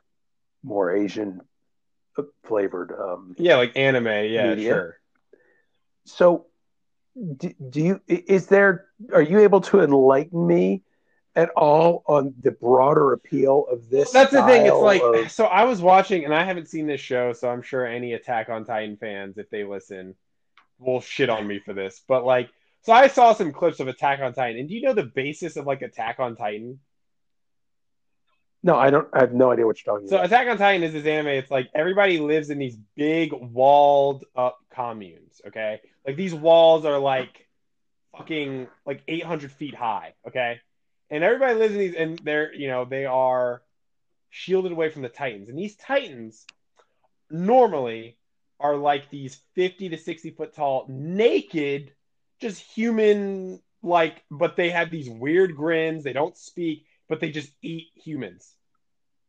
more 0.62 0.94
Asian 0.94 1.40
flavored 2.44 2.92
um, 2.92 3.34
yeah, 3.38 3.56
like 3.56 3.76
anime. 3.76 4.06
Yeah, 4.06 4.54
Media. 4.54 4.72
sure. 4.72 5.00
So, 6.04 6.46
do, 7.36 7.52
do 7.70 7.80
you 7.80 8.00
is 8.06 8.46
there? 8.46 8.86
Are 9.12 9.22
you 9.22 9.40
able 9.40 9.60
to 9.62 9.80
enlighten 9.80 10.46
me 10.46 10.82
at 11.34 11.50
all 11.50 12.02
on 12.06 12.34
the 12.42 12.50
broader 12.50 13.12
appeal 13.12 13.66
of 13.70 13.88
this? 13.90 14.10
That's 14.12 14.32
the 14.32 14.44
thing. 14.44 14.66
It's 14.66 14.76
like 14.76 15.02
of- 15.02 15.30
so. 15.30 15.46
I 15.46 15.64
was 15.64 15.80
watching, 15.80 16.24
and 16.24 16.34
I 16.34 16.44
haven't 16.44 16.68
seen 16.68 16.86
this 16.86 17.00
show, 17.00 17.32
so 17.32 17.48
I'm 17.48 17.62
sure 17.62 17.86
any 17.86 18.12
Attack 18.14 18.48
on 18.48 18.64
Titan 18.64 18.96
fans, 18.96 19.38
if 19.38 19.50
they 19.50 19.64
listen, 19.64 20.14
will 20.78 21.00
shit 21.00 21.30
on 21.30 21.46
me 21.46 21.58
for 21.58 21.72
this. 21.72 22.02
But 22.06 22.24
like, 22.24 22.50
so 22.82 22.92
I 22.92 23.08
saw 23.08 23.32
some 23.32 23.52
clips 23.52 23.80
of 23.80 23.88
Attack 23.88 24.20
on 24.20 24.32
Titan, 24.32 24.60
and 24.60 24.68
do 24.68 24.74
you 24.74 24.82
know 24.82 24.94
the 24.94 25.04
basis 25.04 25.56
of 25.56 25.66
like 25.66 25.82
Attack 25.82 26.20
on 26.20 26.36
Titan? 26.36 26.78
no, 28.62 28.76
I 28.76 28.90
don't. 28.90 29.08
I 29.12 29.20
have 29.20 29.32
no 29.32 29.52
idea 29.52 29.66
what 29.66 29.76
you're 29.84 29.94
talking 29.94 30.08
So 30.08 30.16
about. 30.16 30.26
Attack 30.26 30.48
on 30.48 30.58
Titan 30.58 30.82
is 30.82 30.92
this 30.92 31.06
anime. 31.06 31.28
It's 31.28 31.50
like 31.50 31.68
everybody 31.74 32.18
lives 32.18 32.50
in 32.50 32.58
these 32.58 32.76
big 32.96 33.32
walled 33.32 34.24
up 34.34 34.58
communes. 34.74 35.40
Okay, 35.46 35.80
like 36.08 36.16
these 36.16 36.32
walls 36.32 36.86
are 36.86 36.98
like 36.98 37.46
fucking 38.16 38.66
like 38.86 39.02
800 39.06 39.52
feet 39.52 39.74
high. 39.74 40.14
Okay, 40.26 40.58
and 41.10 41.22
everybody 41.22 41.54
lives 41.54 41.74
in 41.74 41.78
these, 41.78 41.94
and 41.94 42.18
they're 42.20 42.54
you 42.54 42.68
know 42.68 42.86
they 42.86 43.04
are 43.04 43.60
shielded 44.30 44.72
away 44.72 44.88
from 44.88 45.02
the 45.02 45.10
Titans, 45.10 45.50
and 45.50 45.58
these 45.58 45.76
Titans 45.76 46.46
normally 47.30 48.16
are 48.58 48.74
like 48.74 49.10
these 49.10 49.38
50 49.54 49.90
to 49.90 49.98
60 49.98 50.30
foot 50.30 50.54
tall, 50.54 50.86
naked, 50.88 51.92
just 52.40 52.62
human 52.62 53.60
like, 53.82 54.24
but 54.30 54.56
they 54.56 54.70
have 54.70 54.90
these 54.90 55.10
weird 55.10 55.54
grins. 55.54 56.04
They 56.04 56.14
don't 56.14 56.38
speak, 56.38 56.86
but 57.06 57.20
they 57.20 57.30
just 57.30 57.52
eat 57.60 57.88
humans. 57.96 58.50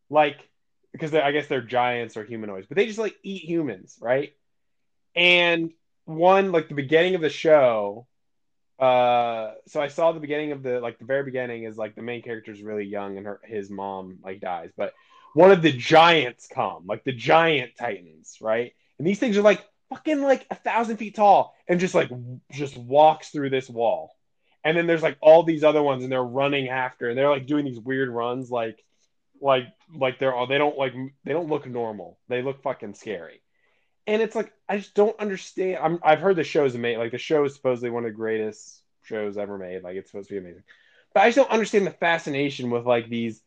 Like, 0.10 0.47
because 0.93 1.14
I 1.14 1.34
guess 1.34 1.47
they're 1.47 1.61
giants 1.61 2.15
or 2.15 2.23
humanoids, 2.23 2.68
but 2.68 2.77
they 2.77 2.85
just 2.85 2.99
like 2.99 3.18
eat 3.22 3.43
humans, 3.43 3.97
right? 3.99 4.31
And 5.14 5.73
one, 6.10 6.52
like 6.52 6.68
the 6.68 6.76
beginning 6.76 7.15
of 7.15 7.22
the 7.22 7.30
show, 7.30 8.07
uh, 8.80 9.53
so 9.68 9.81
I 9.81 9.90
saw 9.90 10.11
the 10.14 10.19
beginning 10.19 10.53
of 10.53 10.64
the 10.64 10.80
like 10.80 10.99
the 10.99 11.06
very 11.06 11.23
beginning 11.23 11.64
is 11.64 11.77
like 11.77 11.95
the 11.95 12.02
main 12.02 12.22
character 12.22 12.52
is 12.52 12.61
really 12.61 12.86
young 12.86 13.18
and 13.18 13.26
her 13.26 13.41
his 13.44 13.69
mom 13.69 14.19
like 14.23 14.40
dies, 14.40 14.72
but 14.76 14.94
one 15.34 15.52
of 15.52 15.61
the 15.61 15.72
giants 15.72 16.48
come, 16.52 16.86
like 16.88 17.03
the 17.03 17.11
giant 17.11 17.72
titans, 17.77 18.38
right? 18.41 18.73
And 18.98 19.06
these 19.06 19.19
things 19.19 19.38
are 19.38 19.41
like 19.41 19.64
fucking 19.90 20.22
like 20.22 20.45
a 20.49 20.56
thousand 20.56 20.98
feet 20.98 21.15
tall 21.15 21.56
and 21.68 21.80
just 21.80 21.94
like 21.94 22.10
just 22.52 22.77
walks 22.77 23.30
through 23.30 23.49
this 23.49 23.69
wall. 23.69 24.15
And 24.64 24.77
then 24.77 24.88
there's 24.88 25.03
like 25.03 25.18
all 25.22 25.44
these 25.44 25.64
other 25.64 25.84
ones 25.84 26.03
and 26.03 26.11
they're 26.11 26.23
running 26.23 26.69
after 26.69 27.10
and 27.10 27.18
they're 27.18 27.30
like 27.30 27.48
doing 27.48 27.65
these 27.65 27.80
weird 27.80 28.10
runs 28.10 28.49
like 28.49 28.84
like 29.41 29.68
like 29.94 30.19
they're 30.19 30.34
all 30.34 30.48
they 30.48 30.57
don't 30.57 30.77
like 30.77 30.94
they 31.26 31.34
don't 31.34 31.49
look 31.49 31.68
normal. 31.68 32.18
They 32.30 32.41
look 32.41 32.61
fucking 32.64 32.94
scary. 32.94 33.41
And 34.10 34.23
it's 34.23 34.36
like 34.36 34.52
I 34.68 34.77
just 34.77 34.95
don't 34.95 35.18
understand. 35.19 35.77
I'm 35.84 35.99
I've 36.02 36.19
heard 36.19 36.36
the 36.36 36.44
show's 36.44 36.73
amazing. 36.73 36.99
Like 36.99 37.11
the 37.11 37.19
show 37.19 37.44
is 37.45 37.53
supposedly 37.53 37.91
one 37.91 38.06
of 38.06 38.11
the 38.11 38.15
greatest 38.15 38.81
shows 39.03 39.38
ever 39.38 39.57
made. 39.57 39.84
Like 39.84 39.95
it's 39.98 40.10
supposed 40.10 40.30
to 40.30 40.34
be 40.34 40.40
amazing. 40.40 40.64
But 41.14 41.22
I 41.22 41.27
just 41.27 41.36
don't 41.38 41.52
understand 41.52 41.86
the 41.86 41.91
fascination 41.91 42.72
with 42.72 42.86
like 42.88 43.07
these 43.07 43.41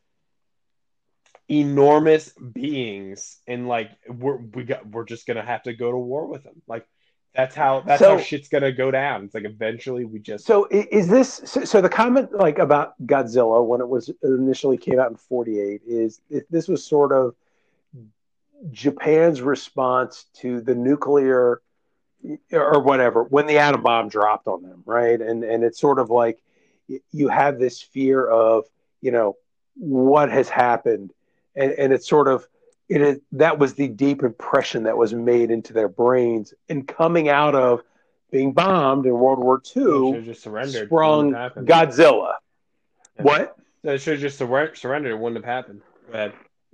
enormous 1.48 2.30
beings 2.30 3.38
and 3.46 3.66
like 3.68 3.90
we're 4.08 4.36
we 4.36 4.62
got 4.64 4.86
we're 4.86 5.04
just 5.04 5.26
gonna 5.26 5.44
have 5.44 5.64
to 5.64 5.72
go 5.72 5.90
to 5.90 5.98
war 5.98 6.26
with 6.26 6.44
them. 6.44 6.62
Like 6.68 6.86
that's 7.34 7.56
how 7.56 7.80
that's 7.80 7.98
So- 8.00 8.16
how 8.16 8.22
shit's 8.22 8.48
gonna 8.48 8.70
go 8.70 8.92
down. 8.92 9.24
It's 9.24 9.34
like 9.34 9.44
eventually 9.44 10.04
we 10.04 10.20
just 10.20 10.46
So 10.46 10.68
is 10.70 11.08
this 11.08 11.42
so, 11.44 11.64
so 11.64 11.80
the 11.80 11.88
comment 11.88 12.32
like 12.32 12.60
about 12.60 12.94
Godzilla 13.06 13.66
when 13.66 13.80
it 13.80 13.88
was 13.88 14.10
initially 14.22 14.76
came 14.78 15.00
out 15.00 15.10
in 15.10 15.16
48 15.16 15.82
is 15.86 16.20
it, 16.30 16.46
this 16.50 16.68
was 16.68 16.84
sort 16.86 17.10
of 17.10 17.34
Japan's 18.70 19.42
response 19.42 20.26
to 20.34 20.60
the 20.60 20.74
nuclear 20.74 21.60
or 22.52 22.80
whatever 22.82 23.24
when 23.24 23.46
the 23.46 23.58
atom 23.58 23.82
bomb 23.82 24.08
dropped 24.08 24.46
on 24.46 24.62
them 24.62 24.82
right 24.86 25.20
and 25.20 25.42
and 25.42 25.64
it's 25.64 25.80
sort 25.80 25.98
of 25.98 26.08
like 26.08 26.40
you 27.10 27.26
have 27.28 27.58
this 27.58 27.82
fear 27.82 28.24
of 28.24 28.64
you 29.00 29.10
know 29.10 29.36
what 29.74 30.30
has 30.30 30.48
happened 30.48 31.12
and 31.56 31.72
and 31.72 31.92
it's 31.92 32.08
sort 32.08 32.28
of 32.28 32.46
it 32.88 33.00
is 33.00 33.18
that 33.32 33.58
was 33.58 33.74
the 33.74 33.88
deep 33.88 34.22
impression 34.22 34.84
that 34.84 34.96
was 34.96 35.12
made 35.12 35.50
into 35.50 35.72
their 35.72 35.88
brains 35.88 36.54
and 36.68 36.86
coming 36.86 37.28
out 37.28 37.56
of 37.56 37.82
being 38.32 38.52
bombed 38.52 39.06
in 39.06 39.12
World 39.12 39.38
War 39.38 39.62
II 39.76 40.22
just 40.22 40.42
surrendered. 40.42 40.88
sprung 40.88 41.26
Wouldn't 41.26 41.36
have 41.36 41.42
happened. 41.42 41.68
Godzilla. 41.68 42.34
Yeah. 43.16 43.22
What? 43.22 43.56
They 43.82 43.98
should 43.98 44.14
have 44.14 44.20
just 44.22 44.38
sur- 44.38 44.74
surrendered. 44.74 45.12
It 45.12 45.18
wouldn't 45.18 45.44
have 45.44 45.54
happened. 45.54 45.82
Go 46.06 46.14
ahead. 46.14 46.32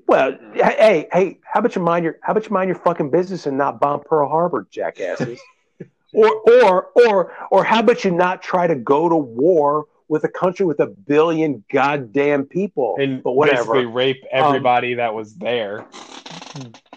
Well, 0.08 0.38
hey, 0.54 1.06
hey, 1.12 1.38
how 1.44 1.60
about 1.60 1.76
you 1.76 1.82
mind 1.82 2.02
your 2.02 2.18
how 2.22 2.32
about 2.32 2.46
you 2.46 2.50
mind 2.50 2.68
your 2.68 2.78
fucking 2.78 3.10
business 3.10 3.46
and 3.46 3.58
not 3.58 3.78
bomb 3.78 4.00
Pearl 4.00 4.26
Harbor, 4.26 4.66
jackasses? 4.70 5.38
or 6.14 6.30
or 6.50 6.88
or 6.96 7.36
or 7.50 7.62
how 7.62 7.80
about 7.80 8.04
you 8.04 8.10
not 8.10 8.40
try 8.42 8.66
to 8.66 8.74
go 8.74 9.10
to 9.10 9.16
war 9.16 9.84
with 10.08 10.24
a 10.24 10.28
country 10.28 10.64
with 10.64 10.80
a 10.80 10.86
billion 10.86 11.62
goddamn 11.70 12.46
people. 12.46 12.96
and 12.98 13.22
but 13.22 13.32
whatever. 13.32 13.58
basically 13.74 13.84
rape 13.84 14.24
everybody 14.32 14.94
that 14.94 15.12
was 15.12 15.34
there. 15.34 15.84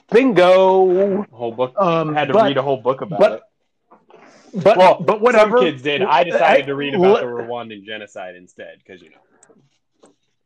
Bingo. 0.09 1.23
Whole 1.31 1.51
book. 1.51 1.73
Um, 1.77 2.15
had 2.15 2.29
to 2.29 2.33
but, 2.33 2.45
read 2.45 2.57
a 2.57 2.61
whole 2.61 2.77
book 2.77 3.01
about 3.01 3.19
but- 3.19 3.31
it. 3.33 4.63
but 4.63 4.77
Well, 4.77 5.01
but 5.01 5.19
whatever. 5.19 5.57
Some 5.57 5.65
kids 5.65 5.81
did. 5.81 6.01
I 6.01 6.23
decided 6.23 6.65
to 6.67 6.75
read 6.75 6.93
about 6.95 7.17
I- 7.17 7.19
the 7.19 7.25
Rwandan 7.43 7.83
genocide 7.83 8.35
instead 8.35 8.77
because 8.77 9.01
you 9.01 9.09
know. 9.09 9.17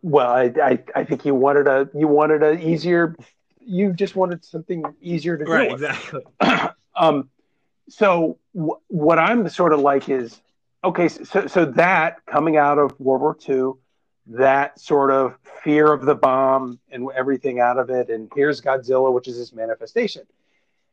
Well, 0.05 0.29
I, 0.29 0.53
I 0.61 0.83
I 0.93 1.03
think 1.03 1.25
you 1.25 1.33
wanted 1.33 1.67
a 1.67 1.89
you 1.95 2.07
wanted 2.07 2.43
a 2.43 2.53
easier. 2.63 3.15
You 3.59 3.91
just 3.91 4.15
wanted 4.15 4.45
something 4.45 4.83
easier 5.01 5.35
to 5.35 5.43
do. 5.43 5.49
with. 5.51 5.71
exactly. 5.71 6.21
um, 6.95 7.27
so 7.89 8.37
w- 8.53 8.77
what 8.85 9.17
I'm 9.17 9.49
sort 9.49 9.73
of 9.73 9.79
like 9.79 10.07
is 10.07 10.39
okay. 10.83 11.07
So 11.07 11.47
so 11.47 11.65
that 11.65 12.23
coming 12.27 12.55
out 12.55 12.77
of 12.77 12.91
World 12.99 13.21
War 13.21 13.37
II, 13.49 13.81
that 14.27 14.79
sort 14.79 15.09
of 15.09 15.39
fear 15.63 15.91
of 15.91 16.05
the 16.05 16.13
bomb 16.13 16.79
and 16.91 17.09
everything 17.15 17.59
out 17.59 17.79
of 17.79 17.89
it, 17.89 18.11
and 18.11 18.31
here's 18.35 18.61
Godzilla, 18.61 19.11
which 19.11 19.27
is 19.27 19.39
this 19.39 19.53
manifestation. 19.53 20.21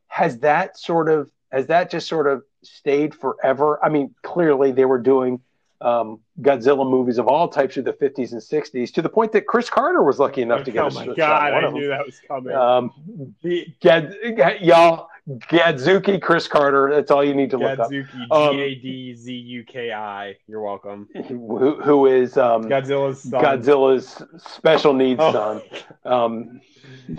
Has 0.07 0.39
that 0.39 0.75
sort 0.75 1.07
of 1.07 1.29
has 1.51 1.67
that 1.67 1.91
just 1.91 2.07
sort 2.07 2.25
of 2.25 2.41
stayed 2.63 3.13
forever? 3.13 3.79
I 3.85 3.89
mean, 3.89 4.15
clearly 4.23 4.71
they 4.71 4.85
were 4.85 4.97
doing 4.97 5.39
um, 5.81 6.19
Godzilla 6.41 6.89
movies 6.89 7.17
of 7.17 7.27
all 7.27 7.47
types 7.47 7.73
through 7.73 7.83
the 7.83 7.93
50s 7.93 8.31
and 8.31 8.41
60s 8.41 8.93
to 8.93 9.01
the 9.01 9.09
point 9.09 9.31
that 9.33 9.47
Chris 9.47 9.69
Carter 9.69 10.01
was 10.03 10.17
lucky 10.19 10.41
enough 10.41 10.63
to 10.63 10.71
get 10.71 10.83
oh 10.83 10.87
a 10.87 10.93
my 10.93 11.05
god! 11.15 11.53
one 11.53 11.63
I 11.65 11.67
of 11.67 11.73
knew 11.73 11.87
that 11.89 12.05
was 12.05 12.19
coming. 12.27 12.55
Um, 12.55 13.35
Gad, 13.81 14.15
y'all, 14.61 15.09
Gadzuki, 15.29 16.21
Chris 16.21 16.47
Carter. 16.47 16.89
That's 16.93 17.11
all 17.11 17.23
you 17.23 17.33
need 17.33 17.49
to 17.51 17.57
look 17.57 17.79
up. 17.79 17.89
Gadzuki, 17.91 18.31
Um, 18.31 18.55
G 18.55 18.61
A 18.61 18.75
D 18.75 19.13
Z 19.15 19.33
U 19.33 19.63
K 19.65 19.91
I. 19.91 20.35
You're 20.47 20.61
welcome. 20.61 21.09
Who, 21.27 21.81
who 21.81 22.05
is 22.07 22.37
um, 22.37 22.63
Godzilla's 22.65 23.21
son. 23.23 23.43
Godzilla's 23.43 24.21
special 24.37 24.93
needs 24.93 25.19
Oh. 25.21 25.31
son? 25.33 25.61
Um, 26.05 26.61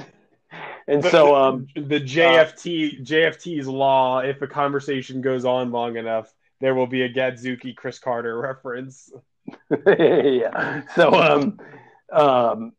and 0.86 1.02
The- 1.02 1.10
so, 1.10 1.34
um, 1.34 1.66
the 1.74 2.00
JFT 2.00 3.04
JFT's 3.04 3.66
law. 3.66 4.20
If 4.20 4.40
a 4.42 4.46
conversation 4.46 5.20
goes 5.20 5.44
on 5.44 5.70
long 5.70 5.96
enough, 5.96 6.32
there 6.60 6.74
will 6.74 6.86
be 6.86 7.02
a 7.02 7.12
Gadzuki 7.12 7.74
Chris 7.74 7.98
Carter 7.98 8.38
reference. 8.38 9.12
yeah. 9.86 10.82
So, 10.94 11.12
um, 11.14 11.60
um, 12.12 12.72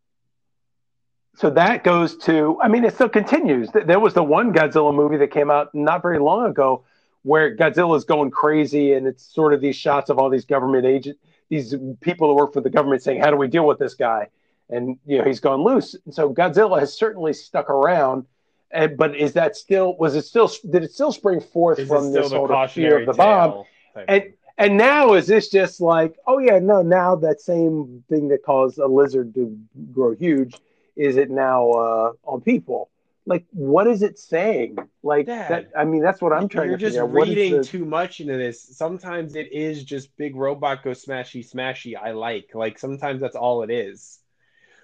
so 1.36 1.50
that 1.50 1.84
goes 1.84 2.18
to. 2.20 2.58
I 2.62 2.68
mean, 2.68 2.86
it 2.86 2.94
still 2.94 3.10
continues. 3.10 3.70
There 3.72 4.00
was 4.00 4.14
the 4.14 4.24
one 4.24 4.54
Godzilla 4.54 4.96
movie 4.96 5.18
that 5.18 5.32
came 5.32 5.52
out 5.52 5.74
not 5.76 6.02
very 6.02 6.20
long 6.20 6.46
ago, 6.46 6.86
where 7.24 7.56
Godzilla 7.56 7.98
is 7.98 8.06
going 8.06 8.32
crazy, 8.32 8.94
and 8.94 9.06
it's 9.06 9.24
sort 9.24 9.54
of 9.54 9.62
these 9.62 9.76
shots 9.76 10.10
of 10.10 10.18
all 10.18 10.30
these 10.30 10.46
government 10.46 10.86
agent, 10.86 11.18
these 11.50 11.76
people 12.00 12.30
that 12.30 12.36
work 12.36 12.54
for 12.54 12.62
the 12.62 12.70
government 12.70 13.04
saying, 13.04 13.22
"How 13.22 13.32
do 13.32 13.38
we 13.38 13.48
deal 13.48 13.68
with 13.68 13.80
this 13.80 13.96
guy?" 13.96 14.30
And 14.70 14.98
you 15.06 15.18
know, 15.18 15.26
he's 15.26 15.42
gone 15.42 15.64
loose. 15.64 15.96
And 16.06 16.14
so 16.14 16.34
Godzilla 16.34 16.80
has 16.80 16.98
certainly 16.98 17.34
stuck 17.34 17.70
around. 17.70 18.26
And, 18.72 18.98
but 18.98 19.16
is 19.16 19.34
that 19.34 19.56
still? 19.56 19.96
Was 19.98 20.16
it 20.16 20.24
still? 20.24 20.52
Did 20.70 20.84
it 20.84 20.92
still 20.92 21.12
spring 21.12 21.40
forth 21.40 21.80
Is 21.80 21.88
from 21.88 22.12
this 22.12 22.32
of 22.32 22.72
fear 22.72 23.00
of 23.00 23.06
the 23.06 23.14
bomb? 23.14 23.64
And 24.08 24.24
thing? 24.24 24.34
and 24.58 24.78
now 24.78 25.14
is 25.14 25.28
this 25.28 25.50
just 25.50 25.80
like, 25.80 26.18
oh 26.28 26.40
yeah, 26.40 26.60
no, 26.60 26.82
now 26.82 27.16
that 27.16 27.42
same 27.42 28.04
thing 28.10 28.28
that 28.30 28.44
caused 28.44 28.78
a 28.80 28.88
lizard 28.88 29.34
to 29.36 29.58
grow 29.94 30.16
huge, 30.16 30.56
is 30.96 31.18
it 31.18 31.30
now 31.30 31.70
uh, 31.72 32.12
on 32.26 32.42
people? 32.42 32.90
Like, 33.28 33.46
what 33.52 33.88
is 33.88 34.04
it 34.04 34.20
saying? 34.20 34.78
Like 35.02 35.26
Dad, 35.26 35.50
that. 35.50 35.72
I 35.76 35.84
mean, 35.84 36.02
that's 36.02 36.22
what 36.22 36.32
I'm 36.32 36.48
trying 36.48 36.70
You're 36.70 36.78
to 36.78 36.90
just. 36.90 37.02
What 37.02 37.28
is 37.28 37.36
reading 37.36 37.64
too 37.64 37.86
much 37.86 38.20
into 38.20 38.38
this. 38.38 38.62
Sometimes 38.62 39.36
it 39.36 39.52
is 39.52 39.84
just 39.84 40.16
big 40.18 40.36
robot 40.36 40.84
go 40.84 40.92
smashy 40.92 41.48
smashy. 41.48 41.96
I 41.96 42.12
like 42.12 42.52
like 42.54 42.78
sometimes 42.78 43.22
that's 43.22 43.36
all 43.36 43.64
it 43.64 43.72
is. 43.72 44.20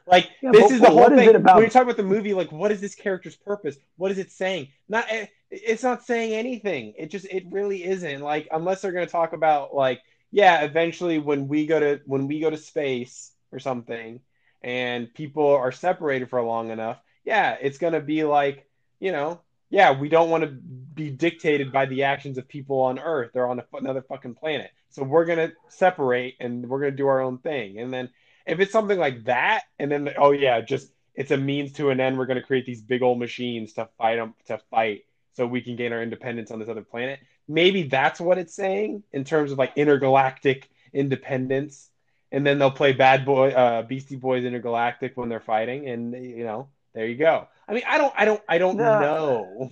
Like 0.08 0.30
Yeah, 0.42 0.52
this 0.52 0.64
but 0.64 0.72
is 0.72 0.82
the 0.82 0.90
whole 0.90 1.10
thing. 1.10 1.36
about- 1.36 1.56
When 1.58 1.66
you 1.66 1.70
talk 1.72 1.84
about 1.84 1.98
the 1.98 2.04
movie, 2.04 2.34
like 2.34 2.52
what 2.52 2.72
is 2.72 2.82
this 2.82 2.96
character's 2.96 3.36
purpose? 3.36 3.78
What 3.98 4.12
is 4.12 4.18
it 4.18 4.32
saying? 4.32 4.70
Not 4.90 5.06
eh, 5.10 5.28
it's 5.50 5.84
not 5.84 6.04
saying 6.06 6.34
anything. 6.34 6.94
It 6.98 7.12
just 7.12 7.26
it 7.26 7.46
really 7.52 7.84
isn't. 7.84 8.22
Like 8.22 8.48
unless 8.52 8.82
they're 8.82 8.92
going 8.92 9.06
to 9.06 9.12
talk 9.12 9.34
about 9.34 9.74
like 9.76 10.02
yeah, 10.32 10.62
eventually 10.62 11.20
when 11.20 11.48
we 11.48 11.66
go 11.66 11.80
to 11.80 12.02
when 12.06 12.28
we 12.28 12.40
go 12.40 12.50
to 12.50 12.58
space 12.58 13.32
or 13.52 13.60
something, 13.60 14.22
and 14.62 15.14
people 15.14 15.48
are 15.48 15.72
separated 15.72 16.30
for 16.30 16.42
long 16.42 16.72
enough, 16.72 16.98
yeah, 17.26 17.58
it's 17.62 17.78
going 17.78 17.94
to 17.94 18.02
be 18.02 18.24
like 18.24 18.68
you 19.00 19.12
know 19.12 19.42
yeah, 19.72 19.98
we 19.98 20.10
don't 20.10 20.30
want 20.30 20.44
to 20.44 20.50
be 20.50 21.10
dictated 21.10 21.72
by 21.72 21.86
the 21.86 22.04
actions 22.04 22.38
of 22.38 22.48
people 22.48 22.82
on 22.82 23.00
Earth. 23.00 23.32
They're 23.34 23.48
on 23.48 23.60
a, 23.60 23.66
another 23.74 24.02
fucking 24.02 24.36
planet. 24.36 24.70
So 24.90 25.02
we're 25.04 25.24
going 25.24 25.50
to 25.50 25.56
separate 25.70 26.36
and 26.42 26.68
we're 26.68 26.82
going 26.82 26.92
to 26.92 26.98
do 26.98 27.08
our 27.08 27.22
own 27.22 27.38
thing. 27.38 27.80
And 27.80 27.94
then 27.94 28.10
if 28.46 28.60
it's 28.60 28.72
something 28.72 28.98
like 29.00 29.26
that, 29.26 29.64
and 29.80 29.92
then, 29.92 30.10
oh, 30.18 30.32
yeah, 30.32 30.62
just 30.62 30.92
it's 31.16 31.32
a 31.32 31.38
means 31.38 31.74
to 31.74 31.90
an 31.90 32.00
end. 32.00 32.18
We're 32.18 32.26
going 32.26 32.40
to 32.40 32.46
create 32.46 32.66
these 32.66 32.82
big 32.82 33.02
old 33.02 33.20
machines 33.20 33.74
to 33.74 33.90
fight 33.98 34.16
them, 34.18 34.34
to 34.48 34.60
fight 34.70 35.06
so 35.34 35.46
we 35.48 35.62
can 35.62 35.76
gain 35.76 35.94
our 35.94 36.02
independence 36.02 36.52
on 36.52 36.60
this 36.60 36.70
other 36.70 36.84
planet. 36.84 37.20
Maybe 37.48 37.84
that's 37.84 38.20
what 38.20 38.38
it's 38.38 38.54
saying 38.54 39.04
in 39.12 39.24
terms 39.24 39.52
of 39.52 39.58
like 39.58 39.74
intergalactic 39.76 40.70
independence. 40.94 41.90
And 42.32 42.46
then 42.46 42.60
they'll 42.60 42.72
play 42.72 42.94
Bad 42.94 43.26
Boy, 43.26 43.50
uh, 43.50 43.82
Beastie 43.82 44.16
Boys 44.16 44.46
Intergalactic 44.46 45.18
when 45.18 45.28
they're 45.28 45.42
fighting. 45.42 45.90
And, 45.90 46.14
you 46.14 46.46
know, 46.46 46.70
there 46.94 47.06
you 47.06 47.16
go. 47.18 47.48
I 47.68 47.74
mean, 47.74 47.84
I 47.88 47.98
don't, 47.98 48.14
I 48.18 48.24
don't, 48.26 48.42
I 48.48 48.58
don't 48.58 48.78
No. 48.78 49.00
know. 49.00 49.72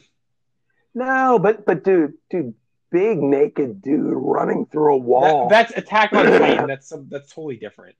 no, 0.93 1.39
but 1.39 1.65
but 1.65 1.83
dude, 1.83 2.13
dude, 2.29 2.53
big 2.91 3.17
naked 3.17 3.81
dude 3.81 4.11
running 4.13 4.65
through 4.65 4.95
a 4.95 4.97
wall. 4.97 5.47
That, 5.47 5.69
that's 5.69 5.77
Attack 5.77 6.13
on 6.13 6.25
Titan. 6.25 6.67
That's 6.67 6.87
some, 6.87 7.07
that's 7.09 7.33
totally 7.33 7.57
different. 7.57 7.95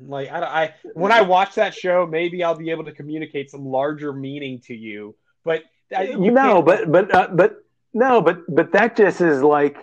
Like 0.00 0.30
I, 0.32 0.40
I, 0.40 0.74
when 0.94 1.12
I 1.12 1.20
watch 1.22 1.54
that 1.56 1.74
show, 1.74 2.06
maybe 2.06 2.42
I'll 2.42 2.54
be 2.56 2.70
able 2.70 2.84
to 2.84 2.92
communicate 2.92 3.50
some 3.50 3.66
larger 3.66 4.12
meaning 4.12 4.60
to 4.66 4.74
you. 4.74 5.14
But 5.44 5.62
I- 5.96 6.02
you 6.04 6.30
no, 6.30 6.62
can't- 6.62 6.66
but 6.66 6.92
but 6.92 7.14
uh, 7.14 7.28
but 7.32 7.64
no, 7.94 8.20
but 8.20 8.38
but 8.48 8.72
that 8.72 8.96
just 8.96 9.20
is 9.20 9.42
like 9.42 9.76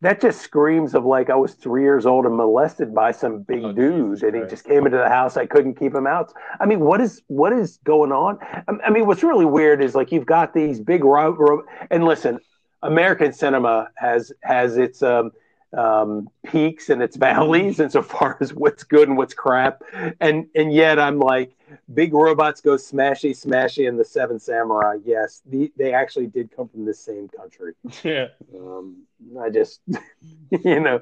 that 0.00 0.20
just 0.20 0.40
screams 0.40 0.94
of 0.94 1.04
like 1.04 1.30
I 1.30 1.34
was 1.34 1.54
three 1.54 1.82
years 1.82 2.04
old 2.06 2.26
and 2.26 2.36
molested 2.36 2.94
by 2.94 3.10
some 3.12 3.42
big 3.42 3.64
Oh, 3.64 3.72
dude, 3.72 4.10
Jesus 4.18 4.22
and 4.22 4.36
he 4.42 4.48
just 4.48 4.64
came 4.64 4.84
into 4.86 4.98
the 4.98 5.08
house. 5.08 5.36
I 5.36 5.46
couldn't 5.46 5.74
keep 5.78 5.94
him 5.94 6.06
out. 6.06 6.32
I 6.60 6.66
mean, 6.66 6.80
what 6.80 7.00
is 7.00 7.22
what 7.28 7.52
is 7.52 7.78
going 7.84 8.12
on? 8.12 8.38
I, 8.42 8.62
I 8.86 8.90
mean, 8.90 9.06
what's 9.06 9.22
really 9.22 9.46
weird 9.46 9.82
is 9.82 9.94
like 9.94 10.12
you've 10.12 10.26
got 10.26 10.52
these 10.54 10.80
big 10.80 11.04
ro- 11.04 11.30
ro- 11.32 11.64
and 11.90 12.04
listen, 12.04 12.38
American 12.82 13.32
cinema 13.32 13.88
has 13.96 14.30
has 14.42 14.76
its 14.76 15.02
um, 15.02 15.32
um, 15.76 16.28
peaks 16.46 16.90
and 16.90 17.02
its 17.02 17.16
valleys 17.16 17.80
insofar 17.86 18.36
as 18.40 18.54
what's 18.54 18.84
good 18.84 19.08
and 19.08 19.16
what's 19.16 19.34
crap, 19.34 19.82
and 20.20 20.46
and 20.54 20.72
yet 20.72 20.98
I'm 20.98 21.18
like 21.18 21.56
big 21.92 22.12
robots 22.14 22.60
go 22.60 22.76
smashy 22.76 23.30
smashy 23.30 23.88
and 23.88 23.98
the 23.98 24.04
seven 24.04 24.38
samurai. 24.38 24.98
Yes 25.04 25.42
the, 25.46 25.72
they 25.76 25.92
actually 25.92 26.26
did 26.26 26.54
come 26.54 26.68
from 26.68 26.84
the 26.84 26.94
same 26.94 27.28
country. 27.28 27.74
Yeah, 28.02 28.26
um, 28.54 29.04
i 29.40 29.48
just 29.48 29.80
you 30.64 30.80
know 30.80 31.00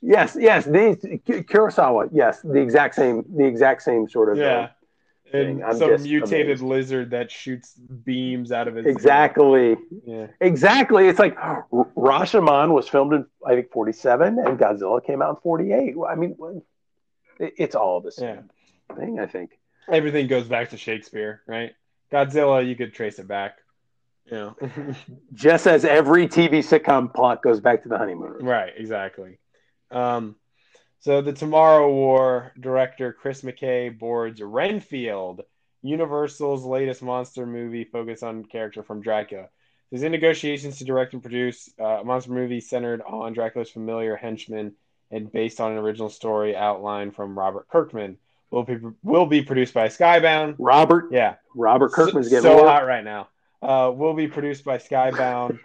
yes 0.00 0.36
yes 0.38 0.64
these 0.64 0.96
kurosawa 1.26 2.08
yes 2.12 2.40
the 2.42 2.60
exact 2.60 2.94
same 2.94 3.24
the 3.36 3.44
exact 3.44 3.82
same 3.82 4.08
sort 4.08 4.30
of 4.30 4.38
uh, 4.38 4.40
yeah. 4.40 4.68
And 5.32 5.60
thing. 5.60 5.78
Some 5.78 6.02
mutated 6.02 6.46
amazed. 6.46 6.62
lizard 6.62 7.10
that 7.10 7.30
shoots 7.30 7.74
beams 7.74 8.52
out 8.52 8.68
of 8.68 8.76
his 8.76 8.86
exactly 8.86 9.76
Yeah, 10.04 10.28
exactly 10.40 11.08
it's 11.08 11.18
like 11.18 11.36
rashomon 11.72 12.72
was 12.72 12.88
filmed 12.88 13.12
in 13.12 13.26
i 13.44 13.54
think 13.54 13.70
47 13.72 14.38
and 14.38 14.58
godzilla 14.58 15.04
came 15.04 15.22
out 15.22 15.30
in 15.30 15.36
48 15.42 15.94
i 16.08 16.14
mean 16.14 16.36
it's 17.38 17.74
all 17.74 18.00
the 18.00 18.12
same 18.12 18.48
thing 18.96 19.18
i 19.18 19.26
think 19.26 19.58
everything 19.88 20.26
goes 20.26 20.48
back 20.48 20.70
to 20.70 20.76
Shakespeare, 20.76 21.42
right? 21.46 21.72
Godzilla, 22.12 22.66
you 22.66 22.76
could 22.76 22.94
trace 22.94 23.18
it 23.18 23.28
back. 23.28 23.58
Yeah, 24.30 24.52
just 25.34 25.66
as 25.68 25.84
every 25.84 26.26
tv 26.26 26.58
sitcom 26.58 27.14
plot 27.14 27.42
goes 27.42 27.60
back 27.60 27.84
to 27.84 27.88
the 27.88 27.96
honeymoon 27.96 28.38
right, 28.40 28.72
exactly. 28.76 29.38
Um, 29.90 30.34
so 31.06 31.20
the 31.22 31.32
Tomorrow 31.32 31.88
War 31.88 32.52
director 32.58 33.12
Chris 33.12 33.42
McKay 33.42 33.96
boards 33.96 34.42
Renfield, 34.42 35.42
Universal's 35.82 36.64
latest 36.64 37.00
monster 37.00 37.46
movie 37.46 37.84
focused 37.84 38.24
on 38.24 38.44
character 38.44 38.82
from 38.82 39.00
Dracula. 39.00 39.46
He's 39.92 40.02
in 40.02 40.10
negotiations 40.10 40.78
to 40.78 40.84
direct 40.84 41.12
and 41.12 41.22
produce 41.22 41.70
uh, 41.78 42.00
a 42.00 42.04
monster 42.04 42.32
movie 42.32 42.58
centered 42.58 43.02
on 43.02 43.34
Dracula's 43.34 43.70
familiar 43.70 44.16
henchman 44.16 44.72
and 45.12 45.30
based 45.30 45.60
on 45.60 45.70
an 45.70 45.78
original 45.78 46.08
story 46.08 46.56
outline 46.56 47.12
from 47.12 47.38
Robert 47.38 47.68
Kirkman. 47.68 48.18
Will 48.50 48.64
be 48.64 48.78
will 49.04 49.26
be 49.26 49.42
produced 49.42 49.74
by 49.74 49.86
Skybound. 49.86 50.56
robert 50.58 51.12
Yeah, 51.12 51.36
robert 51.54 51.92
kirkman's 51.92 52.26
so, 52.26 52.30
getting 52.30 52.50
so 52.50 52.56
work. 52.56 52.66
hot 52.66 52.84
right 52.84 53.04
now. 53.04 53.28
Uh, 53.62 53.92
will 53.94 54.14
be 54.14 54.26
produced 54.26 54.64
by 54.64 54.76
Skybound, 54.76 55.60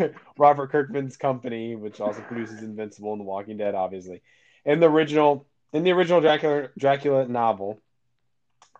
Robert 0.38 0.70
Kirkman's 0.70 1.18
company, 1.18 1.76
which 1.76 2.00
also 2.00 2.22
produces 2.22 2.62
Invincible 2.62 3.12
and 3.12 3.20
The 3.20 3.24
Walking 3.24 3.58
Dead, 3.58 3.74
obviously. 3.74 4.22
In 4.66 4.80
the 4.80 4.90
original, 4.90 5.46
in 5.72 5.84
the 5.84 5.92
original 5.92 6.20
Dracula 6.20 6.68
Dracula 6.76 7.26
novel, 7.26 7.80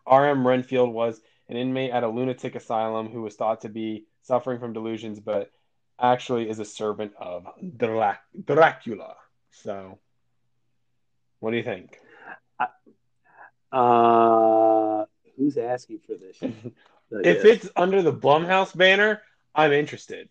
R.M. 0.06 0.46
Renfield 0.46 0.92
was 0.92 1.20
an 1.48 1.56
inmate 1.56 1.92
at 1.92 2.02
a 2.02 2.08
lunatic 2.08 2.56
asylum 2.56 3.08
who 3.08 3.22
was 3.22 3.36
thought 3.36 3.62
to 3.62 3.68
be 3.68 4.04
suffering 4.22 4.58
from 4.58 4.72
delusions, 4.72 5.20
but 5.20 5.50
actually 5.98 6.50
is 6.50 6.58
a 6.58 6.64
servant 6.64 7.12
of 7.18 7.46
Drac- 7.76 8.24
Dracula. 8.44 9.14
So 9.52 9.98
What 11.40 11.52
do 11.52 11.56
you 11.56 11.62
think? 11.62 11.98
Uh, 13.72 15.04
who's 15.36 15.56
asking 15.56 16.00
for 16.06 16.14
this? 16.14 16.36
if 17.10 17.44
it's 17.44 17.68
under 17.76 18.02
the 18.02 18.12
Blumhouse 18.12 18.76
banner, 18.76 19.22
I'm 19.54 19.72
interested. 19.72 20.28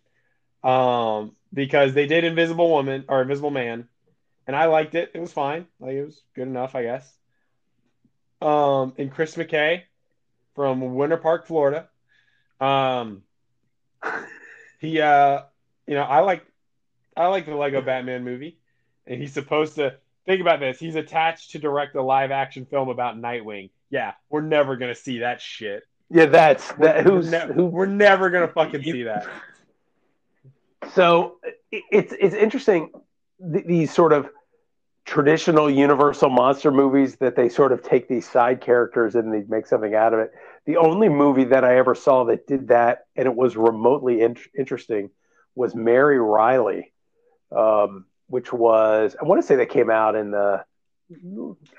Um, 0.62 1.32
because 1.52 1.94
they 1.94 2.06
did 2.06 2.24
Invisible 2.24 2.70
Woman 2.70 3.04
or 3.08 3.22
Invisible 3.22 3.50
Man, 3.50 3.88
and 4.46 4.54
I 4.54 4.66
liked 4.66 4.94
it. 4.94 5.10
It 5.14 5.20
was 5.20 5.32
fine. 5.32 5.66
Like 5.80 5.94
it 5.94 6.04
was 6.04 6.22
good 6.34 6.48
enough, 6.48 6.74
I 6.74 6.82
guess. 6.82 7.12
Um, 8.40 8.92
and 8.98 9.10
Chris 9.10 9.34
McKay 9.34 9.82
from 10.54 10.94
Winter 10.94 11.16
Park, 11.16 11.46
Florida. 11.46 11.88
Um, 12.60 13.22
he, 14.80 15.00
uh, 15.00 15.40
you 15.86 15.94
know, 15.94 16.02
I 16.02 16.20
like, 16.20 16.46
I 17.16 17.26
like 17.26 17.46
the 17.46 17.54
Lego 17.54 17.80
Batman 17.80 18.24
movie, 18.24 18.58
and 19.06 19.20
he's 19.20 19.32
supposed 19.32 19.76
to 19.76 19.96
think 20.26 20.40
about 20.40 20.60
this. 20.60 20.78
He's 20.78 20.96
attached 20.96 21.52
to 21.52 21.58
direct 21.58 21.94
a 21.94 22.02
live 22.02 22.30
action 22.30 22.66
film 22.66 22.88
about 22.88 23.16
Nightwing. 23.16 23.70
Yeah, 23.90 24.12
we're 24.28 24.42
never 24.42 24.76
gonna 24.76 24.94
see 24.94 25.20
that 25.20 25.40
shit. 25.40 25.84
Yeah, 26.10 26.26
that's 26.26 26.72
that. 26.74 27.04
Who's 27.04 27.30
we're, 27.30 27.46
ne- 27.46 27.54
who? 27.54 27.66
we're 27.66 27.86
never 27.86 28.30
gonna 28.30 28.48
fucking 28.48 28.82
see 28.82 29.04
that. 29.04 29.26
So 30.92 31.38
it's 31.70 32.12
it's 32.18 32.34
interesting 32.34 32.90
these 33.40 33.92
sort 33.92 34.12
of 34.12 34.28
traditional 35.06 35.70
Universal 35.70 36.30
monster 36.30 36.72
movies 36.72 37.16
that 37.16 37.36
they 37.36 37.48
sort 37.48 37.72
of 37.72 37.82
take 37.82 38.08
these 38.08 38.28
side 38.28 38.60
characters 38.60 39.14
and 39.14 39.32
they 39.32 39.44
make 39.48 39.66
something 39.66 39.94
out 39.94 40.12
of 40.12 40.18
it. 40.18 40.32
The 40.66 40.76
only 40.76 41.08
movie 41.08 41.44
that 41.44 41.64
I 41.64 41.78
ever 41.78 41.94
saw 41.94 42.24
that 42.24 42.46
did 42.46 42.68
that 42.68 43.06
and 43.14 43.26
it 43.26 43.34
was 43.34 43.56
remotely 43.56 44.20
in- 44.20 44.36
interesting 44.58 45.10
was 45.54 45.74
Mary 45.74 46.18
Reilly, 46.18 46.92
um, 47.56 48.06
which 48.26 48.52
was 48.52 49.14
I 49.18 49.24
want 49.24 49.40
to 49.40 49.46
say 49.46 49.56
that 49.56 49.70
came 49.70 49.90
out 49.90 50.16
in 50.16 50.32
the 50.32 50.64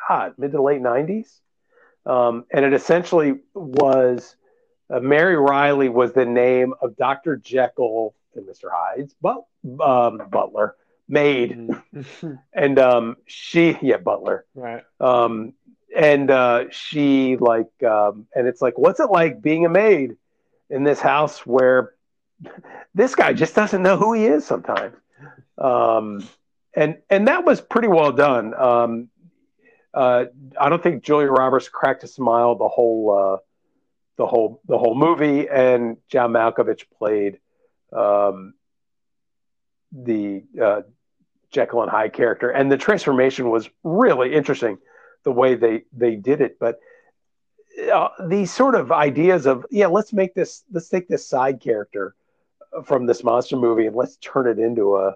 God 0.08 0.34
mid 0.38 0.54
to 0.54 0.62
late 0.62 0.82
nineties, 0.82 1.42
um, 2.06 2.46
and 2.50 2.64
it 2.64 2.74
essentially 2.74 3.42
was 3.54 4.38
uh, 4.90 5.02
Mary 5.02 5.36
Reilly 5.36 5.90
was 5.90 6.14
the 6.14 6.26
name 6.26 6.74
of 6.82 6.96
Doctor 6.96 7.36
Jekyll 7.36 8.16
and 8.36 8.48
Mr. 8.48 8.70
Hyde's 8.72 9.14
but, 9.22 9.46
um, 9.84 10.22
butler 10.32 10.76
maid, 11.08 11.60
Mm-hmm. 11.94 12.34
and 12.54 12.80
um, 12.80 13.18
she 13.26 13.78
yeah 13.82 13.98
butler 13.98 14.46
right. 14.56 14.84
um, 15.00 15.54
and 15.96 16.30
uh, 16.30 16.66
she 16.72 17.38
like 17.38 17.72
um, 17.84 18.28
and 18.36 18.48
it's 18.48 18.62
like 18.62 18.78
what's 18.78 19.00
it 19.00 19.10
like 19.10 19.42
being 19.42 19.66
a 19.66 19.70
maid 19.70 20.18
in 20.70 20.84
this 20.84 21.00
house 21.00 21.46
where 21.46 21.94
this 22.94 23.16
guy 23.16 23.34
just 23.34 23.56
doesn't 23.56 23.82
know 23.82 23.98
who 23.98 24.14
he 24.14 24.26
is 24.26 24.46
sometimes 24.46 24.96
um, 25.58 26.28
and 26.74 26.98
and 27.10 27.28
that 27.28 27.46
was 27.46 27.62
pretty 27.62 27.88
well 27.88 28.12
done 28.12 28.54
um, 28.54 29.10
uh, 29.94 30.26
i 30.60 30.70
don't 30.70 30.84
think 30.84 31.04
julia 31.04 31.30
roberts 31.30 31.70
cracked 31.70 32.04
a 32.04 32.08
smile 32.08 32.56
the 32.56 32.68
whole 32.68 33.18
uh, 33.18 33.38
the 34.18 34.26
whole 34.28 34.62
the 34.68 34.78
whole 34.78 34.96
movie 34.96 35.48
and 35.50 35.98
john 36.10 36.32
malkovich 36.32 36.84
played 36.98 37.40
um, 37.94 38.54
the 39.92 40.44
uh, 40.62 40.82
Jekyll 41.52 41.82
and 41.82 41.92
Hyde 41.92 42.14
character, 42.14 42.50
and 42.50 42.72
the 42.72 42.78
transformation 42.78 43.50
was 43.50 43.70
really 43.84 44.34
interesting, 44.34 44.78
the 45.24 45.32
way 45.32 45.56
they 45.56 45.84
they 45.94 46.16
did 46.16 46.42
it. 46.42 46.58
But 46.60 46.80
uh, 47.92 48.10
these 48.28 48.52
sort 48.54 48.76
of 48.76 48.92
ideas 48.92 49.46
of 49.46 49.66
yeah, 49.72 49.88
let's 49.88 50.14
make 50.14 50.34
this, 50.34 50.64
let's 50.72 50.90
take 50.90 51.08
this 51.08 51.28
side 51.28 51.62
character 51.62 52.16
from 52.86 53.06
this 53.06 53.24
monster 53.24 53.56
movie 53.56 53.86
and 53.88 53.96
let's 53.96 54.18
turn 54.18 54.48
it 54.48 54.60
into 54.60 54.98
a. 54.98 55.16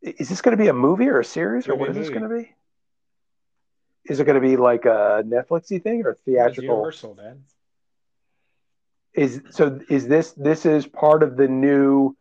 Is 0.00 0.28
this 0.28 0.42
going 0.42 0.56
to 0.56 0.62
be 0.62 0.68
a 0.68 0.74
movie 0.74 1.08
or 1.08 1.20
a 1.20 1.24
series, 1.24 1.68
or 1.68 1.76
what 1.76 1.90
is 1.90 1.96
this 1.96 2.10
going 2.10 2.22
to 2.22 2.28
be? 2.28 2.54
Is 4.04 4.18
it 4.18 4.24
going 4.24 4.40
to 4.40 4.46
be 4.46 4.56
like 4.56 4.84
a 4.84 5.22
Netflixy 5.24 5.80
thing 5.82 6.04
or 6.04 6.14
theatrical? 6.24 6.76
Universal, 6.76 7.14
man. 7.14 7.44
Is 9.14 9.42
so? 9.50 9.80
Is 9.88 10.08
this 10.08 10.32
this 10.32 10.66
is 10.66 10.86
part 10.86 11.22
of 11.22 11.36
the 11.36 11.46
new 11.46 12.16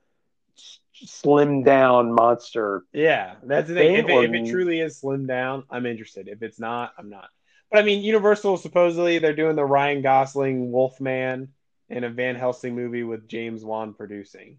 slim 1.05 1.63
down 1.63 2.13
monster 2.13 2.83
Yeah, 2.93 3.35
that's 3.43 3.67
the 3.67 3.75
thing. 3.75 3.95
If 3.95 4.05
it, 4.05 4.07
Thing 4.07 4.35
if 4.35 4.47
it 4.47 4.51
truly 4.51 4.79
is 4.79 5.01
slimmed 5.01 5.27
down, 5.27 5.63
I'm 5.69 5.85
interested. 5.85 6.27
If 6.27 6.41
it's 6.43 6.59
not, 6.59 6.93
I'm 6.97 7.09
not. 7.09 7.29
But 7.71 7.79
I 7.79 7.83
mean, 7.83 8.03
Universal 8.03 8.57
supposedly 8.57 9.19
they're 9.19 9.35
doing 9.35 9.55
the 9.55 9.65
Ryan 9.65 10.01
Gosling 10.01 10.71
Wolfman 10.71 11.49
in 11.89 12.03
a 12.03 12.09
Van 12.09 12.35
Helsing 12.35 12.75
movie 12.75 13.03
with 13.03 13.27
James 13.27 13.63
Wan 13.63 13.93
producing. 13.93 14.57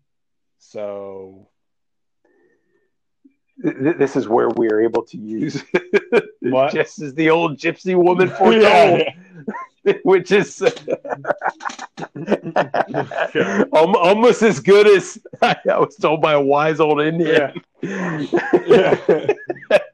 So 0.58 1.48
this 3.58 4.16
is 4.16 4.28
where 4.28 4.48
we 4.48 4.68
are 4.68 4.80
able 4.80 5.02
to 5.04 5.16
use 5.16 5.62
What? 6.40 6.72
just 6.72 7.00
as 7.00 7.14
the 7.14 7.30
old 7.30 7.58
gypsy 7.58 7.94
woman 7.94 8.28
foretold. 8.28 9.02
which 10.04 10.30
is 10.32 10.62
Al- 13.74 13.96
almost 13.96 14.42
as 14.42 14.60
good 14.60 14.86
as 14.86 15.18
I 15.40 15.56
was 15.66 15.96
told 15.96 16.20
by 16.22 16.32
a 16.34 16.40
wise 16.40 16.80
old 16.80 17.00
Indian. 17.00 17.60
yeah. 17.82 18.96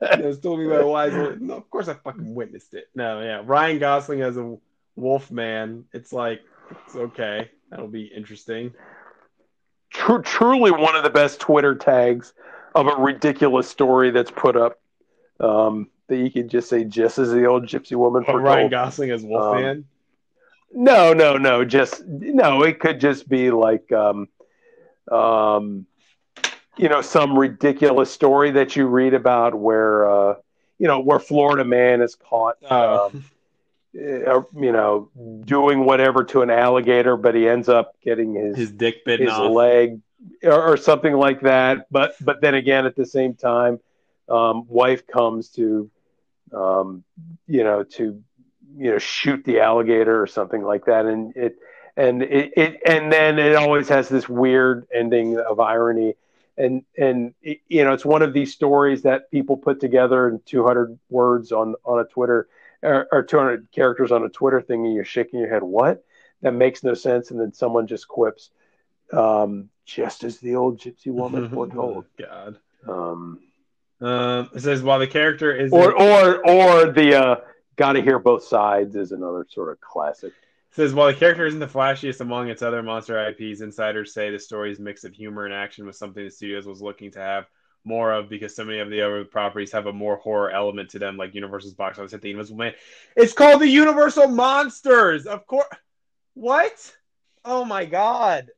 It's 0.00 0.38
told 0.40 0.60
me 0.60 0.68
by 0.68 0.76
a 0.76 0.86
wise 0.86 1.14
old- 1.14 1.40
No, 1.40 1.54
of 1.56 1.70
course 1.70 1.88
I 1.88 1.94
fucking 1.94 2.34
witnessed 2.34 2.74
it. 2.74 2.88
No, 2.94 3.20
yeah. 3.22 3.42
Ryan 3.44 3.78
Gosling 3.78 4.22
as 4.22 4.36
a 4.36 4.56
wolf 4.96 5.30
man. 5.30 5.84
It's 5.92 6.12
like 6.12 6.42
it's 6.86 6.96
okay. 6.96 7.50
That'll 7.70 7.88
be 7.88 8.04
interesting. 8.04 8.74
Tru- 9.90 10.22
truly 10.22 10.70
one 10.70 10.96
of 10.96 11.02
the 11.02 11.10
best 11.10 11.40
Twitter 11.40 11.74
tags 11.74 12.34
of 12.74 12.86
a 12.86 12.94
ridiculous 12.96 13.68
story 13.68 14.10
that's 14.10 14.30
put 14.30 14.56
up. 14.56 14.78
Um, 15.40 15.88
that 16.08 16.16
you 16.16 16.30
can 16.30 16.48
just 16.48 16.68
say, 16.68 16.84
just 16.84 17.18
as 17.18 17.30
the 17.30 17.46
old 17.46 17.66
gypsy 17.66 17.96
woman 17.96 18.22
But 18.22 18.32
foretold. 18.32 18.44
Ryan 18.56 18.70
Gosling 18.70 19.10
as 19.10 19.22
Wolfman. 19.22 19.86
No, 20.72 21.12
no, 21.12 21.36
no. 21.38 21.64
Just 21.64 22.04
no. 22.06 22.62
It 22.62 22.78
could 22.80 23.00
just 23.00 23.28
be 23.28 23.50
like, 23.50 23.90
um, 23.92 24.28
um, 25.10 25.86
you 26.76 26.88
know, 26.88 27.00
some 27.00 27.38
ridiculous 27.38 28.10
story 28.10 28.50
that 28.52 28.76
you 28.76 28.86
read 28.86 29.14
about 29.14 29.54
where, 29.54 30.08
uh, 30.10 30.34
you 30.78 30.86
know, 30.86 31.00
where 31.00 31.18
Florida 31.18 31.64
man 31.64 32.02
is 32.02 32.14
caught, 32.14 32.56
Oh. 32.70 33.06
um, 33.06 33.24
uh, 33.96 34.42
you 34.54 34.70
know, 34.72 35.10
doing 35.44 35.84
whatever 35.84 36.22
to 36.24 36.42
an 36.42 36.50
alligator, 36.50 37.16
but 37.16 37.34
he 37.34 37.48
ends 37.48 37.68
up 37.68 37.94
getting 38.02 38.34
his 38.34 38.56
his 38.56 38.70
dick 38.72 39.04
bitten 39.04 39.26
his 39.26 39.34
off. 39.34 39.50
leg 39.50 40.00
or, 40.44 40.72
or 40.72 40.76
something 40.76 41.14
like 41.14 41.40
that. 41.40 41.86
But 41.90 42.14
but 42.20 42.40
then 42.40 42.54
again, 42.54 42.84
at 42.86 42.94
the 42.94 43.06
same 43.06 43.34
time, 43.34 43.80
um, 44.28 44.64
wife 44.68 45.06
comes 45.06 45.48
to, 45.52 45.90
um, 46.52 47.04
you 47.46 47.64
know, 47.64 47.82
to 47.82 48.22
you 48.76 48.90
know 48.90 48.98
shoot 48.98 49.44
the 49.44 49.60
alligator 49.60 50.20
or 50.20 50.26
something 50.26 50.62
like 50.62 50.86
that, 50.86 51.06
and 51.06 51.36
it 51.36 51.56
and 51.96 52.22
it, 52.22 52.52
it 52.56 52.80
and 52.86 53.12
then 53.12 53.38
it 53.38 53.54
always 53.56 53.88
has 53.88 54.08
this 54.08 54.28
weird 54.28 54.86
ending 54.94 55.38
of 55.38 55.60
irony. 55.60 56.14
And 56.56 56.82
and 56.96 57.34
it, 57.40 57.60
you 57.68 57.84
know 57.84 57.92
it's 57.92 58.04
one 58.04 58.22
of 58.22 58.32
these 58.32 58.52
stories 58.52 59.02
that 59.02 59.30
people 59.30 59.56
put 59.56 59.80
together 59.80 60.28
in 60.28 60.40
200 60.44 60.98
words 61.08 61.52
on 61.52 61.76
on 61.84 62.00
a 62.00 62.04
Twitter 62.04 62.48
or, 62.82 63.06
or 63.10 63.22
200 63.22 63.70
characters 63.72 64.12
on 64.12 64.24
a 64.24 64.28
Twitter 64.28 64.60
thing, 64.60 64.84
and 64.86 64.94
you're 64.94 65.04
shaking 65.04 65.40
your 65.40 65.48
head. 65.48 65.62
What? 65.62 66.04
That 66.42 66.52
makes 66.52 66.84
no 66.84 66.94
sense. 66.94 67.30
And 67.30 67.40
then 67.40 67.52
someone 67.52 67.86
just 67.86 68.06
quips, 68.06 68.50
um, 69.12 69.70
just 69.84 70.24
as 70.24 70.38
the 70.38 70.56
old 70.56 70.80
gypsy 70.80 71.08
woman 71.08 71.48
foretold. 71.50 72.04
God. 72.18 72.58
Um, 72.86 73.40
Um, 74.00 74.50
it 74.54 74.60
says 74.60 74.82
while 74.82 74.98
the 74.98 75.06
character 75.06 75.54
is 75.54 75.72
or 75.72 75.92
or 75.92 76.46
or 76.48 76.92
the 76.92 77.20
uh, 77.20 77.36
got 77.76 77.92
to 77.92 78.02
hear 78.02 78.18
both 78.18 78.44
sides 78.44 78.94
is 78.94 79.12
another 79.12 79.46
sort 79.48 79.70
of 79.70 79.80
classic. 79.80 80.32
says 80.70 80.94
while 80.94 81.08
the 81.08 81.14
character 81.14 81.46
isn't 81.46 81.60
the 81.60 81.66
flashiest 81.66 82.20
among 82.20 82.48
its 82.48 82.62
other 82.62 82.82
monster 82.82 83.28
IPs, 83.28 83.60
insiders 83.60 84.14
say 84.14 84.30
the 84.30 84.38
story's 84.38 84.78
mix 84.78 85.04
of 85.04 85.12
humor 85.12 85.46
and 85.46 85.54
action 85.54 85.84
was 85.84 85.98
something 85.98 86.24
the 86.24 86.30
studios 86.30 86.66
was 86.66 86.80
looking 86.80 87.10
to 87.12 87.18
have 87.18 87.46
more 87.84 88.12
of 88.12 88.28
because 88.28 88.54
so 88.54 88.64
many 88.64 88.78
of 88.78 88.90
the 88.90 89.00
other 89.00 89.24
properties 89.24 89.72
have 89.72 89.86
a 89.86 89.92
more 89.92 90.16
horror 90.16 90.50
element 90.50 90.90
to 90.90 90.98
them, 90.98 91.16
like 91.16 91.34
Universal's 91.34 91.74
box 91.74 91.98
office 91.98 92.12
hit 92.12 92.20
the 92.20 92.30
Invisible 92.30 92.58
Man. 92.58 92.74
It's 93.16 93.32
called 93.32 93.62
the 93.62 93.68
Universal 93.68 94.28
Monsters, 94.28 95.26
of 95.26 95.46
course. 95.46 95.66
What? 96.34 96.94
Oh 97.44 97.64
my 97.64 97.84
god! 97.84 98.50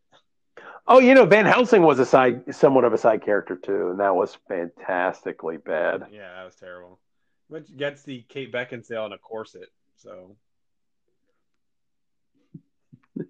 Oh, 0.92 0.98
you 0.98 1.14
know, 1.14 1.24
Van 1.24 1.46
Helsing 1.46 1.82
was 1.82 2.00
a 2.00 2.04
side, 2.04 2.52
somewhat 2.52 2.82
of 2.82 2.92
a 2.92 2.98
side 2.98 3.22
character 3.24 3.54
too, 3.54 3.90
and 3.90 4.00
that 4.00 4.16
was 4.16 4.36
fantastically 4.48 5.56
bad. 5.56 6.06
Yeah, 6.12 6.34
that 6.34 6.44
was 6.44 6.56
terrible. 6.56 6.98
Which 7.46 7.74
gets 7.76 8.02
the 8.02 8.22
Kate 8.28 8.52
Beckinsale 8.52 9.06
in 9.06 9.12
a 9.12 9.18
corset, 9.18 9.68
so 9.96 10.34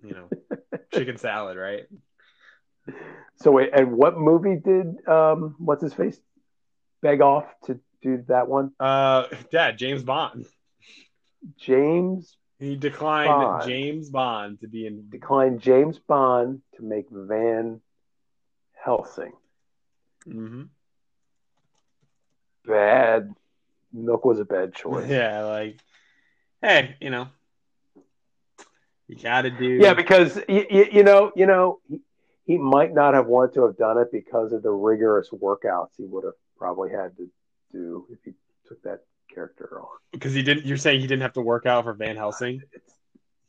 you 0.03 0.15
know, 0.15 0.31
chicken 0.95 1.19
salad, 1.19 1.59
right? 1.59 1.87
So 3.37 3.51
wait, 3.51 3.71
and 3.75 3.93
what 3.93 4.17
movie 4.17 4.57
did 4.57 5.07
um, 5.07 5.57
what's 5.59 5.83
his 5.83 5.93
face 5.93 6.19
beg 7.03 7.21
off 7.21 7.45
to 7.65 7.79
do 8.01 8.25
that 8.29 8.49
one? 8.49 8.73
Uh, 8.81 9.27
yeah, 9.53 9.71
James 9.73 10.03
Bond. 10.03 10.47
James 11.59 12.39
He 12.61 12.77
declined 12.77 13.29
Bond. 13.29 13.65
James 13.65 14.11
Bond 14.11 14.61
to 14.61 14.69
be 14.69 14.87
in. 14.87 15.09
declined 15.09 15.63
James 15.63 15.99
Bond 15.99 16.61
to 16.77 16.85
make 16.85 17.07
Van 17.11 17.81
Helsing. 18.85 19.33
hmm 20.25 20.65
Bad, 22.67 23.35
milk 23.93 24.27
was 24.27 24.39
a 24.39 24.45
bad 24.45 24.75
choice. 24.75 25.09
Yeah, 25.09 25.45
like, 25.45 25.79
hey, 26.61 26.97
you 27.01 27.09
know, 27.09 27.29
you 29.09 29.17
gotta 29.17 29.51
do. 29.51 29.79
Yeah, 29.81 29.95
because 29.95 30.39
you, 30.47 30.87
you 30.93 31.03
know, 31.03 31.33
you 31.35 31.47
know, 31.47 31.81
he, 31.89 32.01
he 32.45 32.59
might 32.59 32.93
not 32.93 33.15
have 33.15 33.27
wanted 33.27 33.55
to 33.55 33.65
have 33.65 33.79
done 33.79 33.97
it 33.97 34.13
because 34.13 34.53
of 34.53 34.63
the 34.63 34.71
rigorous 34.71 35.31
workouts 35.31 35.97
he 35.97 36.05
would 36.05 36.25
have 36.25 36.35
probably 36.59 36.91
had 36.91 37.17
to 37.17 37.31
do 37.73 38.07
if 38.11 38.19
he 38.23 38.33
took 38.69 38.83
that 38.83 39.01
character 39.33 39.81
because 40.13 40.33
he 40.35 40.43
didn't. 40.43 40.67
You're 40.67 40.77
saying 40.77 41.01
he 41.01 41.07
didn't 41.07 41.23
have 41.23 41.35
to 41.35 41.41
work 41.41 41.67
out 41.67 41.85
for 41.85 41.93
Van 41.95 42.17
Helsing? 42.17 42.63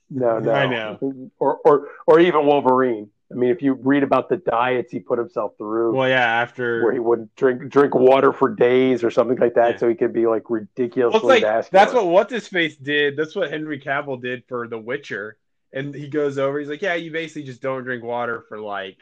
No, 0.10 0.40
no, 0.40 0.52
I 0.52 0.68
know. 0.68 1.32
or 1.40 1.58
or 1.66 1.88
or 2.08 2.20
even 2.20 2.46
Wolverine. 2.46 3.10
I 3.32 3.34
mean, 3.34 3.50
if 3.50 3.62
you 3.62 3.74
read 3.76 4.04
about 4.04 4.28
the 4.28 4.36
diets 4.36 4.92
he 4.92 5.00
put 5.00 5.18
himself 5.18 5.54
through, 5.58 5.96
Well, 5.96 6.10
yeah. 6.10 6.20
After 6.26 6.84
where 6.84 6.92
he 6.92 7.00
wouldn't 7.00 7.34
drink 7.38 7.70
drink 7.70 7.96
water 7.96 8.34
for 8.34 8.54
days 8.54 9.06
or 9.06 9.10
something 9.12 9.38
like 9.38 9.54
that, 9.54 9.72
Yeah. 9.72 9.78
so 9.78 9.88
he 9.90 9.96
could 9.96 10.12
be 10.12 10.28
like 10.28 10.50
ridiculously 10.50 11.20
Well, 11.20 11.42
like 11.42 11.70
that's 11.72 11.94
what 11.94 12.08
what 12.08 12.28
this 12.28 12.48
face 12.50 12.76
did. 12.76 13.16
That's 13.16 13.36
what 13.36 13.50
Henry 13.50 13.80
Cavill 13.80 14.22
did 14.22 14.44
for 14.50 14.68
The 14.68 14.78
Witcher. 14.78 15.38
And 15.72 15.96
he 15.96 16.10
goes 16.10 16.38
over. 16.38 16.60
He's 16.60 16.68
like, 16.68 16.82
"Yeah, 16.82 16.96
you 16.96 17.12
basically 17.12 17.44
just 17.44 17.62
don't 17.62 17.84
drink 17.84 18.04
water 18.04 18.44
for 18.50 18.60
like 18.60 18.98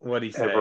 what 0.00 0.22
he 0.24 0.32
say? 0.32 0.52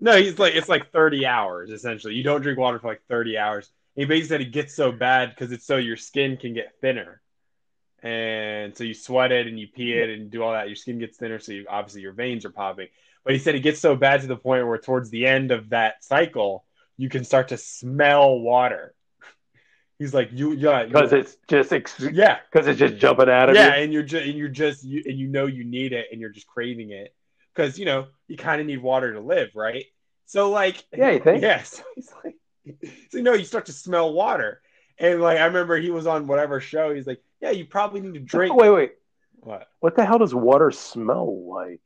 No, 0.00 0.16
he's 0.16 0.38
like 0.38 0.54
it's 0.54 0.68
like 0.68 0.90
thirty 0.92 1.26
hours 1.26 1.70
essentially. 1.70 2.14
You 2.14 2.22
don't 2.22 2.40
drink 2.40 2.58
water 2.58 2.78
for 2.78 2.88
like 2.88 3.02
thirty 3.08 3.38
hours. 3.38 3.70
And 3.96 4.02
he 4.02 4.06
basically 4.06 4.28
said 4.28 4.40
it 4.40 4.52
gets 4.52 4.74
so 4.74 4.90
bad 4.92 5.30
because 5.30 5.52
it's 5.52 5.66
so 5.66 5.76
your 5.76 5.96
skin 5.96 6.36
can 6.36 6.52
get 6.52 6.72
thinner, 6.80 7.20
and 8.02 8.76
so 8.76 8.84
you 8.84 8.94
sweat 8.94 9.32
it 9.32 9.46
and 9.46 9.58
you 9.58 9.68
pee 9.68 9.92
it 9.92 10.10
and 10.10 10.30
do 10.30 10.42
all 10.42 10.52
that. 10.52 10.66
Your 10.66 10.76
skin 10.76 10.98
gets 10.98 11.16
thinner, 11.16 11.38
so 11.38 11.52
you, 11.52 11.66
obviously 11.68 12.02
your 12.02 12.12
veins 12.12 12.44
are 12.44 12.50
popping. 12.50 12.88
But 13.24 13.32
he 13.32 13.38
said 13.38 13.54
it 13.54 13.60
gets 13.60 13.80
so 13.80 13.94
bad 13.94 14.20
to 14.22 14.26
the 14.26 14.36
point 14.36 14.66
where 14.66 14.78
towards 14.78 15.10
the 15.10 15.26
end 15.26 15.52
of 15.52 15.70
that 15.70 16.04
cycle, 16.04 16.64
you 16.96 17.08
can 17.08 17.24
start 17.24 17.48
to 17.48 17.56
smell 17.56 18.38
water. 18.38 18.94
He's 19.98 20.12
like, 20.12 20.30
you, 20.32 20.52
yeah, 20.52 20.84
because 20.84 21.12
it's 21.12 21.36
just 21.46 21.72
ex- 21.72 22.00
yeah, 22.00 22.38
because 22.50 22.66
it's 22.66 22.80
just 22.80 22.96
jumping 22.96 23.30
out 23.30 23.48
of 23.48 23.54
yeah, 23.54 23.76
you. 23.76 23.84
and 23.84 23.92
you're 23.92 24.02
just 24.02 24.26
and 24.26 24.36
you're 24.36 24.48
just 24.48 24.82
you, 24.82 25.02
and 25.06 25.16
you 25.16 25.28
know 25.28 25.46
you 25.46 25.64
need 25.64 25.92
it, 25.92 26.08
and 26.10 26.20
you're 26.20 26.30
just 26.30 26.48
craving 26.48 26.90
it 26.90 27.14
because 27.54 27.78
you 27.78 27.84
know 27.84 28.06
you 28.28 28.36
kind 28.36 28.60
of 28.60 28.66
need 28.66 28.82
water 28.82 29.12
to 29.14 29.20
live, 29.20 29.50
right? 29.54 29.84
So 30.26 30.50
like, 30.50 30.82
Yeah, 30.96 31.10
you 31.12 31.20
think? 31.20 31.42
Yeah, 31.42 31.62
so 31.62 31.82
he's 31.94 32.12
like, 32.24 32.36
so 33.10 33.18
you 33.18 33.22
know 33.22 33.34
you 33.34 33.44
start 33.44 33.66
to 33.66 33.72
smell 33.72 34.12
water, 34.12 34.60
and 34.98 35.20
like 35.20 35.38
I 35.38 35.44
remember 35.46 35.76
he 35.76 35.90
was 35.90 36.06
on 36.06 36.26
whatever 36.26 36.60
show. 36.60 36.94
He's 36.94 37.06
like, 37.06 37.22
yeah, 37.40 37.50
you 37.50 37.66
probably 37.66 38.00
need 38.00 38.14
to 38.14 38.20
drink. 38.20 38.52
Oh, 38.52 38.56
wait, 38.56 38.70
wait. 38.70 38.92
What? 39.40 39.68
What 39.80 39.96
the 39.96 40.04
hell 40.04 40.18
does 40.18 40.34
water 40.34 40.70
smell 40.70 41.46
like? 41.46 41.80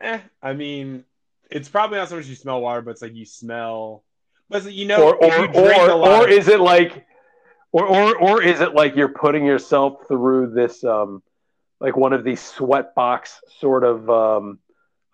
Eh, 0.00 0.18
I 0.42 0.52
mean, 0.52 1.04
it's 1.50 1.68
probably 1.68 1.98
not 1.98 2.08
so 2.08 2.16
much 2.16 2.26
you 2.26 2.34
smell 2.34 2.60
water, 2.60 2.82
but 2.82 2.90
it's 2.90 3.02
like 3.02 3.14
you 3.14 3.24
smell. 3.24 4.02
But 4.48 4.64
like, 4.64 4.74
you 4.74 4.86
know, 4.86 5.02
Or 5.02 5.14
or 5.14 5.36
you 5.38 5.46
drink 5.48 5.78
or, 5.78 5.90
a 5.90 5.94
lot 5.94 6.22
or 6.22 6.24
of- 6.26 6.30
is 6.32 6.48
it 6.48 6.60
like 6.60 7.06
or, 7.72 7.86
or 7.86 8.16
or 8.16 8.42
is 8.42 8.60
it 8.60 8.74
like 8.74 8.96
you're 8.96 9.08
putting 9.08 9.44
yourself 9.46 10.06
through 10.08 10.52
this 10.54 10.82
um 10.84 11.22
like 11.80 11.96
one 11.96 12.12
of 12.12 12.24
these 12.24 12.40
sweat 12.42 12.94
box 12.94 13.40
sort 13.60 13.84
of 13.84 14.08
um 14.10 14.58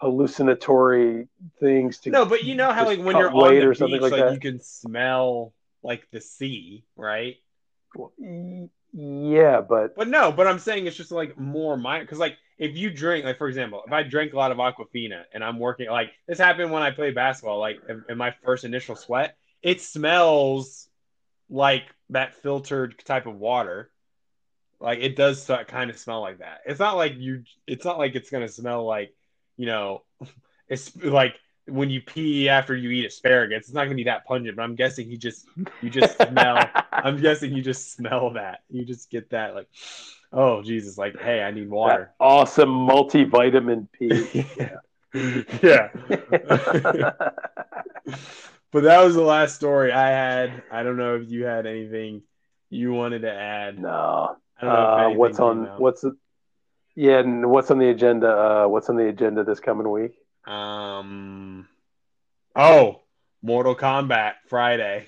hallucinatory 0.02 1.28
things 1.60 1.98
to 1.98 2.10
No, 2.10 2.24
but 2.24 2.42
you 2.42 2.56
know 2.56 2.72
how 2.72 2.84
like 2.84 2.98
when 2.98 3.16
you're 3.16 3.30
on 3.30 3.54
the 3.54 3.66
or 3.66 3.74
something 3.74 4.00
like, 4.00 4.10
like 4.10 4.20
that? 4.20 4.34
you 4.34 4.40
can 4.40 4.60
smell 4.60 5.52
like 5.82 6.10
the 6.10 6.20
sea, 6.20 6.84
right? 6.96 7.36
yeah, 8.92 9.60
but 9.60 9.94
But 9.94 10.08
no, 10.08 10.32
but 10.32 10.48
I'm 10.48 10.58
saying 10.58 10.86
it's 10.86 10.96
just 10.96 11.12
like 11.12 11.38
more 11.38 11.76
minor 11.76 12.04
because 12.04 12.18
like 12.18 12.36
if 12.58 12.76
you 12.76 12.90
drink, 12.90 13.24
like 13.24 13.38
for 13.38 13.48
example, 13.48 13.82
if 13.86 13.92
I 13.92 14.02
drink 14.02 14.32
a 14.32 14.36
lot 14.36 14.50
of 14.50 14.58
Aquafina 14.58 15.22
and 15.32 15.44
I'm 15.44 15.60
working, 15.60 15.88
like 15.88 16.10
this 16.26 16.38
happened 16.38 16.72
when 16.72 16.82
I 16.82 16.90
played 16.90 17.14
basketball, 17.14 17.60
like 17.60 17.80
in, 17.88 18.04
in 18.08 18.18
my 18.18 18.34
first 18.44 18.64
initial 18.64 18.96
sweat, 18.96 19.36
it 19.62 19.80
smells 19.80 20.88
like 21.48 21.84
that 22.10 22.34
filtered 22.34 22.98
type 23.04 23.26
of 23.26 23.36
water. 23.36 23.90
Like 24.80 24.98
it 25.00 25.14
does 25.14 25.48
kind 25.68 25.90
of 25.90 25.98
smell 25.98 26.22
like 26.22 26.38
that. 26.38 26.62
It's 26.66 26.80
not 26.80 26.96
like 26.96 27.14
you. 27.16 27.44
It's 27.68 27.84
not 27.84 27.98
like 27.98 28.16
it's 28.16 28.30
gonna 28.30 28.48
smell 28.48 28.84
like 28.84 29.14
you 29.56 29.66
know, 29.66 30.02
it's 30.68 30.96
like 30.96 31.34
when 31.66 31.90
you 31.90 32.00
pee 32.00 32.48
after 32.48 32.74
you 32.74 32.90
eat 32.90 33.06
asparagus. 33.06 33.58
It's 33.66 33.72
not 33.72 33.84
gonna 33.84 33.94
be 33.96 34.04
that 34.04 34.24
pungent. 34.24 34.56
But 34.56 34.62
I'm 34.62 34.74
guessing 34.74 35.08
you 35.10 35.16
just 35.16 35.46
you 35.80 35.90
just 35.90 36.16
smell. 36.16 36.58
I'm 36.92 37.20
guessing 37.20 37.52
you 37.52 37.62
just 37.62 37.92
smell 37.92 38.30
that. 38.34 38.60
You 38.70 38.84
just 38.84 39.10
get 39.10 39.30
that 39.30 39.54
like, 39.54 39.68
oh 40.32 40.62
Jesus, 40.62 40.98
like 40.98 41.20
hey, 41.20 41.42
I 41.42 41.50
need 41.50 41.68
water. 41.70 42.12
that 42.18 42.24
awesome 42.24 42.70
multivitamin 42.70 43.86
P. 43.92 44.44
yeah. 45.62 45.88
but 48.72 48.82
that 48.84 49.02
was 49.04 49.14
the 49.14 49.22
last 49.22 49.54
story 49.56 49.92
I 49.92 50.08
had. 50.08 50.62
I 50.70 50.82
don't 50.82 50.96
know 50.96 51.16
if 51.16 51.28
you 51.28 51.44
had 51.44 51.66
anything 51.66 52.22
you 52.70 52.92
wanted 52.92 53.20
to 53.22 53.32
add. 53.32 53.78
no. 53.78 54.36
I 54.60 54.64
don't 54.64 54.72
know 54.74 55.12
Uh, 55.12 55.16
what's 55.16 55.40
on 55.40 55.64
what's 55.78 56.04
yeah, 56.94 57.18
and 57.20 57.50
what's 57.50 57.70
on 57.70 57.78
the 57.78 57.88
agenda? 57.88 58.28
Uh, 58.28 58.66
what's 58.68 58.88
on 58.88 58.96
the 58.96 59.06
agenda 59.08 59.44
this 59.44 59.60
coming 59.60 59.90
week? 59.90 60.12
Um. 60.46 61.68
Oh, 62.54 63.00
Mortal 63.42 63.74
Kombat 63.74 64.34
Friday. 64.46 65.06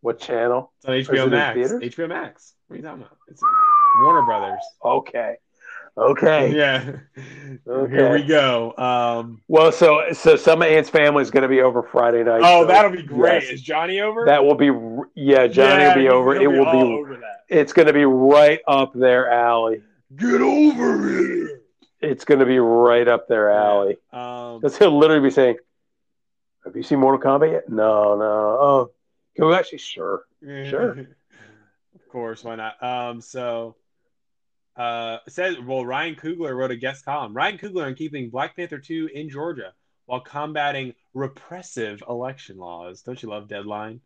What 0.00 0.20
channel? 0.20 0.72
It's 0.78 0.86
on 0.86 1.14
HBO 1.14 1.30
Max. 1.30 1.58
HBO 1.72 2.08
Max. 2.08 2.54
What 2.68 2.74
are 2.74 2.76
you 2.78 2.82
talking 2.84 3.02
about? 3.02 3.16
It's 3.28 3.42
Warner 4.00 4.22
Brothers. 4.22 4.62
Okay, 4.84 5.34
okay. 5.96 6.52
Yeah. 6.56 6.92
Okay. 7.66 7.92
Here 7.96 8.12
we 8.12 8.22
go. 8.22 8.74
Um. 8.76 9.42
Well, 9.48 9.72
so 9.72 10.12
so 10.12 10.36
some 10.36 10.62
of 10.62 10.68
Ant's 10.68 10.88
family 10.88 11.22
is 11.22 11.30
going 11.32 11.42
to 11.42 11.48
be 11.48 11.60
over 11.62 11.82
Friday 11.82 12.22
night. 12.22 12.42
Oh, 12.44 12.62
so 12.62 12.66
that'll 12.68 12.92
be 12.92 13.02
great. 13.02 13.42
yes. 13.42 13.52
Is 13.54 13.62
Johnny 13.62 14.00
over? 14.00 14.24
that 14.26 14.44
will 14.44 14.54
be 14.54 14.66
yeah. 15.16 15.48
Johnny 15.48 15.82
Yeah, 15.82 15.88
will 15.96 16.02
be 16.02 16.08
over. 16.08 16.36
It 16.36 16.46
will 16.46 16.64
all 16.66 16.72
be. 16.86 16.92
over 16.92 17.16
that. 17.16 17.44
It's 17.48 17.72
going 17.72 17.86
to 17.88 17.92
be 17.92 18.04
right 18.04 18.60
up 18.68 18.92
their 18.94 19.28
alley. 19.30 19.82
Get 20.16 20.40
over 20.40 21.08
here. 21.08 21.60
It's 22.00 22.24
going 22.24 22.40
to 22.40 22.46
be 22.46 22.58
right 22.58 23.08
up 23.08 23.28
their 23.28 23.50
alley. 23.50 23.96
Um. 24.12 24.60
He'll 24.78 24.96
literally 24.96 25.22
be 25.22 25.30
saying, 25.30 25.56
"Have 26.64 26.76
you 26.76 26.82
seen 26.82 27.00
Mortal 27.00 27.20
Kombat 27.20 27.52
yet? 27.52 27.68
No, 27.68 28.16
no. 28.16 28.24
Oh, 28.24 28.90
can 29.36 29.46
we 29.46 29.54
actually? 29.54 29.78
Sure. 29.78 30.24
Sure. 30.42 30.90
of 31.94 32.08
course, 32.10 32.42
why 32.44 32.56
not? 32.56 32.82
Um, 32.82 33.20
so 33.20 33.76
uh 34.78 35.18
says 35.28 35.56
well 35.58 35.84
Ryan 35.84 36.14
Coogler 36.14 36.56
wrote 36.56 36.70
a 36.70 36.76
guest 36.76 37.04
column. 37.04 37.34
Ryan 37.34 37.58
Coogler 37.58 37.86
on 37.86 37.94
keeping 37.94 38.30
Black 38.30 38.56
Panther 38.56 38.78
2 38.78 39.10
in 39.12 39.28
Georgia 39.28 39.74
while 40.06 40.20
combating 40.20 40.94
repressive 41.14 42.02
election 42.08 42.56
laws. 42.56 43.02
Don't 43.02 43.20
you 43.20 43.28
love 43.28 43.48
deadline? 43.48 44.00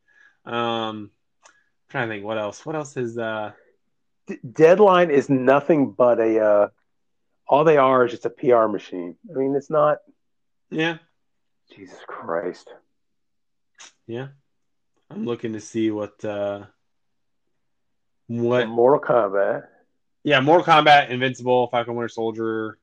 Um 0.46 1.10
trying 1.90 2.08
to 2.08 2.14
think 2.14 2.24
what 2.24 2.38
else. 2.38 2.64
What 2.64 2.74
else 2.74 2.96
is 2.96 3.18
uh 3.18 3.52
D- 4.26 4.38
Deadline 4.50 5.10
is 5.10 5.28
nothing 5.28 5.92
but 5.92 6.20
a. 6.20 6.40
Uh, 6.40 6.68
all 7.48 7.64
they 7.64 7.76
are 7.76 8.04
is 8.04 8.12
just 8.12 8.24
a 8.26 8.30
PR 8.30 8.66
machine. 8.66 9.16
I 9.30 9.38
mean, 9.38 9.54
it's 9.54 9.70
not. 9.70 9.98
yeah, 10.70 10.98
Jesus 11.74 11.98
Christ. 12.06 12.68
yeah. 14.06 14.28
I'm 15.10 15.26
looking 15.26 15.52
to 15.52 15.60
see 15.60 15.90
what 15.90 16.24
uh 16.24 16.62
what 18.28 18.66
Mortal 18.68 19.00
Kombat. 19.00 19.64
Yeah, 20.24 20.40
Mortal 20.40 20.64
Kombat, 20.64 21.10
Invincible, 21.10 21.68
Falcon 21.68 21.94
Winter 21.94 22.08
Soldier. 22.08 22.78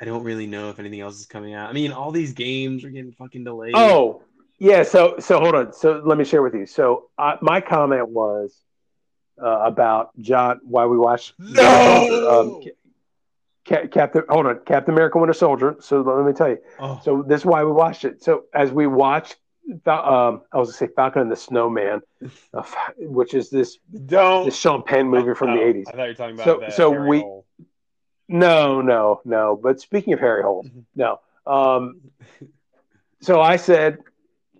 I 0.00 0.04
don't 0.04 0.22
really 0.24 0.46
know 0.46 0.70
if 0.70 0.78
anything 0.78 1.00
else 1.00 1.18
is 1.18 1.26
coming 1.26 1.54
out. 1.54 1.70
I 1.70 1.72
mean, 1.72 1.92
all 1.92 2.12
these 2.12 2.34
games 2.34 2.84
are 2.84 2.90
getting 2.90 3.12
fucking 3.12 3.44
delayed. 3.44 3.74
Oh, 3.74 4.22
yeah. 4.58 4.82
So, 4.82 5.16
so 5.18 5.40
hold 5.40 5.54
on. 5.54 5.72
So, 5.72 6.02
let 6.04 6.18
me 6.18 6.24
share 6.24 6.42
with 6.42 6.54
you. 6.54 6.66
So, 6.66 7.10
uh, 7.16 7.36
my 7.40 7.60
comment 7.60 8.08
was 8.08 8.56
uh, 9.42 9.46
about 9.64 10.10
John. 10.20 10.60
Why 10.64 10.86
we 10.86 10.96
watched 10.98 11.34
No! 11.38 12.40
um, 12.40 12.62
Ca- 13.66 13.88
Captain. 13.88 14.22
Hold 14.28 14.46
on, 14.46 14.60
Captain 14.66 14.92
America: 14.94 15.18
Winter 15.18 15.32
Soldier. 15.34 15.76
So 15.80 16.00
let 16.02 16.24
me 16.26 16.32
tell 16.32 16.48
you. 16.50 16.58
Oh, 16.78 17.00
So 17.02 17.22
this 17.26 17.40
is 17.42 17.46
why 17.46 17.64
we 17.64 17.72
watched 17.72 18.04
it. 18.04 18.22
So 18.22 18.44
as 18.54 18.70
we 18.72 18.86
watched, 18.86 19.36
um, 19.86 20.42
I 20.52 20.58
was 20.58 20.68
gonna 20.68 20.72
say 20.72 20.88
Falcon 20.94 21.22
and 21.22 21.32
the 21.32 21.36
Snowman, 21.36 22.02
uh, 22.54 22.62
which 22.98 23.32
is 23.34 23.48
this 23.50 23.78
don't. 24.06 24.44
this 24.44 24.56
Sean 24.56 24.82
Penn 24.82 25.08
movie 25.08 25.34
from 25.34 25.50
Oh, 25.50 25.56
the 25.56 25.62
eighties. 25.62 25.86
I 25.88 25.92
thought 25.92 26.02
you 26.02 26.08
were 26.08 26.14
talking 26.14 26.34
about 26.34 26.44
So- 26.44 26.76
so 26.76 26.90
Harry 26.92 27.08
we- 27.08 27.20
Hole. 27.20 27.46
No, 28.28 28.80
no, 28.80 29.20
no. 29.26 29.58
But 29.62 29.80
speaking 29.80 30.14
of 30.14 30.20
Harry 30.20 30.42
Holes, 30.42 30.66
Mhm. 30.66 30.84
no. 30.96 31.20
Um, 31.46 32.00
so 33.20 33.38
I 33.40 33.56
said, 33.56 33.98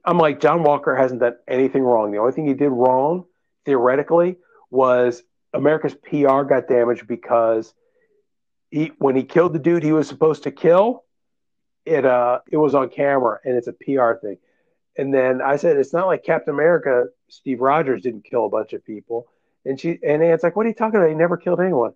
I'm 0.05 0.19
like, 0.19 0.39
John 0.41 0.63
Walker 0.63 0.95
hasn't 0.95 1.21
done 1.21 1.37
anything 1.49 1.83
wrong. 1.83 2.13
The 2.13 2.19
only 2.19 2.33
thing 2.33 2.47
he 2.47 2.53
did 2.53 2.69
wrong, 2.69 3.25
theoretically, 3.65 4.37
was 4.75 5.23
America's 5.53 5.95
PR 5.95 6.43
got 6.43 6.69
damaged 6.69 7.07
because 7.07 7.73
he, 8.71 8.93
when 8.99 9.15
he 9.17 9.23
killed 9.23 9.53
the 9.53 9.59
dude 9.59 9.83
he 9.85 9.93
was 9.93 10.09
supposed 10.09 10.43
to 10.45 10.51
kill, 10.51 11.05
it 11.87 12.05
uh, 12.05 12.41
it 12.51 12.57
was 12.57 12.75
on 12.75 12.89
camera 12.91 13.39
and 13.45 13.55
it's 13.57 13.69
a 13.69 13.73
PR 13.73 14.15
thing. 14.21 14.39
And 14.97 15.13
then 15.13 15.41
I 15.43 15.57
said, 15.57 15.77
it's 15.77 15.93
not 15.93 16.07
like 16.07 16.25
Captain 16.25 16.55
America, 16.55 17.07
Steve 17.29 17.61
Rogers 17.61 18.03
didn't 18.03 18.25
kill 18.25 18.47
a 18.47 18.49
bunch 18.49 18.73
of 18.73 18.85
people. 18.85 19.27
And 19.65 19.79
she 19.81 19.99
and 20.07 20.23
Ant's 20.23 20.43
like, 20.45 20.57
what 20.57 20.67
are 20.67 20.69
you 20.69 20.75
talking 20.75 20.99
about? 20.99 21.09
He 21.09 21.15
never 21.15 21.37
killed 21.37 21.61
anyone. 21.61 21.93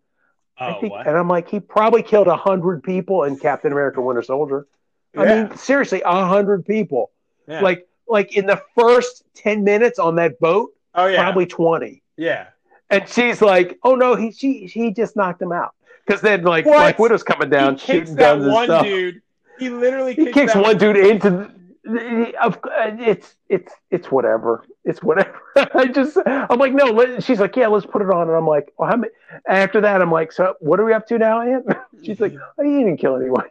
I 0.59 0.75
Oh, 0.75 0.81
think, 0.81 0.93
what? 0.93 1.07
and 1.07 1.17
I'm 1.17 1.29
like, 1.29 1.49
he 1.49 1.61
probably 1.61 2.03
killed 2.03 2.27
a 2.27 2.37
hundred 2.37 2.83
people 2.83 3.25
in 3.25 3.39
Captain 3.39 3.71
America: 3.73 4.01
Winter 4.01 4.23
Soldier. 4.23 4.67
Yeah. 5.15 5.21
I 5.23 5.25
mean, 5.49 5.57
seriously, 5.57 6.03
a 6.05 6.27
hundred 6.27 6.65
people. 6.67 7.11
yeah. 7.47 7.61
Like, 7.61 7.87
like 8.09 8.37
in 8.37 8.47
the 8.47 8.61
first 8.77 9.23
10 9.35 9.65
minutes 9.65 9.99
on 9.99 10.17
that 10.17 10.41
boat, 10.41 10.71
Oh 10.95 11.07
yeah, 11.07 11.23
probably 11.23 11.47
20. 11.47 12.03
yeah. 12.17 12.49
And 12.91 13.09
she's 13.09 13.43
like, 13.43 13.79
"Oh 13.83 13.95
no, 13.95 14.17
he 14.17 14.33
she 14.33 14.67
he 14.67 14.93
just 14.93 15.17
knocked 15.17 15.43
him 15.43 15.53
out." 15.53 15.75
Because 16.07 16.21
then 16.23 16.43
like 16.43 16.65
What? 16.65 16.77
Black 16.77 16.99
Widow's 16.99 17.23
coming 17.23 17.51
down 17.51 17.77
he 17.77 17.93
shooting 17.93 18.15
guns 18.15 18.45
and 18.45 18.53
one 18.53 18.67
stuff. 18.67 18.85
dude. 18.85 19.21
He 19.59 19.69
literally 19.69 20.15
He 20.15 20.33
kicks, 20.33 20.55
one 20.55 20.79
dude 20.79 20.97
into 20.97 21.51
the, 21.85 22.33
of 22.41 22.59
it's 23.01 23.35
it's 23.49 23.73
it's 23.91 24.11
whatever. 24.11 24.65
It's 24.85 25.03
whatever. 25.03 25.39
I 25.75 25.87
just 25.87 26.17
I'm 26.27 26.59
like, 26.59 26.73
no. 26.73 26.87
Let, 26.87 27.23
she's 27.25 27.41
like, 27.41 27.57
yeah, 27.57 27.67
let's 27.67 27.87
put 27.87 28.03
it 28.03 28.11
on. 28.11 28.29
And 28.29 28.37
I'm 28.37 28.47
like, 28.47 28.73
well, 28.79 28.89
how 28.89 28.97
many? 28.97 29.13
After 29.47 29.81
that, 29.81 30.01
I'm 30.01 30.13
like, 30.13 30.33
so 30.33 30.55
what 30.61 30.81
are 30.81 30.85
we 30.85 30.93
up 30.93 31.07
to 31.09 31.19
now, 31.19 31.41
Aunt? 31.41 31.67
She's 32.03 32.21
like, 32.21 32.35
oh, 32.59 32.63
he 32.63 32.79
didn't 32.79 32.99
kill 32.99 33.17
anyone. 33.17 33.47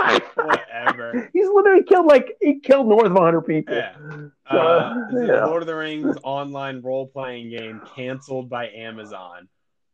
Oh, 0.01 0.55
Whatever. 0.99 1.29
He's 1.33 1.47
literally 1.47 1.83
killed 1.83 2.05
like 2.05 2.37
he 2.41 2.59
killed 2.59 2.87
north 2.87 3.05
of 3.05 3.13
100 3.13 3.41
people. 3.41 3.75
Yeah. 3.75 3.93
So, 4.51 4.57
Uh, 4.57 4.95
yeah. 5.11 5.45
Lord 5.45 5.61
of 5.61 5.67
the 5.67 5.75
Rings 5.75 6.17
online 6.23 6.81
role 6.81 7.05
playing 7.05 7.51
game 7.51 7.83
canceled 7.95 8.49
by 8.49 8.67
Amazon. 8.69 9.47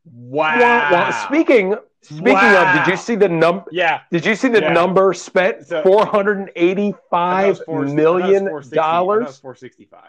Wow. 0.05 0.57
Well, 0.57 0.91
well, 0.93 1.25
speaking 1.27 1.75
speaking 2.01 2.33
Wow. 2.33 2.79
of, 2.79 2.85
did 2.85 2.91
you 2.91 2.95
see 2.97 3.15
the 3.15 3.27
number? 3.27 3.65
yeah. 3.73 4.01
Did 4.11 4.25
you 4.25 4.33
see 4.33 4.47
the 4.47 4.61
Yeah. 4.61 4.71
number 4.71 5.13
spent? 5.13 5.67
So- 5.67 5.83
Four 5.83 6.05
hundred 6.05 6.37
and 6.37 6.43
I 6.43 6.53
thought 6.53 6.55
it 6.55 6.61
eighty-five 6.69 7.47
was 7.49 7.59
four- 7.65 7.75
I 7.75 7.79
thought 7.79 7.81
it 7.81 7.85
was 7.85 7.93
million 7.95 8.43
460 8.45 8.79
I 8.79 8.81
thought 8.81 8.87
it 8.87 8.93
dollars. 8.95 9.37
465. 9.39 10.01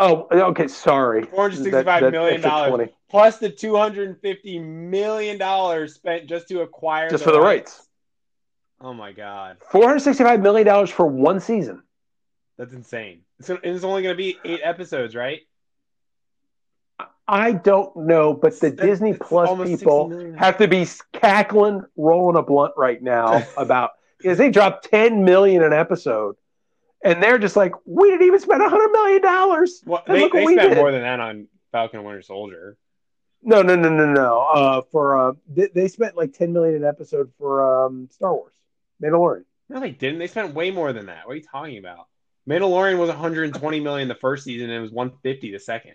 Oh, 0.00 0.26
okay. 0.50 0.66
Sorry. 0.68 1.22
Four 1.24 1.42
hundred 1.42 1.56
sixty-five 1.62 2.02
That- 2.02 2.10
million 2.10 2.40
dollars 2.40 2.88
plus 3.08 3.38
the 3.38 3.48
two 3.50 3.76
hundred 3.76 4.08
and 4.08 4.20
fifty 4.20 4.58
million 4.58 5.38
dollars 5.38 5.94
spent 5.94 6.26
just 6.28 6.48
to 6.48 6.62
acquire 6.62 7.08
Just 7.10 7.22
for 7.22 7.30
the 7.32 7.40
rights. 7.40 7.87
Oh 8.80 8.94
my 8.94 9.12
god, 9.12 9.56
Four 9.70 9.84
hundred 9.86 10.00
sixty-five 10.00 10.40
million 10.40 10.66
dollars 10.66 10.90
for 10.90 11.06
one 11.06 11.40
season. 11.40 11.82
that's 12.56 12.72
insane. 12.72 13.22
It's, 13.40 13.50
it's 13.50 13.84
only 13.84 14.02
going 14.02 14.14
to 14.14 14.16
be 14.16 14.38
eight 14.44 14.60
episodes, 14.62 15.14
right? 15.14 15.40
I 17.30 17.52
don't 17.52 17.94
know, 17.94 18.32
but 18.32 18.58
the 18.58 18.70
That's- 18.70 18.86
Disney 18.88 19.12
Plus 19.12 19.50
people 19.68 20.32
have 20.38 20.56
to 20.58 20.66
be 20.68 20.86
cackling, 21.12 21.84
rolling 21.96 22.36
a 22.36 22.42
blunt 22.42 22.72
right 22.76 23.02
now 23.02 23.44
about 23.56 23.90
because 24.16 24.38
they 24.38 24.50
dropped 24.50 24.88
ten 24.90 25.24
million 25.24 25.62
an 25.62 25.72
episode, 25.74 26.36
and 27.04 27.22
they're 27.22 27.38
just 27.38 27.54
like, 27.56 27.72
we 27.84 28.10
didn't 28.10 28.26
even 28.26 28.40
spend 28.40 28.62
hundred 28.62 28.90
million 28.92 29.20
dollars. 29.22 29.82
Well, 29.84 30.02
And 30.06 30.16
they, 30.16 30.28
they 30.28 30.44
we 30.44 30.54
spent 30.54 30.70
did. 30.70 30.78
more 30.78 30.90
than 30.90 31.02
that 31.02 31.20
on 31.20 31.48
Falcon 31.70 31.98
and 31.98 32.06
Winter 32.06 32.22
Soldier. 32.22 32.76
No, 33.42 33.62
no, 33.62 33.76
no, 33.76 33.88
no, 33.90 34.06
no. 34.06 34.38
Uh, 34.40 34.80
for 34.90 35.28
uh, 35.28 35.32
they, 35.48 35.68
they 35.74 35.88
spent 35.88 36.16
like 36.16 36.32
ten 36.32 36.52
million 36.52 36.76
an 36.76 36.84
episode 36.84 37.30
for 37.38 37.84
um 37.84 38.08
Star 38.10 38.32
Wars, 38.34 38.54
Mandalorian. 39.02 39.44
No, 39.68 39.80
they 39.80 39.90
didn't. 39.90 40.18
They 40.18 40.26
spent 40.28 40.54
way 40.54 40.70
more 40.70 40.92
than 40.92 41.06
that. 41.06 41.26
What 41.26 41.32
are 41.32 41.36
you 41.36 41.42
talking 41.42 41.78
about? 41.78 42.06
Mandalorian 42.48 42.98
was 42.98 43.08
120 43.08 43.80
million 43.80 44.08
the 44.08 44.14
first 44.14 44.44
season, 44.44 44.70
and 44.70 44.78
it 44.78 44.80
was 44.80 44.90
150 44.90 45.52
the 45.52 45.58
second. 45.58 45.94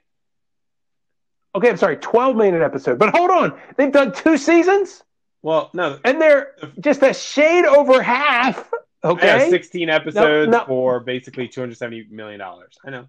Okay, 1.56 1.70
I'm 1.70 1.78
sorry, 1.78 1.98
twelve 1.98 2.36
million 2.36 2.56
an 2.56 2.62
episode. 2.64 2.98
But 3.00 3.16
hold 3.16 3.30
on, 3.30 3.60
they've 3.78 3.92
done 3.92 4.12
two 4.12 4.38
seasons, 4.38 5.04
Well, 5.44 5.70
no, 5.74 6.00
and 6.04 6.20
they're 6.22 6.56
just 6.80 7.04
a 7.04 7.14
shade 7.14 7.66
over 7.66 8.02
half. 8.02 8.70
Okay, 9.04 9.38
know 9.38 9.50
16 9.50 9.90
episodes 9.90 10.50
no. 10.52 10.64
for 10.66 11.00
basically 11.02 11.48
270 11.50 12.08
million 12.10 12.40
dollars. 12.40 12.78
I 12.86 12.90
know. 12.90 13.08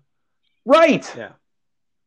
right. 0.65 1.11
Yeah, 1.17 1.31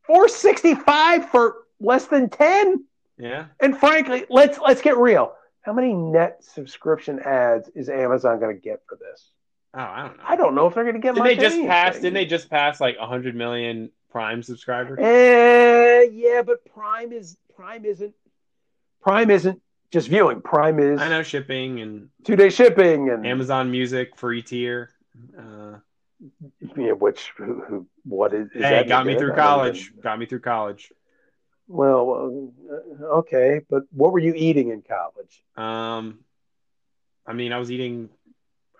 Four 0.02 0.28
sixty-five 0.28 1.30
for 1.30 1.56
less 1.80 2.06
than 2.06 2.28
ten. 2.28 2.84
yeah. 3.18 3.46
And 3.60 3.76
frankly, 3.78 4.26
let's 4.30 4.58
let's 4.58 4.82
get 4.82 4.96
real. 4.98 5.32
How 5.68 5.74
many 5.74 5.92
net 5.92 6.42
subscription 6.42 7.20
ads 7.20 7.68
is 7.74 7.90
Amazon 7.90 8.40
going 8.40 8.56
to 8.56 8.58
get 8.60 8.80
for 8.88 8.96
this? 8.96 9.32
Oh, 9.74 9.80
I 9.80 10.02
don't 10.02 10.16
know. 10.16 10.24
I 10.26 10.36
don't 10.36 10.54
know 10.54 10.66
if 10.66 10.72
they're 10.72 10.82
going 10.82 10.94
to 10.94 10.98
get. 10.98 11.14
Didn't 11.14 11.26
they 11.26 11.36
just 11.36 11.60
pass? 11.60 11.96
Didn't 11.96 12.14
they 12.14 12.24
just 12.24 12.48
pass 12.48 12.80
like 12.80 12.98
100 12.98 13.36
million 13.36 13.90
Prime 14.10 14.42
subscribers? 14.42 14.98
Eh, 14.98 16.08
yeah, 16.10 16.40
but 16.40 16.64
Prime 16.72 17.12
is 17.12 17.36
Prime 17.54 17.84
isn't 17.84 18.14
Prime 19.02 19.30
isn't 19.30 19.60
just 19.90 20.08
viewing. 20.08 20.40
Prime 20.40 20.78
is 20.78 21.02
I 21.02 21.10
know 21.10 21.22
shipping 21.22 21.82
and 21.82 22.08
two 22.24 22.34
day 22.34 22.48
shipping 22.48 23.10
and 23.10 23.26
Amazon 23.26 23.70
Music 23.70 24.16
free 24.16 24.40
tier. 24.40 24.88
Uh, 25.38 25.80
yeah, 26.78 26.92
which 26.92 27.30
who, 27.36 27.60
who 27.68 27.86
what 28.04 28.32
is, 28.32 28.46
is 28.52 28.62
hey, 28.62 28.70
that 28.70 28.88
got 28.88 29.04
me 29.04 29.12
good? 29.12 29.18
through 29.18 29.34
college. 29.34 29.92
Got 30.02 30.18
me 30.18 30.24
through 30.24 30.40
college. 30.40 30.90
Well, 31.68 32.50
uh, 32.70 33.04
okay, 33.18 33.60
but 33.68 33.82
what 33.92 34.12
were 34.12 34.18
you 34.18 34.32
eating 34.34 34.70
in 34.70 34.82
college? 34.82 35.42
Um, 35.56 36.20
I 37.26 37.34
mean, 37.34 37.52
I 37.52 37.58
was 37.58 37.70
eating 37.70 38.08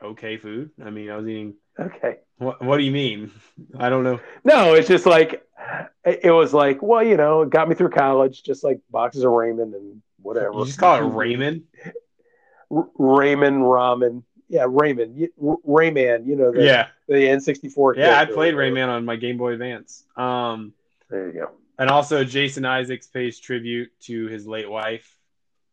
okay 0.03 0.39
food. 0.39 0.71
I 0.83 0.91
mean, 0.91 1.11
I 1.11 1.17
was 1.17 1.27
eating. 1.29 1.55
Okay. 1.79 2.19
What, 2.39 2.63
what 2.63 2.79
do 2.79 2.85
you 2.85 2.91
mean? 2.93 3.31
I 3.79 3.89
don't 3.91 4.05
know. 4.05 4.21
No, 4.43 4.75
it's 4.75 4.89
just 4.89 5.05
like 5.07 5.45
it 6.05 6.33
was 6.33 6.55
like, 6.55 6.81
well, 6.83 7.03
you 7.03 7.17
know, 7.17 7.43
it 7.43 7.51
got 7.51 7.69
me 7.69 7.75
through 7.75 7.91
college, 7.91 8.43
just 8.43 8.65
like 8.65 8.81
boxes 8.91 9.23
of 9.23 9.31
ramen 9.31 9.75
and 9.75 10.03
whatever. 10.23 10.53
You 10.55 10.65
just 10.65 10.79
call 10.79 10.97
it 10.97 11.07
Raymond. 11.15 11.65
R- 12.71 12.89
Raymond 12.97 13.63
ramen. 13.63 14.23
Yeah, 14.49 14.65
Raymond. 14.67 15.29
Rayman, 15.39 16.27
you 16.27 16.37
know, 16.37 16.53
the, 16.53 16.65
Yeah, 16.65 16.89
the 17.07 17.15
N64. 17.15 17.97
yeah. 17.97 18.19
I 18.19 18.25
played 18.25 18.55
Rayman 18.55 18.89
on 18.89 19.05
my 19.05 19.17
Game 19.17 19.37
Boy 19.37 19.53
Advance. 19.53 20.05
Um, 20.17 20.73
There 21.11 21.27
you 21.27 21.33
go. 21.35 21.51
And 21.79 21.89
also 21.91 22.25
Jason 22.25 22.65
Isaacs 22.65 23.07
pays 23.07 23.39
tribute 23.39 23.91
to 24.03 24.27
his 24.27 24.47
late 24.47 24.69
wife, 24.69 25.17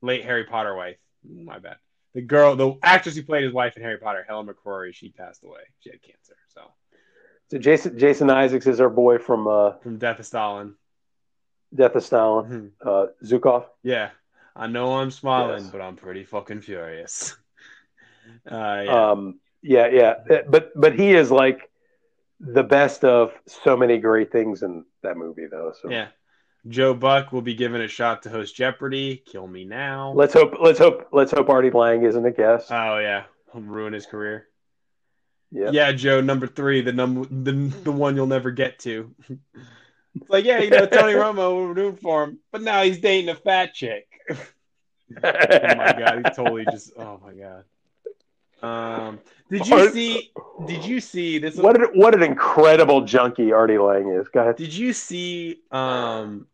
late 0.01 0.23
Harry 0.23 0.43
Potter 0.45 0.75
wife. 0.75 0.97
My 1.27 1.57
bad. 1.59 1.77
The 2.13 2.21
girl, 2.21 2.55
the 2.55 2.75
actress 2.83 3.15
who 3.15 3.23
played 3.23 3.43
his 3.43 3.53
wife 3.53 3.75
in 3.75 3.83
Harry 3.83 3.97
Potter, 3.97 4.23
Helen 4.27 4.47
McCrory, 4.47 4.93
she 4.93 5.09
passed 5.09 5.43
away. 5.43 5.61
She 5.79 5.89
had 5.89 6.01
cancer. 6.01 6.35
So 6.53 6.61
So 7.49 7.57
Jason 7.57 7.97
Jason 7.97 8.29
Isaacs 8.29 8.67
is 8.67 8.79
our 8.79 8.89
boy 8.89 9.17
from 9.17 9.47
uh, 9.47 9.73
from 9.83 9.97
Death 9.97 10.19
of 10.19 10.25
Stalin. 10.25 10.75
Death 11.73 11.95
of 11.95 12.03
Stalin, 12.03 12.71
Mhm. 12.81 12.87
uh, 12.87 13.07
Zhukov. 13.23 13.65
Yeah, 13.83 14.11
I 14.55 14.67
know 14.67 14.93
I'm 14.99 15.11
smiling, 15.11 15.63
Yes. 15.63 15.71
but 15.71 15.81
I'm 15.81 15.95
pretty 15.97 16.23
fucking 16.23 16.61
furious. 16.61 17.35
Uh, 18.49 18.81
yeah. 18.85 19.11
Um, 19.11 19.39
yeah, 19.61 19.87
yeah, 19.87 20.13
but 20.49 20.71
but 20.75 20.93
he 20.95 21.13
is 21.13 21.29
like 21.31 21.69
the 22.39 22.63
best 22.63 23.03
of 23.03 23.31
so 23.47 23.75
many 23.77 23.97
great 23.97 24.31
things 24.31 24.63
in 24.63 24.85
that 25.03 25.17
movie, 25.17 25.47
though. 25.49 25.73
So 25.81 25.89
yeah. 25.89 26.07
Joe 26.67 26.93
Buck 26.95 27.31
will 27.31 27.43
be 27.43 27.53
given 27.53 27.81
a 27.81 27.87
shot 27.87 28.23
to 28.23 28.29
host 28.29 28.55
Jeopardy. 28.55 29.23
Kill 29.27 29.47
me 29.47 29.65
now. 29.65 30.13
let's 30.15 30.33
hope 30.33 30.55
let's 30.59 30.79
hope 30.79 31.07
let's 31.11 31.31
hope 31.31 31.49
Artie 31.49 31.69
Lange 31.69 32.03
isn't 32.03 32.25
a 32.25 32.31
guest. 32.31 32.71
oh 32.71 32.97
yeah, 32.97 33.25
He'll 33.53 33.61
ruin 33.61 33.93
his 33.93 34.05
career. 34.07 34.47
yeah. 35.51 35.69
Yeah, 35.71 35.91
Joe, 35.91 36.21
number 36.21 36.47
three, 36.47 36.81
the 36.81 36.91
number, 36.91 37.25
the 37.29 37.51
the 37.83 37.91
one 37.91 38.15
you'll 38.15 38.25
never 38.25 38.49
get 38.51 38.79
to. 38.79 39.13
it's 39.29 40.29
like, 40.29 40.43
yeah, 40.45 40.59
you 40.59 40.71
know, 40.71 40.87
Tony 40.87 41.13
Romo, 41.21 41.55
we're 41.55 41.73
rooting 41.73 41.97
for 41.97 42.23
him, 42.23 42.39
but 42.51 42.63
now 42.63 42.81
he's 42.81 42.99
dating 42.99 43.29
a 43.29 43.35
fat 43.35 43.73
chick. 43.75 44.07
oh 44.31 44.35
my 45.21 45.95
god, 45.97 46.23
he 46.25 46.31
totally 46.35 46.65
just. 46.71 46.93
Oh 46.97 47.21
my 47.23 47.33
god. 47.33 47.63
Um, 48.61 49.19
did 49.49 49.65
you 49.67 49.75
What- 49.75 49.93
see? 49.93 50.31
Did 50.67 50.85
you 50.85 50.99
see 51.01 51.37
this? 51.37 51.55
what 51.55 51.75
an, 51.79 51.89
what 51.99 52.15
an 52.15 52.23
incredible 52.23 53.01
junkie 53.01 53.51
Artie 53.51 53.77
Lange 53.77 54.09
is. 54.19 54.27
Go 54.29 54.41
ahead. 54.41 54.55
Did 54.55 54.73
you 54.73 54.93
see? 54.93 55.59
Um, 55.71 56.47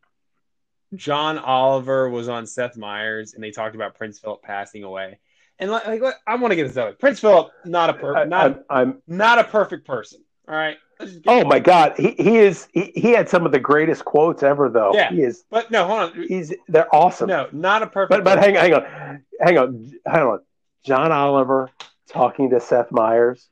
John 0.96 1.38
Oliver 1.38 2.10
was 2.10 2.28
on 2.28 2.46
Seth 2.46 2.76
Meyers, 2.78 3.34
and 3.34 3.44
they 3.44 3.52
talked 3.52 3.76
about 3.76 3.96
Prince 3.96 4.20
Philip 4.20 4.42
passing 4.42 4.84
away. 4.84 5.20
And 5.60 5.70
like, 5.72 5.86
like 6.02 6.16
I 6.28 6.36
want 6.36 6.52
to 6.52 6.56
get 6.56 6.68
this 6.68 6.78
out. 6.78 6.98
Prince 7.00 7.20
Philip, 7.20 7.52
not 7.66 7.90
a 7.92 7.94
per, 7.94 8.26
not 8.26 8.46
I'm, 8.46 8.64
I'm 8.70 9.02
not 9.08 9.40
a 9.40 9.44
perfect 9.44 9.86
person. 9.86 10.22
All 10.48 10.56
right. 10.56 10.78
Let's 11.00 11.14
just 11.14 11.24
get- 11.24 11.34
oh 11.46 11.48
my 11.48 11.60
god, 11.60 11.94
he, 11.98 12.12
he 12.18 12.38
is 12.40 12.68
he, 12.74 12.92
he 12.96 13.12
had 13.12 13.30
some 13.30 13.46
of 13.46 13.52
the 13.52 13.60
greatest 13.60 14.04
quotes 14.04 14.44
ever 14.44 14.70
though. 14.70 14.92
Yeah. 14.94 15.12
He 15.12 15.22
is 15.22 15.44
But 15.50 15.70
no, 15.72 15.86
hold 15.88 16.00
on. 16.18 16.24
he's 16.28 16.54
they're 16.68 16.94
awesome. 16.94 17.28
No, 17.28 17.48
not 17.52 17.84
a 17.84 17.88
perfect. 17.88 18.10
But 18.10 18.24
but 18.24 18.40
hang 18.44 18.58
on, 18.58 18.64
hang 18.64 18.74
on, 18.74 19.24
hang 19.40 19.58
on, 19.60 19.94
hang 20.06 20.24
on. 20.24 20.40
John 20.84 21.12
Oliver 21.12 21.70
talking 22.12 22.50
to 22.52 22.60
Seth 22.60 22.92
Meyers 22.92 23.50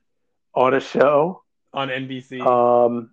on 0.53 0.73
a 0.73 0.80
show. 0.80 1.44
on 1.73 1.90
NBC. 1.90 2.45
Um, 2.45 3.11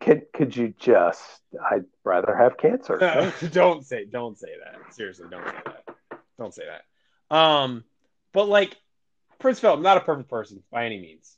could 0.00 0.26
could 0.32 0.56
you 0.56 0.74
just? 0.78 1.22
I'd 1.70 1.84
rather 2.04 2.34
have 2.36 2.56
cancer. 2.56 2.98
No, 3.00 3.32
don't 3.52 3.84
say 3.86 4.04
don't 4.04 4.38
say 4.38 4.52
that. 4.64 4.94
Seriously, 4.94 5.26
don't 5.30 5.44
say 5.44 5.56
that. 5.66 6.20
Don't 6.38 6.54
say 6.54 6.64
that. 6.66 7.36
Um, 7.36 7.84
but 8.32 8.48
like 8.48 8.76
Prince 9.38 9.60
Philip, 9.60 9.80
not 9.80 9.96
a 9.96 10.00
perfect 10.00 10.28
person 10.28 10.62
by 10.70 10.86
any 10.86 11.00
means. 11.00 11.36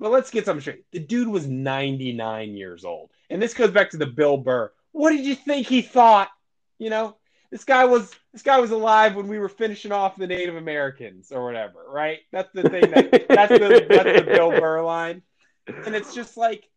But 0.00 0.10
let's 0.10 0.30
get 0.30 0.44
something 0.44 0.60
straight. 0.60 0.84
The 0.90 0.98
dude 0.98 1.28
was 1.28 1.46
99 1.46 2.56
years 2.56 2.84
old. 2.84 3.10
And 3.30 3.40
this 3.40 3.54
goes 3.54 3.70
back 3.70 3.90
to 3.90 3.96
the 3.96 4.06
Bill 4.06 4.36
Burr. 4.36 4.72
What 4.90 5.10
did 5.10 5.24
you 5.24 5.36
think 5.36 5.68
he 5.68 5.82
thought? 5.82 6.30
You 6.78 6.90
know, 6.90 7.16
this 7.54 7.62
guy 7.62 7.84
was 7.84 8.10
this 8.32 8.42
guy 8.42 8.58
was 8.58 8.72
alive 8.72 9.14
when 9.14 9.28
we 9.28 9.38
were 9.38 9.48
finishing 9.48 9.92
off 9.92 10.16
the 10.16 10.26
Native 10.26 10.56
Americans 10.56 11.30
or 11.30 11.44
whatever, 11.44 11.84
right? 11.88 12.18
That's 12.32 12.50
the 12.52 12.68
thing 12.68 12.90
that 12.90 13.28
that's 13.28 13.52
the 13.52 13.86
that's 13.88 14.18
the 14.18 14.26
Bill 14.26 14.50
Burr 14.50 14.82
line. 14.82 15.22
And 15.68 15.94
it's 15.94 16.16
just 16.16 16.36
like, 16.36 16.68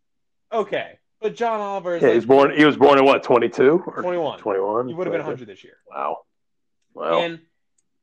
okay. 0.54 1.00
But 1.20 1.36
John 1.36 1.62
Oliver 1.62 1.96
is 1.96 2.04
Yeah, 2.04 2.10
he 2.10 2.14
like 2.14 2.16
was 2.18 2.26
born. 2.28 2.56
He 2.56 2.64
was 2.64 2.78
born 2.78 3.00
in 3.00 3.06
what? 3.06 3.24
Twenty 3.24 3.50
two 3.50 3.84
or 3.88 4.04
21. 4.04 4.38
twenty 4.38 4.60
one. 4.60 4.88
He 4.88 4.94
would 4.94 5.08
have 5.08 5.14
been 5.14 5.22
100 5.22 5.48
this 5.48 5.64
year. 5.64 5.78
Wow. 5.90 6.20
Wow. 6.94 7.22
And 7.22 7.40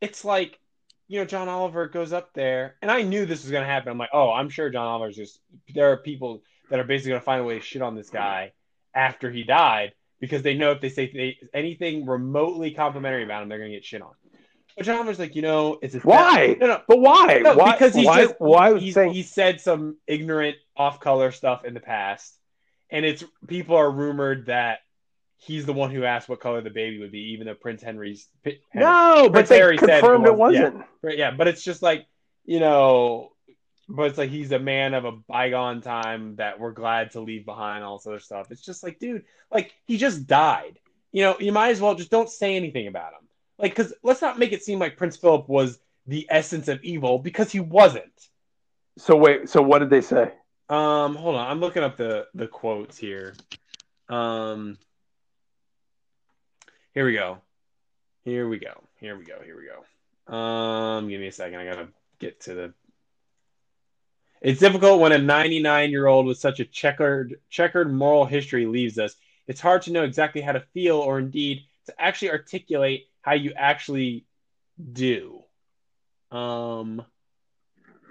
it's 0.00 0.24
like, 0.24 0.58
you 1.06 1.20
know, 1.20 1.24
John 1.24 1.48
Oliver 1.48 1.86
goes 1.86 2.12
up 2.12 2.34
there, 2.34 2.74
and 2.82 2.90
I 2.90 3.02
knew 3.02 3.24
this 3.24 3.44
was 3.44 3.52
going 3.52 3.62
to 3.62 3.70
happen. 3.70 3.92
I'm 3.92 3.98
like, 3.98 4.10
oh, 4.12 4.32
I'm 4.32 4.50
sure 4.50 4.68
John 4.68 4.88
Oliver's 4.88 5.14
just. 5.14 5.38
There 5.72 5.92
are 5.92 5.96
people 5.96 6.42
that 6.70 6.80
are 6.80 6.84
basically 6.84 7.10
going 7.10 7.20
to 7.20 7.24
find 7.24 7.40
a 7.40 7.44
way 7.44 7.60
to 7.60 7.64
shit 7.64 7.82
on 7.82 7.94
this 7.94 8.10
guy 8.10 8.52
after 8.92 9.30
he 9.30 9.44
died 9.44 9.92
because 10.20 10.42
they 10.42 10.54
know 10.54 10.70
if 10.72 10.80
they 10.80 10.88
say 10.88 11.10
they, 11.12 11.36
anything 11.52 12.06
remotely 12.06 12.70
complimentary 12.72 13.24
about 13.24 13.42
him, 13.42 13.48
they're 13.48 13.58
going 13.58 13.70
to 13.70 13.76
get 13.76 13.84
shit 13.84 14.02
on. 14.02 14.12
But 14.76 14.86
John 14.86 14.96
Oliver's 14.96 15.18
like, 15.20 15.36
you 15.36 15.42
know, 15.42 15.78
it's 15.82 15.94
a 15.94 16.00
Why? 16.00 16.56
No, 16.60 16.66
no, 16.66 16.82
But 16.88 16.98
why? 16.98 17.38
no, 17.42 17.54
why? 17.54 17.72
because 17.72 17.94
he's 17.94 18.06
why? 18.06 18.22
just 18.24 18.34
why 18.38 18.78
he's, 18.78 18.94
saying, 18.94 19.12
he 19.12 19.22
said 19.22 19.60
some 19.60 19.98
ignorant 20.06 20.56
off-color 20.76 21.30
stuff 21.30 21.64
in 21.64 21.74
the 21.74 21.80
past, 21.80 22.36
and 22.90 23.04
it's 23.04 23.22
people 23.46 23.76
are 23.76 23.90
rumored 23.90 24.46
that 24.46 24.78
he's 25.36 25.64
the 25.66 25.72
one 25.72 25.90
who 25.90 26.04
asked 26.04 26.28
what 26.28 26.40
color 26.40 26.60
the 26.60 26.70
baby 26.70 26.98
would 26.98 27.12
be, 27.12 27.32
even 27.34 27.46
though 27.46 27.54
Prince 27.54 27.82
Henry's 27.82 28.28
Henry, 28.42 28.60
no, 28.74 29.24
but 29.24 29.32
Prince 29.32 29.48
they 29.50 29.58
Harry 29.58 29.78
said 29.78 29.88
it 29.90 30.00
confirmed 30.00 30.26
it, 30.26 30.34
was- 30.36 30.54
yeah. 30.54 30.62
wasn't. 30.64 30.84
Right, 31.02 31.18
yeah, 31.18 31.30
but 31.30 31.46
it's 31.46 31.62
just 31.62 31.82
like 31.82 32.06
you 32.44 32.58
know, 32.60 33.30
but 33.88 34.04
it's 34.04 34.18
like 34.18 34.30
he's 34.30 34.52
a 34.52 34.58
man 34.58 34.94
of 34.94 35.04
a 35.04 35.12
bygone 35.12 35.80
time 35.80 36.36
that 36.36 36.58
we're 36.58 36.72
glad 36.72 37.12
to 37.12 37.20
leave 37.20 37.44
behind. 37.44 37.84
All 37.84 37.98
this 37.98 38.06
other 38.06 38.20
stuff. 38.20 38.50
It's 38.50 38.64
just 38.64 38.82
like, 38.82 38.98
dude, 38.98 39.24
like 39.52 39.74
he 39.84 39.96
just 39.96 40.26
died. 40.26 40.78
You 41.12 41.22
know, 41.22 41.36
you 41.38 41.52
might 41.52 41.70
as 41.70 41.80
well 41.80 41.94
just 41.94 42.10
don't 42.10 42.28
say 42.28 42.56
anything 42.56 42.86
about 42.86 43.12
him. 43.12 43.28
Like, 43.58 43.76
because 43.76 43.94
let's 44.02 44.20
not 44.20 44.38
make 44.38 44.52
it 44.52 44.64
seem 44.64 44.78
like 44.78 44.96
Prince 44.96 45.16
Philip 45.16 45.48
was 45.48 45.78
the 46.06 46.26
essence 46.28 46.68
of 46.68 46.82
evil 46.82 47.18
because 47.18 47.52
he 47.52 47.60
wasn't. 47.60 48.28
So 48.98 49.16
wait. 49.16 49.48
So 49.48 49.62
what 49.62 49.78
did 49.80 49.90
they 49.90 50.00
say? 50.00 50.32
Um, 50.68 51.14
hold 51.14 51.36
on, 51.36 51.46
I'm 51.46 51.60
looking 51.60 51.82
up 51.82 51.96
the 51.96 52.26
the 52.34 52.46
quotes 52.46 52.96
here. 52.96 53.34
Um, 54.08 54.78
here 56.94 57.04
we 57.04 57.12
go. 57.12 57.38
Here 58.24 58.48
we 58.48 58.58
go. 58.58 58.82
Here 58.98 59.16
we 59.16 59.24
go. 59.24 59.40
Here 59.44 59.56
we 59.56 59.66
go. 59.66 60.34
Um, 60.34 61.08
give 61.08 61.20
me 61.20 61.26
a 61.26 61.32
second. 61.32 61.58
I 61.58 61.64
gotta 61.66 61.88
get 62.18 62.40
to 62.42 62.54
the. 62.54 62.74
It's 64.40 64.60
difficult 64.60 65.00
when 65.00 65.12
a 65.12 65.18
99 65.18 65.90
year 65.90 66.06
old 66.06 66.26
with 66.26 66.38
such 66.38 66.60
a 66.60 66.64
checkered 66.64 67.36
checkered 67.48 67.92
moral 67.92 68.24
history 68.24 68.66
leaves 68.66 68.98
us. 68.98 69.14
It's 69.46 69.60
hard 69.60 69.82
to 69.82 69.92
know 69.92 70.04
exactly 70.04 70.40
how 70.40 70.52
to 70.52 70.60
feel, 70.72 70.96
or 70.96 71.18
indeed 71.18 71.62
to 71.86 71.94
actually 72.00 72.30
articulate 72.30 73.06
how 73.22 73.34
you 73.34 73.52
actually 73.56 74.26
do. 74.92 75.42
Um, 76.30 77.04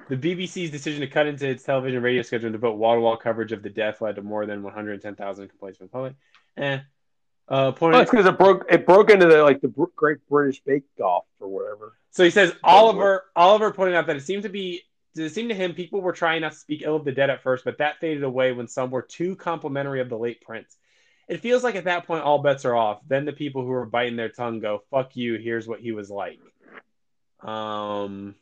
the 0.09 0.17
BBC's 0.17 0.71
decision 0.71 1.01
to 1.01 1.07
cut 1.07 1.27
into 1.27 1.47
its 1.47 1.63
television 1.63 1.97
and 1.97 2.03
radio 2.03 2.21
schedule 2.21 2.47
and 2.47 2.53
devote 2.53 2.77
wall 2.77 2.95
to 2.95 3.01
wall 3.01 3.17
coverage 3.17 3.51
of 3.51 3.63
the 3.63 3.69
death 3.69 4.01
led 4.01 4.15
to 4.15 4.21
more 4.21 4.45
than 4.45 4.63
110,000 4.63 5.47
complaints 5.47 5.77
from 5.77 5.87
the 5.87 5.91
public. 5.91 6.15
Eh. 6.57 6.79
Uh, 7.47 7.71
pointing 7.71 7.93
Well, 7.93 8.01
it's 8.01 8.11
because 8.11 8.25
it 8.25 8.37
broke. 8.37 8.65
It 8.69 8.85
broke 8.85 9.09
into 9.09 9.27
the 9.27 9.43
like 9.43 9.59
the 9.61 9.67
Great 9.95 10.19
British 10.29 10.61
Bake 10.61 10.83
Off 11.01 11.25
or 11.39 11.49
whatever. 11.49 11.97
So 12.11 12.23
he 12.23 12.29
says 12.29 12.53
Oliver 12.63 13.25
Oliver 13.35 13.71
pointed 13.71 13.95
out 13.95 14.07
that 14.07 14.15
it 14.15 14.21
seemed 14.21 14.43
to 14.43 14.49
be 14.49 14.81
it 15.15 15.29
seemed 15.29 15.49
to 15.49 15.55
him 15.55 15.73
people 15.73 16.01
were 16.01 16.13
trying 16.13 16.41
not 16.41 16.53
to 16.53 16.57
speak 16.57 16.81
ill 16.83 16.95
of 16.95 17.05
the 17.05 17.11
dead 17.11 17.29
at 17.29 17.43
first, 17.43 17.65
but 17.65 17.77
that 17.77 17.99
faded 17.99 18.23
away 18.23 18.51
when 18.51 18.67
some 18.67 18.89
were 18.91 19.01
too 19.01 19.35
complimentary 19.35 20.01
of 20.01 20.09
the 20.09 20.17
late 20.17 20.41
prince. 20.41 20.77
It 21.27 21.39
feels 21.39 21.63
like 21.63 21.75
at 21.75 21.85
that 21.85 22.05
point 22.05 22.23
all 22.23 22.39
bets 22.39 22.65
are 22.65 22.75
off. 22.75 23.01
Then 23.07 23.25
the 23.25 23.33
people 23.33 23.63
who 23.63 23.71
are 23.71 23.85
biting 23.85 24.15
their 24.15 24.29
tongue 24.29 24.59
go, 24.59 24.83
"Fuck 24.89 25.15
you! 25.15 25.35
Here's 25.35 25.67
what 25.67 25.79
he 25.79 25.91
was 25.91 26.09
like." 26.09 26.39
Um. 27.41 28.35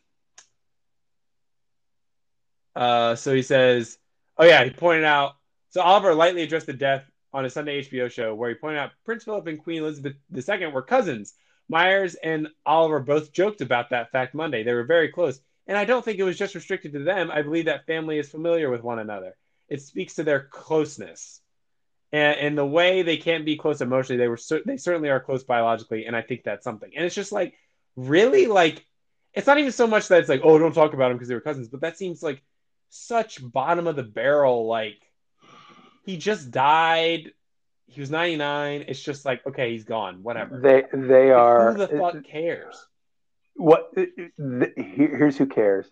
Uh. 2.76 3.16
So 3.16 3.34
he 3.34 3.44
says, 3.44 3.98
"Oh 4.38 4.46
yeah." 4.46 4.64
He 4.64 4.72
pointed 4.72 5.06
out. 5.06 5.36
So 5.70 5.82
Oliver 5.82 6.16
lightly 6.16 6.42
addressed 6.42 6.66
the 6.66 6.74
death 6.74 7.06
on 7.34 7.46
a 7.46 7.50
Sunday 7.50 7.82
HBO 7.82 8.12
show 8.12 8.34
where 8.36 8.50
he 8.50 8.56
pointed 8.56 8.80
out 8.80 8.92
Prince 9.06 9.24
Philip 9.24 9.48
and 9.48 9.62
Queen 9.62 9.84
Elizabeth 9.84 10.16
II 10.36 10.68
were 10.68 10.82
cousins. 10.82 11.34
Meyers 11.70 12.16
and 12.16 12.50
Oliver 12.66 13.00
both 13.00 13.32
joked 13.32 13.62
about 13.62 13.92
that 13.92 14.12
fact 14.12 14.34
Monday. 14.34 14.64
They 14.64 14.74
were 14.74 14.84
very 14.84 15.10
close. 15.10 15.40
And 15.68 15.78
I 15.78 15.86
don't 15.86 16.04
think 16.04 16.20
it 16.20 16.24
was 16.24 16.38
just 16.38 16.56
restricted 16.56 16.94
to 16.94 17.04
them. 17.04 17.32
I 17.32 17.42
believe 17.42 17.66
that 17.66 17.86
family 17.86 18.18
is 18.20 18.30
familiar 18.30 18.70
with 18.70 18.84
one 18.84 19.00
another. 19.00 19.36
It 19.70 19.82
speaks 19.82 20.16
to 20.16 20.24
their 20.24 20.42
closeness. 20.42 21.40
And, 22.12 22.38
and 22.40 22.58
the 22.58 22.66
way 22.66 23.04
they 23.04 23.18
can't 23.18 23.46
be 23.46 23.56
close 23.56 23.80
emotionally, 23.80 24.18
they 24.18 24.28
were 24.28 24.40
they 24.66 24.78
certainly 24.78 25.10
are 25.10 25.20
close 25.20 25.44
biologically, 25.44 26.06
and 26.06 26.16
I 26.16 26.22
think 26.22 26.44
that's 26.44 26.64
something. 26.64 26.92
And 26.96 27.06
it's 27.06 27.16
just 27.16 27.32
like, 27.32 27.54
really, 27.96 28.48
like, 28.48 28.86
it's 29.34 29.48
not 29.48 29.60
even 29.60 29.72
so 29.72 29.88
much 29.88 30.10
that 30.10 30.20
it's 30.20 30.30
like, 30.30 30.42
oh, 30.44 30.58
don't 30.58 30.74
talk 30.74 30.94
about 30.94 31.08
them 31.10 31.18
because 31.18 31.30
they 31.30 31.36
were 31.36 31.42
cousins, 31.42 31.70
but 31.70 31.82
that 31.82 31.98
seems 31.98 32.22
like 32.22 32.44
such 32.90 33.40
bottom 33.42 33.88
of 33.88 33.96
the 33.96 34.04
barrel. 34.04 34.68
Like, 34.68 35.00
he 36.04 36.18
just 36.18 36.52
died. 36.52 37.32
He 37.88 38.02
was 38.02 38.10
99. 38.10 38.86
It's 38.88 39.02
just 39.02 39.24
like, 39.26 39.46
okay, 39.48 39.72
he's 39.72 39.86
gone. 39.86 40.24
Whatever. 40.24 40.60
They 40.60 40.84
they 40.94 41.30
Like, 41.30 41.38
are. 41.38 41.72
Who 41.72 41.78
the 41.78 41.88
fuck 41.88 42.24
cares? 42.26 42.88
What 43.56 43.94
th- 43.96 44.10
here's 44.78 45.38
who 45.38 45.46
cares. 45.46 45.88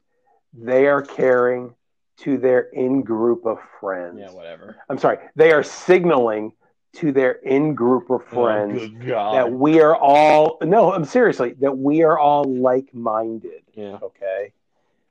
They 0.53 0.87
are 0.87 1.01
caring 1.01 1.75
to 2.19 2.37
their 2.37 2.61
in 2.61 3.01
group 3.03 3.45
of 3.45 3.59
friends. 3.79 4.17
Yeah, 4.19 4.31
whatever. 4.31 4.77
i'm 4.89 4.97
sorry 4.97 5.19
they 5.35 5.51
are 5.51 5.63
signaling 5.63 6.51
to 6.93 7.11
their 7.11 7.33
in 7.33 7.75
group 7.75 8.09
of 8.09 8.25
friends 8.25 8.81
Oh, 9.11 9.31
that 9.33 9.51
we 9.51 9.79
are 9.79 9.95
all 9.95 10.57
no 10.63 10.91
i'm 10.91 11.05
seriously 11.05 11.53
that 11.59 11.77
we 11.77 12.01
are 12.03 12.17
all 12.17 12.43
like-minded. 12.43 13.61
Yeah. 13.73 13.99
okay? 14.01 14.51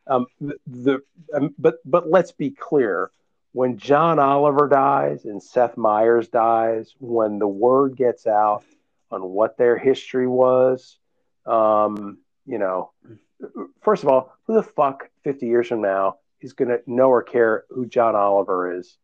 Um 0.07 0.27
the, 0.41 0.57
the 0.67 1.03
um, 1.33 1.55
but 1.59 1.77
but 1.85 2.11
let's 2.11 2.33
be 2.33 2.51
clear. 2.51 3.11
When 3.53 3.79
john 3.79 4.19
oliver 4.19 4.69
dies 4.69 5.25
and 5.25 5.43
seth 5.43 5.77
meyers 5.79 6.29
dies 6.29 6.95
when 6.99 7.39
the 7.39 7.49
word 7.49 7.97
gets 7.97 8.27
out 8.27 8.65
on 9.11 9.23
what 9.23 9.57
their 9.57 9.79
history 9.79 10.27
was 10.27 10.99
um 11.47 12.19
you 12.49 12.59
know 12.59 12.91
first 13.83 14.03
of 14.03 14.09
all 14.09 14.33
who 14.47 14.55
the 14.55 14.63
fuck 14.63 15.09
50 15.25 15.47
years 15.47 15.69
from 15.69 15.83
now 15.83 16.17
is 16.41 16.53
going 16.53 16.69
to 16.69 16.81
know 16.87 17.09
or 17.11 17.23
care 17.23 17.65
who 17.71 17.87
john 17.87 18.17
oliver 18.17 18.79
is? 18.79 18.97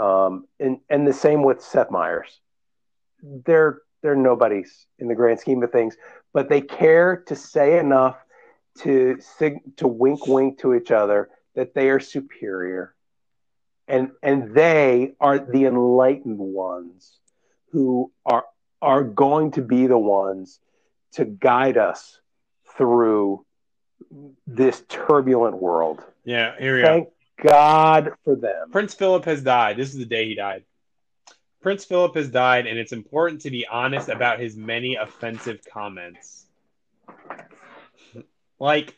Um 0.00 0.46
and 0.60 0.78
and 0.88 1.06
the 1.06 1.12
same 1.12 1.42
with 1.42 1.62
seth 1.62 1.90
meyers. 1.90 2.40
They're 3.22 3.82
they're 4.00 4.16
nobodies 4.16 4.86
in 4.98 5.08
the 5.08 5.14
grand 5.14 5.40
scheme 5.40 5.62
of 5.62 5.72
things 5.72 5.96
but 6.32 6.48
they 6.48 6.60
care 6.60 7.24
to 7.26 7.34
say 7.34 7.78
enough 7.78 8.16
to 8.80 9.18
sig- 9.20 9.76
to 9.76 9.88
wink 9.88 10.26
wink 10.26 10.58
to 10.60 10.74
each 10.74 10.90
other 10.90 11.30
that 11.54 11.74
they 11.74 11.90
are 11.90 12.00
superior. 12.00 12.94
And 13.86 14.12
and 14.22 14.54
they 14.54 15.14
are 15.20 15.38
the 15.38 15.64
enlightened 15.64 16.38
ones 16.38 17.18
who 17.72 18.12
are 18.24 18.44
are 18.80 19.02
going 19.02 19.52
to 19.52 19.62
be 19.62 19.86
the 19.86 19.98
ones 19.98 20.60
to 21.12 21.24
guide 21.24 21.76
us 21.76 22.20
through 22.78 23.44
this 24.46 24.82
turbulent 24.88 25.56
world 25.56 26.02
Yeah, 26.24 26.54
here 26.58 26.76
we 26.76 26.82
go. 26.82 26.88
thank 26.88 27.08
god 27.42 28.12
for 28.24 28.34
them 28.34 28.70
Prince 28.72 28.94
Philip 28.94 29.24
has 29.26 29.42
died. 29.42 29.76
This 29.76 29.90
is 29.92 29.98
the 29.98 30.06
day 30.06 30.26
he 30.26 30.34
died. 30.34 30.64
Prince 31.60 31.84
Philip 31.84 32.14
has 32.14 32.28
died, 32.30 32.66
and 32.66 32.78
it's 32.78 32.92
important 32.92 33.42
to 33.42 33.50
be 33.50 33.66
honest 33.66 34.08
about 34.08 34.40
his 34.40 34.56
many 34.56 34.94
offensive 34.94 35.60
comments. 35.70 36.46
Like, 38.58 38.96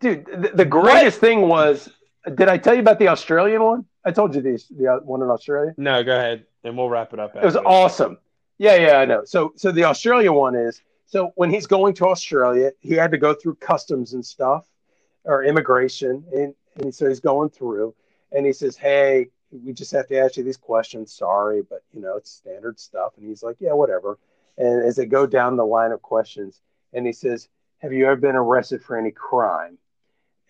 dude 0.00 0.26
the, 0.26 0.50
the 0.54 0.64
greatest 0.64 1.18
thing 1.20 1.42
was 1.42 1.88
did 2.34 2.48
i 2.48 2.58
tell 2.58 2.74
you 2.74 2.80
about 2.80 2.98
the 2.98 3.08
australian 3.08 3.62
one 3.62 3.84
i 4.04 4.10
told 4.10 4.34
you 4.34 4.40
these 4.40 4.66
the 4.76 4.86
uh, 4.88 4.96
one 5.00 5.22
in 5.22 5.30
australia 5.30 5.72
no, 5.76 6.02
go 6.02 6.16
ahead, 6.16 6.44
and 6.64 6.76
we'll 6.76 6.88
wrap 6.88 7.12
it 7.12 7.20
up. 7.20 7.36
It 7.36 7.44
was 7.44 7.56
awesome. 7.56 8.18
Yeah, 8.58 8.76
yeah, 8.76 8.96
I 8.98 9.04
know. 9.04 9.24
So, 9.24 9.52
so 9.56 9.72
the 9.72 9.84
Australia 9.84 10.32
one 10.32 10.54
is 10.54 10.80
so 11.14 11.30
when 11.36 11.48
he's 11.48 11.68
going 11.68 11.94
to 11.94 12.06
Australia, 12.06 12.72
he 12.80 12.94
had 12.94 13.12
to 13.12 13.18
go 13.18 13.34
through 13.34 13.54
customs 13.54 14.14
and 14.14 14.26
stuff 14.26 14.66
or 15.22 15.44
immigration, 15.44 16.24
and, 16.32 16.52
and 16.80 16.92
so 16.92 17.08
he's 17.08 17.20
going 17.20 17.50
through, 17.50 17.94
and 18.32 18.44
he 18.44 18.52
says, 18.52 18.76
"Hey, 18.76 19.28
we 19.52 19.72
just 19.72 19.92
have 19.92 20.08
to 20.08 20.18
ask 20.18 20.36
you 20.36 20.42
these 20.42 20.56
questions. 20.56 21.12
Sorry, 21.12 21.62
but 21.62 21.84
you 21.92 22.00
know 22.00 22.16
it's 22.16 22.32
standard 22.32 22.80
stuff." 22.80 23.12
And 23.16 23.28
he's 23.28 23.44
like, 23.44 23.58
"Yeah, 23.60 23.74
whatever." 23.74 24.18
And 24.58 24.84
as 24.84 24.96
they 24.96 25.06
go 25.06 25.24
down 25.24 25.56
the 25.56 25.64
line 25.64 25.92
of 25.92 26.02
questions, 26.02 26.60
and 26.92 27.06
he 27.06 27.12
says, 27.12 27.48
"Have 27.78 27.92
you 27.92 28.06
ever 28.06 28.16
been 28.16 28.34
arrested 28.34 28.82
for 28.82 28.96
any 28.96 29.12
crime?" 29.12 29.78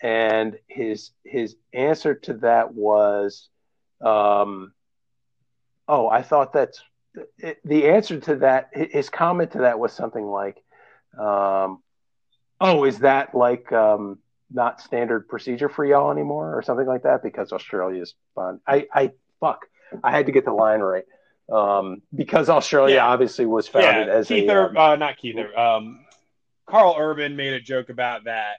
And 0.00 0.58
his 0.66 1.10
his 1.24 1.56
answer 1.74 2.14
to 2.14 2.32
that 2.38 2.72
was, 2.72 3.50
um, 4.00 4.72
"Oh, 5.86 6.08
I 6.08 6.22
thought 6.22 6.54
that's." 6.54 6.80
The 7.64 7.88
answer 7.88 8.18
to 8.20 8.36
that, 8.36 8.70
his 8.72 9.08
comment 9.08 9.52
to 9.52 9.58
that 9.58 9.78
was 9.78 9.92
something 9.92 10.24
like, 10.24 10.62
um, 11.18 11.82
"Oh, 12.60 12.84
is 12.84 13.00
that 13.00 13.34
like 13.34 13.70
um, 13.72 14.18
not 14.52 14.80
standard 14.80 15.28
procedure 15.28 15.68
for 15.68 15.84
y'all 15.84 16.10
anymore, 16.10 16.56
or 16.56 16.62
something 16.62 16.86
like 16.86 17.02
that?" 17.02 17.22
Because 17.22 17.52
Australia's 17.52 18.14
fun. 18.34 18.60
I, 18.66 18.86
I 18.92 19.12
fuck, 19.40 19.66
I 20.02 20.10
had 20.10 20.26
to 20.26 20.32
get 20.32 20.44
the 20.44 20.52
line 20.52 20.80
right 20.80 21.04
um, 21.52 22.02
because 22.14 22.48
Australia 22.48 22.96
Yeah. 22.96 23.06
obviously 23.06 23.46
was 23.46 23.68
founded 23.68 24.08
yeah, 24.08 24.14
as 24.14 24.28
Keith, 24.28 24.48
a. 24.48 24.52
Ur- 24.52 24.68
um, 24.70 24.76
uh, 24.76 24.96
not 24.96 25.16
Keith, 25.16 25.36
um, 25.56 26.04
Karl 26.66 26.96
Urban 26.98 27.36
made 27.36 27.52
a 27.52 27.60
joke 27.60 27.90
about 27.90 28.24
that 28.24 28.56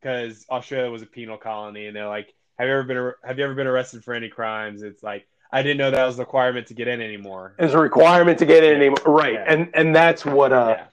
because 0.00 0.46
Australia 0.48 0.90
was 0.90 1.02
a 1.02 1.06
penal 1.06 1.36
colony, 1.36 1.86
and 1.86 1.96
they're 1.96 2.08
like, 2.08 2.32
"Have 2.58 2.68
you 2.68 2.74
ever 2.74 2.84
been 2.84 3.12
Have 3.24 3.38
you 3.38 3.44
ever 3.44 3.54
been 3.54 3.66
arrested 3.66 4.04
for 4.04 4.14
any 4.14 4.28
crimes?" 4.28 4.82
It's 4.82 5.02
like 5.02 5.26
I 5.52 5.62
didn't 5.62 5.76
know 5.78 5.90
that 5.90 6.06
was 6.06 6.16
the 6.16 6.22
requirement 6.22 6.66
to 6.68 6.74
get 6.74 6.88
in 6.88 7.00
anymore. 7.02 7.54
is 7.58 7.74
a 7.74 7.78
requirement 7.78 8.38
to 8.38 8.46
get 8.46 8.64
in 8.64 8.74
anymore, 8.76 8.96
right? 9.06 9.34
Yeah. 9.34 9.44
And 9.46 9.68
and 9.74 9.94
that's 9.94 10.24
what 10.24 10.52
uh, 10.52 10.76
yeah, 10.78 10.84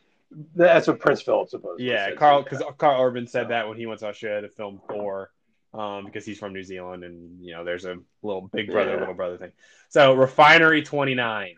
That's 0.56 0.88
what 0.88 1.00
Prince 1.00 1.22
Philip 1.22 1.50
supposed. 1.50 1.82
Yeah, 1.82 2.12
Carl 2.16 2.44
because 2.44 2.62
Karl 2.78 3.02
Urban 3.02 3.26
said 3.28 3.50
that 3.50 3.68
when 3.68 3.78
he 3.78 3.86
went 3.86 4.00
to 4.02 4.08
Australia 4.08 4.42
to 4.42 4.50
film 4.50 4.82
Thor, 4.90 5.32
um, 5.74 6.06
because 6.06 6.26
he's 6.26 6.40
from 6.40 6.52
New 6.54 6.64
Zealand 6.64 7.04
and 7.04 7.42
you 7.42 7.54
know 7.54 7.64
there's 7.64 7.86
a 7.86 7.98
little 8.22 8.50
big 8.52 8.70
brother 8.72 8.94
Yeah. 8.94 9.00
little 9.00 9.14
brother 9.14 9.38
thing. 9.38 9.52
So 9.88 10.14
Refinery 10.14 10.84
twenty 10.84 11.16
nine, 11.16 11.56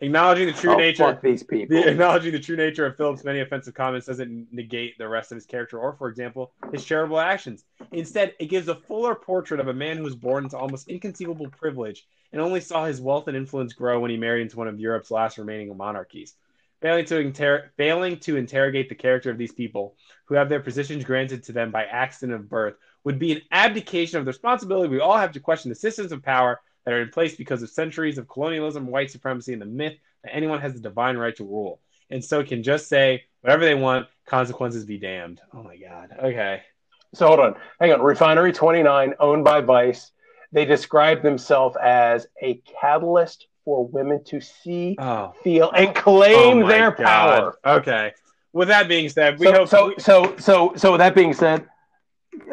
acknowledging 0.00 0.46
the 0.46 0.52
true 0.52 0.74
oh, 0.74 0.76
nature. 0.76 1.04
fuck 1.04 1.22
these 1.22 1.42
people. 1.42 1.76
The, 1.76 1.88
acknowledging 1.88 2.32
the 2.32 2.38
true 2.38 2.56
nature 2.56 2.86
of 2.86 2.96
Philip's 2.96 3.24
many 3.24 3.40
offensive 3.40 3.74
comments 3.74 4.06
doesn't 4.06 4.48
negate 4.52 4.98
the 4.98 5.08
rest 5.08 5.32
of 5.32 5.36
his 5.36 5.46
character 5.46 5.78
or, 5.78 5.94
for 5.94 6.08
example, 6.08 6.52
his 6.72 6.84
charitable 6.84 7.20
actions. 7.20 7.64
Instead, 7.92 8.34
it 8.38 8.46
gives 8.46 8.68
a 8.68 8.74
fuller 8.74 9.14
portrait 9.14 9.60
of 9.60 9.68
a 9.68 9.74
man 9.74 9.96
who 9.96 10.04
was 10.04 10.16
born 10.16 10.44
into 10.44 10.58
almost 10.58 10.88
inconceivable 10.88 11.48
privilege 11.50 12.06
and 12.32 12.40
only 12.40 12.60
saw 12.60 12.84
his 12.84 13.00
wealth 13.00 13.28
and 13.28 13.36
influence 13.36 13.72
grow 13.72 14.00
when 14.00 14.10
he 14.10 14.16
married 14.16 14.42
into 14.42 14.56
one 14.56 14.68
of 14.68 14.80
Europe's 14.80 15.10
last 15.10 15.38
remaining 15.38 15.74
monarchies. 15.76 16.34
Failing 16.82 17.06
to, 17.06 17.18
inter- 17.18 17.70
failing 17.78 18.18
to 18.18 18.36
interrogate 18.36 18.90
the 18.90 18.94
character 18.94 19.30
of 19.30 19.38
these 19.38 19.52
people, 19.52 19.96
who 20.26 20.34
have 20.34 20.48
their 20.48 20.60
positions 20.60 21.04
granted 21.04 21.42
to 21.44 21.52
them 21.52 21.70
by 21.70 21.84
accident 21.84 22.38
of 22.38 22.50
birth, 22.50 22.74
would 23.04 23.18
be 23.18 23.32
an 23.32 23.40
abdication 23.50 24.18
of 24.18 24.24
the 24.24 24.30
responsibility 24.30 24.88
we 24.88 25.00
all 25.00 25.16
have 25.16 25.32
to 25.32 25.40
question 25.40 25.68
the 25.70 25.74
systems 25.74 26.12
of 26.12 26.22
power 26.22 26.60
that 26.86 26.94
are 26.94 27.02
in 27.02 27.10
place 27.10 27.34
because 27.36 27.62
of 27.62 27.68
centuries 27.68 28.16
of 28.16 28.28
colonialism, 28.28 28.86
white 28.86 29.10
supremacy, 29.10 29.52
and 29.52 29.60
the 29.60 29.66
myth 29.66 29.96
that 30.22 30.34
anyone 30.34 30.60
has 30.60 30.72
the 30.72 30.80
divine 30.80 31.18
right 31.18 31.36
to 31.36 31.44
rule. 31.44 31.80
And 32.08 32.24
so 32.24 32.42
can 32.44 32.62
just 32.62 32.88
say 32.88 33.24
whatever 33.42 33.64
they 33.64 33.74
want, 33.74 34.06
consequences 34.26 34.84
be 34.86 34.96
damned. 34.96 35.40
Oh 35.52 35.62
my 35.62 35.76
God. 35.76 36.10
Okay. 36.22 36.62
So 37.14 37.26
hold 37.26 37.40
on, 37.40 37.56
hang 37.80 37.92
on. 37.92 38.00
Refinery 38.02 38.52
29, 38.52 39.14
owned 39.18 39.44
by 39.44 39.60
Vice. 39.60 40.12
They 40.52 40.64
describe 40.64 41.22
themselves 41.22 41.76
as 41.82 42.26
a 42.40 42.62
catalyst 42.80 43.48
for 43.64 43.84
women 43.86 44.22
to 44.24 44.40
see, 44.40 44.96
Oh. 45.00 45.34
feel, 45.42 45.70
and 45.72 45.92
claim 45.94 46.62
Oh 46.62 46.68
their 46.68 46.92
God. 46.92 47.04
power. 47.04 47.58
Okay. 47.78 48.12
With 48.52 48.68
that 48.68 48.86
being 48.88 49.08
said, 49.08 49.38
we 49.40 49.46
so, 49.46 49.52
hope. 49.52 49.68
so, 49.68 49.94
so, 49.98 50.36
so, 50.38 50.72
so, 50.76 50.92
with 50.92 51.00
that 51.00 51.14
being 51.16 51.34
said, 51.34 51.66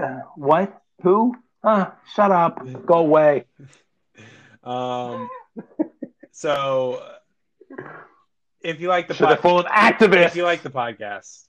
uh, 0.01 0.19
what? 0.35 0.81
Who? 1.03 1.35
Uh, 1.63 1.85
shut 2.15 2.31
up. 2.31 2.65
Go 2.85 2.95
away. 2.97 3.45
Um, 4.63 5.29
so 6.31 7.03
if 8.61 8.79
you 8.79 8.87
like 8.87 9.07
the 9.07 9.13
So 9.13 9.25
they're 9.25 9.35
pod- 9.35 9.41
full 9.41 9.59
of 9.59 10.13
if 10.13 10.35
you 10.35 10.43
like 10.43 10.63
the 10.63 10.69
podcast, 10.69 11.43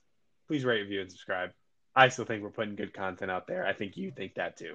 please 0.47 0.65
rate, 0.65 0.81
review, 0.81 1.01
and 1.01 1.09
subscribe. 1.09 1.51
I 1.95 2.09
still 2.09 2.25
think 2.25 2.43
we're 2.43 2.49
putting 2.49 2.75
good 2.75 2.93
content 2.93 3.31
out 3.31 3.47
there. 3.47 3.65
I 3.65 3.73
think 3.73 3.95
you 3.95 4.11
think 4.11 4.35
that 4.35 4.57
too. 4.57 4.73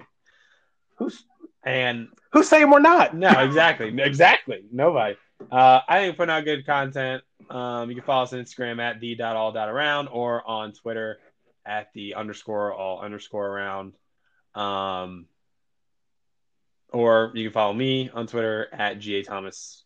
Who's 0.97 1.23
And 1.63 2.07
who's 2.31 2.47
saying 2.49 2.69
we're 2.69 2.79
not? 2.79 3.15
No, 3.15 3.29
exactly, 3.29 3.93
exactly. 4.01 4.63
Nobody. 4.71 5.15
Uh, 5.51 5.81
I 5.87 5.99
think 5.99 6.13
we're 6.13 6.25
putting 6.25 6.35
out 6.35 6.45
good 6.45 6.65
content. 6.65 7.23
Um, 7.49 7.89
you 7.89 7.95
can 7.95 8.03
follow 8.05 8.23
us 8.23 8.33
on 8.33 8.39
Instagram 8.39 8.79
at 8.79 8.99
the 8.99 9.15
dot 9.15 9.35
all 9.35 9.51
dot 9.51 9.69
around 9.69 10.07
or 10.07 10.47
on 10.47 10.73
Twitter 10.73 11.19
at 11.65 11.89
the 11.93 12.15
underscore 12.15 12.73
all 12.73 13.01
underscore 13.01 13.47
around. 13.47 13.93
Um, 14.55 15.27
or 16.91 17.31
you 17.33 17.45
can 17.45 17.53
follow 17.53 17.73
me 17.73 18.09
on 18.13 18.27
Twitter 18.27 18.67
at 18.71 18.99
ga 18.99 19.23
thomas 19.23 19.83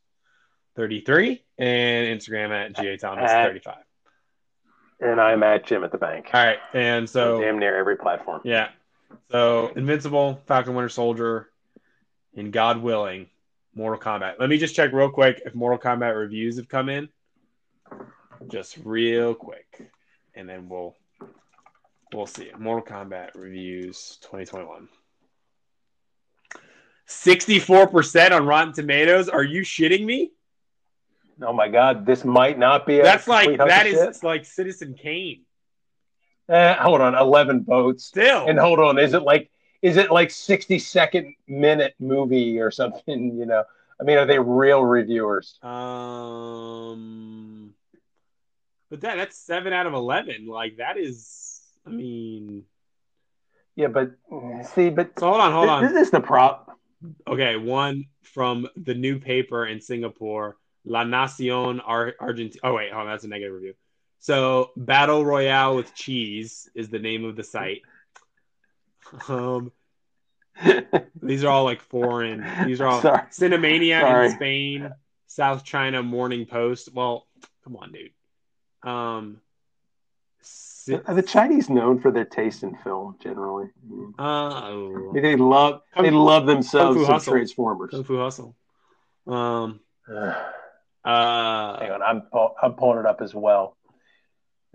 thirty 0.76 1.02
three 1.02 1.44
and 1.58 2.20
Instagram 2.20 2.50
at 2.52 2.74
ga 2.76 2.98
thomas 2.98 3.32
thirty 3.32 3.60
five. 3.60 3.84
And 5.02 5.20
I'm 5.20 5.44
at 5.44 5.66
Jim 5.66 5.84
at 5.84 5.92
the 5.92 5.98
bank. 5.98 6.30
All 6.34 6.44
right, 6.44 6.60
and 6.74 7.10
so 7.10 7.42
Damn 7.42 7.60
near 7.60 7.76
every 7.78 7.98
platform. 7.98 8.42
yeah. 8.44 8.70
So 9.32 9.72
Invincible, 9.76 10.42
Falcon 10.46 10.76
Winter 10.76 10.90
Soldier, 10.90 11.50
and 12.36 12.52
God 12.52 12.82
willing, 12.82 13.28
Mortal 13.74 14.00
Kombat. 14.00 14.40
Let 14.40 14.50
me 14.50 14.58
just 14.58 14.76
check 14.76 14.94
real 14.94 15.10
quick 15.10 15.42
if 15.46 15.54
Mortal 15.54 15.80
Kombat 15.80 16.18
reviews 16.18 16.58
have 16.58 16.70
come 16.70 16.90
in. 16.90 17.10
Just 18.48 18.78
real 18.84 19.34
quick. 19.34 19.90
And 20.34 20.48
then 20.48 20.70
we'll 20.70 20.96
we'll 22.14 22.26
see. 22.26 22.52
Mortal 22.58 22.86
Kombat 22.86 23.30
reviews 23.36 24.18
2021. 24.22 24.88
64% 27.08 28.32
on 28.32 28.46
Rotten 28.46 28.74
Tomatoes. 28.74 29.30
Are 29.30 29.44
you 29.44 29.62
shitting 29.62 30.06
me? 30.06 30.32
Oh 31.42 31.54
my 31.54 31.68
God, 31.68 32.06
this 32.06 32.24
might 32.24 32.58
not 32.58 32.86
be. 32.86 33.00
A 33.00 33.04
That's 33.04 33.28
like 33.28 33.58
that 33.58 33.88
is 33.88 33.96
shit. 33.96 34.24
like 34.24 34.46
Citizen 34.46 34.94
Kane. 34.94 35.42
Eh, 36.48 36.74
hold 36.76 37.02
on, 37.02 37.16
eleven 37.16 37.64
votes. 37.66 38.06
Still. 38.06 38.46
And 38.48 38.58
hold 38.58 38.80
on, 38.80 38.98
is 38.98 39.14
it 39.14 39.24
like 39.24 39.50
is 39.82 39.98
it 39.98 40.12
like 40.12 40.32
sixty 40.32 40.80
second 40.80 41.34
minute 41.48 41.94
movie 42.00 42.60
or 42.60 42.72
something? 42.72 43.36
You 43.38 43.46
know, 43.46 43.64
I 44.00 44.04
mean, 44.04 44.18
are 44.18 44.26
they 44.26 44.40
real 44.40 44.82
reviewers? 44.84 45.60
Um, 45.62 47.74
but 48.90 49.02
that 49.02 49.18
that's 49.18 49.38
seven 49.38 49.74
out 49.74 49.88
of 49.88 49.94
eleven. 49.94 50.48
Like 50.48 50.78
that 50.78 50.98
is, 50.98 51.60
I 51.86 51.90
mean. 51.90 52.64
Yeah, 53.76 53.88
but 53.88 54.12
see, 54.74 54.90
but 54.90 55.12
So 55.20 55.28
hold 55.28 55.42
on, 55.42 55.52
hold 55.52 55.68
on. 55.68 55.84
this 55.84 56.06
is 56.08 56.12
the 56.12 56.22
prop. 56.22 56.65
Okay, 57.28 57.56
one 57.58 58.06
from 58.24 58.68
the 58.76 58.94
new 58.94 59.20
paper 59.20 59.66
in 59.66 59.82
Singapore, 59.82 60.58
La 60.86 61.04
Nacion 61.04 61.82
Ar- 61.86 62.16
Argentina. 62.20 62.62
Oh 62.64 62.74
wait, 62.76 62.92
hold 62.92 63.08
on, 63.08 63.14
that's 63.14 63.24
a 63.24 63.28
negative 63.28 63.54
review. 63.54 63.74
So 64.20 64.72
Battle 64.76 65.24
Royale 65.26 65.76
with 65.76 65.94
Cheese 65.94 66.70
is 66.74 66.90
the 66.90 67.00
name 67.00 67.26
of 67.26 67.36
the 67.36 67.44
site. 67.44 67.82
Um, 69.28 69.72
these 71.22 71.44
are 71.44 71.50
all 71.50 71.64
like 71.64 71.82
foreign. 71.82 72.46
These 72.66 72.82
are 72.82 72.88
all 72.88 73.02
Sorry. 73.02 73.22
Cinemania 73.32 74.02
Sorry. 74.02 74.26
in 74.28 74.32
Spain, 74.36 74.92
South 75.28 75.64
China 75.64 76.02
Morning 76.02 76.46
Post. 76.46 76.94
Well, 76.94 77.28
come 77.64 77.76
on, 77.76 77.92
dude. 77.92 78.90
Um, 78.90 79.42
Are 80.90 81.14
the 81.14 81.24
Chinese 81.24 81.70
known 81.70 82.00
for 82.00 82.12
their 82.12 82.26
taste 82.26 82.64
in 82.64 82.76
film 82.84 83.16
generally? 83.22 83.70
uh, 84.20 84.72
they 85.14 85.36
love 85.36 85.82
Kung 85.94 86.04
they 86.04 86.10
Fu- 86.10 86.24
love 86.24 86.46
themselves 86.46 86.96
Kung 86.96 87.04
Fu 87.04 87.06
some 87.06 87.14
Hustle. 87.14 87.34
Transformers. 87.34 87.92
Kung 87.92 88.04
Fu 88.04 88.18
Hustle. 88.18 88.56
Um, 89.28 89.80
Hang 90.08 90.26
uh, 91.06 91.94
on, 91.94 92.02
I'm 92.02 92.24
I'm 92.62 92.74
pulling 92.74 93.00
it 93.00 93.06
up 93.06 93.22
as 93.22 93.34
well. 93.34 93.78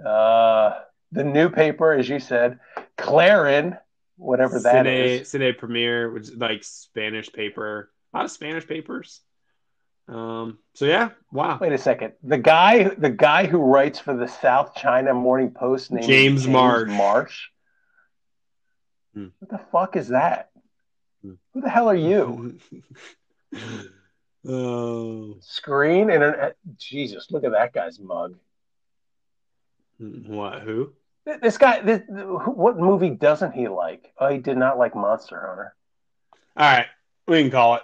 Uh, 0.05 0.81
the 1.13 1.25
new 1.25 1.49
paper, 1.49 1.93
as 1.93 2.09
you 2.09 2.21
said, 2.21 2.59
Clarin, 2.97 3.79
whatever 4.17 4.61
that 4.61 4.87
Cine, 4.87 5.21
is. 5.21 5.33
Cine 5.33 5.57
Premier, 5.57 6.11
which 6.13 6.25
is 6.25 6.37
like 6.37 6.65
Spanish 6.65 7.33
paper. 7.33 7.91
A 8.13 8.17
lot 8.17 8.25
of 8.25 8.31
Spanish 8.31 8.67
papers. 8.67 9.21
Um, 10.11 10.59
so 10.75 10.87
yeah, 10.87 11.11
wow. 11.31 11.59
Wait 11.61 11.73
a 11.73 11.79
second. 11.79 12.15
The 12.25 12.39
guy, 12.39 12.85
the 12.85 13.11
guy 13.11 13.47
who 13.47 13.59
writes 13.59 14.01
for 14.01 14.17
the 14.17 14.27
South 14.27 14.75
China 14.75 15.15
Morning 15.15 15.53
Post, 15.53 15.93
named 15.93 16.07
James 16.07 16.49
Marsh. 16.49 16.91
Marsh. 16.91 17.47
Hmm. 19.15 19.29
What 19.39 19.51
the 19.51 19.61
fuck 19.71 19.97
is 19.97 20.09
that? 20.09 20.51
Hmm. 21.23 21.35
Who 21.55 21.61
the 21.61 21.71
hell 21.71 21.89
are 21.89 21.95
you? 21.95 22.59
oh, 24.49 25.37
Screen 25.41 26.11
internet. 26.11 26.57
Jesus, 26.77 27.29
look 27.31 27.45
at 27.45 27.53
that 27.53 27.73
guy's 27.73 28.01
mug. 28.01 28.35
what? 29.99 30.63
Who? 30.63 30.93
This 31.41 31.57
guy, 31.57 31.83
this, 31.83 32.03
what 32.09 32.79
movie 32.79 33.11
doesn't 33.11 33.53
he 33.53 33.69
like? 33.69 34.13
Oh, 34.19 34.29
he 34.29 34.39
did 34.39 34.57
not 34.57 34.79
like 34.79 34.97
Monster 34.97 35.39
Hunter. 35.39 35.75
All 36.57 36.67
right, 36.67 36.87
we 37.29 37.43
can 37.43 37.51
call 37.53 37.77
it. 37.77 37.83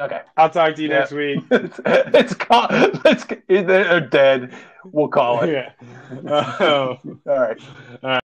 Okay, 0.00 0.20
I'll 0.36 0.50
talk 0.50 0.76
to 0.76 0.82
you 0.82 0.88
Yeah. 0.88 0.98
next 1.00 1.12
week. 1.12 1.42
it's, 1.50 1.80
it's 1.86 2.34
called. 2.34 2.70
Let's. 3.04 3.26
They're 3.48 4.00
dead. 4.00 4.54
We'll 4.84 5.08
call 5.08 5.42
it. 5.42 5.50
yeah. 5.52 5.72
Oh. 6.30 6.98
All 7.04 7.38
right. 7.40 7.56
All 8.02 8.10
right. 8.10 8.22